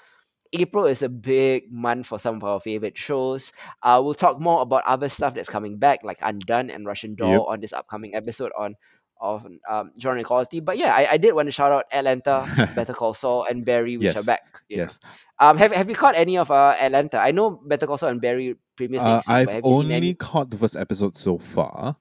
April 0.52 0.84
is 0.86 1.02
a 1.02 1.08
big 1.08 1.72
month 1.72 2.06
for 2.06 2.18
some 2.18 2.36
of 2.36 2.44
our 2.44 2.60
favorite 2.60 2.96
shows. 2.98 3.52
Uh, 3.82 4.00
we'll 4.04 4.14
talk 4.14 4.40
more 4.40 4.62
about 4.62 4.84
other 4.86 5.08
stuff 5.08 5.34
that's 5.34 5.48
coming 5.48 5.78
back, 5.78 6.00
like 6.04 6.18
Undone 6.20 6.70
and 6.70 6.86
Russian 6.86 7.14
Doll, 7.14 7.30
Yep. 7.30 7.40
on 7.48 7.60
this 7.60 7.72
upcoming 7.72 8.14
episode 8.14 8.52
on 8.58 8.76
on 9.20 9.60
um, 9.70 9.92
genre 10.00 10.20
equality. 10.20 10.58
But 10.58 10.78
yeah, 10.78 10.94
I, 10.94 11.12
I 11.12 11.16
did 11.16 11.32
want 11.32 11.46
to 11.46 11.52
shout 11.52 11.70
out 11.70 11.84
Atlanta, 11.92 12.44
Better 12.74 12.92
Call 12.92 13.14
Saul, 13.14 13.46
and 13.48 13.64
Barry, 13.64 13.96
which 13.96 14.16
are 14.16 14.24
back. 14.24 14.42
know. 14.68 14.76
yes. 14.82 14.98
Um, 15.38 15.56
have 15.58 15.72
have 15.72 15.88
you 15.88 15.94
caught 15.94 16.16
any 16.16 16.36
of 16.38 16.50
uh, 16.50 16.74
Atlanta? 16.78 17.18
I 17.18 17.30
know 17.30 17.50
Better 17.50 17.86
Call 17.86 17.98
Saul 17.98 18.10
and 18.10 18.20
Barry 18.20 18.56
premieres 18.76 19.02
Uh, 19.02 19.22
I've 19.28 19.46
but 19.46 19.54
have 19.54 19.64
you 19.64 19.70
seen 19.82 19.92
only 19.92 20.14
caught 20.14 20.50
the 20.50 20.56
first 20.58 20.76
episode 20.76 21.16
so 21.16 21.38
far. 21.38 21.96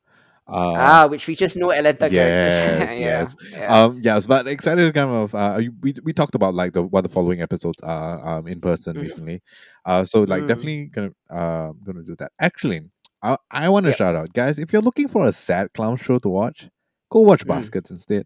Uh, 0.47 0.73
Ah, 0.75 1.07
which 1.07 1.23
features 1.23 1.55
no 1.55 1.71
Atlanta 1.71 2.09
yes, 2.11 2.11
characters. 2.11 2.99
yeah, 2.99 3.19
yes. 3.19 3.35
yeah. 3.51 3.83
Um, 3.83 3.99
yes, 4.01 4.27
but 4.27 4.47
excited 4.47 4.85
to 4.85 4.91
kind 4.91 5.09
of 5.09 5.33
uh, 5.35 5.61
we 5.81 5.93
we 6.03 6.11
talked 6.13 6.35
about 6.35 6.53
like 6.55 6.73
the 6.73 6.83
what 6.83 7.01
the 7.01 7.09
following 7.09 7.41
episodes 7.41 7.81
are 7.83 8.19
um 8.27 8.47
in 8.47 8.59
person 8.59 8.95
Mhm. 8.97 9.01
recently. 9.01 9.41
Uh, 9.85 10.03
so 10.03 10.21
like 10.23 10.43
Mm. 10.43 10.47
definitely 10.47 10.85
gonna 10.87 11.11
uh 11.29 11.71
gonna 11.85 12.03
do 12.03 12.15
that. 12.17 12.31
Actually, 12.39 12.81
I 13.23 13.37
I 13.51 13.69
want 13.69 13.85
to 13.85 13.89
Yep. 13.91 13.97
shout 13.97 14.15
out 14.15 14.33
guys 14.33 14.59
if 14.59 14.73
you're 14.73 14.81
looking 14.81 15.07
for 15.07 15.25
a 15.27 15.31
sad 15.31 15.71
clown 15.73 15.95
show 15.97 16.19
to 16.19 16.29
watch, 16.29 16.69
go 17.09 17.21
watch 17.21 17.45
Mm. 17.45 17.49
Baskets 17.49 17.91
instead. 17.91 18.25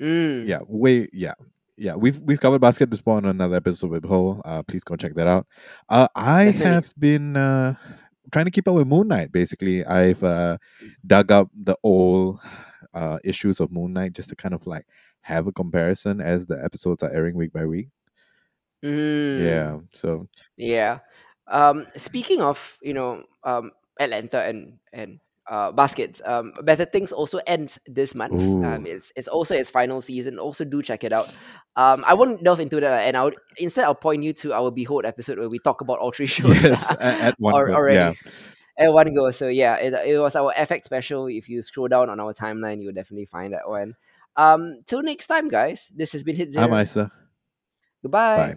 Mm. 0.00 0.48
Yeah, 0.48 0.60
way 0.66 1.08
yeah. 1.12 1.34
Yeah, 1.76 1.94
we've 1.94 2.20
we've 2.20 2.40
covered 2.40 2.60
basket 2.60 2.90
before 2.90 3.16
on 3.16 3.24
another 3.24 3.56
episode 3.56 3.90
with 3.90 4.04
Ho. 4.04 4.40
Uh, 4.44 4.62
please 4.62 4.84
go 4.84 4.96
check 4.96 5.14
that 5.14 5.26
out. 5.26 5.46
Uh, 5.88 6.08
I 6.14 6.46
Definitely. 6.46 6.66
have 6.72 6.94
been 6.98 7.36
uh, 7.36 7.74
trying 8.30 8.46
to 8.46 8.50
keep 8.50 8.68
up 8.68 8.74
with 8.74 8.86
Moon 8.86 9.08
Knight. 9.08 9.32
Basically, 9.32 9.84
I've 9.84 10.22
uh, 10.22 10.58
dug 11.06 11.32
up 11.32 11.50
the 11.54 11.76
old 11.82 12.40
uh, 12.94 13.18
issues 13.24 13.60
of 13.60 13.72
Moon 13.72 13.92
Knight 13.92 14.12
just 14.12 14.28
to 14.30 14.36
kind 14.36 14.54
of 14.54 14.66
like 14.66 14.86
have 15.22 15.46
a 15.46 15.52
comparison 15.52 16.20
as 16.20 16.46
the 16.46 16.62
episodes 16.62 17.02
are 17.02 17.12
airing 17.12 17.36
week 17.36 17.52
by 17.52 17.66
week. 17.66 17.88
Mm. 18.84 19.44
Yeah, 19.44 19.78
so 19.92 20.28
Yeah. 20.56 21.00
Um, 21.46 21.86
speaking 21.96 22.40
of, 22.40 22.78
you 22.82 22.94
know, 22.94 23.24
um, 23.44 23.72
Atlanta 23.98 24.42
and 24.42 24.78
and 24.92 25.20
uh, 25.50 25.72
baskets, 25.72 26.22
um, 26.24 26.52
Better 26.62 26.84
Things 26.84 27.12
also 27.12 27.40
ends 27.46 27.78
this 27.86 28.14
month. 28.14 28.34
Um, 28.34 28.86
it's 28.86 29.12
it's 29.16 29.28
also 29.28 29.54
its 29.56 29.68
final 29.68 30.00
season. 30.00 30.38
Also, 30.38 30.64
do 30.64 30.82
check 30.82 31.04
it 31.04 31.12
out. 31.12 31.30
Um, 31.76 32.04
I 32.06 32.14
won't 32.14 32.42
delve 32.42 32.60
into 32.60 32.80
that, 32.80 33.06
and 33.06 33.16
I'll 33.16 33.30
instead 33.56 33.84
I'll 33.84 33.94
point 33.94 34.22
you 34.22 34.32
to 34.34 34.52
our 34.52 34.70
Behold 34.70 35.04
episode 35.04 35.38
where 35.38 35.48
we 35.48 35.58
talk 35.60 35.80
about 35.80 35.98
all 35.98 36.12
three 36.12 36.26
shows. 36.36 36.62
yes, 36.62 36.90
at 37.00 37.34
one 37.38 37.54
Al- 37.54 37.66
go, 37.66 37.74
already. 37.74 37.96
yeah. 37.96 38.12
At 38.78 38.92
one 38.92 39.14
go. 39.14 39.30
So 39.30 39.48
yeah, 39.48 39.76
it, 39.76 39.92
it 40.06 40.18
was 40.18 40.34
our 40.36 40.52
FX 40.54 40.84
special. 40.84 41.26
If 41.26 41.48
you 41.48 41.62
scroll 41.62 41.88
down 41.88 42.10
on 42.10 42.18
our 42.18 42.32
timeline, 42.34 42.82
you'll 42.82 42.92
definitely 42.94 43.26
find 43.26 43.52
that 43.52 43.68
one. 43.68 43.94
Um, 44.36 44.80
till 44.86 45.02
next 45.02 45.26
time, 45.26 45.48
guys. 45.48 45.88
This 45.94 46.12
has 46.12 46.24
been 46.24 46.36
Hit 46.36 46.52
Zero. 46.52 46.64
I'm 46.66 46.82
Isa. 46.82 47.10
Goodbye. 48.02 48.36
Bye. 48.36 48.56